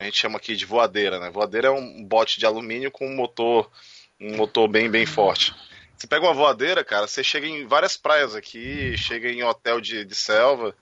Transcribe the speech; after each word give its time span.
a 0.00 0.04
gente 0.04 0.16
chama 0.16 0.38
aqui 0.38 0.56
de 0.56 0.64
voadeira, 0.64 1.20
né? 1.20 1.28
Voadeira 1.28 1.68
é 1.68 1.70
um 1.70 2.02
bote 2.02 2.40
de 2.40 2.46
alumínio 2.46 2.90
com 2.90 3.06
um 3.06 3.14
motor, 3.14 3.70
um 4.18 4.34
motor 4.34 4.66
bem, 4.66 4.90
bem 4.90 5.04
forte. 5.04 5.54
Você 5.94 6.06
pega 6.06 6.24
uma 6.24 6.32
voadeira, 6.32 6.82
cara, 6.82 7.06
você 7.06 7.22
chega 7.22 7.46
em 7.46 7.66
várias 7.66 7.98
praias 7.98 8.34
aqui, 8.34 8.96
chega 8.96 9.30
em 9.30 9.42
hotel 9.42 9.78
de, 9.78 10.02
de 10.02 10.14
selva, 10.14 10.74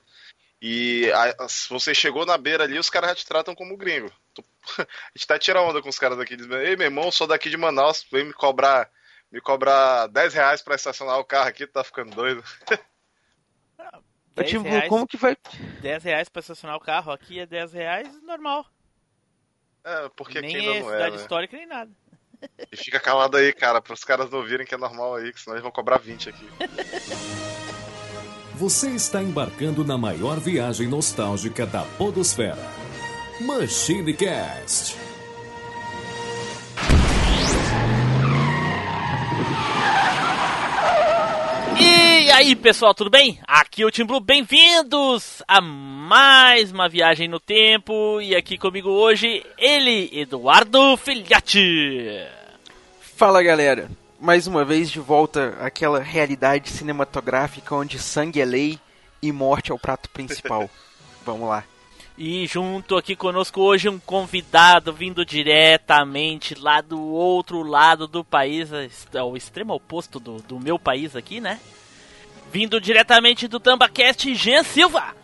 e 0.63 1.11
a, 1.13 1.49
se 1.49 1.69
você 1.69 1.93
chegou 1.93 2.25
na 2.25 2.39
beira 2.39 2.63
ali, 2.63 2.79
os 2.79 2.89
caras 2.89 3.11
já 3.11 3.17
te 3.17 3.27
tratam 3.27 3.57
como 3.57 3.77
gringo. 3.77 4.13
a 4.79 4.87
gente 5.17 5.27
tá 5.27 5.37
tirando 5.37 5.69
onda 5.69 5.83
com 5.83 5.89
os 5.89 5.99
caras 5.99 6.17
daqui, 6.17 6.37
dizendo, 6.37 6.57
ei, 6.57 6.77
meu 6.77 6.87
irmão, 6.87 7.11
sou 7.11 7.27
daqui 7.27 7.51
de 7.51 7.57
Manaus, 7.57 8.07
vem 8.13 8.25
me 8.25 8.33
cobrar, 8.33 8.89
me 9.33 9.41
cobrar 9.41 10.07
10 10.07 10.33
reais 10.33 10.63
pra 10.63 10.77
estacionar 10.77 11.19
o 11.19 11.25
carro 11.25 11.49
aqui, 11.49 11.67
tá 11.67 11.83
ficando 11.83 12.15
doido. 12.15 12.45
tipo, 14.45 14.63
reais, 14.63 14.89
como 14.89 15.09
que 15.09 15.17
vai? 15.17 15.37
10 15.81 16.05
reais 16.05 16.29
pra 16.29 16.39
estacionar 16.39 16.77
o 16.77 16.81
carro, 16.81 17.11
aqui 17.11 17.41
é 17.41 17.47
10 17.47 17.73
reais 17.73 18.23
normal. 18.23 18.65
É, 19.89 20.11
porque 20.15 20.41
nem 20.43 20.55
aqui 20.55 20.67
é 20.67 20.71
ainda 20.71 20.81
não 20.81 20.91
é. 20.91 20.93
cidade 20.93 21.17
né? 21.17 21.23
histórica 21.23 21.57
nem 21.57 21.67
nada. 21.67 21.91
E 22.71 22.77
fica 22.77 23.01
calado 23.01 23.39
aí, 23.39 23.53
cara, 23.55 23.81
para 23.81 23.95
os 23.95 24.05
caras 24.05 24.31
não 24.31 24.39
ouvirem 24.39 24.67
que 24.67 24.75
é 24.75 24.79
normal 24.79 25.15
aí, 25.15 25.33
que 25.33 25.41
senão 25.41 25.55
eles 25.57 25.63
vão 25.63 25.73
cobrar 25.73 25.97
20 25.97 26.29
aqui. 26.29 26.47
Você 28.55 28.91
está 28.91 29.23
embarcando 29.23 29.85
na 29.85 29.97
maior 29.97 30.39
viagem 30.39 30.89
nostálgica 30.89 31.65
da 31.65 31.85
Podosfera. 31.97 32.59
Machine 33.41 34.13
Cast. 34.13 35.09
E 42.29 42.31
aí, 42.31 42.55
pessoal, 42.55 42.93
tudo 42.93 43.09
bem? 43.09 43.41
Aqui 43.49 43.81
é 43.81 43.87
o 43.87 43.91
Tim 43.91 44.05
Blue, 44.05 44.21
bem-vindos 44.21 45.43
a 45.49 45.63
mais 45.63 46.71
uma 46.71 46.87
viagem 46.87 47.27
no 47.27 47.41
tempo. 47.41 48.21
E 48.21 48.37
aqui 48.37 48.59
comigo 48.59 48.91
hoje, 48.91 49.43
ele, 49.57 50.11
Eduardo 50.13 50.95
Filhote. 50.99 52.29
Fala 53.01 53.43
galera, 53.43 53.91
mais 54.21 54.47
uma 54.47 54.63
vez 54.63 54.91
de 54.91 55.01
volta 55.01 55.57
àquela 55.59 56.01
realidade 56.01 56.69
cinematográfica 56.69 57.75
onde 57.75 57.99
sangue 57.99 58.43
é 58.43 58.45
lei 58.45 58.79
e 59.23 59.33
morte 59.33 59.73
é 59.73 59.75
o 59.75 59.79
prato 59.79 60.11
principal. 60.11 60.69
Vamos 61.25 61.49
lá. 61.49 61.65
E 62.19 62.47
junto 62.47 62.99
aqui 62.99 63.17
conosco 63.17 63.63
hoje 63.63 63.89
um 63.89 63.99
convidado 63.99 64.93
vindo 64.93 65.25
diretamente 65.25 66.55
lá 66.55 66.83
do 66.83 67.01
outro 67.01 67.63
lado 67.63 68.07
do 68.07 68.23
país, 68.23 68.69
o 69.15 69.35
extremo 69.35 69.73
oposto 69.73 70.21
do, 70.21 70.43
do 70.43 70.61
meu 70.61 70.79
país 70.79 71.17
aqui, 71.17 71.41
né? 71.41 71.59
Vindo 72.51 72.81
diretamente 72.81 73.47
do 73.47 73.61
Tambacast, 73.61 74.35
Jean 74.35 74.63
Silva. 74.63 75.15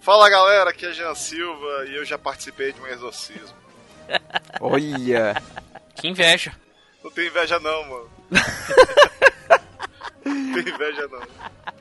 Fala 0.00 0.28
galera, 0.28 0.70
aqui 0.70 0.86
é 0.86 0.92
Jean 0.92 1.14
Silva 1.14 1.86
e 1.86 1.96
eu 1.96 2.04
já 2.04 2.18
participei 2.18 2.72
de 2.72 2.80
um 2.80 2.86
exorcismo. 2.86 3.56
Olha, 4.60 5.42
Que 5.94 6.08
inveja. 6.08 6.52
Não 7.02 7.10
tem 7.10 7.26
inveja 7.26 7.58
não, 7.58 7.84
mano. 7.84 8.10
não 10.24 10.52
tem 10.54 10.74
inveja 10.74 11.08
não. 11.08 11.22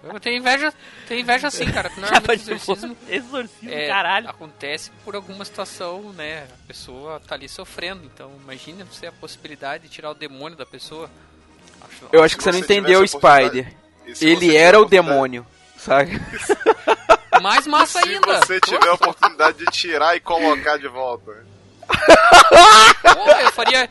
Eu 0.03 0.19
tenho 0.19 0.37
inveja, 0.37 0.73
tenho 1.07 1.21
inveja 1.21 1.49
sim, 1.49 1.71
cara. 1.71 1.89
Normalmente 1.95 2.43
de 2.43 2.53
exorcismo. 2.53 2.97
Exorcismo, 3.07 3.73
é, 3.73 3.87
caralho. 3.87 4.29
acontece 4.29 4.91
por 5.05 5.15
alguma 5.15 5.45
situação, 5.45 6.11
né? 6.11 6.43
A 6.43 6.67
pessoa 6.67 7.21
tá 7.21 7.35
ali 7.35 7.47
sofrendo. 7.47 8.03
Então 8.03 8.31
imagina 8.43 8.83
você 8.83 9.07
a 9.07 9.13
possibilidade 9.13 9.83
de 9.83 9.89
tirar 9.89 10.11
o 10.11 10.13
demônio 10.13 10.57
da 10.57 10.65
pessoa. 10.65 11.09
Acho, 11.81 12.09
eu 12.11 12.21
acho 12.21 12.35
que 12.35 12.43
você 12.43 12.51
não 12.51 12.59
entendeu 12.59 13.07
Spider. 13.07 13.73
E 14.05 14.15
se 14.15 14.27
Ele 14.27 14.55
era 14.55 14.79
o 14.79 14.85
demônio, 14.85 15.45
sabe? 15.77 16.19
mais 17.41 17.67
massa 17.67 18.01
Se 18.01 18.09
ainda. 18.09 18.39
você 18.39 18.59
tiver 18.61 18.87
a 18.87 18.93
oportunidade 18.93 19.57
de 19.57 19.65
tirar 19.65 20.15
e 20.15 20.19
colocar 20.19 20.77
de 20.77 20.87
volta. 20.87 21.45
Pô, 23.01 23.29
eu 23.31 23.51
faria. 23.51 23.89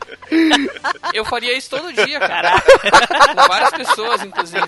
Eu 1.13 1.25
faria 1.25 1.55
isso 1.55 1.69
todo 1.69 1.93
dia, 1.93 2.19
cara. 2.19 2.59
Com 2.61 3.47
várias 3.47 3.71
pessoas, 3.71 4.23
inclusive. 4.23 4.63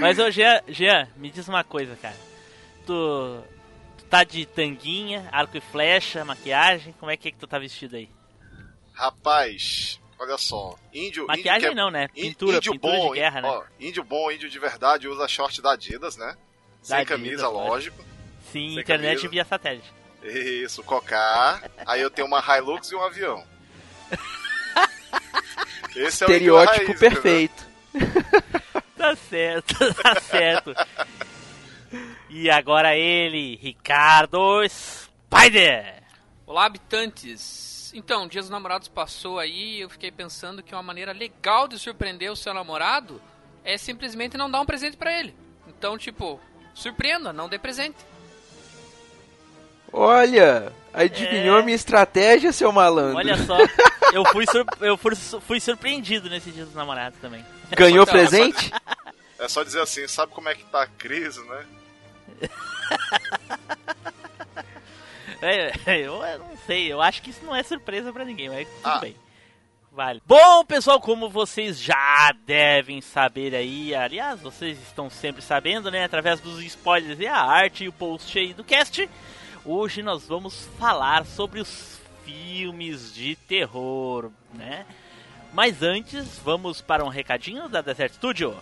Mas 0.00 0.18
ô 0.18 0.30
Jean, 0.30 0.60
Jean, 0.68 1.08
me 1.16 1.30
diz 1.30 1.46
uma 1.48 1.62
coisa, 1.62 1.96
cara. 1.96 2.16
Tu, 2.86 3.42
tu 3.98 4.04
tá 4.04 4.24
de 4.24 4.44
tanguinha, 4.44 5.28
arco 5.30 5.56
e 5.56 5.60
flecha, 5.60 6.24
maquiagem, 6.24 6.94
como 6.98 7.10
é 7.10 7.16
que, 7.16 7.28
é 7.28 7.30
que 7.30 7.38
tu 7.38 7.46
tá 7.46 7.58
vestido 7.58 7.96
aí? 7.96 8.10
Rapaz, 8.92 10.00
olha 10.24 10.38
só. 10.38 10.76
Índio. 10.92 11.26
Maquiagem 11.26 11.56
índio 11.56 11.70
que 11.70 11.78
é- 11.78 11.82
não, 11.82 11.90
né? 11.90 12.08
Pintura, 12.08 12.56
índio 12.56 12.72
pintura 12.72 12.96
bom, 12.96 13.12
de 13.12 13.18
guerra, 13.20 13.40
né? 13.40 13.48
ó, 13.48 13.62
índio 13.78 14.02
bom, 14.04 14.30
índio 14.30 14.50
de 14.50 14.58
verdade 14.58 15.08
usa 15.08 15.28
short 15.28 15.60
da 15.62 15.72
Adidas, 15.72 16.16
né? 16.16 16.36
Sem 16.82 16.96
Da 16.98 17.04
camisa, 17.04 17.46
Adidas, 17.46 17.52
lógico. 17.68 18.04
Sim, 18.52 18.70
Sem 18.70 18.80
internet 18.80 19.16
camisa. 19.16 19.28
via 19.28 19.44
satélite. 19.44 19.92
Isso, 20.22 20.82
cocar. 20.82 21.62
Aí 21.86 22.00
eu 22.00 22.10
tenho 22.10 22.26
uma 22.26 22.40
Hilux 22.40 22.90
e 22.90 22.94
um 22.94 23.02
avião. 23.02 23.44
Esse 25.94 26.24
é 26.24 26.26
o 26.26 26.30
Estereótipo 26.30 26.98
perfeito. 26.98 27.64
Tá 28.96 29.14
certo, 29.16 29.74
tá 30.02 30.18
certo. 30.18 30.74
E 32.30 32.48
agora 32.48 32.96
ele, 32.96 33.56
Ricardo 33.56 34.62
Spider. 34.66 36.02
Olá, 36.46 36.64
habitantes! 36.64 37.73
Então, 37.94 38.26
Dia 38.26 38.40
dos 38.40 38.50
Namorados 38.50 38.88
passou 38.88 39.38
aí 39.38 39.76
e 39.76 39.80
eu 39.82 39.88
fiquei 39.88 40.10
pensando 40.10 40.62
que 40.62 40.74
uma 40.74 40.82
maneira 40.82 41.12
legal 41.12 41.68
de 41.68 41.78
surpreender 41.78 42.30
o 42.30 42.36
seu 42.36 42.52
namorado 42.52 43.22
é 43.64 43.78
simplesmente 43.78 44.36
não 44.36 44.50
dar 44.50 44.60
um 44.60 44.66
presente 44.66 44.96
pra 44.96 45.16
ele. 45.16 45.32
Então, 45.68 45.96
tipo, 45.96 46.40
surpreenda, 46.74 47.32
não 47.32 47.48
dê 47.48 47.56
presente. 47.58 47.96
Olha, 49.92 50.72
adivinhou 50.92 51.56
É. 51.56 51.60
a 51.60 51.64
minha 51.64 51.76
estratégia, 51.76 52.52
seu 52.52 52.72
malandro? 52.72 53.16
Olha 53.18 53.36
só, 53.46 53.56
eu 54.12 54.24
fui, 54.32 54.44
sur- 54.46 54.66
eu 54.80 54.96
fui, 54.96 55.14
fui 55.14 55.60
surpreendido 55.60 56.28
nesse 56.28 56.50
dia 56.50 56.64
dos 56.64 56.74
namorados 56.74 57.18
também. 57.20 57.44
Ganhou 57.70 58.02
Então, 58.02 58.12
presente? 58.12 58.72
É 59.36 59.48
só 59.48 59.62
dizer 59.64 59.80
assim, 59.82 60.06
sabe 60.06 60.32
como 60.32 60.48
é 60.48 60.54
que 60.54 60.64
tá 60.64 60.82
a 60.84 60.86
crise, 60.86 61.40
né? 61.44 61.66
É, 65.44 65.72
eu 66.00 66.18
não 66.38 66.56
sei, 66.66 66.92
eu 66.92 67.00
acho 67.02 67.20
que 67.22 67.30
isso 67.30 67.44
não 67.44 67.54
é 67.54 67.62
surpresa 67.62 68.12
pra 68.12 68.24
ninguém, 68.24 68.48
mas 68.48 68.66
tudo 68.68 68.80
Ah. 68.88 68.98
bem. 68.98 69.14
Vale. 69.92 70.20
Bom, 70.26 70.64
pessoal, 70.64 71.00
como 71.00 71.30
vocês 71.30 71.80
já 71.80 72.32
devem 72.44 73.00
saber 73.00 73.54
aí, 73.54 73.94
aliás, 73.94 74.40
vocês 74.40 74.76
estão 74.82 75.08
sempre 75.08 75.40
sabendo, 75.40 75.88
né, 75.88 76.02
através 76.04 76.40
dos 76.40 76.60
spoilers 76.64 77.20
e 77.20 77.26
a 77.28 77.36
arte 77.40 77.84
e 77.84 77.88
o 77.88 77.92
post 77.92 78.36
aí 78.36 78.52
do 78.52 78.64
cast, 78.64 79.08
hoje 79.64 80.02
nós 80.02 80.26
vamos 80.26 80.68
falar 80.80 81.24
sobre 81.24 81.60
os 81.60 82.00
filmes 82.24 83.14
de 83.14 83.36
terror, 83.36 84.32
né? 84.52 84.84
Mas 85.52 85.80
antes, 85.80 86.40
vamos 86.40 86.80
para 86.80 87.04
um 87.04 87.08
recadinho 87.08 87.68
da 87.68 87.80
Desert 87.80 88.14
Studio. 88.14 88.56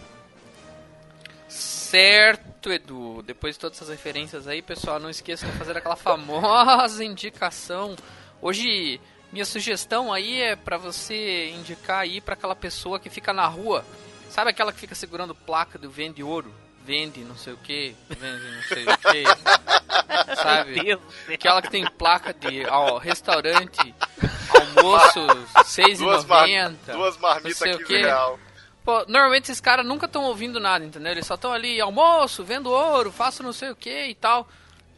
Certo, 1.94 2.72
Edu. 2.72 3.22
Depois 3.22 3.54
de 3.54 3.60
todas 3.60 3.78
essas 3.78 3.90
referências 3.90 4.48
aí, 4.48 4.63
pessoal, 4.63 5.00
não 5.00 5.12
esqueça 5.12 5.45
de 5.45 5.51
fazer 5.51 5.78
aquela 5.78 5.95
famosa 5.95 7.06
indicação. 7.06 7.95
Hoje, 8.42 9.00
minha 9.31 9.45
sugestão 9.45 10.12
aí 10.12 10.42
é 10.42 10.56
para 10.56 10.75
você 10.75 11.51
indicar 11.51 12.00
aí 12.00 12.19
para 12.19 12.34
aquela 12.34 12.56
pessoa 12.56 13.00
que 13.00 13.12
fica 13.12 13.31
na 13.31 13.45
rua. 13.45 13.86
Sabe 14.28 14.50
aquela 14.50 14.74
que 14.74 14.80
fica 14.80 14.95
segurando 14.95 15.36
placa 15.36 15.78
do 15.78 15.88
vende 15.88 16.24
ouro? 16.24 16.51
Vende 16.84 17.19
não 17.19 17.38
sei 17.38 17.54
o 17.54 17.57
que, 17.57 17.96
vende 18.10 18.56
não 18.56 18.63
sei 18.63 18.86
o 18.86 18.98
que. 18.98 20.34
Sabe? 20.42 21.00
Aquela 21.31 21.62
que 21.62 21.69
tem 21.69 21.86
placa 21.86 22.34
de 22.34 22.66
ó, 22.66 22.98
restaurante, 22.98 23.94
almoço, 24.50 25.28
Duas, 26.00 26.25
mar... 26.25 26.48
6,90. 26.48 26.92
Duas 26.92 27.18
marmitas 27.18 27.57
sei 27.60 27.75
o 27.75 27.78
15 27.78 27.88
quê. 27.88 27.98
real. 28.01 28.39
Pô, 28.84 29.06
normalmente 29.08 29.46
esses 29.46 29.62
caras 29.62 29.86
nunca 29.86 30.06
estão 30.06 30.26
ouvindo 30.26 30.60
nada, 30.60 30.84
entendeu? 30.84 31.12
Eles 31.12 31.26
só 31.26 31.36
estão 31.36 31.54
ali, 31.54 31.80
almoço, 31.80 32.44
vendo 32.44 32.70
ouro, 32.70 33.12
faço 33.12 33.42
não 33.42 33.54
sei 33.54 33.70
o 33.70 33.76
que 33.76 34.08
e 34.08 34.16
tal. 34.16 34.48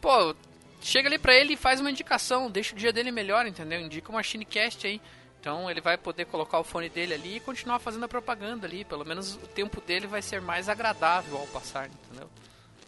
Pô, 0.02 0.36
chega 0.82 1.08
ali 1.08 1.20
pra 1.20 1.36
ele 1.36 1.54
e 1.54 1.58
faz 1.58 1.80
uma 1.80 1.92
indicação, 1.92 2.50
deixa 2.50 2.74
o 2.74 2.78
dia 2.78 2.92
dele 2.92 3.12
melhor, 3.12 3.46
entendeu? 3.46 3.80
Indica 3.80 4.10
uma 4.10 4.24
Shinecast 4.24 4.88
aí. 4.88 5.00
Então 5.40 5.70
ele 5.70 5.82
vai 5.82 5.96
poder 5.96 6.26
colocar 6.26 6.58
o 6.58 6.64
fone 6.64 6.90
dele 6.90 7.14
ali 7.14 7.38
e 7.38 7.40
continuar 7.40 7.78
fazendo 7.78 8.06
a 8.06 8.08
propaganda 8.08 8.66
ali. 8.66 8.84
Pelo 8.84 9.06
menos 9.06 9.36
o 9.36 9.48
tempo 9.48 9.80
dele 9.80 10.08
vai 10.08 10.22
ser 10.24 10.42
mais 10.42 10.68
agradável 10.68 11.38
ao 11.38 11.46
passar, 11.48 11.88
entendeu? 11.88 12.28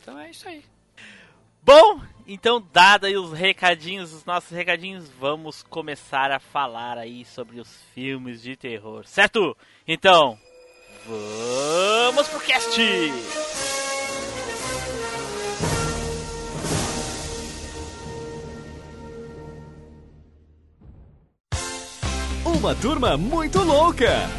Então 0.02 0.20
é 0.20 0.32
isso 0.32 0.50
aí. 0.50 0.66
Bom, 1.62 2.02
então 2.26 2.66
dado 2.74 3.06
aí 3.06 3.16
os 3.16 3.34
recadinhos, 3.34 4.14
os 4.14 4.26
nossos 4.26 4.50
recadinhos, 4.50 5.08
vamos 5.10 5.62
começar 5.62 6.32
a 6.32 6.40
falar 6.40 6.98
aí 6.98 7.24
sobre 7.26 7.60
os 7.60 7.84
filmes 7.94 8.42
de 8.42 8.56
terror, 8.56 9.06
certo? 9.06 9.56
Então, 9.88 10.40
vamos 11.08 12.28
pro 12.28 12.40
cast! 12.42 12.82
Uma 22.46 22.76
turma 22.76 23.16
muito 23.18 23.62
louca. 23.64 24.30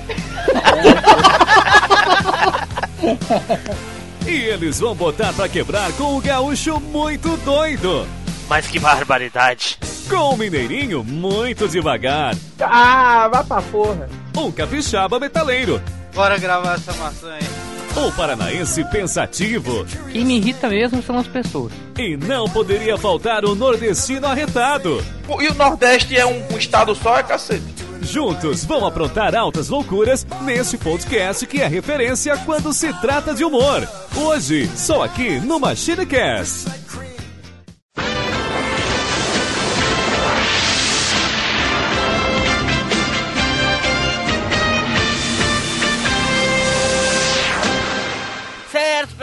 e 4.26 4.30
eles 4.30 4.80
vão 4.80 4.94
botar 4.94 5.32
pra 5.32 5.48
quebrar 5.48 5.92
com 5.92 6.16
o 6.16 6.20
gaúcho 6.20 6.80
muito 6.80 7.36
doido. 7.38 8.06
Mas 8.48 8.66
que 8.66 8.78
barbaridade! 8.78 9.78
Com 10.08 10.34
o 10.34 10.36
mineirinho 10.36 11.04
muito 11.04 11.68
devagar. 11.68 12.34
Ah, 12.58 13.28
vá 13.28 13.44
pra 13.44 13.60
porra. 13.62 14.08
Um 14.36 14.50
capixaba 14.50 15.20
metaleiro. 15.20 15.82
Bora 16.14 16.38
gravar 16.38 16.74
essa 16.74 16.92
maçã 16.94 17.32
aí. 17.32 17.68
Um 17.96 18.12
paranaense 18.12 18.84
pensativo. 18.90 19.84
Quem 20.12 20.24
me 20.24 20.36
irrita 20.36 20.68
mesmo 20.68 21.02
são 21.02 21.18
as 21.18 21.26
pessoas. 21.26 21.72
E 21.98 22.16
não 22.16 22.48
poderia 22.48 22.96
faltar 22.96 23.44
o 23.44 23.54
nordestino 23.56 24.26
arretado. 24.26 25.04
E 25.40 25.48
o 25.48 25.54
Nordeste 25.54 26.16
é 26.16 26.24
um, 26.24 26.54
um 26.54 26.58
estado 26.58 26.94
só, 26.94 27.18
é 27.18 27.22
cacete. 27.24 27.64
Juntos 28.02 28.64
vão 28.64 28.86
aprontar 28.86 29.34
altas 29.34 29.68
loucuras 29.68 30.24
nesse 30.42 30.78
podcast 30.78 31.44
que 31.46 31.60
é 31.60 31.66
referência 31.66 32.36
quando 32.38 32.72
se 32.72 32.92
trata 33.00 33.34
de 33.34 33.44
humor. 33.44 33.86
Hoje, 34.16 34.70
só 34.76 35.02
aqui 35.02 35.40
no 35.40 35.58
MachineCast. 35.58 36.68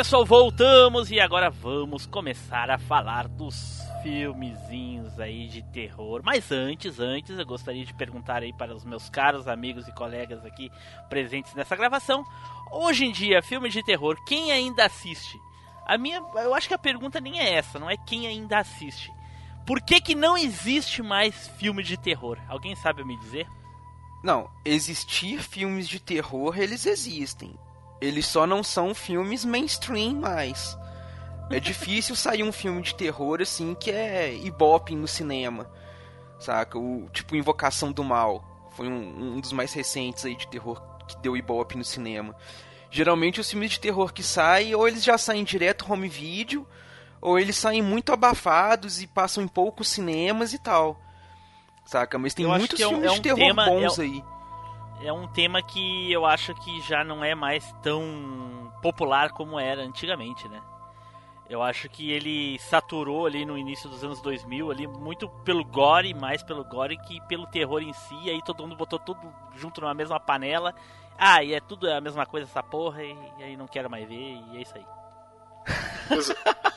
Pessoal, 0.06 0.24
voltamos 0.24 1.10
e 1.10 1.20
agora 1.20 1.50
vamos 1.50 2.06
começar 2.06 2.70
a 2.70 2.78
falar 2.78 3.28
dos 3.28 3.80
filmezinhos 4.04 5.20
aí 5.20 5.48
de 5.48 5.64
terror. 5.74 6.22
Mas 6.24 6.52
antes, 6.52 7.00
antes, 7.00 7.40
eu 7.40 7.44
gostaria 7.44 7.84
de 7.84 7.92
perguntar 7.92 8.44
aí 8.44 8.54
para 8.54 8.76
os 8.76 8.86
meus 8.86 9.10
caros 9.10 9.48
amigos 9.48 9.88
e 9.88 9.92
colegas 9.92 10.46
aqui 10.46 10.70
presentes 11.10 11.56
nessa 11.56 11.76
gravação. 11.76 12.24
Hoje 12.72 13.04
em 13.06 13.12
dia, 13.12 13.42
filme 13.42 13.68
de 13.68 13.84
terror, 13.84 14.16
quem 14.28 14.52
ainda 14.52 14.86
assiste? 14.86 15.40
A 15.88 15.98
minha, 15.98 16.22
eu 16.36 16.54
acho 16.54 16.68
que 16.68 16.76
a 16.76 16.80
pergunta 16.80 17.20
nem 17.20 17.40
é 17.40 17.56
essa, 17.56 17.80
não 17.80 17.90
é 17.90 17.98
quem 17.98 18.28
ainda 18.28 18.60
assiste. 18.60 19.12
Por 19.66 19.82
que 19.82 20.00
que 20.00 20.14
não 20.14 20.38
existe 20.38 21.02
mais 21.02 21.48
filme 21.58 21.82
de 21.82 21.98
terror? 21.98 22.38
Alguém 22.48 22.76
sabe 22.76 23.04
me 23.04 23.18
dizer? 23.18 23.48
Não, 24.24 24.52
existir 24.64 25.42
filmes 25.42 25.88
de 25.88 26.00
terror, 26.00 26.60
eles 26.60 26.86
existem. 26.86 27.56
Eles 28.02 28.26
só 28.26 28.46
não 28.46 28.62
são 28.64 28.94
filmes 28.94 29.46
mainstream 29.46 30.16
mais. 30.16 30.78
É 31.50 31.60
difícil 31.60 32.16
sair 32.18 32.44
um 32.44 32.52
filme 32.52 32.82
de 32.82 32.94
terror 32.96 33.42
assim 33.42 33.74
que 33.76 33.92
é 33.92 34.34
ibope 34.34 34.96
no 34.96 35.08
cinema. 35.08 35.70
Saca? 36.40 36.78
O 36.78 37.10
tipo 37.12 37.36
Invocação 37.36 37.92
do 37.92 38.04
Mal. 38.04 38.44
Foi 38.76 38.88
um, 38.88 39.36
um 39.36 39.40
dos 39.40 39.54
mais 39.54 39.72
recentes 39.74 40.26
aí 40.26 40.36
de 40.36 40.48
terror 40.48 40.82
que 41.08 41.16
deu 41.18 41.38
ibope 41.38 41.78
no 41.78 41.84
cinema. 41.86 42.36
Geralmente 42.92 43.40
os 43.40 43.50
filmes 43.50 43.72
de 43.72 43.80
terror 43.80 44.12
que 44.14 44.24
saem, 44.24 44.76
ou 44.76 44.88
eles 44.88 45.04
já 45.04 45.18
saem 45.18 45.44
direto 45.44 45.92
home 45.92 46.08
video, 46.10 46.68
ou 47.22 47.40
eles 47.40 47.56
saem 47.56 47.82
muito 47.82 48.12
abafados 48.12 49.02
e 49.02 49.08
passam 49.08 49.44
em 49.44 49.48
poucos 49.48 49.88
cinemas 49.88 50.54
e 50.54 50.60
tal. 50.60 51.00
Saca? 51.86 52.18
Mas 52.18 52.34
tem 52.34 52.46
Eu 52.46 52.52
muitos 52.58 52.80
é 52.80 52.86
um- 52.88 52.90
filmes 52.90 53.06
é 53.12 53.14
de 53.14 53.20
um 53.20 53.22
terror 53.22 53.38
tema- 53.40 53.66
bons 53.66 53.98
é 54.00 54.02
um- 54.02 54.06
aí. 54.06 54.24
É 55.02 55.12
um 55.12 55.28
tema 55.28 55.62
que 55.62 56.12
eu 56.12 56.26
acho 56.26 56.54
que 56.56 56.82
já 56.82 57.04
não 57.04 57.24
é 57.24 57.36
mais 57.36 57.72
tão 57.82 58.72
popular 58.82 59.32
como 59.32 59.60
era 59.60 59.82
antigamente, 59.82 60.48
né? 60.48 60.62
Eu 61.48 61.62
acho 61.62 61.88
que 61.90 62.12
ele 62.12 62.58
saturou 62.58 63.28
ali 63.28 63.46
no 63.46 63.56
início 63.56 63.88
dos 63.88 64.04
anos 64.04 64.20
2000 64.22 64.72
ali 64.72 64.88
muito 64.88 65.30
pelo 65.44 65.64
gore, 65.64 66.14
mais 66.14 66.42
pelo 66.42 66.64
gore 66.64 66.98
que 66.98 67.22
pelo 67.28 67.46
terror 67.46 67.84
em 67.84 67.94
si. 67.94 68.30
Aí 68.30 68.42
todo 68.44 68.64
mundo 68.64 68.76
botou 68.76 68.98
tudo 68.98 69.20
junto 69.54 69.80
numa 69.80 69.94
mesma 69.94 70.20
panela. 70.20 70.74
Ah, 71.18 71.44
e 71.44 71.54
é 71.54 71.60
tudo 71.60 71.90
a 71.90 72.02
mesma 72.02 72.26
coisa 72.26 72.48
essa 72.50 72.64
porra 72.64 73.04
e, 73.04 73.16
e 73.38 73.44
aí 73.44 73.58
não 73.58 73.68
quero 73.68 73.90
mais 73.90 74.08
ver 74.08 74.16
e 74.16 74.58
é 74.58 74.62
isso 74.62 74.76
aí. 74.76 74.86
Pois 76.08 76.30
é. 76.30 76.36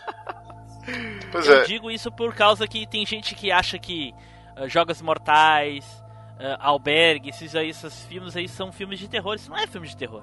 Pois 1.31 1.47
Eu 1.47 1.61
é. 1.61 1.65
digo 1.65 1.91
isso 1.91 2.11
por 2.11 2.35
causa 2.35 2.67
que 2.67 2.87
tem 2.87 3.05
gente 3.05 3.35
que 3.35 3.53
acha 3.53 3.79
que 3.79 4.15
ah, 4.57 4.67
Jogos 4.67 5.03
Mortais, 5.03 6.03
ah, 6.39 6.57
Albergue, 6.61 7.31
esses, 7.31 7.55
aí, 7.55 7.69
esses 7.71 8.05
filmes 8.05 8.37
aí 8.37 8.49
são 8.49 8.73
filmes 8.73 8.99
de 8.99 9.09
terror. 9.09 9.35
Isso 9.35 9.51
não 9.51 9.57
é 9.57 9.67
filme 9.67 9.89
de 9.89 9.97
terror. 9.97 10.23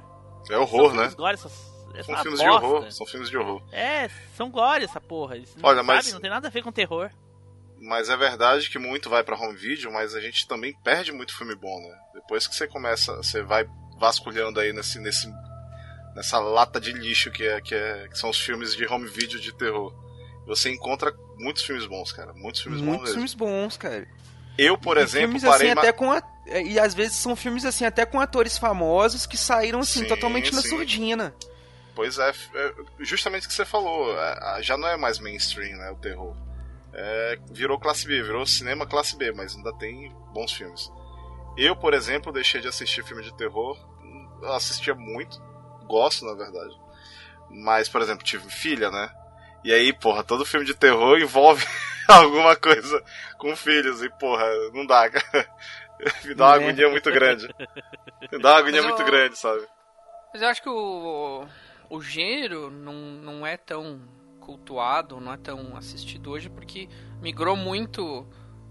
É 0.49 0.57
horror, 0.57 0.91
são 0.91 0.95
né? 1.01 1.09
gore, 1.15 1.33
essas- 1.33 1.75
essa 1.95 2.03
São 2.11 2.15
é 2.15 2.21
filmes 2.21 2.39
de 2.39 2.45
bosta. 2.47 2.65
horror. 2.65 2.91
São 2.91 3.05
filmes 3.05 3.29
de 3.29 3.37
horror. 3.37 3.61
É, 3.71 4.09
são 4.35 4.49
gore 4.49 4.83
essa 4.83 4.99
porra. 5.01 5.37
Isso 5.37 5.57
não, 5.59 5.69
Olha, 5.69 5.77
sabe, 5.77 5.87
mas- 5.87 6.13
não 6.13 6.19
tem 6.19 6.29
nada 6.29 6.47
a 6.47 6.51
ver 6.51 6.61
com 6.61 6.71
terror. 6.71 7.09
Mas 7.79 8.09
é 8.09 8.15
verdade 8.17 8.69
que 8.69 8.79
muito 8.79 9.09
vai 9.09 9.23
pra 9.23 9.37
home 9.37 9.55
video, 9.55 9.91
mas 9.91 10.15
a 10.15 10.21
gente 10.21 10.47
também 10.47 10.73
perde 10.83 11.11
muito 11.11 11.35
filme 11.37 11.55
bom, 11.55 11.79
né? 11.81 11.95
Depois 12.13 12.47
que 12.47 12.55
você 12.55 12.67
começa, 12.67 13.15
você 13.17 13.43
vai 13.43 13.65
vasculhando 13.99 14.59
aí 14.59 14.71
nesse, 14.73 14.99
nesse, 14.99 15.27
nessa 16.15 16.39
lata 16.39 16.79
de 16.79 16.91
lixo 16.93 17.29
que, 17.31 17.45
é, 17.45 17.61
que, 17.61 17.75
é, 17.75 18.07
que 18.07 18.17
são 18.17 18.29
os 18.29 18.39
filmes 18.39 18.73
de 18.75 18.85
home 18.87 19.07
video 19.07 19.39
de 19.39 19.51
terror. 19.53 19.93
Você 20.47 20.69
encontra 20.69 21.13
muitos 21.37 21.63
filmes 21.63 21.85
bons, 21.85 22.11
cara. 22.11 22.33
Muitos 22.33 22.61
filmes 22.61 22.79
bons 22.81 22.87
Muitos 22.87 23.11
filmes 23.13 23.33
bons, 23.33 23.77
cara. 23.77 24.07
Eu, 24.57 24.77
por 24.77 24.97
E 24.97 25.01
exemplo, 25.01 25.27
filmes 25.39 25.43
parei. 25.43 25.67
assim 25.67 25.75
ma- 25.75 25.81
até 25.81 25.91
com 25.91 26.11
a- 26.11 26.23
e 26.63 26.79
às 26.79 26.93
vezes 26.93 27.17
são 27.17 27.35
filmes 27.35 27.65
assim 27.65 27.85
até 27.85 28.05
com 28.05 28.19
atores 28.19 28.57
famosos 28.57 29.25
que 29.25 29.35
saíram 29.37 29.79
assim 29.79 30.01
Sim, 30.01 30.07
totalmente 30.07 30.53
na 30.53 30.61
sim. 30.61 30.69
surdina. 30.69 31.35
Pois 31.95 32.17
é, 32.19 32.29
é, 32.29 32.73
justamente 32.99 33.45
o 33.45 33.49
que 33.49 33.55
você 33.55 33.65
falou. 33.65 34.17
é, 34.19 34.61
Já 34.61 34.77
não 34.77 34.87
é 34.87 34.97
mais 34.97 35.17
mainstream, 35.19 35.77
né? 35.77 35.89
O 35.91 35.95
terror. 35.95 36.35
É, 36.93 37.39
virou 37.51 37.79
classe 37.79 38.05
B, 38.07 38.21
virou 38.21 38.45
cinema 38.45 38.85
classe 38.85 39.17
B, 39.17 39.31
mas 39.33 39.55
ainda 39.55 39.73
tem 39.73 40.13
bons 40.33 40.51
filmes. 40.53 40.89
Eu, 41.57 41.75
por 41.75 41.93
exemplo, 41.93 42.31
deixei 42.33 42.61
de 42.61 42.67
assistir 42.67 43.03
filme 43.03 43.23
de 43.23 43.33
terror. 43.35 43.77
Eu 44.41 44.53
assistia 44.53 44.93
muito, 44.93 45.41
gosto 45.87 46.25
na 46.25 46.33
verdade. 46.33 46.73
Mas, 47.49 47.87
por 47.89 48.01
exemplo, 48.01 48.23
tive 48.25 48.49
filha, 48.49 48.91
né? 48.91 49.09
E 49.63 49.73
aí, 49.73 49.91
porra, 49.93 50.23
todo 50.23 50.45
filme 50.45 50.65
de 50.65 50.73
terror 50.73 51.17
envolve 51.17 51.65
alguma 52.13 52.55
coisa 52.55 53.03
com 53.37 53.55
filhos. 53.55 54.01
E, 54.01 54.09
porra, 54.17 54.45
não 54.73 54.85
dá, 54.85 55.09
cara. 55.11 55.47
Me 56.25 56.33
dá 56.35 56.47
uma 56.47 56.57
Né? 56.57 56.63
agonia 56.65 56.89
muito 56.89 57.11
grande. 57.11 57.47
Me 58.31 58.39
dá 58.39 58.51
uma 58.51 58.59
agonia 58.59 58.81
Mas 58.81 58.89
muito 58.91 59.01
eu- 59.01 59.05
grande, 59.05 59.37
sabe? 59.37 59.65
Mas 60.33 60.41
eu 60.41 60.47
acho 60.49 60.61
que 60.61 60.69
o, 60.69 61.45
o 61.89 62.01
gênero 62.01 62.69
não, 62.69 62.93
não 62.93 63.47
é 63.47 63.55
tão 63.55 64.01
cultuado, 64.41 65.19
não 65.21 65.31
é 65.33 65.37
tão 65.37 65.75
assistido 65.77 66.31
hoje, 66.31 66.49
porque 66.49 66.89
migrou 67.21 67.55
muito. 67.55 68.27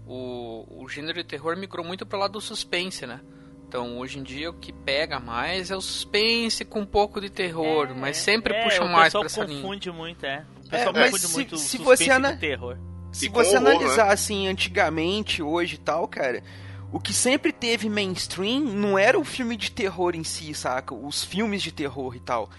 O, 0.07 0.83
o 0.83 0.87
gênero 0.87 1.15
de 1.15 1.23
terror 1.23 1.57
migrou 1.57 1.83
muito 1.83 2.05
pro 2.05 2.19
lado 2.19 2.33
do 2.33 2.41
suspense, 2.41 3.07
né? 3.07 3.21
Então 3.67 3.97
hoje 3.97 4.19
em 4.19 4.23
dia 4.23 4.51
o 4.51 4.53
que 4.53 4.71
pega 4.71 5.19
mais 5.19 5.71
é 5.71 5.75
o 5.75 5.81
suspense 5.81 6.63
com 6.63 6.81
um 6.81 6.85
pouco 6.85 7.19
de 7.19 7.31
terror, 7.31 7.89
mas 7.95 8.17
sempre 8.17 8.53
é, 8.53 8.63
puxa 8.63 8.83
o 8.83 8.87
mais 8.87 9.05
pessoal 9.05 9.23
pra 9.23 9.25
essa 9.31 9.43
linha. 9.43 9.61
confunde 9.63 9.91
muito, 9.91 10.23
é. 10.23 10.45
O 10.63 10.69
pessoal 10.69 10.93
mas 10.93 11.05
confunde 11.11 11.27
se- 11.27 11.33
muito 11.33 11.57
se 11.57 11.63
suspense 11.77 11.85
você 11.97 12.05
com 12.05 12.11
ana- 12.13 12.37
terror. 12.37 12.77
Se 13.15 13.29
você 13.29 13.57
horror, 13.57 13.61
né? 13.63 13.71
analisar 13.71 14.11
assim 14.11 14.47
antigamente, 14.47 15.41
hoje 15.41 15.75
e 15.75 15.79
tal, 15.79 16.07
cara, 16.07 16.43
o 16.91 16.99
que 16.99 17.13
sempre 17.13 17.51
teve 17.51 17.89
mainstream 17.89 18.61
não 18.61 18.97
era 18.97 19.19
o 19.19 19.23
filme 19.23 19.55
de 19.57 19.71
terror 19.71 20.15
em 20.15 20.23
si, 20.23 20.53
saca? 20.53 20.93
Os 20.93 21.23
filmes 21.23 21.61
de 21.61 21.71
terror 21.71 22.15
e 22.15 22.19
tal. 22.19 22.49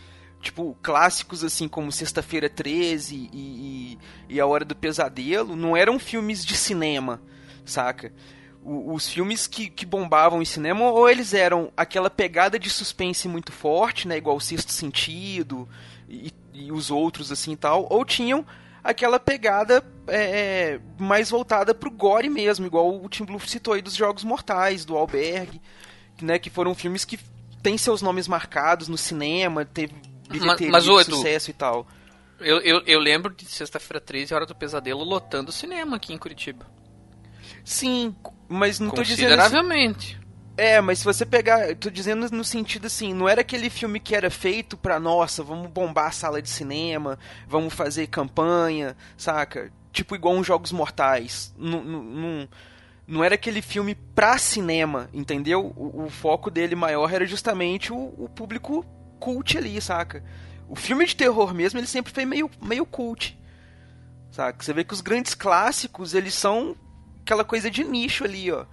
Tipo, 0.41 0.77
clássicos 0.83 1.43
assim 1.43 1.67
como 1.67 1.91
Sexta-feira 1.91 2.49
13 2.49 3.17
e, 3.17 3.99
e, 4.29 4.35
e 4.37 4.41
A 4.41 4.47
Hora 4.47 4.65
do 4.65 4.77
Pesadelo 4.77 5.57
não 5.57 5.77
eram 5.77 5.99
filmes 5.99 6.45
de 6.45 6.57
cinema, 6.57 7.21
saca? 7.65 8.13
O- 8.63 8.93
os 8.95 9.09
filmes 9.09 9.47
que, 9.47 9.69
que 9.71 9.85
bombavam 9.87 10.41
em 10.43 10.45
cinema, 10.45 10.85
ou 10.91 11.09
eles 11.09 11.35
eram 11.35 11.73
aquela 11.77 12.11
pegada 12.11 12.59
de 12.59 12.69
suspense 12.71 13.27
muito 13.29 13.51
forte, 13.53 14.07
né? 14.07 14.17
Igual 14.19 14.37
o 14.37 14.41
Sexto 14.41 14.71
Sentido 14.73 15.69
e, 16.09 16.31
e 16.53 16.71
os 16.71 16.91
outros 16.91 17.33
assim 17.33 17.53
e 17.53 17.57
tal, 17.57 17.87
ou 17.91 18.05
tinham 18.05 18.45
aquela 18.87 19.19
pegada 19.19 19.85
é, 20.07 20.16
é, 20.16 20.81
mais 20.99 21.28
voltada 21.28 21.75
pro 21.75 21.90
gore 21.90 22.31
mesmo, 22.31 22.66
igual 22.66 23.02
o 23.02 23.09
Tim 23.09 23.25
Blue 23.25 23.40
citou 23.40 23.75
aí 23.75 23.83
dos 23.83 23.95
Jogos 23.95 24.23
Mortais, 24.23 24.85
do 24.85 24.97
Albergue, 24.97 25.61
né? 26.23 26.38
Que 26.38 26.49
foram 26.49 26.75
filmes 26.75 27.05
que 27.05 27.19
têm 27.62 27.76
seus 27.76 28.00
nomes 28.00 28.28
marcados 28.28 28.87
no 28.87 28.97
cinema, 28.97 29.64
teve 29.64 29.95
bilheteria 30.31 30.71
mas, 30.71 30.87
Edu, 30.87 31.16
sucesso 31.16 31.50
e 31.50 31.55
tal. 31.55 31.87
Eu, 32.38 32.61
eu, 32.61 32.83
eu 32.87 33.00
lembro 33.00 33.35
de 33.35 33.45
Sexta-feira 33.47 34.00
13 34.00 34.35
Hora 34.35 34.47
do 34.47 34.55
Pesadelo 34.55 35.02
lotando 35.02 35.50
o 35.50 35.52
cinema 35.52 35.97
aqui 35.97 36.12
em 36.12 36.19
Curitiba. 36.19 36.66
Sim, 37.64 38.14
mas 38.49 38.78
não 38.78 38.90
tô 38.90 39.02
dizendo 39.02 39.33
assim, 39.33 39.37
Consideravelmente. 39.37 40.25
É, 40.57 40.81
mas 40.81 41.01
se 41.01 41.05
você 41.05 41.27
pegar, 41.27 41.77
tô 41.77 41.91
dizendo 41.91 42.31
no 42.31 42.43
sentido 42.43 42.87
assim, 42.87 43.13
não 43.13 43.29
era 43.29 43.43
aquele 43.43 43.69
filme 43.69 44.01
que 44.01 44.17
era 44.17 44.31
feito 44.31 44.75
pra, 44.75 44.99
nossa, 44.99 45.43
vamos 45.43 45.71
bombar 45.71 46.07
a 46.07 46.13
sala 46.13 46.41
de 46.41 46.49
cinema, 46.49 47.19
vamos 47.47 47.75
fazer 47.75 48.07
campanha, 48.07 48.97
saca? 49.19 49.71
Tipo 49.93 50.15
igual 50.15 50.35
uns 50.35 50.47
Jogos 50.47 50.73
Mortais. 50.73 51.55
Não, 51.59 51.85
não, 51.85 52.49
não 53.07 53.23
era 53.23 53.35
aquele 53.35 53.61
filme 53.61 53.95
pra 53.95 54.39
cinema, 54.39 55.11
entendeu? 55.13 55.75
O, 55.77 56.05
o 56.05 56.11
foco 56.11 56.51
dele 56.51 56.75
maior 56.75 57.13
era 57.13 57.27
justamente 57.27 57.93
o, 57.93 58.15
o 58.17 58.27
público 58.27 58.83
cult 59.21 59.59
ali, 59.59 59.79
saca? 59.79 60.25
O 60.71 60.75
filme 60.75 61.05
de 61.05 61.15
terror 61.15 61.53
mesmo, 61.53 61.79
ele 61.79 61.87
sempre 61.87 62.15
foi 62.15 62.25
meio, 62.25 62.51
meio 62.63 62.87
cult, 62.87 63.39
saca? 64.31 64.65
Você 64.65 64.73
vê 64.73 64.85
que 64.85 64.95
os 64.95 65.03
grandes 65.03 65.35
clássicos, 65.35 66.15
eles 66.15 66.33
são 66.33 66.75
aquela 67.21 67.45
coisa 67.45 67.71
de 67.71 67.85
nicho 67.85 68.25
ali, 68.25 68.51
ó 68.51 68.65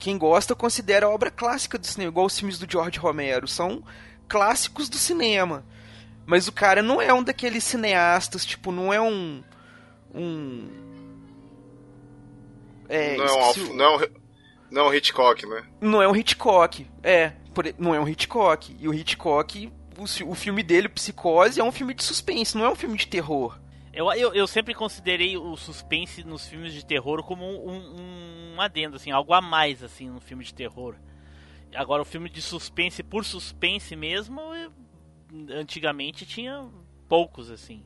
quem 0.00 0.18
gosta 0.18 0.54
considera 0.56 1.06
a 1.06 1.10
obra 1.10 1.30
clássica 1.30 1.78
do 1.78 1.86
cinema, 1.86 2.10
igual 2.10 2.26
os 2.26 2.36
filmes 2.36 2.58
do 2.58 2.68
George 2.70 2.98
Romero, 2.98 3.46
são 3.46 3.84
clássicos 4.28 4.88
do 4.88 4.96
cinema. 4.96 5.64
Mas 6.26 6.48
o 6.48 6.52
cara 6.52 6.82
não 6.82 7.00
é 7.00 7.12
um 7.14 7.22
daqueles 7.22 7.62
cineastas, 7.62 8.44
tipo, 8.44 8.72
não 8.72 8.92
é 8.92 9.00
um 9.00 9.42
um 10.12 10.68
é, 12.88 13.16
não, 13.16 13.24
é 13.24 13.32
um, 13.32 13.40
esqueci 13.40 13.60
Alf- 13.60 13.70
o- 13.70 13.74
não, 13.74 13.94
é 13.94 13.96
um, 14.06 14.08
não 14.70 14.82
é 14.82 14.88
um 14.88 14.94
Hitchcock, 14.94 15.46
né? 15.46 15.62
não 15.80 16.02
é 16.02 16.08
um 16.08 16.16
Hitchcock. 16.16 16.86
É, 17.02 17.32
não 17.78 17.94
é 17.94 18.00
um 18.00 18.08
Hitchcock. 18.08 18.76
E 18.78 18.88
o 18.88 18.94
Hitchcock, 18.94 19.72
o, 19.98 20.30
o 20.30 20.34
filme 20.34 20.62
dele, 20.62 20.88
Psicose, 20.88 21.60
é 21.60 21.64
um 21.64 21.72
filme 21.72 21.94
de 21.94 22.02
suspense, 22.02 22.56
não 22.56 22.64
é 22.64 22.70
um 22.70 22.74
filme 22.76 22.96
de 22.96 23.06
terror. 23.06 23.58
Eu, 23.92 24.12
eu, 24.12 24.32
eu 24.32 24.46
sempre 24.46 24.72
considerei 24.72 25.36
o 25.36 25.56
suspense 25.56 26.22
nos 26.22 26.46
filmes 26.46 26.72
de 26.72 26.84
terror 26.84 27.22
como 27.24 27.44
um, 27.44 27.70
um, 27.70 28.54
um 28.54 28.60
adendo, 28.60 28.96
assim, 28.96 29.10
algo 29.10 29.32
a 29.34 29.40
mais, 29.40 29.82
assim, 29.82 30.08
no 30.08 30.20
filme 30.20 30.44
de 30.44 30.54
terror. 30.54 30.94
Agora, 31.74 32.02
o 32.02 32.04
filme 32.04 32.28
de 32.28 32.40
suspense 32.40 33.02
por 33.02 33.24
suspense 33.24 33.96
mesmo, 33.96 34.40
eu- 34.40 34.72
antigamente 35.56 36.24
tinha 36.24 36.68
poucos, 37.08 37.50
assim. 37.50 37.82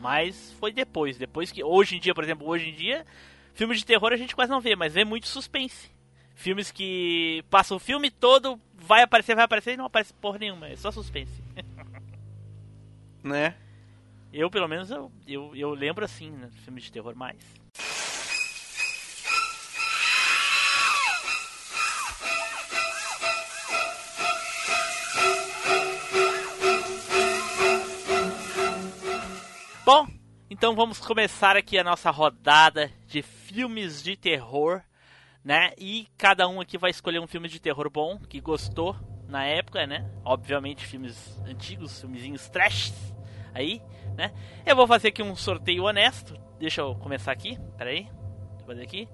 Mas 0.00 0.52
foi 0.58 0.72
depois, 0.72 1.16
depois 1.18 1.50
que... 1.50 1.62
Hoje 1.62 1.96
em 1.96 2.00
dia, 2.00 2.14
por 2.14 2.22
exemplo, 2.24 2.46
hoje 2.48 2.70
em 2.70 2.74
dia, 2.74 3.04
filme 3.54 3.74
de 3.74 3.84
terror 3.84 4.12
a 4.12 4.16
gente 4.16 4.34
quase 4.34 4.50
não 4.50 4.60
vê, 4.60 4.74
mas 4.76 4.94
vê 4.94 5.04
muito 5.04 5.26
suspense. 5.28 5.90
Filmes 6.34 6.70
que 6.72 7.44
passam 7.50 7.76
o 7.76 7.80
filme 7.80 8.10
todo, 8.10 8.60
vai 8.74 9.02
aparecer, 9.02 9.34
vai 9.34 9.44
aparecer 9.44 9.74
e 9.74 9.76
não 9.76 9.84
aparece 9.84 10.12
porra 10.14 10.38
nenhuma, 10.38 10.68
é 10.68 10.76
só 10.76 10.90
suspense. 10.92 11.42
Né? 13.24 13.54
Eu, 14.32 14.48
pelo 14.48 14.66
menos, 14.66 14.90
eu, 14.90 15.12
eu, 15.26 15.54
eu 15.54 15.74
lembro 15.74 16.02
assim, 16.06 16.30
né? 16.30 16.48
Filmes 16.64 16.84
de 16.84 16.92
terror 16.92 17.14
mais. 17.14 17.36
Bom, 29.84 30.06
então 30.48 30.74
vamos 30.74 30.98
começar 30.98 31.54
aqui 31.54 31.76
a 31.76 31.84
nossa 31.84 32.10
rodada 32.10 32.90
de 33.06 33.20
filmes 33.20 34.02
de 34.02 34.16
terror, 34.16 34.80
né? 35.44 35.74
E 35.76 36.08
cada 36.16 36.48
um 36.48 36.58
aqui 36.58 36.78
vai 36.78 36.90
escolher 36.90 37.20
um 37.20 37.26
filme 37.26 37.48
de 37.48 37.60
terror 37.60 37.90
bom, 37.90 38.18
que 38.18 38.40
gostou 38.40 38.96
na 39.28 39.44
época, 39.44 39.86
né? 39.86 40.10
Obviamente 40.24 40.86
filmes 40.86 41.38
antigos, 41.44 42.00
filmezinhos 42.00 42.48
trash 42.48 42.94
aí, 43.54 43.82
né? 44.16 44.32
Eu 44.66 44.76
vou 44.76 44.86
fazer 44.86 45.08
aqui 45.08 45.22
um 45.22 45.34
sorteio 45.36 45.84
honesto. 45.84 46.38
Deixa 46.58 46.80
eu 46.80 46.94
começar 46.96 47.32
aqui, 47.32 47.58
peraí. 47.76 48.02
Deixa 48.04 48.62
eu 48.62 48.66
fazer 48.66 48.82
aqui. 48.82 49.08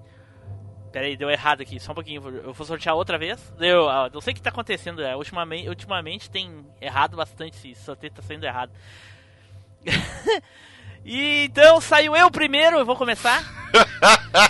Peraí, 0.91 1.15
deu 1.15 1.29
errado 1.29 1.61
aqui, 1.61 1.79
só 1.79 1.91
um 1.91 1.95
pouquinho. 1.95 2.27
Eu 2.39 2.53
vou 2.53 2.65
sortear 2.65 2.95
outra 2.95 3.17
vez. 3.17 3.39
Deu, 3.59 3.87
ah, 3.87 4.09
não 4.11 4.19
sei 4.21 4.33
o 4.33 4.35
que 4.35 4.41
tá 4.41 4.49
acontecendo. 4.49 5.01
é, 5.03 5.15
ultimamente, 5.15 5.69
ultimamente 5.69 6.29
tem 6.31 6.65
errado 6.81 7.15
bastante, 7.15 7.55
esse 7.57 7.75
sorteio 7.83 8.11
tá 8.13 8.21
saindo 8.23 8.45
errado. 8.45 8.71
e 11.05 11.45
então 11.45 11.79
saiu 11.79 12.15
eu 12.15 12.29
primeiro, 12.31 12.77
eu 12.79 12.85
vou 12.85 12.95
começar. 12.95 13.41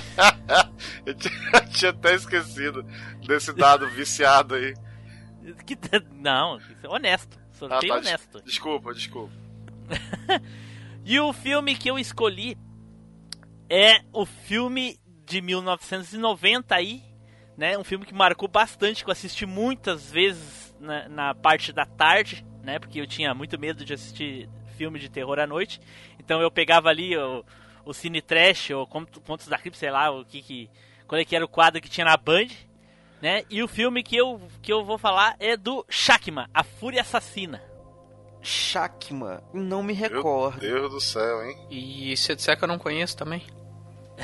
Eu 1.05 1.15
tinha, 1.15 1.89
até 1.91 2.13
esquecido 2.13 2.83
desse 3.25 3.53
dado 3.53 3.87
viciado 3.89 4.55
aí. 4.55 4.73
Que- 5.65 5.77
Não, 6.13 6.59
é 6.83 6.87
honesto. 6.87 7.39
Sorteio 7.53 7.93
Ah, 7.93 7.95
tá, 7.95 8.01
honesto. 8.01 8.41
Desculpa, 8.43 8.93
desculpa. 8.93 9.33
E 11.05 11.19
o 11.19 11.33
filme 11.33 11.75
que 11.75 11.89
eu 11.89 11.97
escolhi 11.97 12.55
é 13.67 14.01
o 14.13 14.27
filme 14.27 14.99
de 15.25 15.41
1990 15.41 16.75
aí, 16.75 17.01
né? 17.57 17.77
Um 17.77 17.83
filme 17.83 18.05
que 18.05 18.13
marcou 18.13 18.47
bastante, 18.47 19.03
que 19.03 19.09
eu 19.09 19.11
assisti 19.11 19.45
muitas 19.45 20.11
vezes 20.11 20.75
na, 20.79 21.09
na 21.09 21.33
parte 21.33 21.73
da 21.73 21.85
tarde, 21.85 22.45
né? 22.63 22.77
Porque 22.77 23.01
eu 23.01 23.07
tinha 23.07 23.33
muito 23.33 23.59
medo 23.59 23.83
de 23.83 23.93
assistir 23.93 24.47
filme 24.77 24.99
de 24.99 25.09
terror 25.09 25.39
à 25.39 25.47
noite. 25.47 25.81
Então 26.19 26.41
eu 26.41 26.51
pegava 26.51 26.89
ali 26.89 27.17
o, 27.17 27.43
o 27.85 27.93
Cine 27.93 28.21
Trash, 28.21 28.69
ou 28.71 28.85
Conto- 28.85 29.21
Contos 29.21 29.47
da 29.47 29.57
Crypt, 29.57 29.79
sei 29.79 29.89
lá, 29.89 30.11
o 30.11 30.23
que 30.23 30.41
que... 30.41 30.69
Qual 31.07 31.19
é 31.19 31.25
que 31.25 31.35
era 31.35 31.43
o 31.43 31.49
quadro 31.49 31.81
que 31.81 31.89
tinha 31.89 32.05
na 32.05 32.15
Band, 32.15 32.49
né? 33.19 33.43
E 33.49 33.63
o 33.63 33.67
filme 33.67 34.03
que 34.03 34.15
eu, 34.15 34.39
que 34.61 34.71
eu 34.71 34.85
vou 34.85 34.99
falar 34.99 35.35
é 35.39 35.57
do 35.57 35.83
Shakma, 35.89 36.47
A 36.53 36.63
Fúria 36.63 37.01
Assassina. 37.01 37.68
Shakma, 38.41 39.43
não 39.53 39.83
me 39.83 39.93
Meu 39.93 40.01
recordo. 40.09 40.59
Deus 40.59 40.91
do 40.91 41.01
céu, 41.01 41.43
hein? 41.45 41.57
E 41.69 42.15
se 42.17 42.31
eu 42.31 42.35
disser 42.35 42.57
que 42.57 42.63
eu 42.63 42.67
não 42.67 42.79
conheço 42.79 43.15
também? 43.17 43.41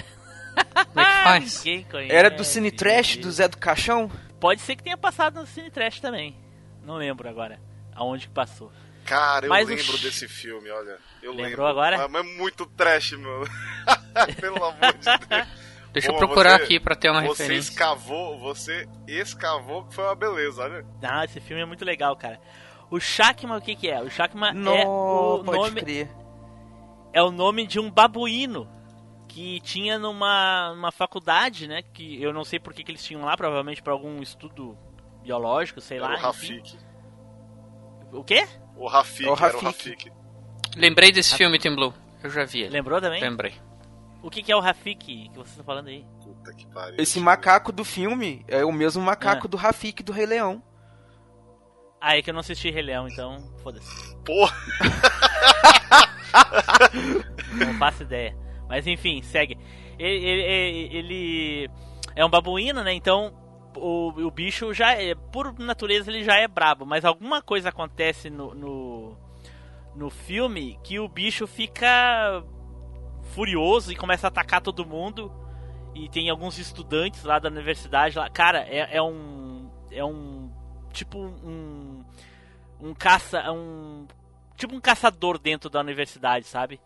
Como 0.93 0.99
é 0.99 1.05
que 1.05 1.23
faz? 1.23 1.57
Ninguém 1.65 1.83
conhece, 1.83 2.13
Era 2.15 2.29
do 2.29 2.43
Cine 2.43 2.71
Trash, 2.71 3.17
do 3.17 3.31
Zé 3.31 3.47
do 3.47 3.57
Caixão? 3.57 4.09
Pode 4.39 4.61
ser 4.61 4.75
que 4.75 4.83
tenha 4.83 4.97
passado 4.97 5.39
no 5.41 5.47
Cine 5.47 5.69
Trash 5.69 5.99
também. 5.99 6.35
Não 6.83 6.95
lembro 6.97 7.27
agora 7.27 7.59
aonde 7.93 8.27
que 8.27 8.33
passou. 8.33 8.71
Cara, 9.05 9.45
eu 9.45 9.49
Mas 9.49 9.67
o 9.67 9.69
lembro 9.69 9.83
ch- 9.97 10.01
desse 10.01 10.27
filme, 10.27 10.69
olha. 10.71 10.97
Eu 11.21 11.31
Lembrou 11.31 11.45
lembro. 11.47 11.65
agora? 11.67 11.97
Mas, 11.97 12.11
mas 12.11 12.25
é 12.25 12.37
muito 12.37 12.65
trash, 12.65 13.11
mano. 13.13 13.45
Pelo 14.41 14.63
amor 14.63 14.93
de 14.93 15.27
Deus. 15.27 15.47
Deixa 15.93 16.11
eu 16.11 16.17
procurar 16.17 16.57
você- 16.57 16.63
aqui 16.63 16.79
pra 16.79 16.95
ter 16.95 17.09
uma 17.09 17.21
Você 17.21 17.43
referência. 17.43 17.69
escavou, 17.71 18.39
você 18.39 18.87
escavou 19.07 19.85
que 19.85 19.93
foi 19.95 20.03
uma 20.05 20.15
beleza, 20.15 20.63
olha. 20.63 20.85
Ah, 21.03 21.23
esse 21.23 21.39
filme 21.39 21.61
é 21.61 21.65
muito 21.65 21.85
legal, 21.85 22.15
cara. 22.17 22.39
O 22.91 22.99
Shakma, 22.99 23.57
o 23.57 23.61
que 23.61 23.75
que 23.75 23.89
é? 23.89 24.01
O 24.01 24.09
Shakma 24.09 24.49
é 24.49 24.53
Não, 24.53 25.39
o 25.39 25.43
nome 25.43 25.81
crer. 25.81 26.09
é 27.13 27.21
o 27.23 27.31
nome 27.31 27.65
de 27.65 27.79
um 27.79 27.89
babuíno 27.89 28.67
que 29.27 29.59
tinha 29.61 29.97
numa, 29.99 30.73
numa 30.75 30.91
faculdade, 30.91 31.67
né? 31.67 31.81
Que 31.81 32.21
eu 32.21 32.31
não 32.31 32.43
sei 32.43 32.59
por 32.59 32.73
que, 32.73 32.83
que 32.83 32.91
eles 32.91 33.03
tinham 33.03 33.23
lá, 33.23 33.35
provavelmente 33.35 33.81
para 33.81 33.91
algum 33.93 34.21
estudo 34.21 34.77
biológico, 35.23 35.81
sei 35.81 35.97
Era 35.97 36.07
lá. 36.09 36.15
o. 36.15 36.17
Rafik. 36.19 36.77
O 38.13 38.23
quê? 38.23 38.47
O 38.77 38.87
Rafik, 38.87 39.25
É 39.27 39.31
o 39.31 39.33
era 39.35 39.57
o 39.57 39.61
Rafik. 39.61 39.65
Rafik. 39.65 40.11
Lembrei 40.77 41.11
desse 41.11 41.35
filme, 41.35 41.57
Tim 41.59 41.73
Blue. 41.75 41.93
Eu 42.23 42.29
já 42.29 42.45
vi 42.45 42.61
ele. 42.61 42.69
Lembrou 42.69 43.01
também? 43.01 43.21
Lembrei. 43.21 43.53
O 44.21 44.29
que, 44.29 44.41
que 44.41 44.51
é 44.51 44.55
o 44.55 44.59
Rafik 44.59 44.95
que 45.29 45.29
vocês 45.33 45.49
estão 45.49 45.65
falando 45.65 45.87
aí? 45.87 46.05
Puta 46.23 46.53
que 46.53 46.65
pariu. 46.67 46.95
Esse 46.99 47.19
macaco 47.19 47.71
do 47.71 47.83
filme 47.85 48.43
é 48.47 48.63
o 48.65 48.71
mesmo 48.71 49.01
macaco 49.03 49.47
Ah. 49.47 49.49
do 49.49 49.57
Rafik 49.57 50.01
do 50.01 50.11
Rei 50.11 50.25
Leão. 50.25 50.63
Ah, 51.99 52.17
é 52.17 52.21
que 52.21 52.29
eu 52.29 52.33
não 52.33 52.41
assisti 52.41 52.69
Rei 52.69 52.83
Leão, 52.83 53.07
então 53.07 53.43
foda-se. 53.63 54.15
Porra, 54.23 54.55
Não 57.57 57.73
faço 57.75 58.03
ideia. 58.03 58.35
Mas 58.67 58.85
enfim, 58.87 59.21
segue. 59.21 59.57
Ele, 59.97 60.25
ele- 60.25 60.89
ele 60.97 61.69
é 62.15 62.25
um 62.25 62.29
babuíno, 62.29 62.83
né? 62.83 62.93
Então 62.93 63.33
o, 63.75 64.09
o 64.09 64.31
bicho 64.31 64.73
já 64.73 64.91
é, 64.93 65.15
por 65.15 65.57
natureza, 65.59 66.11
ele 66.11 66.23
já 66.23 66.35
é 66.37 66.47
brabo. 66.47 66.85
Mas 66.85 67.05
alguma 67.05 67.41
coisa 67.41 67.69
acontece 67.69 68.29
no, 68.29 68.53
no, 68.53 69.17
no 69.95 70.09
filme 70.09 70.79
que 70.83 70.99
o 70.99 71.07
bicho 71.07 71.47
fica 71.47 72.43
furioso 73.33 73.91
e 73.91 73.95
começa 73.95 74.27
a 74.27 74.29
atacar 74.29 74.61
todo 74.61 74.85
mundo. 74.85 75.31
E 75.93 76.09
tem 76.09 76.29
alguns 76.29 76.57
estudantes 76.59 77.23
lá 77.23 77.39
da 77.39 77.49
universidade 77.49 78.17
lá. 78.17 78.29
Cara, 78.29 78.59
é, 78.67 78.97
é 78.97 79.01
um. 79.01 79.69
É 79.91 80.03
um. 80.03 80.44
Tipo 80.95 81.19
um. 81.19 82.03
Um 82.81 82.93
caça. 82.93 83.51
Um. 83.51 84.07
Tipo 84.57 84.73
um 84.75 84.79
caçador 84.81 85.37
dentro 85.37 85.69
da 85.69 85.81
universidade, 85.81 86.45
sabe? 86.47 86.79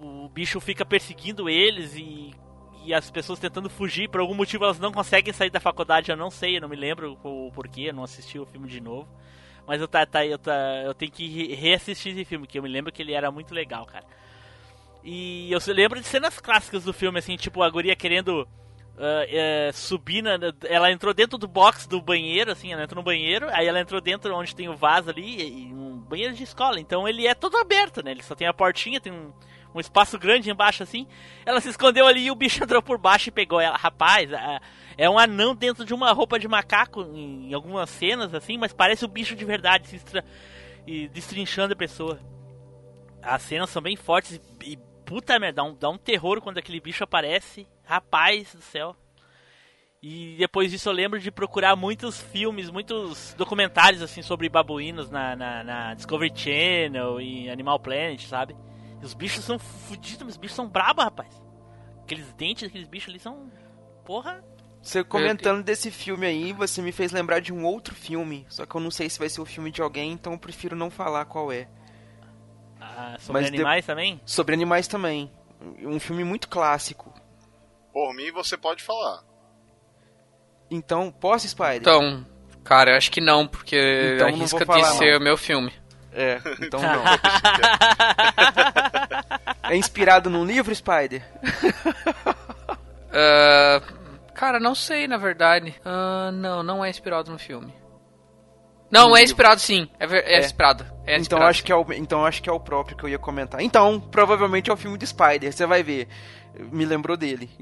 O 0.00 0.28
bicho 0.28 0.60
fica 0.60 0.84
perseguindo 0.84 1.48
eles 1.48 1.94
e. 1.94 2.34
E 2.82 2.94
as 2.94 3.10
pessoas 3.10 3.38
tentando 3.38 3.68
fugir, 3.68 4.08
por 4.08 4.20
algum 4.22 4.34
motivo 4.34 4.64
elas 4.64 4.78
não 4.78 4.90
conseguem 4.90 5.34
sair 5.34 5.50
da 5.50 5.60
faculdade, 5.60 6.10
eu 6.10 6.16
não 6.16 6.30
sei, 6.30 6.56
eu 6.56 6.62
não 6.62 6.68
me 6.68 6.76
lembro 6.76 7.18
o 7.22 7.52
porquê, 7.52 7.82
eu 7.90 7.92
não 7.94 8.04
assisti 8.04 8.38
o 8.38 8.46
filme 8.46 8.66
de 8.66 8.80
novo. 8.80 9.06
Mas 9.66 9.82
eu, 9.82 9.86
tá, 9.86 10.06
tá, 10.06 10.24
eu, 10.24 10.38
tá, 10.38 10.52
eu 10.82 10.94
tenho 10.94 11.12
que 11.12 11.28
re- 11.28 11.54
reassistir 11.54 12.12
esse 12.12 12.24
filme, 12.24 12.46
que 12.46 12.58
eu 12.58 12.62
me 12.62 12.70
lembro 12.70 12.90
que 12.90 13.02
ele 13.02 13.12
era 13.12 13.30
muito 13.30 13.54
legal, 13.54 13.84
cara. 13.84 14.06
E 15.04 15.52
eu 15.52 15.58
lembro 15.74 16.00
de 16.00 16.06
cenas 16.06 16.40
clássicas 16.40 16.82
do 16.84 16.92
filme, 16.94 17.18
assim, 17.18 17.36
tipo 17.36 17.62
a 17.62 17.68
guria 17.68 17.94
querendo 17.94 18.48
eh, 19.02 19.70
subir 19.72 20.22
na. 20.22 20.38
Ela 20.68 20.90
entrou 20.90 21.14
dentro 21.14 21.38
do 21.38 21.48
box 21.48 21.86
do 21.86 22.00
banheiro, 22.00 22.52
assim, 22.52 22.72
ela 22.72 22.82
entrou 22.84 23.00
no 23.00 23.04
banheiro, 23.04 23.48
aí 23.50 23.66
ela 23.66 23.80
entrou 23.80 24.00
dentro 24.00 24.34
onde 24.34 24.54
tem 24.54 24.68
o 24.68 24.76
vaso 24.76 25.10
ali, 25.10 25.72
um 25.72 25.96
banheiro 25.98 26.34
de 26.34 26.42
escola. 26.42 26.78
Então 26.78 27.08
ele 27.08 27.26
é 27.26 27.34
todo 27.34 27.56
aberto, 27.56 28.02
né? 28.02 28.10
Ele 28.10 28.22
só 28.22 28.34
tem 28.34 28.46
a 28.46 28.52
portinha, 28.52 29.00
tem 29.00 29.12
um, 29.12 29.32
um 29.74 29.80
espaço 29.80 30.18
grande 30.18 30.50
embaixo, 30.50 30.82
assim. 30.82 31.06
Ela 31.46 31.60
se 31.60 31.68
escondeu 31.68 32.06
ali 32.06 32.26
e 32.26 32.30
o 32.30 32.34
bicho 32.34 32.62
entrou 32.64 32.82
por 32.82 32.98
baixo 32.98 33.28
e 33.28 33.32
pegou 33.32 33.60
ela. 33.60 33.76
Rapaz, 33.76 34.32
ah, 34.32 34.60
é 34.98 35.08
um 35.08 35.18
anão 35.18 35.54
dentro 35.54 35.84
de 35.84 35.94
uma 35.94 36.12
roupa 36.12 36.38
de 36.38 36.46
macaco 36.46 37.02
em, 37.14 37.50
em 37.50 37.54
algumas 37.54 37.88
cenas, 37.90 38.34
assim, 38.34 38.58
mas 38.58 38.72
parece 38.72 39.04
o 39.04 39.08
bicho 39.08 39.34
de 39.34 39.44
verdade, 39.44 39.88
se 39.88 39.96
estra- 39.96 40.24
e 40.86 41.08
destrinchando 41.08 41.72
a 41.72 41.76
pessoa. 41.76 42.18
As 43.22 43.42
cenas 43.42 43.70
são 43.70 43.80
bem 43.82 43.96
fortes 43.96 44.40
e, 44.62 44.72
e 44.72 44.76
puta 45.04 45.38
merda, 45.38 45.56
dá 45.56 45.68
um, 45.68 45.74
dá 45.74 45.88
um 45.90 45.98
terror 45.98 46.40
quando 46.40 46.58
aquele 46.58 46.80
bicho 46.80 47.02
aparece. 47.04 47.66
Rapaz 47.90 48.54
do 48.54 48.62
céu. 48.62 48.94
E 50.00 50.36
depois 50.38 50.70
disso 50.70 50.88
eu 50.88 50.92
lembro 50.92 51.18
de 51.18 51.28
procurar 51.28 51.74
muitos 51.74 52.20
filmes, 52.20 52.70
muitos 52.70 53.34
documentários 53.36 54.00
assim 54.00 54.22
sobre 54.22 54.48
babuínos 54.48 55.10
na, 55.10 55.34
na, 55.34 55.64
na 55.64 55.94
Discovery 55.94 56.32
Channel 56.32 57.20
e 57.20 57.50
Animal 57.50 57.80
Planet, 57.80 58.24
sabe? 58.26 58.54
E 59.02 59.04
os 59.04 59.12
bichos 59.12 59.44
são 59.44 59.58
fudidos, 59.58 60.28
os 60.28 60.36
bichos 60.36 60.54
são 60.54 60.68
brabos, 60.68 61.02
rapaz. 61.02 61.42
Aqueles 62.04 62.32
dentes 62.34 62.62
daqueles 62.62 62.86
bichos 62.86 63.08
ali 63.08 63.18
são. 63.18 63.50
Porra. 64.04 64.40
Você 64.80 65.02
comentando 65.02 65.64
desse 65.64 65.90
filme 65.90 66.26
aí, 66.26 66.52
você 66.52 66.80
me 66.80 66.92
fez 66.92 67.10
lembrar 67.10 67.40
de 67.40 67.52
um 67.52 67.64
outro 67.64 67.92
filme. 67.92 68.46
Só 68.48 68.64
que 68.64 68.74
eu 68.76 68.80
não 68.80 68.92
sei 68.92 69.10
se 69.10 69.18
vai 69.18 69.28
ser 69.28 69.40
o 69.40 69.44
filme 69.44 69.72
de 69.72 69.82
alguém, 69.82 70.12
então 70.12 70.32
eu 70.34 70.38
prefiro 70.38 70.76
não 70.76 70.90
falar 70.90 71.24
qual 71.24 71.50
é. 71.50 71.68
Ah, 72.80 73.16
sobre 73.18 73.42
Mas 73.42 73.50
de- 73.50 73.56
animais 73.56 73.84
também? 73.84 74.20
Sobre 74.24 74.54
animais 74.54 74.86
também. 74.86 75.28
Um 75.82 75.98
filme 75.98 76.22
muito 76.22 76.48
clássico. 76.48 77.12
Por 77.92 78.14
mim, 78.14 78.30
você 78.32 78.56
pode 78.56 78.82
falar. 78.82 79.22
Então, 80.70 81.10
posso, 81.10 81.48
Spider? 81.48 81.76
Então, 81.80 82.24
cara, 82.62 82.92
eu 82.92 82.96
acho 82.96 83.10
que 83.10 83.20
não, 83.20 83.46
porque 83.46 84.12
Então 84.14 84.28
não 84.28 84.34
arrisca 84.36 84.64
falar, 84.64 84.80
de 84.92 84.98
ser 84.98 85.12
não. 85.14 85.20
o 85.20 85.24
meu 85.24 85.36
filme. 85.36 85.72
É, 86.12 86.40
então 86.60 86.80
não. 86.80 87.02
é 89.70 89.76
inspirado 89.76 90.28
num 90.30 90.44
livro, 90.44 90.74
Spider? 90.74 91.22
Ah, 93.12 93.82
cara, 94.34 94.60
não 94.60 94.72
sei, 94.72 95.08
na 95.08 95.16
verdade. 95.16 95.74
Ah, 95.84 96.30
não, 96.32 96.62
não 96.62 96.84
é 96.84 96.88
inspirado 96.88 97.28
no 97.32 97.40
filme. 97.40 97.74
Não, 98.88 99.16
é 99.16 99.22
inspirado 99.24 99.60
sim. 99.60 99.88
É, 99.98 100.06
ver- 100.06 100.24
é 100.24 100.34
É. 100.36 100.38
inspirado. 100.40 100.84
É 101.04 101.14
Então 101.14 101.20
inspirado, 101.20 101.44
acho, 101.46 101.64
que 101.64 101.72
é 101.72 101.74
o, 101.76 101.92
então 101.92 102.24
acho 102.24 102.40
que 102.40 102.48
é 102.48 102.52
o 102.52 102.60
próprio 102.60 102.96
que 102.96 103.02
eu 103.04 103.08
ia 103.08 103.18
comentar. 103.18 103.60
Então, 103.60 103.98
provavelmente 104.00 104.70
é 104.70 104.72
o 104.72 104.76
filme 104.76 104.96
do 104.96 105.04
Spider, 105.04 105.52
você 105.52 105.66
vai 105.66 105.82
ver. 105.82 106.06
Me 106.72 106.84
lembrou 106.84 107.16
dele. 107.16 107.48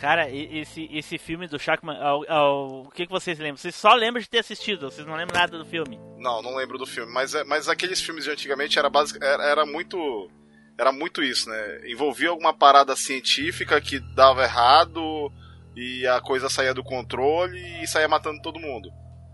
Cara, 0.00 0.28
esse, 0.30 0.88
esse 0.92 1.16
filme 1.16 1.48
do 1.48 1.58
Shackman, 1.58 1.96
ao- 1.98 2.30
ao- 2.30 2.82
o 2.82 2.90
que, 2.90 3.06
que 3.06 3.12
vocês 3.12 3.38
lembram? 3.38 3.56
Vocês 3.56 3.74
só 3.74 3.94
lembram 3.94 4.20
de 4.20 4.28
ter 4.28 4.38
assistido, 4.40 4.90
vocês 4.90 5.06
não 5.06 5.16
lembram 5.16 5.40
nada 5.40 5.56
do 5.58 5.64
filme. 5.64 5.98
Não, 6.18 6.42
não 6.42 6.54
lembro 6.54 6.76
do 6.76 6.84
filme, 6.86 7.10
mas, 7.10 7.32
mas 7.46 7.66
aqueles 7.66 8.00
filmes 8.00 8.24
de 8.24 8.30
antigamente 8.30 8.78
era, 8.78 8.90
basic, 8.90 9.22
era, 9.24 9.42
era 9.42 9.64
muito. 9.66 10.30
Era 10.78 10.92
muito 10.92 11.22
isso, 11.22 11.48
né? 11.48 11.80
Envolvia 11.90 12.28
alguma 12.28 12.52
parada 12.52 12.94
científica 12.94 13.80
que 13.80 13.98
dava 14.14 14.42
errado 14.42 15.32
e 15.74 16.06
a 16.06 16.20
coisa 16.20 16.50
saía 16.50 16.74
do 16.74 16.84
controle 16.84 17.58
e 17.82 17.86
saía 17.86 18.06
matando 18.06 18.42
todo 18.42 18.60
mundo. 18.60 18.90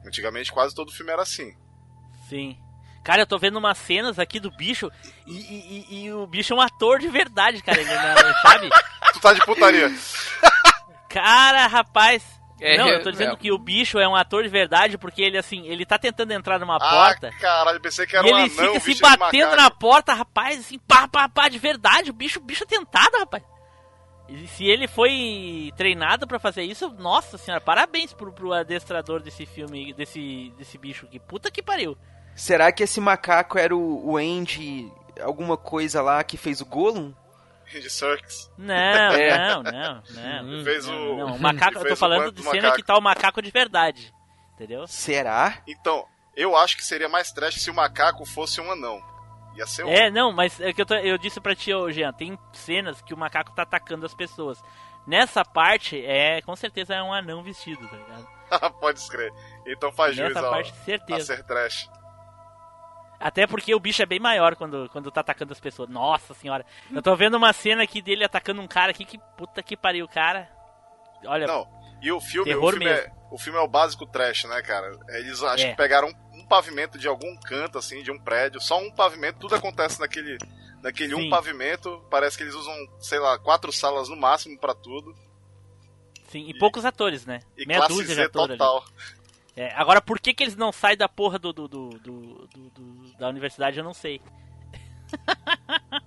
Antigamente 0.06 0.52
quase 0.52 0.72
todo 0.72 0.92
filme 0.92 1.10
era 1.10 1.22
assim. 1.22 1.52
Sim. 2.28 2.56
Cara, 3.02 3.22
eu 3.22 3.26
tô 3.26 3.38
vendo 3.38 3.58
umas 3.58 3.78
cenas 3.78 4.18
aqui 4.18 4.38
do 4.38 4.50
bicho 4.50 4.90
e, 5.26 5.32
e- 5.32 5.86
e- 5.90 6.04
e 6.04 6.12
o 6.12 6.26
bicho 6.26 6.52
é 6.52 6.56
um 6.56 6.60
ator 6.60 6.98
de 7.00 7.08
verdade, 7.08 7.60
cara. 7.62 7.80
Ele 7.80 7.90
não, 7.92 8.32
sabe? 8.42 8.70
Tu 9.12 9.20
tá 9.20 9.32
de 9.32 9.44
putaria. 9.44 9.90
Cara, 11.08 11.66
rapaz. 11.66 12.22
É, 12.60 12.78
não, 12.78 12.86
é, 12.86 12.94
eu 12.94 13.02
tô 13.02 13.10
dizendo 13.10 13.32
é. 13.32 13.36
que 13.36 13.50
o 13.50 13.58
bicho 13.58 13.98
é 13.98 14.06
um 14.06 14.14
ator 14.14 14.44
de 14.44 14.48
verdade 14.48 14.96
porque 14.96 15.20
ele, 15.20 15.36
assim, 15.36 15.66
ele 15.66 15.84
tá 15.84 15.98
tentando 15.98 16.30
entrar 16.32 16.60
numa 16.60 16.76
Ah, 16.76 16.78
porta. 16.78 17.30
caralho, 17.40 17.80
pensei 17.80 18.06
que 18.06 18.16
era 18.16 18.26
E 18.26 18.32
um 18.32 18.38
ele 18.38 18.60
anão 18.60 18.80
fica 18.80 18.94
se 19.08 19.18
batendo 19.18 19.56
na 19.56 19.68
porta, 19.68 20.14
rapaz, 20.14 20.60
assim, 20.60 20.78
pá, 20.78 21.08
pá, 21.08 21.28
pá, 21.28 21.48
de 21.48 21.58
verdade. 21.58 22.10
O 22.10 22.14
bicho, 22.14 22.38
o 22.38 22.42
bicho 22.42 22.62
é 22.62 22.66
tentado, 22.66 23.18
rapaz. 23.18 23.42
E 24.28 24.46
se 24.46 24.64
ele 24.64 24.86
foi 24.86 25.72
treinado 25.76 26.24
pra 26.26 26.38
fazer 26.38 26.62
isso, 26.62 26.88
nossa 27.00 27.36
senhora, 27.36 27.60
parabéns 27.60 28.12
pro, 28.14 28.32
pro 28.32 28.52
adestrador 28.52 29.20
desse 29.20 29.44
filme, 29.44 29.92
desse, 29.92 30.54
desse 30.56 30.78
bicho 30.78 31.06
aqui. 31.06 31.18
Puta 31.18 31.50
que 31.50 31.60
pariu. 31.62 31.98
Será 32.34 32.72
que 32.72 32.82
esse 32.82 33.00
macaco 33.00 33.58
era 33.58 33.74
o, 33.76 34.10
o 34.12 34.16
Andy, 34.16 34.90
alguma 35.20 35.56
coisa 35.56 36.00
lá 36.02 36.22
que 36.24 36.36
fez 36.36 36.60
o 36.60 36.66
Gollum? 36.66 37.12
De 37.70 37.88
Circus. 37.88 38.50
Não, 38.58 38.74
É. 39.14 39.38
não, 39.48 39.62
não, 39.62 40.02
não. 40.10 40.52
Ele 40.52 40.64
fez 40.64 40.86
o- 40.86 40.92
não, 41.16 41.34
o 41.36 41.38
macaco, 41.40 41.78
eu 41.78 41.88
tô 41.88 41.96
falando 41.96 42.30
de 42.32 42.42
cena 42.42 42.54
macaco. 42.56 42.76
que 42.76 42.82
tá 42.82 42.96
o 42.98 43.00
macaco 43.00 43.40
de 43.42 43.50
verdade. 43.50 44.12
Entendeu? 44.54 44.86
Será? 44.86 45.58
Então, 45.66 46.04
eu 46.36 46.54
acho 46.56 46.76
que 46.76 46.84
seria 46.84 47.08
mais 47.08 47.32
trash 47.32 47.54
se 47.62 47.70
o 47.70 47.74
macaco 47.74 48.24
fosse 48.26 48.60
um 48.60 48.70
anão. 48.70 49.02
Ia 49.56 49.66
ser 49.66 49.84
um. 49.84 49.88
É, 49.88 50.10
não, 50.10 50.32
mas 50.32 50.60
é 50.60 50.72
que 50.72 50.82
eu, 50.82 50.86
tô- 50.86 50.94
eu 50.94 51.16
disse 51.18 51.40
pra 51.40 51.54
ti, 51.54 51.72
ô 51.72 51.90
Jean, 51.90 52.12
tem 52.12 52.38
cenas 52.52 53.00
que 53.02 53.14
o 53.14 53.16
macaco 53.16 53.54
tá 53.54 53.62
atacando 53.62 54.04
as 54.06 54.14
pessoas. 54.14 54.58
Nessa 55.06 55.44
parte, 55.44 56.02
é, 56.04 56.40
com 56.42 56.54
certeza 56.54 56.94
é 56.94 57.02
um 57.02 57.12
anão 57.12 57.42
vestido, 57.42 57.86
tá 57.88 57.96
ligado? 57.96 58.72
Pode 58.80 58.98
escrever. 58.98 59.32
Então 59.66 59.90
faz 59.92 60.16
Nessa 60.16 60.42
parte, 60.42 60.70
a 60.70 60.84
certeza. 60.84 61.36
ser 61.36 61.42
trash. 61.44 61.88
Até 63.22 63.46
porque 63.46 63.74
o 63.74 63.80
bicho 63.80 64.02
é 64.02 64.06
bem 64.06 64.18
maior 64.18 64.56
quando, 64.56 64.88
quando 64.90 65.10
tá 65.10 65.20
atacando 65.20 65.52
as 65.52 65.60
pessoas. 65.60 65.88
Nossa 65.88 66.34
senhora. 66.34 66.66
Eu 66.90 67.00
tô 67.00 67.14
vendo 67.14 67.36
uma 67.36 67.52
cena 67.52 67.82
aqui 67.82 68.02
dele 68.02 68.24
atacando 68.24 68.60
um 68.60 68.66
cara 68.66 68.90
aqui 68.90 69.04
que 69.04 69.18
puta 69.36 69.62
que 69.62 69.76
pariu, 69.76 70.08
cara. 70.08 70.50
Olha, 71.24 71.46
Não, 71.46 71.66
e 72.02 72.10
o 72.10 72.20
filme, 72.20 72.52
o 72.54 72.68
filme, 72.70 72.86
é, 72.86 73.12
o 73.30 73.38
filme 73.38 73.58
é 73.58 73.62
o 73.62 73.68
básico 73.68 74.04
trash, 74.06 74.44
né, 74.44 74.60
cara? 74.62 74.98
Eles 75.10 75.40
acho 75.42 75.64
É. 75.64 75.70
que 75.70 75.76
pegaram 75.76 76.08
um, 76.08 76.40
um 76.40 76.46
pavimento 76.46 76.98
de 76.98 77.06
algum 77.06 77.36
canto, 77.36 77.78
assim, 77.78 78.02
de 78.02 78.10
um 78.10 78.18
prédio, 78.18 78.60
só 78.60 78.78
um 78.80 78.90
pavimento, 78.90 79.38
tudo 79.38 79.54
acontece 79.54 80.00
naquele, 80.00 80.36
naquele 80.82 81.14
Sim. 81.14 81.26
um 81.26 81.30
pavimento. 81.30 82.04
Parece 82.10 82.36
que 82.36 82.42
eles 82.42 82.54
usam, 82.56 82.74
sei 82.98 83.20
lá, 83.20 83.38
quatro 83.38 83.70
salas 83.72 84.08
no 84.08 84.16
máximo 84.16 84.58
pra 84.58 84.74
tudo. 84.74 85.14
sim, 86.26 86.48
e 86.48 86.58
poucos 86.58 86.84
atores, 86.84 87.24
né? 87.24 87.40
E 87.56 87.64
Meia 87.66 87.78
classe 87.78 87.92
dúzia 87.94 88.08
de 88.08 88.14
Z 88.14 88.22
atores 88.24 88.50
ali. 88.50 88.58
total. 88.58 88.84
É, 89.54 89.70
agora, 89.74 90.00
por 90.00 90.18
que, 90.18 90.32
que 90.32 90.42
eles 90.42 90.56
não 90.56 90.72
saem 90.72 90.96
da 90.96 91.06
porra 91.08 91.38
do, 91.38 91.52
do, 91.52 91.68
do- 91.68 91.90
do- 91.98 92.46
do- 92.48 92.70
da 93.22 93.28
universidade, 93.28 93.78
eu 93.78 93.84
não 93.84 93.94
sei. 93.94 94.20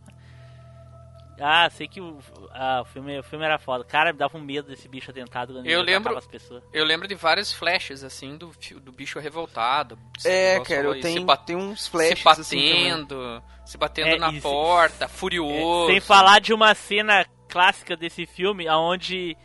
ah, 1.40 1.70
sei 1.70 1.88
que 1.88 2.02
o, 2.02 2.18
ah, 2.52 2.82
o, 2.82 2.86
filme, 2.86 3.18
o 3.20 3.24
filme 3.24 3.46
era 3.46 3.58
foda. 3.58 3.84
Cara, 3.86 4.12
me 4.12 4.20
dava 4.20 4.38
um 4.38 4.42
medo 4.42 4.68
desse 4.70 4.88
bicho 4.90 5.12
atentado 5.12 5.54
quando 5.54 5.66
Eu 5.66 5.82
lembro- 5.82 6.18
as 6.18 6.28
pessoas. 6.28 6.62
Eu 6.74 6.84
lembro 6.86 7.08
de 7.08 7.16
vários 7.16 7.52
flashes, 7.54 8.04
assim, 8.04 8.38
do, 8.38 8.52
do 8.82 8.92
bicho 8.92 9.18
revoltado. 9.20 9.98
se- 10.18 10.30
É, 10.30 10.60
cara, 10.60 10.88
eu 10.88 10.94
se 10.96 11.02
tenho, 11.02 11.24
bat- 11.26 11.46
tenho 11.46 11.60
uns 11.60 11.84
se 11.84 11.90
flashes 11.90 12.26
assim 12.28 12.58
também. 12.58 12.90
batendo, 12.92 13.44
se 13.66 13.78
batendo 13.78 14.08
É, 14.10 14.18
na 14.18 14.32
se- 14.32 14.42
porta, 14.42 15.06
É, 15.06 15.08
furioso. 15.08 15.88
sem 15.92 16.00
falar 16.02 16.40
de 16.40 16.54
uma 16.54 16.74
cena 16.76 17.26
clássica 17.48 17.96
desse 17.96 18.26
filme, 18.26 18.68
aonde 18.68 19.38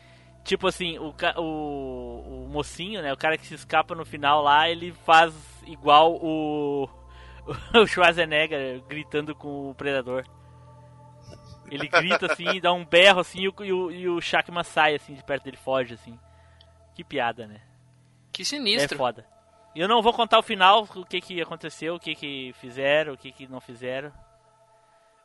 tipo 0.43 0.67
assim, 0.67 0.99
o, 0.99 1.15
o, 1.37 2.45
o 2.45 2.49
mocinho, 2.51 3.01
né, 3.03 3.13
o 3.13 3.17
cara 3.17 3.37
que 3.39 3.47
se 3.47 3.55
escapa 3.55 3.95
no 3.95 4.05
final 4.05 4.43
lá, 4.43 4.69
ele 4.69 4.93
faz 5.05 5.33
igual 5.67 6.15
o 6.15 6.89
o 7.75 7.87
Schwarzenegger 7.87 8.83
gritando 8.89 9.35
com 9.35 9.71
o 9.71 9.75
predador. 9.75 10.25
Ele 11.71 11.87
grita 11.89 12.33
assim, 12.33 12.59
dá 12.61 12.73
um 12.73 12.85
berro 12.85 13.21
assim, 13.21 13.43
e 13.43 13.49
o, 13.49 13.55
e 13.93 14.09
o, 14.09 14.17
o 14.17 14.21
Shackman 14.21 14.65
sai 14.65 14.95
assim 14.95 15.15
de 15.15 15.23
perto 15.23 15.45
dele, 15.45 15.57
foge 15.57 15.95
assim. 15.95 16.19
Que 16.95 17.05
piada, 17.05 17.47
né? 17.47 17.61
Que 18.33 18.43
É 18.43 18.45
sinistro. 18.45 18.99
foda. 18.99 19.27
E 19.75 19.81
eu 19.81 19.87
não 19.89 20.03
vou 20.03 20.13
contar 20.13 20.39
o 20.39 20.43
final, 20.43 20.83
o 20.97 21.05
que 21.05 21.21
que 21.21 21.41
aconteceu, 21.41 21.95
o 21.95 22.01
que 22.01 22.15
que 22.15 22.53
fizeram, 22.55 23.13
o 23.15 23.17
que 23.17 23.31
que 23.31 23.47
não 23.47 23.61
fizeram, 23.61 24.13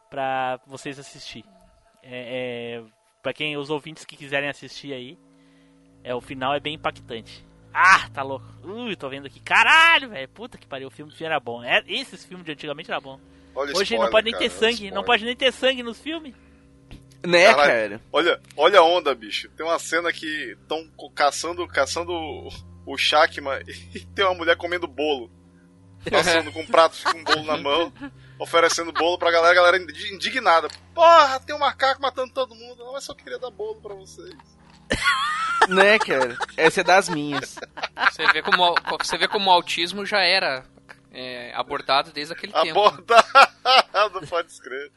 pra 0.10 0.60
vocês 0.68 1.00
assistir. 1.00 1.44
É, 2.04 2.78
é, 2.80 2.84
pra 3.24 3.34
quem, 3.34 3.58
os 3.58 3.72
ouvintes 3.72 4.06
que 4.06 4.16
quiserem 4.16 4.48
assistir 4.48 4.94
aí, 4.94 5.18
é, 6.04 6.14
o 6.14 6.22
final 6.22 6.54
é 6.54 6.60
bem 6.60 6.76
impactante. 6.76 7.44
Ah, 7.78 8.10
tá 8.14 8.24
louco. 8.24 8.46
Ui, 8.64 8.96
tô 8.96 9.10
vendo 9.10 9.28
aqui. 9.28 9.40
Caralho, 9.42 10.10
velho. 10.10 10.30
Puta 10.30 10.58
que 10.58 10.66
pariu, 10.66 10.88
o 10.88 10.92
filme 10.92 11.12
era 11.20 11.40
bom. 11.42 11.62
É, 11.62 11.84
esses 11.88 12.24
filmes 12.24 12.46
de 12.46 12.54
antigamente 12.54 12.90
era 12.90 13.02
bom. 13.02 13.20
Olha 13.54 13.72
Hoje 13.72 13.84
spoiler, 13.84 14.06
não 14.06 14.12
pode 14.12 14.24
nem 14.26 14.34
cara, 14.34 14.44
ter 14.46 14.50
sangue, 14.50 14.72
spoiler. 14.74 14.94
não 14.96 15.04
pode 15.04 15.26
nem 15.26 15.36
ter 15.36 15.52
sangue 15.52 15.84
nos 15.84 16.00
filmes. 16.00 16.34
Né, 17.26 17.46
Caralho. 17.54 17.68
cara? 18.00 18.02
Olha, 18.14 18.42
olha 18.56 18.80
a 18.80 18.84
onda, 18.84 19.14
bicho. 19.16 19.50
Tem 19.58 19.66
uma 19.66 19.80
cena 19.80 20.14
que 20.14 20.52
estão 20.62 20.88
caçando, 21.14 21.68
caçando 21.68 22.12
o- 22.14 22.50
o 22.86 22.98
Shakma 22.98 23.60
e 23.94 24.00
tem 24.02 24.24
uma 24.24 24.36
mulher 24.36 24.56
comendo 24.56 24.88
bolo. 24.88 25.30
Passando 26.10 26.52
com 26.52 26.62
um 26.62 26.68
prato 26.68 26.96
com 27.04 27.18
um 27.18 27.24
bolo 27.24 27.44
na 27.46 27.58
mão, 27.58 27.92
oferecendo 28.38 28.92
bolo 28.94 29.18
pra 29.18 29.32
galera, 29.32 29.52
a 29.52 29.56
galera 29.56 29.78
indi- 29.84 30.14
indignada. 30.14 30.68
Porra, 30.94 31.40
tem 31.40 31.56
um 31.56 31.60
macaco 31.60 32.00
matando 32.02 32.32
todo 32.32 32.54
mundo. 32.54 32.84
Não, 32.86 32.94
mas 32.94 33.04
só 33.04 33.14
queria 33.16 33.40
dar 33.40 33.50
bolo 33.50 33.82
pra 33.82 33.96
vocês. 33.96 34.36
Né, 35.70 35.98
cara? 36.00 36.38
Essa 36.58 36.82
é 36.82 36.84
das 36.84 37.10
minhas. 37.10 37.58
Você 38.12 38.32
vê 38.32 38.42
como, 38.42 38.72
o- 38.72 38.98
você 39.04 39.18
vê 39.18 39.28
como 39.28 39.50
o 39.50 39.54
autismo 39.54 40.06
já 40.06 40.20
era 40.20 40.64
é, 41.12 41.52
abordado 41.56 42.12
desde 42.12 42.34
aquele 42.34 42.54
tempo. 42.54 42.80
Abordado, 42.86 44.28
pode 44.30 44.52
escrever. 44.52 44.92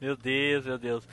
Meu 0.00 0.16
Deus, 0.16 0.64
meu 0.66 0.78
Deus. 0.78 1.04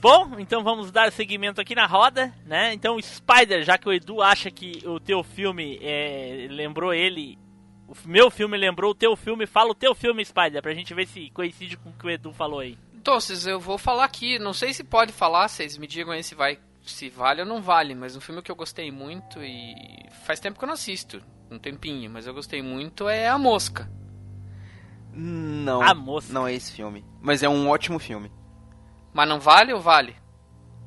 Bom, 0.00 0.38
então 0.38 0.64
vamos 0.64 0.90
dar 0.90 1.12
seguimento 1.12 1.60
aqui 1.60 1.74
na 1.74 1.86
roda, 1.86 2.32
né? 2.46 2.72
Então, 2.72 2.98
Spider, 3.00 3.62
já 3.62 3.76
que 3.76 3.86
o 3.86 3.92
Edu 3.92 4.22
acha 4.22 4.50
que 4.50 4.82
o 4.86 4.98
teu 4.98 5.22
filme 5.22 5.78
é, 5.82 6.46
lembrou 6.48 6.94
ele, 6.94 7.38
o 7.86 7.94
meu 8.06 8.30
filme 8.30 8.56
lembrou 8.56 8.92
o 8.92 8.94
teu 8.94 9.14
filme, 9.14 9.46
fala 9.46 9.72
o 9.72 9.74
teu 9.74 9.94
filme, 9.94 10.24
Spider, 10.24 10.62
pra 10.62 10.72
gente 10.72 10.94
ver 10.94 11.06
se 11.06 11.28
coincide 11.30 11.76
com 11.76 11.90
o 11.90 11.92
que 11.92 12.06
o 12.06 12.10
Edu 12.10 12.32
falou 12.32 12.60
aí. 12.60 12.78
Então, 12.94 13.18
eu 13.46 13.60
vou 13.60 13.76
falar 13.76 14.04
aqui, 14.04 14.38
não 14.38 14.54
sei 14.54 14.72
se 14.72 14.82
pode 14.82 15.12
falar, 15.12 15.48
vocês 15.48 15.76
me 15.76 15.86
digam 15.86 16.14
aí 16.14 16.22
se 16.22 16.34
vai, 16.34 16.58
se 16.82 17.10
vale 17.10 17.42
ou 17.42 17.46
não 17.46 17.60
vale, 17.60 17.94
mas 17.94 18.16
um 18.16 18.20
filme 18.20 18.40
que 18.40 18.50
eu 18.50 18.56
gostei 18.56 18.90
muito 18.90 19.42
e 19.42 19.74
faz 20.24 20.40
tempo 20.40 20.58
que 20.58 20.64
eu 20.64 20.68
não 20.68 20.74
assisto, 20.74 21.22
um 21.50 21.58
tempinho, 21.58 22.10
mas 22.10 22.26
eu 22.26 22.32
gostei 22.32 22.62
muito 22.62 23.06
é 23.06 23.28
A 23.28 23.36
Mosca. 23.36 23.90
Não. 25.12 25.82
A 25.82 25.92
Mosca. 25.92 26.32
Não 26.32 26.46
é 26.46 26.54
esse 26.54 26.72
filme. 26.72 27.04
Mas 27.20 27.42
é 27.42 27.48
um 27.48 27.68
ótimo 27.68 27.98
filme. 27.98 28.30
Mas 29.12 29.28
não 29.28 29.40
vale 29.40 29.72
ou 29.72 29.80
vale? 29.80 30.16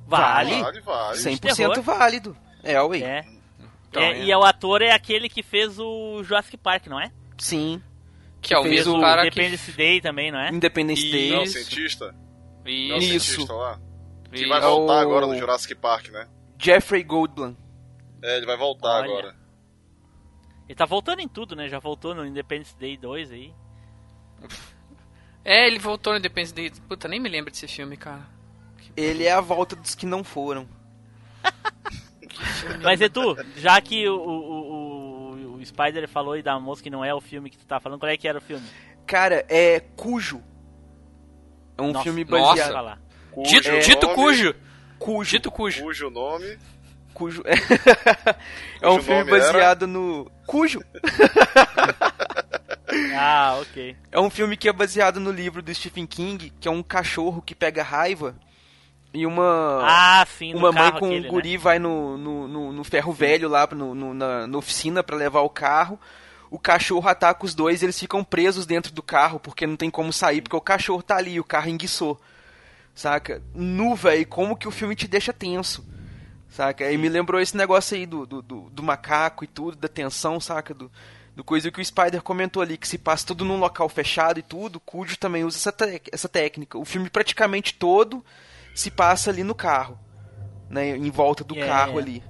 Vale? 0.08 0.62
Vale, 0.62 0.82
vale. 0.82 1.18
100% 1.18 1.56
terror. 1.56 1.82
válido. 1.82 2.38
É, 2.64 2.82
ué. 2.82 3.00
É. 3.00 3.26
Então, 3.90 4.02
É, 4.02 4.12
é. 4.14 4.24
E 4.26 4.36
o 4.36 4.44
ator 4.44 4.82
é 4.82 4.92
aquele 4.92 5.30
que 5.30 5.44
fez 5.44 5.78
o 5.80 6.24
Jurassic 6.24 6.58
Park, 6.58 6.88
não 6.88 7.00
é? 7.00 7.12
Sim. 7.38 7.82
Que 8.42 8.54
é 8.54 8.60
o 8.60 8.64
mesmo 8.64 8.98
o 8.98 9.02
cara 9.02 9.22
Independence 9.26 9.72
Day 9.74 10.02
também, 10.02 10.32
não 10.32 10.40
é? 10.40 10.50
Independence 10.50 11.06
E- 11.06 11.12
Day. 11.12 11.32
Não, 11.32 11.40
o 11.40 11.44
Isso. 11.44 11.54
cientista. 11.54 12.16
que... 12.66 12.90
Não, 12.90 12.98
Isso. 12.98 13.08
cientista 13.32 13.54
lá. 13.54 13.80
Que 14.32 14.40
Isso. 14.40 14.50
vai 14.50 14.58
É 14.58 14.62
voltar 14.62 14.94
o- 14.94 15.00
agora 15.00 15.28
no 15.28 15.38
Jurassic 15.38 15.76
Park, 15.76 16.10
né? 16.10 16.28
Jeffrey 16.60 17.04
Goldblum. 17.04 17.56
É, 18.22 18.38
ele 18.38 18.46
vai 18.46 18.58
voltar 18.58 19.02
Olha. 19.02 19.06
agora. 19.06 19.36
Ele 20.68 20.76
tá 20.76 20.86
voltando 20.86 21.20
em 21.20 21.28
tudo, 21.28 21.56
né? 21.56 21.68
Já 21.68 21.80
voltou 21.80 22.16
no 22.16 22.26
Independence 22.26 22.76
Day 22.78 22.98
2 22.98 23.32
aí. 23.32 23.54
É, 25.46 25.68
ele 25.68 25.80
voltou 25.80 26.14
no 26.14 26.20
Independence 26.20 26.54
Day. 26.54 26.72
Puta, 26.88 27.08
nem 27.08 27.20
me 27.20 27.28
lembro 27.30 27.52
desse 27.52 27.68
filme, 27.68 27.98
cara. 27.98 28.22
Ele 28.96 29.26
é 29.26 29.32
a 29.32 29.42
volta 29.42 29.76
dos 29.76 29.96
que 29.96 30.06
não 30.06 30.24
foram. 30.24 30.68
Mas 32.82 33.02
Edu, 33.02 33.36
já 33.58 33.80
que 33.82 34.08
o, 34.08 34.16
o, 34.16 35.32
o, 35.34 35.56
o 35.58 35.66
Spider 35.66 36.08
falou 36.08 36.34
aí 36.34 36.42
da 36.42 36.60
mosca 36.60 36.84
que 36.84 36.90
não 36.90 37.04
é 37.04 37.14
o 37.14 37.22
filme 37.22 37.50
que 37.50 37.58
tu 37.58 37.66
tá 37.66 37.80
falando, 37.80 38.00
qual 38.00 38.12
é 38.12 38.18
que 38.18 38.28
era 38.28 38.38
o 38.38 38.42
filme? 38.42 38.66
Cara, 39.06 39.46
é 39.50 39.80
Cujo. 39.80 40.42
É 41.78 41.82
um 41.82 41.92
Nossa, 41.92 42.04
filme 42.04 42.24
nossa. 42.24 42.50
Baseado. 42.50 42.72
falar. 42.74 43.02
Cujo 43.32 43.50
Dito, 43.50 43.70
é, 43.70 43.80
dito 43.80 44.06
nome- 44.06 44.16
cujo. 44.16 44.56
Cujo. 45.00 45.32
Dito 45.32 45.52
cujo. 45.52 45.82
Cujo 45.84 46.10
nome. 46.10 46.58
Cujo. 47.14 47.44
é 48.82 48.88
um 48.90 48.96
Cujo 48.96 49.04
filme 49.04 49.20
nome 49.24 49.32
era? 49.40 49.54
baseado 49.54 49.88
no. 49.88 50.32
Cujo. 50.46 50.82
Ah, 53.16 53.58
ok. 53.62 53.96
É 54.12 54.20
um 54.20 54.30
filme 54.30 54.56
que 54.58 54.70
é 54.70 54.74
baseado 54.74 55.20
no 55.20 55.32
livro 55.32 55.62
do 55.62 55.74
Stephen 55.74 56.06
King, 56.06 56.52
que 56.60 56.68
é 56.68 56.72
um 56.72 56.84
cachorro 56.84 57.42
que 57.42 57.56
pega 57.56 57.82
raiva 57.82 58.36
e 59.14 59.26
uma. 59.26 59.80
Ah, 59.84 60.26
sim, 60.28 60.54
uma 60.54 60.72
mãe 60.72 60.92
com 60.92 61.06
aquele, 61.06 61.28
um 61.28 61.30
guri 61.32 61.58
vai 61.58 61.80
no, 61.80 62.18
no, 62.18 62.48
no, 62.48 62.72
no 62.74 62.84
ferro 62.84 63.12
velho 63.12 63.50
lá 63.50 63.68
no, 63.72 63.96
no- 63.96 64.14
na, 64.14 64.46
na 64.46 64.58
oficina 64.58 65.02
pra 65.04 65.16
levar 65.16 65.42
o 65.42 65.50
carro. 65.50 66.00
O 66.52 66.60
cachorro 66.60 67.08
ataca 67.10 67.46
os 67.46 67.56
dois 67.56 67.82
e 67.82 67.86
eles 67.86 68.00
ficam 68.00 68.24
presos 68.24 68.66
dentro 68.68 68.94
do 68.94 69.02
carro 69.02 69.40
porque 69.40 69.66
não 69.66 69.76
tem 69.76 69.90
como 69.90 70.14
sair, 70.14 70.42
porque 70.42 70.56
o 70.56 70.62
cachorro 70.62 71.02
tá 71.02 71.18
ali, 71.18 71.40
o 71.40 71.44
carro 71.44 71.70
enguiçou. 71.70 72.20
Saca? 72.94 73.42
Nu, 73.56 73.96
velho, 73.96 74.28
como 74.28 74.56
que 74.56 74.68
o 74.68 74.72
filme 74.72 74.96
te 74.96 75.08
deixa 75.08 75.34
tenso. 75.34 75.84
Saca? 76.54 76.92
E 76.92 76.98
me 77.00 77.10
lembrou 77.10 77.42
esse 77.42 77.58
negócio 77.58 77.98
aí 77.98 78.06
do, 78.06 78.28
do, 78.28 78.40
do, 78.44 78.70
do 78.70 78.84
macaco 78.84 79.44
e 79.44 79.48
tudo, 79.48 79.76
da 79.76 79.88
tensão, 79.88 80.40
saca? 80.40 80.72
Do, 80.72 80.92
do 81.36 81.44
coisa 81.44 81.72
que 81.72 81.82
o 81.82 81.84
Spider 81.86 82.22
comentou 82.22 82.62
ali, 82.62 82.78
que 82.78 82.88
se 82.88 83.00
passa 83.00 83.26
tudo 83.26 83.44
num 83.44 83.58
local 83.58 83.90
fechado 83.90 84.40
e 84.40 84.44
tudo, 84.44 84.76
o 84.76 84.80
Cujo 84.80 85.18
também 85.18 85.44
usa 85.44 85.58
essa, 85.58 85.74
essa 86.12 86.30
técnica. 86.30 86.78
O 86.78 86.86
filme 86.86 87.10
praticamente 87.10 87.74
todo 87.74 88.24
se 88.76 88.92
passa 88.92 89.32
ali 89.32 89.44
no 89.44 89.56
carro. 89.56 90.00
Né, 90.70 90.96
em 90.96 91.10
volta 91.10 91.44
do 91.44 91.58
É. 91.58 91.66
carro 91.66 91.98
ali. 91.98 92.24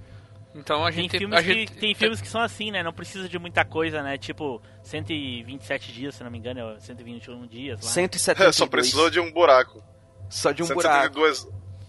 Então 0.56 0.86
a 0.86 0.92
Tem 0.92 1.02
gente. 1.04 1.18
filmes, 1.18 1.38
a 1.38 1.44
que, 1.44 1.54
gente 1.54 1.74
tem 1.74 1.94
filmes 1.94 2.22
que 2.22 2.28
são 2.28 2.40
assim, 2.40 2.72
né? 2.72 2.82
Não 2.82 2.94
precisa 2.94 3.28
de 3.28 3.38
muita 3.38 3.66
coisa, 3.66 4.02
né? 4.02 4.18
Tipo, 4.18 4.62
127 4.84 5.92
dias, 5.92 6.16
se 6.16 6.24
não 6.24 6.32
me 6.32 6.38
engano, 6.38 6.60
é 6.76 6.80
121 6.80 7.46
dias 7.48 7.82
lá. 7.82 7.90
172. 7.90 8.56
Só 8.56 8.68
precisou 8.68 9.10
de 9.10 9.20
um 9.20 9.32
buraco. 9.32 9.84
Só 10.30 10.52
de 10.52 10.64
um 10.64 10.68
buraco. 10.68 11.20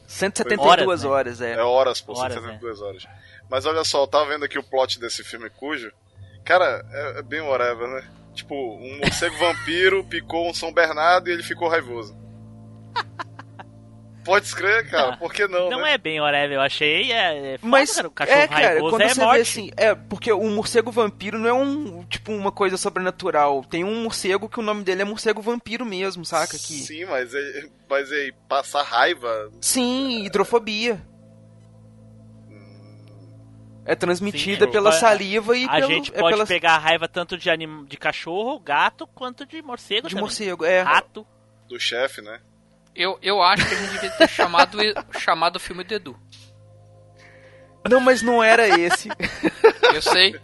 172 0.06 0.60
172 0.60 1.04
Horas, 1.04 1.04
horas, 1.04 1.40
né? 1.40 1.52
é. 1.52 1.54
é 1.54 1.62
horas, 1.62 2.00
pô, 2.00 2.12
Horas, 2.12 2.34
172 2.34 2.80
horas. 2.80 3.06
Mas 3.48 3.66
olha 3.66 3.84
só, 3.84 4.02
eu 4.02 4.06
tava 4.06 4.26
vendo 4.26 4.44
aqui 4.44 4.58
o 4.58 4.62
plot 4.62 4.98
desse 4.98 5.22
filme 5.22 5.50
Cujo. 5.50 5.92
Cara, 6.44 6.84
é, 6.90 7.18
é 7.18 7.22
bem 7.22 7.40
whatever, 7.40 7.88
né? 7.88 8.08
Tipo, 8.34 8.54
um 8.54 8.98
morcego 8.98 9.36
vampiro 9.38 10.04
picou 10.04 10.48
um 10.48 10.54
São 10.54 10.72
Bernardo 10.72 11.28
e 11.28 11.32
ele 11.32 11.42
ficou 11.42 11.68
raivoso. 11.68 12.16
Pode 14.24 14.46
escrever, 14.46 14.88
cara, 14.90 15.16
por 15.18 15.32
que 15.32 15.46
não, 15.46 15.68
Não 15.68 15.82
né? 15.82 15.92
é 15.92 15.98
bem 15.98 16.18
whatever, 16.20 16.52
eu 16.56 16.60
achei. 16.62 17.12
É, 17.12 17.54
é 17.54 17.58
foda, 17.58 17.70
Mas 17.70 17.94
cara, 17.94 18.08
o 18.08 18.10
cachorro 18.10 18.38
é, 18.38 18.48
cara, 18.48 18.80
quando 18.80 19.02
é 19.02 19.08
você 19.10 19.20
morte. 19.20 19.34
vê 19.36 19.40
assim, 19.42 19.70
é, 19.76 19.94
porque 19.94 20.32
o 20.32 20.48
morcego 20.50 20.90
vampiro 20.90 21.38
não 21.38 21.48
é 21.48 21.52
um, 21.52 22.02
tipo, 22.04 22.32
uma 22.32 22.50
coisa 22.50 22.76
sobrenatural. 22.78 23.62
Tem 23.64 23.84
um 23.84 24.02
morcego 24.02 24.48
que 24.48 24.58
o 24.58 24.62
nome 24.62 24.82
dele 24.82 25.02
é 25.02 25.04
morcego 25.04 25.42
vampiro 25.42 25.84
mesmo, 25.84 26.24
saca? 26.24 26.52
Que... 26.56 26.58
Sim, 26.72 27.04
mas 27.04 27.34
é, 27.34 27.68
mas 27.88 28.10
é 28.10 28.30
passar 28.48 28.82
raiva. 28.82 29.50
Sim, 29.60 30.24
hidrofobia. 30.24 31.00
É 33.86 33.94
transmitida 33.94 34.64
Sim, 34.64 34.72
pela 34.72 34.88
a- 34.88 34.92
saliva 34.92 35.54
e 35.56 35.64
A 35.66 35.72
pelo, 35.74 35.86
gente 35.88 36.10
é 36.14 36.18
pode 36.18 36.34
pela 36.34 36.46
pegar 36.46 36.76
a 36.76 36.78
raiva 36.78 37.06
tanto 37.06 37.36
de, 37.36 37.50
anim... 37.50 37.84
de 37.84 37.98
cachorro, 37.98 38.58
gato, 38.58 39.06
quanto 39.06 39.44
de 39.44 39.60
morcego 39.60 40.08
de 40.08 40.14
também. 40.14 40.22
morcego, 40.22 40.64
é. 40.64 40.80
Rato. 40.80 41.26
do 41.68 41.78
chefe, 41.78 42.22
né? 42.22 42.40
Eu, 42.94 43.18
eu 43.22 43.42
acho 43.42 43.66
que 43.68 43.74
a 43.74 43.78
gente 43.78 43.90
devia 43.92 44.10
ter 44.10 44.28
chamado, 44.28 44.78
chamado 45.18 45.56
o 45.56 45.60
filme 45.60 45.82
do 45.84 45.94
Edu. 45.94 46.18
Não, 47.90 48.00
mas 48.00 48.22
não 48.22 48.42
era 48.42 48.66
esse. 48.80 49.08
Eu 49.94 50.00
sei. 50.00 50.34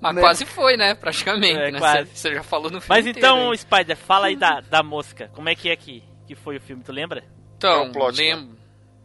Mas 0.00 0.14
Né? 0.14 0.20
quase 0.20 0.44
foi, 0.44 0.76
né? 0.76 0.94
Praticamente, 0.94 1.58
É, 1.58 1.70
né? 1.70 1.78
quase. 1.78 2.10
Você 2.14 2.34
já 2.34 2.42
falou 2.42 2.70
no 2.70 2.80
filme 2.80 2.86
Mas 2.88 3.06
inteiro 3.06 3.18
então, 3.18 3.50
aí. 3.50 3.58
Spider, 3.58 3.96
fala 3.96 4.26
aí 4.26 4.36
da, 4.36 4.60
da 4.60 4.82
mosca. 4.82 5.28
Como 5.34 5.48
é 5.48 5.54
que 5.54 5.70
é 5.70 5.76
que, 5.76 6.02
que 6.26 6.34
foi 6.34 6.56
o 6.56 6.60
filme, 6.60 6.82
tu 6.82 6.92
lembra? 6.92 7.24
Então, 7.56 7.86
É 7.86 7.92
plot, 7.92 8.16
lembro, 8.18 8.56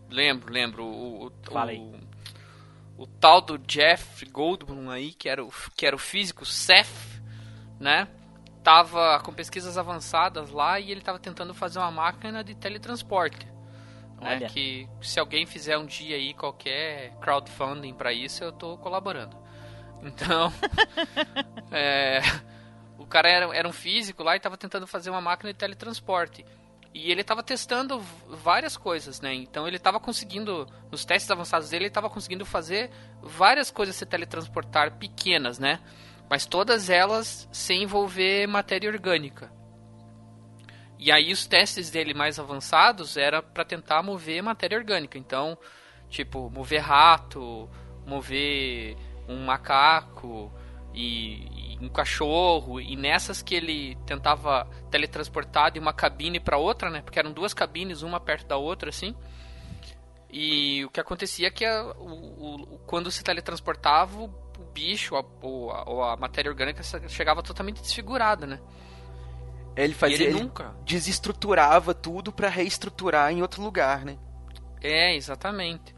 lembro, 0.10 0.54
lembro. 0.54 0.84
O, 0.86 1.28
o, 1.28 1.32
Fala 1.52 1.72
aí. 1.72 1.78
o, 1.78 3.04
o 3.04 3.08
tal 3.08 3.40
do 3.42 3.58
Jeff 3.58 4.26
Goldblum 4.26 4.90
aí, 4.90 5.14
que 5.14 5.30
era 5.30 5.44
o, 5.44 5.52
que 5.78 5.86
era 5.86 5.96
o 5.96 6.00
físico 6.00 6.46
Seth, 6.46 6.88
né? 7.80 8.08
Tava 8.66 9.20
com 9.20 9.32
pesquisas 9.32 9.78
avançadas 9.78 10.50
lá 10.50 10.80
e 10.80 10.92
ele 10.92 11.00
tava 11.00 11.20
tentando 11.20 11.54
fazer 11.54 11.78
uma 11.78 11.92
máquina 11.92 12.44
de 12.44 12.56
teletransporte. 12.56 13.46
Né? 14.20 14.38
Olha. 14.38 14.50
Que 14.50 14.90
se 15.04 15.20
alguém 15.20 15.46
fizer 15.46 15.78
um 15.78 15.86
dia 15.86 16.16
aí 16.16 16.34
qualquer 16.34 17.12
crowdfunding 17.22 17.94
pra 17.94 18.12
isso, 18.12 18.44
eu 18.44 18.52
tô 18.52 18.76
colaborando. 18.80 19.38
Então, 20.02 20.52
é, 21.72 22.22
o 22.98 23.06
cara 23.06 23.30
era, 23.30 23.56
era 23.56 23.68
um 23.68 23.72
físico 23.72 24.24
lá 24.24 24.36
e 24.36 24.40
tava 24.40 24.58
tentando 24.58 24.88
fazer 24.88 25.12
uma 25.12 25.22
máquina 25.22 25.54
de 25.54 25.60
teletransporte. 25.60 26.44
E 26.92 27.12
ele 27.12 27.22
estava 27.22 27.44
testando 27.44 28.00
várias 28.28 28.76
coisas, 28.76 29.22
né? 29.22 29.32
Então 29.32 29.68
ele 29.68 29.78
estava 29.78 30.00
conseguindo, 30.00 30.68
nos 30.90 31.06
testes 31.06 31.30
avançados 31.30 31.70
dele, 31.70 31.84
ele 31.84 31.90
estava 31.90 32.10
conseguindo 32.10 32.44
fazer 32.48 32.90
várias 33.22 33.70
coisas 33.70 33.96
se 33.96 34.08
teletransportar 34.08 34.98
pequenas, 34.98 35.60
né? 35.60 35.82
Mas 36.30 36.46
todas 36.46 36.90
elas 36.90 37.48
sem 37.52 37.84
envolver 37.84 38.48
matéria 38.48 38.90
orgânica. 38.90 39.52
E 40.98 41.12
aí 41.12 41.32
os 41.32 41.46
testes 41.46 41.92
dele 41.92 42.14
mais 42.14 42.40
avançados 42.40 43.18
era 43.18 43.42
para 43.42 43.66
tentar 43.66 44.02
mover 44.02 44.42
matéria 44.42 44.78
orgânica. 44.78 45.18
Então, 45.18 45.58
tipo, 46.10 46.50
mover 46.50 46.82
rato, 46.82 47.70
mover 48.06 48.98
um 49.28 49.46
macaco 49.46 50.52
e, 50.94 51.76
e 51.76 51.78
um 51.82 51.90
cachorro, 51.90 52.80
e 52.80 52.96
nessas 52.96 53.42
que 53.42 53.54
ele 53.54 53.98
tentava 54.06 54.66
teletransportar 54.90 55.72
de 55.72 55.80
uma 55.80 55.94
cabine 55.94 56.40
para 56.40 56.58
outra, 56.58 56.90
né? 56.90 57.02
Porque 57.02 57.20
eram 57.20 57.34
duas 57.34 57.54
cabines, 57.54 58.02
uma 58.02 58.20
perto 58.20 58.48
da 58.48 58.58
outra, 58.58 58.90
assim. 58.90 59.14
E 60.30 60.84
o 60.86 60.90
que 60.90 61.00
acontecia 61.00 61.48
é 61.48 61.52
que 61.52 61.66
a, 61.66 61.84
o, 61.98 62.76
o, 62.76 62.80
quando 62.86 63.12
se 63.12 63.24
teletransportava, 63.24 64.30
bicho 64.76 65.16
a, 65.16 65.24
ou, 65.42 65.72
a, 65.72 65.90
ou 65.90 66.04
a 66.04 66.18
matéria 66.18 66.52
orgânica 66.52 66.84
chegava 67.08 67.42
totalmente 67.42 67.82
desfigurada, 67.82 68.46
né? 68.46 68.60
Ele 69.76 69.94
fazia. 69.94 70.18
Ele 70.18 70.26
ele 70.26 70.44
nunca. 70.44 70.76
desestruturava 70.84 71.94
tudo 71.94 72.32
pra 72.32 72.50
reestruturar 72.50 73.32
em 73.32 73.42
outro 73.42 73.64
lugar, 73.64 74.04
né? 74.06 74.18
É, 74.82 75.16
exatamente. 75.16 75.96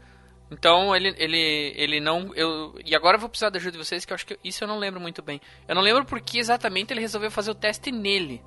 Então 0.50 0.94
ele, 0.96 1.14
ele, 1.18 1.74
ele 1.76 2.00
não. 2.00 2.32
Eu, 2.34 2.74
e 2.84 2.94
agora 2.94 3.16
eu 3.16 3.20
vou 3.20 3.28
precisar 3.28 3.50
da 3.50 3.58
ajuda 3.58 3.72
de 3.72 3.84
vocês, 3.84 4.04
que 4.04 4.12
eu 4.12 4.14
acho 4.14 4.26
que 4.26 4.38
isso 4.42 4.64
eu 4.64 4.68
não 4.68 4.78
lembro 4.78 5.00
muito 5.00 5.22
bem. 5.22 5.40
Eu 5.66 5.74
não 5.74 5.82
lembro 5.82 6.04
porque 6.04 6.38
exatamente 6.38 6.92
ele 6.92 7.00
resolveu 7.00 7.30
fazer 7.30 7.50
o 7.50 7.54
teste 7.54 7.92
nele. 7.92 8.42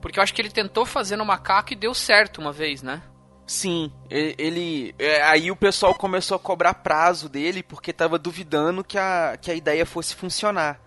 Porque 0.00 0.18
eu 0.18 0.22
acho 0.22 0.32
que 0.32 0.40
ele 0.40 0.50
tentou 0.50 0.86
fazer 0.86 1.16
no 1.16 1.24
macaco 1.24 1.72
e 1.72 1.76
deu 1.76 1.92
certo 1.92 2.40
uma 2.40 2.52
vez, 2.52 2.82
né? 2.82 3.02
Sim, 3.48 3.90
ele. 4.10 4.94
é, 4.98 5.22
Aí 5.22 5.50
o 5.50 5.56
pessoal 5.56 5.94
começou 5.94 6.36
a 6.36 6.38
cobrar 6.38 6.74
prazo 6.74 7.28
dele 7.30 7.62
porque 7.62 7.92
tava 7.94 8.18
duvidando 8.18 8.84
que 8.84 8.98
a, 8.98 9.38
que 9.40 9.50
a 9.50 9.54
ideia 9.54 9.84
fosse 9.86 10.14
funcionar. 10.14 10.78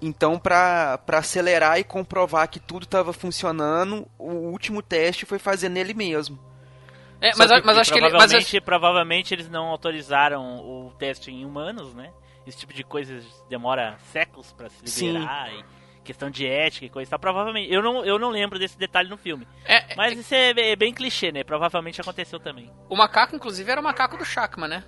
Então, 0.00 0.38
pra, 0.38 0.98
pra 0.98 1.18
acelerar 1.18 1.78
e 1.78 1.84
comprovar 1.84 2.48
que 2.48 2.60
tudo 2.60 2.84
tava 2.86 3.12
funcionando, 3.12 4.06
o 4.18 4.32
último 4.50 4.82
teste 4.82 5.24
foi 5.24 5.38
fazer 5.38 5.68
nele 5.68 5.94
mesmo. 5.94 6.38
É, 7.20 7.30
mas, 7.36 7.50
que- 7.50 7.62
mas 7.66 7.78
acho 7.78 7.92
que 7.92 7.98
ele. 7.98 8.02
Mas 8.08 8.12
provavelmente, 8.12 8.60
provavelmente 8.60 9.34
eles 9.34 9.48
não 9.48 9.66
autorizaram 9.68 10.58
o 10.58 10.92
teste 10.98 11.30
em 11.30 11.44
humanos, 11.46 11.94
né? 11.94 12.10
Esse 12.46 12.58
tipo 12.58 12.74
de 12.74 12.82
coisa 12.84 13.18
demora 13.48 13.96
séculos 14.12 14.52
pra 14.52 14.68
se 14.68 14.76
Sim. 14.84 15.12
liberar. 15.12 15.52
E 15.54 15.64
questão 16.04 16.28
de 16.30 16.46
ética 16.46 16.86
e 16.86 16.88
coisa 16.90 17.08
e 17.08 17.10
tal. 17.10 17.18
Provavelmente. 17.18 17.72
Eu 17.72 17.82
não, 17.82 18.04
eu 18.04 18.18
não 18.18 18.30
lembro 18.30 18.58
desse 18.58 18.78
detalhe 18.78 19.08
no 19.08 19.16
filme. 19.16 19.46
é, 19.64 19.94
Mas 19.96 20.18
isso 20.18 20.34
é 20.34 20.52
bem- 20.54 20.70
é 20.70 20.76
bem 20.76 20.92
clichê, 20.92 21.30
né? 21.32 21.44
Provavelmente 21.44 22.00
aconteceu 22.00 22.38
também. 22.40 22.70
o 22.88 22.96
macaco, 22.96 23.34
inclusive, 23.36 23.70
era 23.70 23.80
o 23.80 23.84
macaco 23.84 24.16
do 24.16 24.24
Shakma, 24.24 24.66
né? 24.68 24.84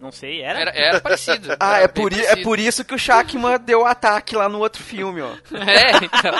Não 0.00 0.12
sei, 0.12 0.42
era? 0.42 0.60
Era, 0.60 0.70
era 0.72 1.00
parecido. 1.00 1.56
Ah, 1.58 1.76
era 1.76 1.84
é 1.84 1.88
por, 1.88 2.12
é 2.12 2.16
parecido. 2.16 2.42
por 2.42 2.58
isso 2.58 2.84
que 2.84 2.94
o 2.94 2.98
Shakman 2.98 3.58
deu 3.58 3.80
o 3.80 3.86
ataque 3.86 4.36
lá 4.36 4.46
no 4.48 4.58
outro 4.58 4.82
filme, 4.82 5.22
ó. 5.22 5.30
É, 5.56 5.92
então. 6.04 6.34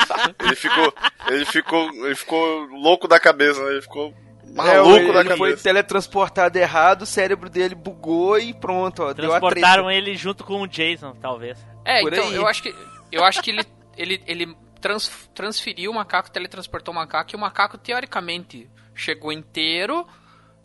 Ele 0.47 0.55
ficou, 0.57 0.95
ele 1.29 1.45
ficou, 1.47 1.91
ele 2.07 2.15
ficou 2.15 2.65
louco 2.67 3.09
da 3.09 3.19
cabeça, 3.19 3.65
né? 3.65 3.71
Ele 3.73 3.81
ficou 3.83 4.13
É, 4.45 4.53
maluco 4.53 4.97
ele 4.99 5.13
da 5.13 5.21
ele 5.21 5.37
foi 5.39 5.57
teletransportado 5.57 6.59
errado, 6.59 7.03
o 7.03 7.07
cérebro 7.07 7.49
dele 7.49 7.75
bugou 7.75 8.39
e 8.39 8.53
pronto, 8.53 9.03
ó. 9.03 9.15
Deu 9.15 9.33
a 9.33 9.41
treta. 9.41 9.55
Transportaram 9.55 9.91
ele 9.91 10.15
junto 10.17 10.45
com 10.45 10.61
o 10.61 10.67
Jason, 10.69 11.15
talvez. 11.15 11.59
É, 11.83 12.01
Por 12.03 12.13
então, 12.13 12.27
aí. 12.29 12.35
eu 12.35 12.47
acho 12.47 12.63
que. 12.63 12.75
Eu 13.11 13.25
acho 13.25 13.43
que 13.43 13.51
ele, 13.51 13.65
ele, 13.97 14.23
ele 14.27 14.57
trans- 14.81 15.29
transferiu 15.35 15.91
o 15.91 15.95
macaco, 15.95 16.31
teletransportou 16.31 16.93
o 16.93 16.95
macaco, 16.95 17.31
e 17.33 17.37
o 17.37 17.39
macaco, 17.39 17.79
teoricamente, 17.79 18.69
chegou 18.95 19.33
inteiro, 19.33 20.07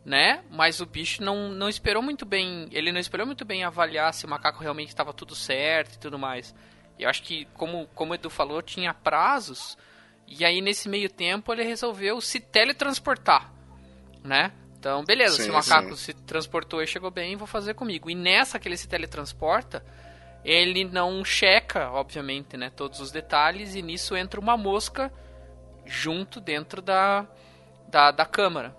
né? 0.06 0.44
Mas 0.50 0.82
o 0.82 0.86
bicho 0.86 1.24
não, 1.24 1.50
não 1.50 1.70
esperou 1.70 2.02
muito 2.02 2.26
bem. 2.26 2.68
Ele 2.72 2.92
não 2.92 3.00
esperou 3.00 3.26
muito 3.26 3.46
bem 3.46 3.64
avaliar 3.64 4.14
se 4.14 4.26
o 4.26 4.30
macaco 4.30 4.62
realmente 4.62 4.90
estava 4.90 5.14
tudo 5.14 5.36
certo 5.36 5.96
e 5.96 6.00
tudo 6.00 6.18
mais. 6.18 6.54
Eu 7.00 7.10
acho 7.10 7.24
que, 7.24 7.46
como, 7.54 7.88
como 7.96 8.12
o 8.12 8.16
Edu 8.16 8.30
falou, 8.30 8.62
tinha 8.62 8.94
prazos. 8.94 9.78
E 10.28 10.46
aí, 10.46 10.62
nesse 10.62 10.88
meio 10.88 11.10
tempo, 11.10 11.52
ele 11.52 11.64
resolveu 11.64 12.22
se 12.22 12.40
teletransportar, 12.40 13.52
né? 14.24 14.52
Então, 14.80 15.04
beleza, 15.04 15.38
se 15.38 15.44
Sim, 15.44 15.50
o 15.50 15.54
macaco 15.54 15.96
sim. 15.96 15.96
se 15.96 16.14
transportou 16.14 16.82
e 16.82 16.88
chegou 16.88 17.12
bem, 17.12 17.36
vou 17.36 17.46
fazer 17.48 17.74
comigo. 17.76 18.10
E 18.10 18.16
nessa 18.16 18.58
que 18.60 18.68
ele 18.68 18.78
se 18.78 18.88
teletransporta, 18.88 19.86
ele 20.44 20.84
não 20.84 21.24
checa, 21.24 21.90
obviamente, 21.92 22.58
né, 22.58 22.70
todos 22.70 23.00
os 23.00 23.12
detalhes, 23.12 23.76
e 23.76 23.82
nisso 23.82 24.16
entra 24.16 24.40
uma 24.40 24.58
mosca 24.58 25.12
junto 25.86 26.40
dentro 26.40 26.82
da, 26.82 27.28
da, 27.88 28.12
da 28.12 28.26
câmara. 28.26 28.76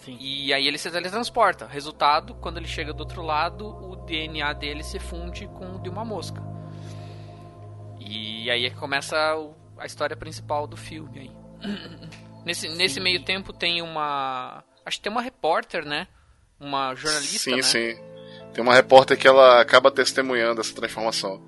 Sim. 0.00 0.18
E 0.20 0.52
aí 0.52 0.66
ele 0.66 0.76
se 0.76 0.90
teletransporta. 0.90 1.66
Resultado, 1.66 2.34
quando 2.34 2.58
ele 2.58 2.66
chega 2.66 2.92
do 2.92 3.00
outro 3.00 3.22
lado, 3.22 3.66
o 3.66 3.96
DNA 3.96 4.52
dele 4.52 4.82
se 4.82 4.98
funde 4.98 5.46
com 5.46 5.76
o 5.76 5.78
de 5.82 5.88
uma 5.88 6.04
mosca. 6.04 6.42
E 7.98 8.50
aí 8.50 8.66
é 8.66 8.70
que 8.70 8.76
começa 8.76 9.16
a 9.78 9.86
história 9.86 10.16
principal 10.16 10.66
do 10.66 10.76
filme 10.76 11.20
aí. 11.20 11.30
Nesse, 12.44 12.68
nesse 12.68 13.00
meio 13.00 13.24
tempo 13.24 13.54
tem 13.54 13.80
uma. 13.80 14.62
Acho 14.84 14.98
que 14.98 15.04
tem 15.04 15.10
uma 15.10 15.22
repórter, 15.22 15.82
né? 15.82 16.06
Uma 16.60 16.94
jornalista, 16.94 17.38
Sim, 17.38 17.56
né? 17.56 17.62
sim. 17.62 18.13
Tem 18.54 18.62
uma 18.62 18.72
repórter 18.74 19.18
que 19.18 19.26
ela 19.28 19.60
acaba 19.60 19.90
testemunhando 19.90 20.60
essa 20.60 20.74
transformação. 20.74 21.42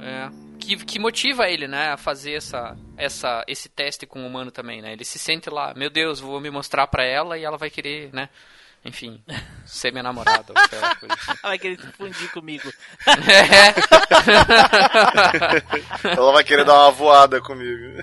É. 0.00 0.28
Que, 0.58 0.76
que 0.76 0.98
motiva 0.98 1.48
ele, 1.48 1.68
né, 1.68 1.92
a 1.92 1.96
fazer 1.96 2.32
essa, 2.32 2.76
essa, 2.96 3.44
esse 3.46 3.68
teste 3.68 4.06
com 4.06 4.22
o 4.22 4.26
humano 4.26 4.50
também, 4.50 4.82
né? 4.82 4.92
Ele 4.92 5.04
se 5.04 5.18
sente 5.18 5.48
lá, 5.48 5.72
meu 5.74 5.88
Deus, 5.90 6.18
vou 6.20 6.40
me 6.40 6.50
mostrar 6.50 6.86
pra 6.88 7.04
ela 7.04 7.38
e 7.38 7.44
ela 7.44 7.56
vai 7.56 7.70
querer, 7.70 8.10
né? 8.12 8.28
Enfim, 8.84 9.22
ser 9.66 9.90
minha 9.92 10.02
namorada. 10.02 10.52
assim. 10.54 11.06
Ah, 11.42 11.48
vai 11.48 11.58
querer 11.58 11.78
se 11.80 11.86
fundir 11.92 12.30
comigo. 12.32 12.70
É. 13.06 13.74
Ela 16.16 16.32
vai 16.32 16.44
querer 16.44 16.64
dar 16.64 16.74
uma 16.74 16.90
voada 16.90 17.40
comigo. 17.40 18.02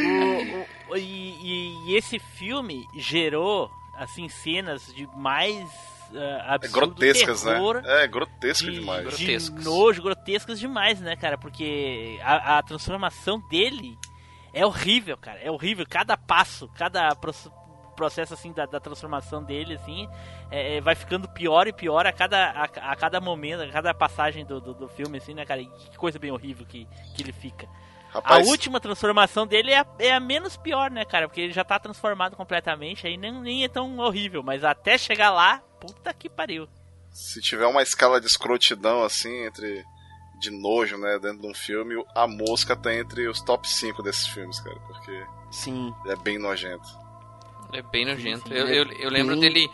O- 0.00 0.92
o- 0.92 0.96
e- 0.96 1.74
e 1.88 1.96
esse 1.96 2.20
filme 2.20 2.86
gerou, 2.96 3.68
assim, 3.96 4.28
cenas 4.28 4.86
de 4.94 5.08
mais 5.16 5.68
uh, 6.12 6.16
É 6.18 6.54
absurdo 6.54 6.94
grotescas, 6.94 7.42
terror, 7.42 7.82
né? 7.82 8.04
É 8.04 8.06
grotesco 8.06 8.70
de, 8.70 8.78
demais. 8.78 9.02
de 9.02 9.24
Grotescas. 9.24 9.64
nojo, 9.64 10.02
grotescas 10.02 10.58
demais, 10.60 11.00
né, 11.00 11.16
cara? 11.16 11.36
Porque 11.38 12.18
a, 12.22 12.58
a 12.58 12.62
transformação 12.62 13.40
dele 13.48 13.96
é 14.52 14.64
horrível, 14.64 15.16
cara. 15.16 15.38
É 15.40 15.50
horrível. 15.50 15.86
Cada 15.88 16.16
passo, 16.16 16.68
cada 16.76 17.14
proce- 17.14 17.50
processo, 17.96 18.32
assim, 18.34 18.52
da, 18.52 18.64
da 18.64 18.78
transformação 18.78 19.42
dele, 19.42 19.74
assim, 19.74 20.08
é, 20.50 20.76
é, 20.76 20.80
vai 20.80 20.94
ficando 20.94 21.28
pior 21.28 21.66
e 21.66 21.72
pior 21.72 22.06
a 22.06 22.12
cada, 22.12 22.50
a, 22.50 22.64
a 22.92 22.96
cada 22.96 23.20
momento, 23.20 23.62
a 23.62 23.68
cada 23.68 23.92
passagem 23.92 24.44
do, 24.46 24.60
do, 24.60 24.72
do 24.72 24.88
filme, 24.88 25.18
assim, 25.18 25.34
né, 25.34 25.44
cara? 25.44 25.60
E 25.60 25.66
que 25.66 25.96
coisa 25.98 26.18
bem 26.18 26.30
horrível 26.30 26.64
que, 26.64 26.86
que 27.16 27.22
ele 27.22 27.32
fica. 27.32 27.68
Rapaz, 28.12 28.46
A 28.46 28.50
última 28.50 28.80
transformação 28.80 29.46
dele 29.46 29.70
é 29.72 29.78
a, 29.80 29.86
é 29.98 30.12
a 30.12 30.20
menos 30.20 30.56
pior, 30.56 30.90
né, 30.90 31.04
cara? 31.04 31.28
Porque 31.28 31.40
ele 31.42 31.52
já 31.52 31.62
tá 31.64 31.78
transformado 31.78 32.36
completamente, 32.36 33.06
aí 33.06 33.16
nem, 33.16 33.32
nem 33.32 33.64
é 33.64 33.68
tão 33.68 33.98
horrível. 33.98 34.42
Mas 34.42 34.64
até 34.64 34.96
chegar 34.96 35.30
lá, 35.30 35.58
puta 35.80 36.12
que 36.14 36.28
pariu. 36.28 36.66
se 37.12 37.40
tiver 37.40 37.66
uma 37.66 37.82
escala 37.82 38.20
de 38.20 38.26
escrotidão 38.26 39.02
assim, 39.04 39.44
entre. 39.44 39.84
de 40.40 40.50
nojo, 40.50 40.96
né, 40.96 41.18
dentro 41.18 41.40
de 41.42 41.46
um 41.48 41.54
filme, 41.54 42.02
a 42.14 42.26
mosca 42.26 42.74
tá 42.76 42.94
entre 42.94 43.28
os 43.28 43.40
top 43.42 43.68
5 43.68 44.02
desses 44.02 44.26
filmes, 44.28 44.58
cara, 44.60 44.78
porque 44.86 45.26
Sim. 45.50 45.92
é 46.06 46.16
bem 46.16 46.38
nojento. 46.38 46.88
É 47.72 47.82
bem 47.82 48.06
nojento. 48.06 48.48
sim, 48.48 48.54
eu, 48.54 48.66
é 48.66 48.78
eu, 48.78 48.92
eu 48.92 49.10
lembro 49.10 49.34
bem- 49.36 49.40
dele 49.52 49.70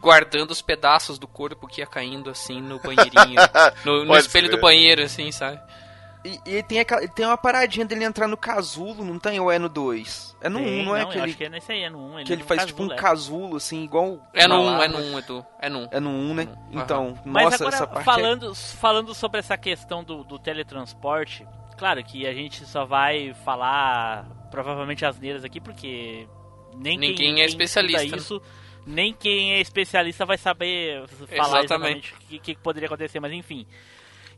guardando 0.00 0.50
os 0.50 0.60
pedaços 0.62 1.18
do 1.18 1.26
corpo 1.28 1.66
que 1.66 1.80
ia 1.80 1.86
caindo 1.86 2.28
assim 2.30 2.60
no 2.60 2.78
banheirinho. 2.80 3.40
no, 3.84 4.04
no 4.04 4.16
espelho 4.16 4.48
ser. 4.48 4.56
do 4.56 4.60
banheiro, 4.60 5.02
assim, 5.02 5.30
sabe? 5.32 5.60
E, 6.24 6.38
e 6.44 6.62
tem, 6.62 6.80
aquela, 6.80 7.06
tem 7.08 7.24
uma 7.24 7.38
paradinha 7.38 7.86
dele 7.86 8.04
entrar 8.04 8.28
no 8.28 8.36
casulo, 8.36 9.02
não 9.04 9.18
tem? 9.18 9.40
Ou 9.40 9.50
é 9.50 9.58
no 9.58 9.68
2? 9.68 10.36
É 10.42 10.48
no 10.50 10.58
1, 10.58 10.62
Tem, 10.62 10.80
um, 10.80 10.84
não 10.84 10.96
é? 10.96 11.02
eu 11.02 11.08
que 11.08 11.18
ele, 11.18 11.24
acho 11.24 11.36
que 11.36 11.44
é 11.44 11.48
nesse 11.48 11.72
aí, 11.72 11.82
é 11.82 11.90
no 11.90 11.98
1. 11.98 12.20
Um, 12.20 12.24
que 12.24 12.32
ele 12.32 12.42
faz 12.42 12.66
tipo 12.66 12.82
um 12.82 12.88
casulo, 12.88 13.56
assim, 13.56 13.82
igual. 13.82 14.20
É 14.34 14.46
no 14.46 14.60
1, 14.60 14.64
Malala. 14.64 14.84
é 14.84 14.88
no 14.88 14.98
1, 14.98 15.18
Edu. 15.18 15.46
É 15.58 15.68
no 15.70 15.78
1. 15.78 15.88
É 15.90 16.00
no 16.00 16.10
1, 16.10 16.12
um, 16.12 16.34
né? 16.34 16.42
Aham. 16.42 16.82
Então, 16.82 17.18
Mas 17.24 17.44
nossa, 17.44 17.56
agora, 17.56 17.76
essa 17.76 17.86
parte 17.86 18.02
é... 18.02 18.04
falando, 18.04 18.54
falando 18.54 19.14
sobre 19.14 19.38
essa 19.38 19.56
questão 19.56 20.04
do, 20.04 20.22
do 20.22 20.38
teletransporte, 20.38 21.46
claro 21.78 22.04
que 22.04 22.26
a 22.26 22.34
gente 22.34 22.66
só 22.66 22.84
vai 22.84 23.32
falar 23.44 24.26
provavelmente 24.50 25.06
asneiras 25.06 25.42
aqui, 25.42 25.60
porque 25.60 26.28
nem 26.74 26.98
Ninguém 26.98 27.14
quem, 27.14 27.32
é 27.32 27.34
quem 27.36 27.44
especialista, 27.44 28.02
estuda 28.02 28.16
isso, 28.18 28.42
nem 28.86 29.14
quem 29.14 29.54
é 29.54 29.60
especialista 29.60 30.26
vai 30.26 30.36
saber 30.36 31.06
falar 31.36 31.64
exatamente 31.64 32.12
o 32.12 32.16
que, 32.18 32.38
que 32.38 32.54
poderia 32.56 32.86
acontecer, 32.86 33.20
mas 33.20 33.32
enfim. 33.32 33.66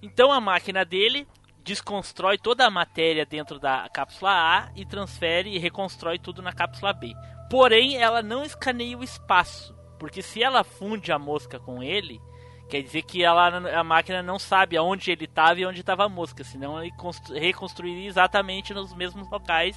Então 0.02 0.32
a 0.32 0.40
máquina 0.40 0.84
dele 0.84 1.26
desconstrói 1.62 2.37
toda 2.37 2.66
a 2.66 2.70
matéria 2.70 3.25
dentro 3.25 3.59
da 3.59 3.88
cápsula 3.88 4.31
A 4.31 4.70
e 4.77 4.85
transfere 4.85 5.51
e 5.51 5.59
reconstrói 5.59 6.18
tudo 6.18 6.42
na 6.42 6.53
cápsula 6.53 6.92
B. 6.92 7.14
Porém, 7.48 7.96
ela 7.96 8.22
não 8.22 8.42
escaneia 8.42 8.98
o 8.98 9.05
espaço, 9.05 9.75
porque 9.98 10.22
se 10.22 10.42
ela 10.42 10.64
funde 10.64 11.12
a 11.12 11.18
mosca 11.18 11.59
com 11.59 11.83
ele, 11.83 12.20
quer 12.68 12.83
dizer 12.83 13.03
que 13.03 13.22
ela, 13.22 13.46
a 13.79 13.85
máquina 13.85 14.22
não 14.22 14.38
sabe 14.38 14.77
aonde 14.77 15.11
ele 15.11 15.27
estava 15.27 15.61
e 15.61 15.66
onde 15.66 15.81
estava 15.81 16.05
a 16.05 16.09
mosca, 16.09 16.42
senão 16.42 16.83
ele 16.83 16.90
constru- 16.96 17.35
reconstruiria 17.35 18.09
exatamente 18.09 18.72
nos 18.75 18.94
mesmos 18.94 19.31
locais 19.31 19.77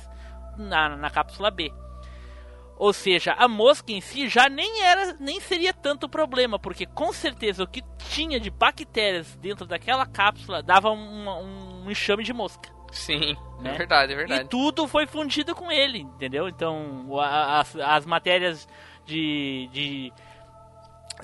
na, 0.58 0.96
na 0.96 1.10
cápsula 1.10 1.52
B. 1.52 1.72
Ou 2.78 2.92
seja, 2.92 3.34
a 3.34 3.48
mosca 3.48 3.94
em 3.94 4.02
si 4.02 4.28
já 4.28 4.50
nem 4.50 4.82
era, 4.82 5.14
nem 5.14 5.40
seria 5.40 5.74
tanto 5.74 6.10
problema, 6.10 6.60
porque 6.60 6.86
com 6.86 7.14
certeza 7.14 7.64
o 7.64 7.68
que 7.68 7.82
tinha 8.10 8.38
de 8.38 8.50
bactérias 8.50 9.34
dentro 9.38 9.66
daquela 9.66 10.06
cápsula 10.06 10.62
dava 10.62 10.92
um, 10.92 11.30
um 11.86 11.92
enxame 11.92 12.24
de 12.24 12.34
mosca. 12.34 12.70
Sim, 12.92 13.36
Né? 13.60 13.74
é 13.74 13.78
verdade, 13.78 14.12
é 14.12 14.16
E 14.16 14.18
verdade. 14.18 14.50
tudo 14.50 14.88
foi 14.88 15.06
fundido 15.06 15.54
com 15.56 15.72
ele, 15.72 16.00
entendeu? 16.00 16.48
Então, 16.48 17.08
a- 17.20 17.60
as, 17.60 17.76
as 17.76 18.06
matérias 18.06 18.68
de, 19.06 19.70
de, 19.74 20.14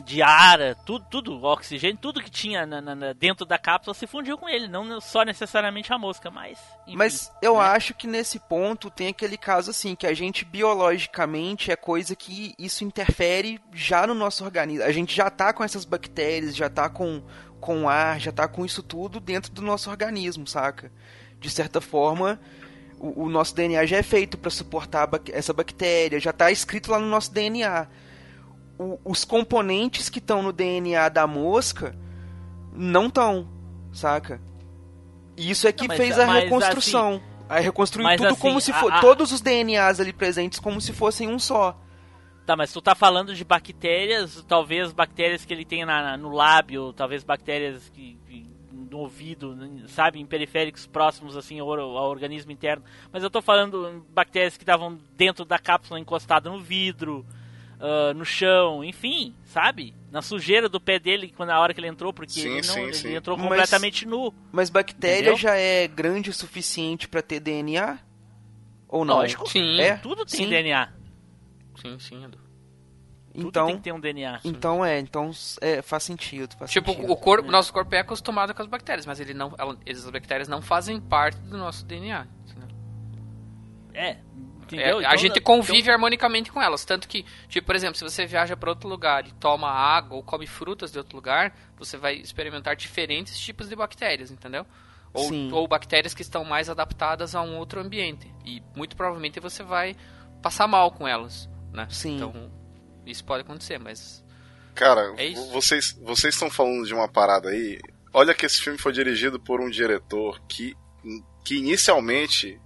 de 0.04 0.22
ar, 0.22 0.60
tudo, 0.86 1.06
tudo, 1.10 1.44
oxigênio, 1.44 1.98
tudo 1.98 2.22
que 2.22 2.30
tinha 2.30 2.66
na- 2.66 2.82
na- 2.82 3.14
dentro 3.14 3.46
da 3.46 3.58
cápsula 3.58 3.94
se 3.94 4.06
fundiu 4.08 4.38
com 4.38 4.50
ele, 4.50 4.68
não 4.68 5.00
só 5.00 5.24
necessariamente 5.24 5.94
a 5.94 5.98
mosca, 5.98 6.30
mas. 6.32 6.60
enfim, 6.88 6.98
Mas 6.98 7.32
eu 7.42 7.56
né? 7.58 7.62
acho 7.62 7.94
que 7.94 8.08
nesse 8.08 8.40
ponto 8.40 8.90
tem 8.90 9.08
aquele 9.10 9.38
caso 9.38 9.72
assim, 9.72 9.96
que 9.96 10.08
a 10.08 10.14
gente 10.14 10.44
biologicamente 10.44 11.72
é 11.72 11.76
coisa 11.76 12.16
que 12.16 12.54
isso 12.60 12.84
interfere 12.84 13.62
já 13.74 14.06
no 14.08 14.14
nosso 14.14 14.44
organismo. 14.44 14.84
A 14.86 14.92
gente 14.92 15.16
já 15.16 15.30
tá 15.30 15.54
com 15.54 15.64
essas 15.64 15.86
bactérias, 15.86 16.56
já 16.56 16.70
tá 16.70 16.90
com, 16.90 17.22
com 17.62 17.88
ar, 17.88 18.20
já 18.20 18.32
tá 18.32 18.48
com 18.48 18.66
isso 18.66 18.84
tudo 18.84 19.20
dentro 19.22 19.52
do 19.54 19.62
nosso 19.62 19.90
organismo, 19.90 20.46
saca? 20.48 20.92
De 21.40 21.50
certa 21.50 21.80
forma, 21.80 22.40
o, 23.00 23.24
o 23.26 23.30
nosso 23.30 23.56
DNA 23.56 23.86
já 23.86 23.98
é 23.98 24.04
feito 24.04 24.38
para 24.38 24.50
suportar 24.52 25.08
a 25.08 25.20
essa 25.32 25.54
bactéria, 25.54 26.20
já 26.20 26.34
tá 26.34 26.52
escrito 26.52 26.92
lá 26.92 27.00
no 27.00 27.08
nosso 27.08 27.32
DNA. 27.32 27.88
O- 28.78 29.00
os 29.06 29.24
componentes 29.24 30.10
que 30.10 30.20
estão 30.20 30.42
no 30.44 30.52
DNA 30.52 31.08
da 31.10 31.26
mosca 31.28 31.96
não 32.74 33.06
estão, 33.08 33.48
saca? 33.94 34.42
E 35.38 35.50
Isso 35.50 35.68
é 35.68 35.72
que 35.72 35.88
Não, 35.88 35.96
fez 35.96 36.18
a 36.20 36.26
mas, 36.26 36.44
reconstrução. 36.44 37.22
Aí 37.48 37.64
reconstruiu 37.64 38.04
mas 38.06 38.18
tudo 38.18 38.32
assim, 38.34 38.40
como 38.42 38.60
se 38.62 38.72
a- 38.72 38.74
fosse. 38.76 38.94
a- 38.94 39.00
Todos 39.02 39.32
os 39.32 39.42
DNAs 39.42 40.00
ali 40.00 40.12
presentes 40.14 40.60
como 40.60 40.80
se 40.82 40.94
fossem 40.94 41.28
um 41.30 41.38
só. 41.40 41.80
Tá, 42.46 42.56
mas 42.56 42.74
tu 42.74 42.82
tá 42.82 42.96
falando 42.96 43.36
de 43.36 43.44
bactérias, 43.46 44.44
talvez 44.48 44.92
bactérias 44.92 45.46
que 45.46 45.54
ele 45.54 45.64
tem 45.64 45.86
na, 45.86 46.18
no 46.18 46.30
lábio, 46.30 46.92
talvez 46.94 47.24
bactérias 47.24 47.88
que, 47.90 48.18
que 48.28 48.50
no 48.90 48.98
ouvido, 49.00 49.56
sabe, 49.88 50.20
em 50.20 50.26
periféricos 50.26 50.86
próximos 50.88 51.38
assim 51.38 51.60
ao, 51.60 51.70
ao 51.72 52.10
organismo 52.10 52.52
interno. 52.52 52.84
Mas 53.12 53.24
eu 53.24 53.30
tô 53.30 53.42
falando 53.42 54.06
bactérias 54.10 54.58
que 54.58 54.64
estavam 54.64 54.98
dentro 55.16 55.46
da 55.46 55.60
cápsula 55.60 56.00
encostada 56.00 56.50
no 56.50 56.60
vidro, 56.60 57.26
ah, 57.80 58.14
no 58.14 58.26
chão, 58.26 58.84
enfim, 58.84 59.34
sabe? 59.46 59.94
Na 60.12 60.22
sujeira 60.22 60.68
do 60.68 60.82
pé 60.82 61.00
dele 61.00 61.32
quando 61.38 61.50
na 61.50 61.60
hora 61.60 61.74
que 61.74 61.80
ele 61.80 61.88
entrou, 61.88 62.12
porque 62.12 62.34
Sim, 62.34 62.50
ele, 62.58 62.68
não, 62.68 62.74
sim, 62.74 62.82
ele 62.82 62.94
sim. 62.94 63.16
entrou 63.16 63.38
Mas- 63.38 63.48
completamente 63.48 64.06
nu. 64.08 64.34
Mas 64.52 64.70
bactéria 64.70 65.18
Entendeu? 65.20 65.38
já 65.38 65.56
é 65.56 65.88
grande 65.88 66.30
o 66.32 66.34
suficiente 66.34 67.08
pra 67.08 67.22
ter 67.22 67.40
DNA? 67.40 67.98
Ou 68.90 69.06
não? 69.06 69.18
Lógico. 69.18 69.48
Sim, 69.50 69.80
É? 69.80 69.96
Tudo 69.98 70.26
tem 70.26 70.42
Sim. 70.46 70.50
DNA. 70.50 70.92
Sim, 71.80 71.98
sim, 72.00 72.24
Edu. 72.26 72.38
Tudo 73.34 73.48
Então, 73.48 73.68
tem 73.68 73.78
que 73.78 73.84
ter 73.84 73.94
um 73.94 74.00
DNA. 74.00 74.42
então 74.44 74.84
é, 74.84 75.00
então 75.00 75.32
é, 75.62 75.82
faz 75.82 76.04
sentido. 76.04 76.54
Faz 76.58 76.70
Tipo, 76.70 76.92
sentido. 76.92 77.12
o 77.12 77.16
corpo, 77.16 77.50
nosso 77.50 77.72
corpo 77.72 77.96
é 77.96 78.00
acostumado 78.00 78.54
com 78.54 78.62
as 78.62 78.68
bactérias, 78.68 79.06
mas 79.06 79.20
ele 79.22 79.34
não, 79.34 79.54
ela, 79.58 79.78
essas 79.86 80.10
bactérias 80.10 80.50
não 80.50 80.62
fazem 80.62 81.00
parte 81.00 81.38
do 81.40 81.58
nosso 81.58 81.86
DNA. 81.86 82.28
entendeu? 82.46 82.68
É, 83.94 84.10
É, 84.10 84.18
entendeu? 84.64 84.98
a 84.98 85.02
Então, 85.02 85.18
gente 85.18 85.40
então- 85.40 85.44
convive 85.56 85.90
harmonicamente 85.90 86.52
com 86.52 86.62
elas. 86.62 86.84
Tanto 86.84 87.08
que, 87.08 87.26
tipo, 87.48 87.66
por 87.66 87.76
exemplo, 87.76 87.96
se 87.96 88.04
você 88.04 88.26
viaja 88.26 88.58
para 88.58 88.70
outro 88.70 88.90
lugar 88.90 89.26
e 89.26 89.32
toma 89.34 89.70
água 89.70 90.18
ou 90.18 90.24
come 90.24 90.46
frutas 90.46 90.92
de 90.92 90.98
outro 90.98 91.16
lugar, 91.16 91.56
você 91.78 91.96
vai 91.98 92.16
experimentar 92.16 92.76
diferentes 92.76 93.40
tipos 93.40 93.70
de 93.70 93.76
bactérias, 93.78 94.30
entendeu? 94.30 94.66
Ou, 95.14 95.30
Sim. 95.30 95.52
ou 95.54 95.68
bactérias 95.70 96.14
que 96.14 96.22
estão 96.22 96.44
mais 96.44 96.70
adaptadas 96.70 97.34
a 97.36 97.42
um 97.42 97.58
outro 97.58 97.80
ambiente. 97.82 98.30
E 98.46 98.62
muito 98.76 98.96
provavelmente 98.96 99.40
você 99.40 99.62
vai 99.64 99.96
passar 100.42 100.68
mal 100.68 100.92
com 100.92 101.06
elas, 101.08 101.50
né? 101.74 101.88
Sim. 101.90 102.16
Então, 102.16 102.52
isso 103.06 103.24
pode 103.24 103.42
acontecer, 103.42 103.80
mas... 103.80 104.24
Cara, 104.74 105.14
É 105.18 105.34
vocês 105.52 105.98
vocês 106.02 106.34
estão 106.34 106.50
falando 106.50 106.86
de 106.86 106.94
uma 106.94 107.08
parada 107.08 107.50
aí. 107.50 107.80
Olha 108.14 108.34
que 108.34 108.46
esse 108.46 108.62
filme 108.62 108.78
foi 108.80 108.94
dirigido 108.94 109.40
por 109.40 109.60
um 109.60 109.70
diretor 109.70 110.42
que, 110.48 110.76
que 111.44 111.56
inicialmente. 111.58 112.60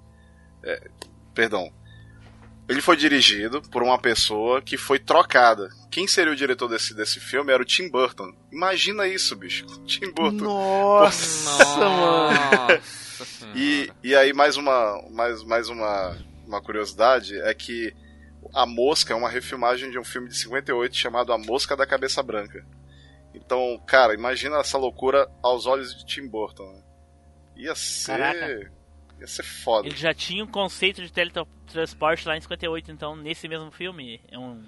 é, 0.63 0.87
perdão. 1.33 1.71
Ele 2.67 2.81
foi 2.81 2.97
dirigido 2.97 3.61
por 3.61 3.83
uma 3.83 3.97
pessoa 3.99 4.59
que 4.59 4.75
foi 4.75 4.97
trocada. 4.97 5.69
Quem 5.91 6.07
seria 6.07 6.33
o 6.33 6.35
diretor 6.35 6.67
desse, 6.67 6.95
desse 6.95 7.19
filme 7.19 7.53
era 7.53 7.61
o 7.61 7.65
Tim 7.65 7.89
Burton. 7.89 8.35
Imagina 8.51 9.07
isso, 9.07 9.35
bicho. 9.35 9.65
Tim 9.85 10.11
Burton. 10.11 10.45
Nossa, 10.45 11.75
mano. 11.75 12.39
Nossa 12.57 13.25
senhora. 13.25 13.55
E, 13.55 13.91
e 14.03 14.15
aí 14.15 14.33
mais 14.33 14.57
uma 14.57 15.01
mais, 15.11 15.43
mais 15.43 15.69
uma, 15.69 16.17
uma 16.45 16.61
curiosidade 16.61 17.39
é 17.39 17.53
que 17.53 17.93
A 18.53 18.65
Mosca 18.65 19.13
é 19.13 19.15
uma 19.15 19.29
refilmagem 19.29 19.89
de 19.91 19.99
um 19.99 20.03
filme 20.03 20.27
de 20.29 20.37
58 20.37 20.95
chamado 20.95 21.31
A 21.33 21.37
Mosca 21.37 21.75
da 21.75 21.85
Cabeça 21.85 22.21
Branca. 22.23 22.65
Então, 23.33 23.81
cara, 23.85 24.13
imagina 24.13 24.57
essa 24.59 24.77
loucura 24.77 25.29
aos 25.43 25.65
olhos 25.65 25.95
de 25.95 26.05
Tim 26.05 26.27
Burton. 26.27 26.63
né? 26.71 26.83
Ia 27.57 27.75
ser 27.75 28.17
Caraca. 28.17 28.71
ia 29.19 29.27
ser 29.27 29.43
foda. 29.43 29.87
Ele 29.87 29.95
já 29.97 30.13
tinha 30.13 30.43
um 30.43 30.47
conceito 30.47 31.01
de 31.01 31.11
teletransporte 31.11 32.27
lá 32.27 32.37
em 32.37 32.41
58, 32.41 32.91
então 32.91 33.15
nesse 33.15 33.47
mesmo 33.47 33.71
filme 33.71 34.21
é 34.31 34.37
um. 34.37 34.63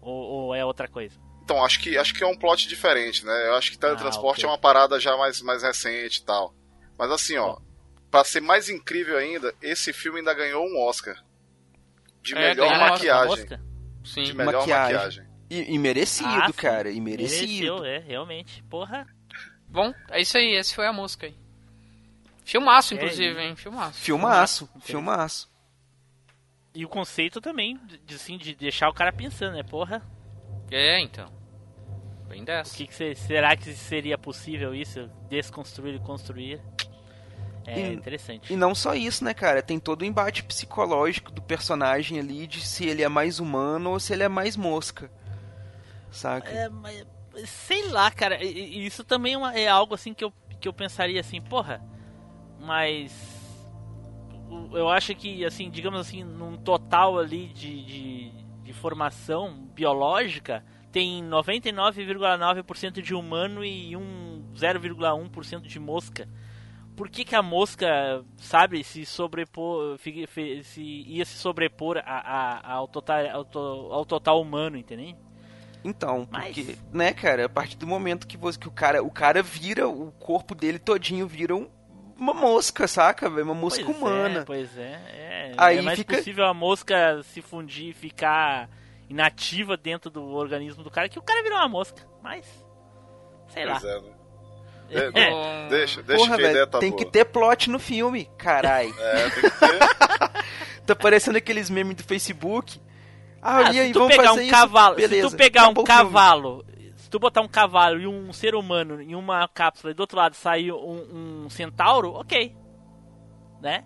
Ou, 0.00 0.14
ou 0.14 0.54
é 0.54 0.64
outra 0.64 0.88
coisa? 0.88 1.16
Então, 1.42 1.64
acho 1.64 1.80
que 1.80 1.96
acho 1.96 2.14
que 2.14 2.22
é 2.22 2.26
um 2.26 2.36
plot 2.36 2.68
diferente, 2.68 3.24
né? 3.24 3.48
Eu 3.48 3.54
acho 3.54 3.70
que 3.70 3.78
teletransporte 3.78 4.44
Ah, 4.44 4.48
ok. 4.48 4.50
é 4.50 4.52
uma 4.52 4.58
parada 4.58 5.00
já 5.00 5.16
mais 5.16 5.40
mais 5.40 5.62
recente 5.62 6.18
e 6.20 6.24
tal. 6.24 6.54
Mas 6.98 7.10
assim, 7.10 7.36
ó, 7.36 7.58
pra 8.10 8.22
ser 8.24 8.40
mais 8.40 8.68
incrível 8.68 9.16
ainda, 9.16 9.54
esse 9.62 9.92
filme 9.92 10.18
ainda 10.18 10.34
ganhou 10.34 10.64
um 10.66 10.80
Oscar 10.86 11.16
de 12.22 12.34
É, 12.34 12.48
melhor 12.54 12.78
maquiagem. 12.78 13.46
Sim. 14.04 14.22
De 14.24 14.34
melhor 14.34 14.60
Maquiagem. 14.60 14.94
maquiagem. 14.94 15.28
E, 15.50 15.74
e 15.74 15.78
merecido, 15.78 16.28
Ah, 16.30 16.52
cara. 16.52 16.90
E 16.90 17.00
merecido. 17.00 17.46
Mereceu, 17.80 17.84
é, 17.84 17.98
realmente. 17.98 18.62
Porra. 18.64 19.06
Bom, 19.68 19.92
é 20.10 20.20
isso 20.20 20.36
aí. 20.36 20.54
Esse 20.54 20.74
foi 20.74 20.86
a 20.86 20.92
mosca 20.92 21.26
aí. 21.26 21.34
Filmaço, 22.44 22.94
É, 22.94 22.96
inclusive, 22.96 23.38
e- 23.40 23.42
hein? 23.44 23.56
Filmaço. 23.56 23.98
Filmaço, 24.00 24.66
Filmaço. 24.66 24.86
filmaço. 24.86 25.50
E 26.74 26.84
o 26.84 26.88
conceito 26.88 27.40
também, 27.40 27.78
de, 28.06 28.14
assim, 28.14 28.38
de 28.38 28.54
deixar 28.54 28.88
o 28.88 28.94
cara 28.94 29.12
pensando, 29.12 29.54
né? 29.56 29.62
Porra, 29.62 30.02
É, 30.70 31.00
então. 31.00 31.30
Bem 32.28 32.42
o 32.42 32.44
dessa. 32.44 32.76
que, 32.76 32.86
que 32.86 32.94
se- 32.94 33.14
será 33.14 33.56
que 33.56 33.72
seria 33.74 34.16
possível 34.18 34.74
isso? 34.74 35.10
Desconstruir 35.28 35.94
e 35.94 35.98
construir? 35.98 36.60
É 37.68 37.90
E- 37.90 37.94
interessante. 37.94 38.52
E 38.52 38.56
não 38.56 38.74
só 38.74 38.94
isso, 38.94 39.24
né, 39.24 39.34
cara? 39.34 39.62
Tem 39.62 39.78
todo 39.78 40.02
o 40.02 40.04
embate 40.04 40.42
psicológico 40.42 41.30
do 41.30 41.42
personagem 41.42 42.18
ali 42.18 42.46
de 42.46 42.60
se 42.66 42.86
ele 42.86 43.02
é 43.02 43.08
mais 43.08 43.38
humano 43.38 43.90
ou 43.90 44.00
se 44.00 44.12
ele 44.12 44.22
é 44.22 44.28
mais 44.28 44.56
mosca. 44.56 45.10
Saca? 46.10 46.48
É, 46.50 46.68
mas, 46.68 47.06
sei 47.46 47.88
lá, 47.90 48.10
cara, 48.10 48.42
isso 48.42 49.04
também 49.04 49.34
é, 49.52 49.62
é 49.62 49.68
algo 49.68 49.94
assim 49.94 50.14
que 50.14 50.24
eu, 50.24 50.32
que 50.60 50.66
eu 50.66 50.72
pensaria 50.72 51.20
assim, 51.20 51.40
porra, 51.40 51.82
mas 52.60 53.12
eu 54.72 54.88
acho 54.88 55.14
que, 55.14 55.44
assim, 55.44 55.70
digamos 55.70 56.00
assim, 56.00 56.24
num 56.24 56.56
total 56.56 57.18
ali 57.18 57.48
de, 57.48 57.84
de, 57.84 58.30
de 58.62 58.72
formação 58.72 59.52
biológica, 59.74 60.64
tem 60.90 61.22
99,9% 61.22 63.02
de 63.02 63.14
humano 63.14 63.62
e 63.64 63.94
um 63.94 64.42
0,1% 64.56 65.60
de 65.66 65.78
mosca. 65.78 66.26
Por 66.98 67.08
que, 67.08 67.24
que 67.24 67.34
a 67.36 67.42
mosca, 67.42 68.24
sabe, 68.36 68.82
se 68.84 69.06
sobrepor, 69.06 69.96
se 70.64 70.80
ia 70.82 71.24
se 71.24 71.38
sobrepor 71.38 71.96
a, 71.98 72.02
a- 72.04 72.72
ao, 72.74 72.88
total, 72.88 73.24
ao, 73.30 73.44
to- 73.44 73.88
ao 73.92 74.04
total 74.04 74.40
humano, 74.42 74.76
entendeu? 74.76 75.14
Então, 75.84 76.26
Mas- 76.30 76.46
porque, 76.56 76.76
né, 76.92 77.12
cara, 77.12 77.46
a 77.46 77.48
partir 77.48 77.76
do 77.76 77.86
momento 77.86 78.26
que, 78.26 78.36
você, 78.36 78.58
que 78.58 78.66
o 78.66 78.72
cara 78.72 79.00
o 79.02 79.10
cara 79.12 79.42
vira, 79.44 79.88
o 79.88 80.10
corpo 80.10 80.54
dele 80.56 80.78
todinho 80.78 81.26
vira 81.28 81.54
um- 81.54 81.70
uma 82.16 82.34
mosca, 82.34 82.88
saca, 82.88 83.30
velho? 83.30 83.44
Uma 83.44 83.54
mosca 83.54 83.84
Pois 83.84 83.96
humana. 83.96 84.40
É, 84.40 84.44
pois 84.44 84.76
é, 84.76 84.90
é. 84.92 85.52
Aí 85.56 85.78
é 85.78 85.82
mais 85.82 85.98
fica- 86.00 86.16
possível 86.16 86.46
a 86.46 86.52
mosca 86.52 87.22
se 87.22 87.40
fundir 87.40 87.90
e 87.90 87.92
ficar 87.94 88.68
inativa 89.08 89.76
dentro 89.76 90.10
do 90.10 90.24
organismo 90.34 90.82
do 90.82 90.90
cara 90.90 91.08
que 91.08 91.18
o 91.18 91.22
cara 91.22 91.44
virou 91.44 91.58
uma 91.58 91.68
mosca. 91.68 92.02
Mas, 92.20 92.44
sei 93.46 93.64
lá. 93.64 93.78
Pois 93.78 93.84
é, 93.84 94.00
né? 94.00 94.17
É. 94.90 95.10
De- 95.10 95.12
de- 95.12 95.68
deixa, 95.70 96.02
deixa 96.02 96.24
Porra, 96.24 96.36
que 96.36 96.42
a 96.42 96.50
ideia 96.50 96.64
velho, 96.64 96.66
tá 96.66 96.78
tem 96.78 96.90
boa. 96.90 97.04
que 97.04 97.10
ter 97.10 97.24
plot 97.26 97.70
no 97.70 97.78
filme, 97.78 98.28
carai. 98.38 98.92
É, 98.98 99.30
tem 99.30 99.42
que 99.42 99.50
ter. 99.50 99.78
tá 100.86 100.96
parecendo 100.96 101.36
aqueles 101.38 101.68
memes 101.70 101.96
do 101.96 102.04
Facebook. 102.04 102.80
Ah, 103.42 103.58
Ah, 103.68 103.72
e 103.72 103.80
aí, 103.80 103.86
se 103.88 103.92
tu 103.92 103.98
vamos 104.00 104.16
pegar 104.16 104.28
fazer 104.30 104.40
um 104.40 104.44
isso? 104.44 104.52
cavalo, 104.52 104.96
Beleza, 104.96 105.28
se 105.28 105.34
tu 105.34 105.38
pegar 105.38 105.68
um 105.68 105.74
cavalo, 105.84 106.64
se 106.96 107.10
tu 107.10 107.18
botar 107.18 107.40
um 107.42 107.48
cavalo 107.48 108.00
e 108.00 108.06
um 108.06 108.32
ser 108.32 108.54
humano 108.54 109.00
em 109.00 109.14
uma 109.14 109.46
cápsula 109.48 109.90
e 109.92 109.94
do 109.94 110.00
outro 110.00 110.16
lado 110.16 110.34
sair 110.34 110.72
um, 110.72 111.44
um 111.44 111.50
centauro, 111.50 112.12
ok. 112.14 112.54
Né? 113.62 113.84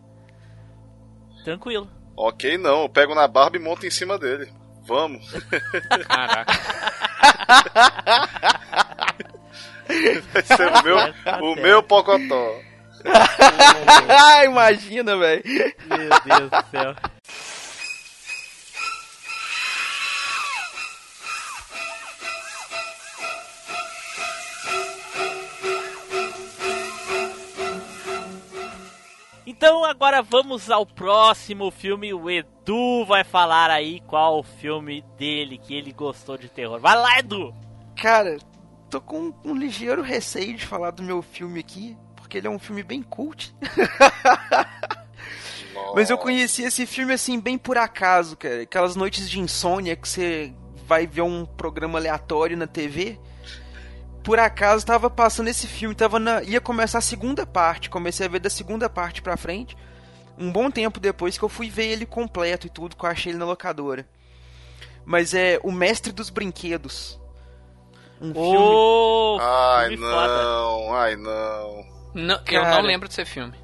Tranquilo. 1.45 1.89
ok, 2.17 2.57
não. 2.57 2.83
Eu 2.83 2.89
pego 2.89 3.15
na 3.15 3.27
barba 3.27 3.57
e 3.57 3.61
monto 3.61 3.85
em 3.87 3.91
cima 3.91 4.19
dele. 4.19 4.51
Vamos. 4.85 5.25
Caraca. 6.09 6.53
Vai 10.33 10.43
ser 10.43 10.69
o 10.73 10.83
meu, 10.83 10.97
Tá 11.25 11.39
o 11.43 11.55
certo. 11.55 11.63
meu 11.63 11.83
pocotó. 11.83 12.55
Ah, 14.09 14.45
imagina, 14.47 15.17
velho. 15.17 15.43
Meu 15.45 16.09
Deus 16.39 16.51
do 16.51 16.71
céu. 16.71 16.95
Então 29.45 29.85
agora 29.85 30.23
vamos 30.23 30.71
ao 30.71 30.87
próximo 30.87 31.71
filme. 31.71 32.15
O 32.15 32.31
Edu 32.31 33.05
vai 33.07 33.25
falar 33.25 33.71
aí 33.71 34.01
qual 34.01 34.39
o 34.39 34.43
filme 34.43 35.03
dele 35.19 35.59
que 35.59 35.75
ele 35.75 35.93
gostou 35.93 36.39
de 36.39 36.49
terror. 36.49 36.79
Vai 36.81 36.97
lá, 36.97 37.19
Edu! 37.19 37.53
Cara, 38.01 38.37
tô 38.93 39.01
com 39.01 39.33
um 39.43 39.55
ligeiro 39.55 40.03
receio 40.03 40.55
de 40.55 40.67
falar 40.67 40.91
do 40.91 41.03
meu 41.03 41.23
filme 41.23 41.59
aqui, 41.59 41.97
porque 42.15 42.37
ele 42.37 42.47
é 42.47 42.51
um 42.51 42.59
filme 42.59 42.83
bem 42.83 43.03
cult. 43.03 43.57
Mas 45.97 46.11
eu 46.11 46.19
conheci 46.19 46.63
esse 46.63 46.85
filme 46.85 47.15
assim 47.15 47.41
bem 47.41 47.57
por 47.57 47.79
acaso, 47.79 48.37
cara. 48.37 48.63
Aquelas 48.63 48.95
noites 48.95 49.31
de 49.31 49.41
insônia 49.41 49.97
que 49.97 50.07
você 50.07 50.53
vai 50.87 51.07
ver 51.07 51.23
um 51.23 51.47
programa 51.47 51.99
aleatório 51.99 52.55
na 52.55 52.67
TV. 52.67 53.19
Por 54.23 54.39
acaso 54.39 54.85
tava 54.85 55.09
passando 55.09 55.49
esse 55.49 55.67
filme, 55.67 55.95
tava 55.95 56.21
na, 56.21 56.43
ia 56.43 56.61
começar 56.61 56.99
a 56.99 57.03
segunda 57.03 57.47
parte, 57.47 57.89
comecei 57.89 58.27
a 58.27 58.29
ver 58.29 58.41
da 58.41 58.51
segunda 58.51 58.91
parte 58.91 59.23
pra 59.23 59.39
frente. 59.39 59.75
Um 60.37 60.53
bom 60.53 60.71
tempo 60.71 61.01
depois 61.01 61.39
que 61.39 61.43
eu 61.43 61.49
fui 61.49 61.71
ver 61.71 61.87
ele 61.87 62.05
completo 62.05 62.67
e 62.67 62.71
tudo, 62.71 62.95
que 62.95 63.07
eu 63.07 63.09
achei 63.09 63.33
ele 63.33 63.39
na 63.39 63.47
locadora. 63.47 64.07
Mas 65.03 65.33
é 65.33 65.59
O 65.63 65.73
Mestre 65.73 66.13
dos 66.13 66.29
Brinquedos. 66.29 67.22
Um 68.23 68.33
filme. 68.33 68.57
Ô, 68.57 69.39
Ai, 69.41 69.89
filme 69.89 70.05
foda. 70.05 70.43
não, 70.45 70.95
ai, 70.95 71.17
não. 71.17 71.85
Não, 72.15 72.41
eu 72.49 72.63
não 72.65 72.81
lembro 72.83 73.09
desse 73.09 73.25
filme. 73.25 73.55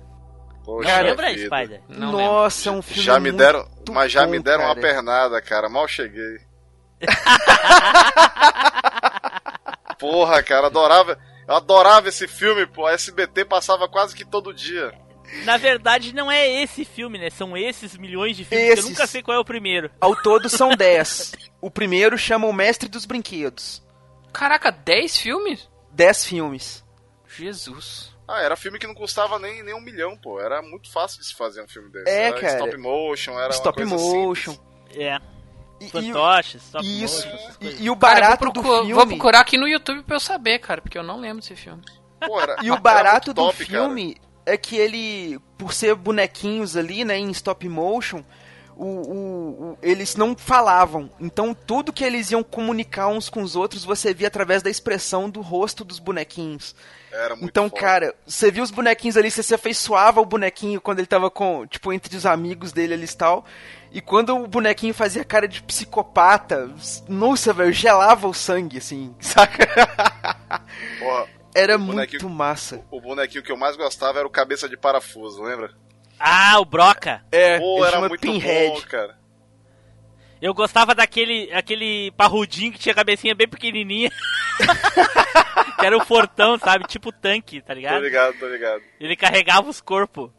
Poxa 0.65 0.89
Cara, 0.89 1.09
Lembra, 1.09 1.33
vida. 1.33 1.57
Spider? 1.57 1.81
Não 1.89 2.11
lembro. 2.15 2.25
Nossa, 2.33 2.69
é 2.69 2.73
um 2.73 2.83
filme 2.83 3.03
Já 3.03 3.15
me 3.21 3.31
muito 3.31 3.39
deram, 3.39 3.67
mas 3.91 4.13
já 4.13 4.27
me 4.27 4.39
bom, 4.39 4.45
deram 4.45 4.65
uma 4.65 4.75
cara. 4.75 4.81
pernada, 4.87 5.41
cara. 5.41 5.69
Mal 5.69 5.87
cheguei. 5.89 6.39
Porra, 9.99 10.43
cara, 10.43 10.67
adorava. 10.67 11.19
Eu 11.47 11.55
adorava 11.55 12.09
esse 12.09 12.29
filme, 12.29 12.67
pô. 12.67 12.87
A 12.87 12.93
SBT 12.93 13.45
passava 13.45 13.89
quase 13.89 14.15
que 14.15 14.25
todo 14.25 14.53
dia. 14.53 14.93
Na 15.45 15.57
verdade, 15.57 16.15
não 16.15 16.31
é 16.31 16.63
esse 16.63 16.85
filme, 16.85 17.19
né? 17.19 17.31
São 17.31 17.57
esses 17.57 17.97
milhões 17.97 18.37
de 18.37 18.45
filmes. 18.45 18.69
Esses. 18.69 18.85
Eu 18.85 18.91
nunca 18.91 19.07
sei 19.07 19.23
qual 19.23 19.37
é 19.37 19.41
o 19.41 19.45
primeiro. 19.45 19.91
Ao 20.01 20.15
todo 20.17 20.49
são 20.49 20.75
10. 20.75 21.33
O 21.61 21.71
primeiro 21.71 22.17
chama 22.17 22.47
O 22.47 22.53
Mestre 22.53 22.89
dos 22.89 23.05
Brinquedos. 23.05 23.83
Caraca, 24.33 24.71
10 24.71 25.17
filmes? 25.19 25.69
10 25.93 26.25
filmes. 26.25 26.85
Jesus. 27.37 28.17
Ah, 28.27 28.43
era 28.43 28.57
filme 28.57 28.79
que 28.79 28.87
não 28.87 28.95
custava 28.95 29.39
nem, 29.39 29.63
nem 29.63 29.75
um 29.75 29.81
milhão, 29.81 30.17
pô. 30.19 30.39
Era 30.41 30.61
muito 30.61 30.91
fácil 30.91 31.21
de 31.21 31.27
se 31.27 31.35
fazer 31.35 31.63
um 31.63 31.69
filme 31.69 31.91
desse. 31.91 32.11
É, 32.11 32.25
era 32.29 32.41
cara. 32.41 32.59
Stop 32.59 32.77
motion, 32.77 33.39
era 33.39 33.51
Stop 33.55 33.83
uma 33.83 33.97
coisa 33.97 34.05
motion. 34.05 34.53
simples. 34.53 34.97
É. 34.99 35.19
E, 35.81 35.89
Fantoches, 35.91 36.63
stop 36.65 36.85
isso. 37.05 37.27
motion. 37.27 37.49
E, 37.61 37.85
e 37.85 37.91
o 37.91 37.97
Cara, 37.97 38.19
eu 38.19 38.23
barato 38.23 38.45
vou, 38.45 38.53
do 38.53 38.63
filme. 38.63 38.93
vou 38.93 39.07
procurar 39.07 39.41
aqui 39.41 39.57
no 39.57 39.69
YouTube 39.69 40.03
pra 40.03 40.17
eu 40.17 40.21
saber, 40.21 40.59
cara, 40.59 40.83
porque 40.83 40.99
eu 40.99 41.03
não 41.05 41.21
lembro 41.21 41.41
desse 41.41 41.55
filme. 41.57 41.83
Pô, 42.21 42.41
era- 42.41 42.57
E 42.63 42.71
o 42.71 42.79
barato 42.81 43.33
do 43.33 43.43
top, 43.43 43.65
cara. 43.65 43.85
filme 43.85 44.17
é 44.45 44.57
que 44.57 44.77
ele, 44.77 45.39
por 45.57 45.73
ser 45.73 45.95
bonequinhos 45.95 46.77
ali, 46.77 47.05
né, 47.05 47.17
em 47.17 47.31
stop 47.31 47.67
motion, 47.69 48.25
o, 48.79 48.85
o- 48.85 49.73
o- 49.73 49.79
eles 49.83 50.15
não 50.17 50.37
falavam. 50.37 51.11
Então 51.21 51.53
tudo 51.55 51.93
que 51.93 52.05
eles 52.05 52.31
iam 52.31 52.43
comunicar 52.43 53.09
uns 53.09 53.29
com 53.29 53.43
os 53.43 53.57
outros 53.57 53.85
você 53.85 54.15
via 54.15 54.29
através 54.29 54.63
da 54.63 54.71
expressão 54.71 55.29
do 55.29 55.41
rosto 55.41 55.85
dos 55.85 55.99
bonequinhos. 55.99 56.75
Era 57.11 57.35
muito 57.35 57.45
Então, 57.49 57.69
foda. 57.71 57.81
cara, 57.81 58.15
você 58.27 58.51
viu 58.51 58.63
os 58.63 58.71
bonequinhos 58.71 59.17
ali, 59.17 59.31
você 59.31 59.43
se 59.43 59.55
afeiçoava 59.55 60.21
o 60.21 60.27
bonequinho 60.27 60.81
quando 60.81 60.99
ele 60.99 61.07
tava 61.07 61.31
com, 61.31 61.67
tipo, 61.67 61.93
entre 61.93 62.17
os 62.17 62.25
amigos 62.27 62.71
dele 62.71 62.95
ali 62.95 63.05
e 63.07 63.17
tal. 63.17 63.45
E 63.91 64.01
quando 64.03 64.37
o 64.37 64.47
bonequinho 64.47 64.93
fazia 64.93 65.25
cara 65.25 65.49
de 65.49 65.63
psicopata, 65.63 66.71
nossa, 67.09 67.53
velho, 67.55 67.73
gelava 67.73 68.29
o 68.29 68.35
sangue, 68.35 68.77
assim, 68.79 69.15
saca? 69.21 69.67
Porra, 70.99 71.27
Era 71.55 71.79
muito 71.79 72.29
massa. 72.29 72.85
o 72.91 73.01
bonequinho 73.01 73.43
que 73.43 73.51
eu 73.51 73.57
mais 73.57 73.77
gostava 73.77 74.19
era 74.19 74.29
o 74.29 74.31
cabeça 74.31 74.69
de 74.69 74.77
parafuso, 74.77 75.43
lembra? 75.43 75.73
Ah, 76.19 76.59
o 76.61 76.65
Broca. 76.65 77.23
É, 77.31 77.59
Pô, 77.59 77.77
ele 77.79 77.83
era 77.87 77.93
chama 77.93 78.09
muito 78.09 78.21
Pinhead. 78.21 78.69
bom, 78.75 78.81
cara. 78.89 79.17
Eu 80.41 80.55
gostava 80.55 80.95
daquele 80.95 81.53
aquele 81.53 82.13
parrudinho 82.13 82.73
que 82.73 82.79
tinha 82.79 82.93
a 82.93 82.97
cabecinha 82.97 83.35
bem 83.35 83.49
pequenininha. 83.49 84.11
que 85.79 85.87
era 85.87 85.97
o 85.97 86.05
fortão, 86.05 86.59
sabe? 86.59 86.87
Tipo 86.87 87.13
tanque, 87.13 87.61
tá 87.61 87.69
Tô 87.69 87.75
ligado? 87.75 88.03
ligado, 88.03 88.39
tô 88.39 88.49
ligado. 88.49 88.83
Ele 89.01 89.17
carregava 89.17 89.69
os 89.69 89.81
corpos. 89.81 90.31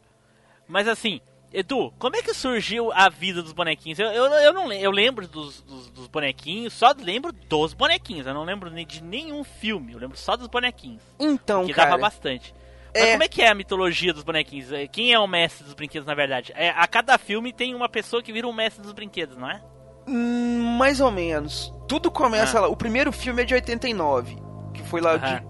Mas 0.66 0.86
assim, 0.88 1.20
Edu, 1.52 1.92
como 1.98 2.16
é 2.16 2.22
que 2.22 2.32
surgiu 2.32 2.92
a 2.92 3.08
vida 3.08 3.42
dos 3.42 3.52
bonequinhos? 3.52 3.98
Eu, 3.98 4.06
eu, 4.06 4.24
eu 4.26 4.52
não 4.52 4.66
lembro, 4.66 4.84
eu 4.84 4.90
lembro 4.90 5.26
dos, 5.28 5.60
dos, 5.62 5.90
dos 5.90 6.06
bonequinhos, 6.06 6.72
só 6.72 6.94
lembro 6.98 7.32
dos 7.32 7.74
bonequinhos. 7.74 8.26
Eu 8.26 8.34
não 8.34 8.44
lembro 8.44 8.70
nem 8.70 8.86
de 8.86 9.02
nenhum 9.02 9.42
filme, 9.42 9.92
eu 9.92 9.98
lembro 9.98 10.16
só 10.16 10.36
dos 10.36 10.46
bonequinhos. 10.46 11.02
Então, 11.18 11.66
que 11.66 11.74
cara, 11.74 11.90
dava 11.90 12.02
bastante. 12.02 12.54
Mas 12.94 13.02
é- 13.04 13.10
como 13.12 13.22
é 13.24 13.28
que 13.28 13.42
é 13.42 13.48
a 13.48 13.54
mitologia 13.54 14.12
dos 14.12 14.22
bonequinhos? 14.22 14.72
É, 14.72 14.86
Quem 14.86 15.12
é 15.12 15.18
o 15.18 15.26
mestre 15.26 15.64
dos 15.64 15.74
brinquedos, 15.74 16.06
na 16.06 16.14
verdade? 16.14 16.52
É, 16.56 16.70
a 16.70 16.86
cada 16.86 17.16
filme 17.18 17.52
tem 17.52 17.74
uma 17.74 17.88
pessoa 17.88 18.22
que 18.22 18.32
vira 18.32 18.48
o 18.48 18.52
mestre 18.52 18.82
dos 18.82 18.92
brinquedos, 18.92 19.36
não 19.36 19.50
é? 19.50 19.60
hum, 20.08 20.76
mais 20.78 21.00
ou 21.00 21.10
menos. 21.10 21.72
Tudo 21.86 22.10
começa 22.10 22.58
Ah. 22.58 22.62
lá. 22.62 22.68
O 22.68 22.76
primeiro 22.76 23.12
filme 23.12 23.42
é 23.42 23.44
de 23.44 23.54
89, 23.54 24.36
que 24.74 24.82
foi 24.82 25.00
lá 25.00 25.16
de, 25.16 25.42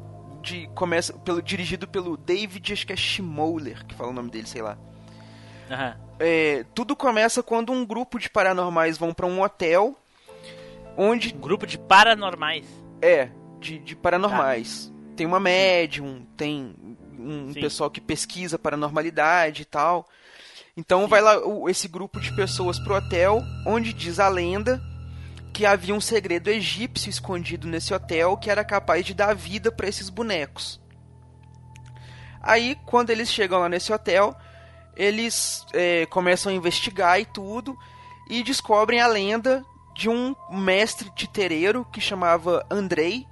de 0.42 0.66
começa 0.74 1.12
pelo 1.18 1.40
dirigido 1.40 1.86
pelo 1.88 2.16
David, 2.16 2.72
acho 2.72 2.86
que 2.86 2.92
é 2.92 2.96
Schmoller, 2.96 3.86
que 3.86 3.94
fala 3.94 4.10
o 4.10 4.12
nome 4.12 4.30
dele, 4.30 4.46
sei 4.46 4.60
lá. 4.60 4.76
É, 6.18 6.64
tudo 6.74 6.94
começa 6.96 7.42
quando 7.42 7.72
um 7.72 7.86
grupo 7.86 8.18
de 8.18 8.28
paranormais 8.28 8.98
vão 8.98 9.14
pra 9.14 9.26
um 9.26 9.40
hotel 9.40 9.96
onde 10.96 11.34
Um 11.34 11.38
grupo 11.38 11.66
de 11.66 11.78
paranormais. 11.78 12.66
é 13.00 13.28
de, 13.60 13.78
de 13.78 13.94
paranormais. 13.96 14.92
Tem 15.16 15.26
uma 15.26 15.38
médium, 15.40 16.26
tem 16.36 16.74
um 17.20 17.52
Sim. 17.52 17.60
pessoal 17.60 17.90
que 17.90 18.00
pesquisa 18.00 18.58
paranormalidade 18.58 19.62
e 19.62 19.64
tal. 19.64 20.08
Então 20.76 21.06
vai 21.06 21.20
lá 21.20 21.34
esse 21.68 21.88
grupo 21.88 22.20
de 22.20 22.34
pessoas 22.34 22.78
pro 22.78 22.94
hotel, 22.94 23.42
onde 23.66 23.92
diz 23.92 24.18
a 24.18 24.28
lenda 24.28 24.80
que 25.52 25.66
havia 25.66 25.94
um 25.94 26.00
segredo 26.00 26.48
egípcio 26.48 27.10
escondido 27.10 27.66
nesse 27.66 27.92
hotel 27.92 28.36
que 28.36 28.50
era 28.50 28.64
capaz 28.64 29.04
de 29.04 29.12
dar 29.12 29.34
vida 29.34 29.70
para 29.70 29.88
esses 29.88 30.08
bonecos. 30.08 30.80
Aí, 32.42 32.76
quando 32.86 33.10
eles 33.10 33.30
chegam 33.30 33.58
lá 33.58 33.68
nesse 33.68 33.92
hotel, 33.92 34.34
eles 34.96 35.64
é, 35.74 36.06
começam 36.06 36.50
a 36.50 36.54
investigar 36.54 37.20
e 37.20 37.26
tudo 37.26 37.76
e 38.28 38.42
descobrem 38.42 39.00
a 39.00 39.06
lenda 39.06 39.64
de 39.94 40.08
um 40.08 40.34
mestre 40.50 41.10
titereiro 41.14 41.84
que 41.92 42.00
chamava 42.00 42.64
Andrei, 42.70 43.26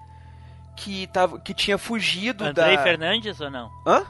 que, 0.78 1.06
tava, 1.08 1.40
que 1.40 1.52
tinha 1.54 1.76
fugido 1.78 2.44
Andrei 2.44 2.76
da... 2.76 2.82
Fernandes 2.82 3.40
ou 3.40 3.50
não? 3.50 3.70
Hã? 3.86 4.04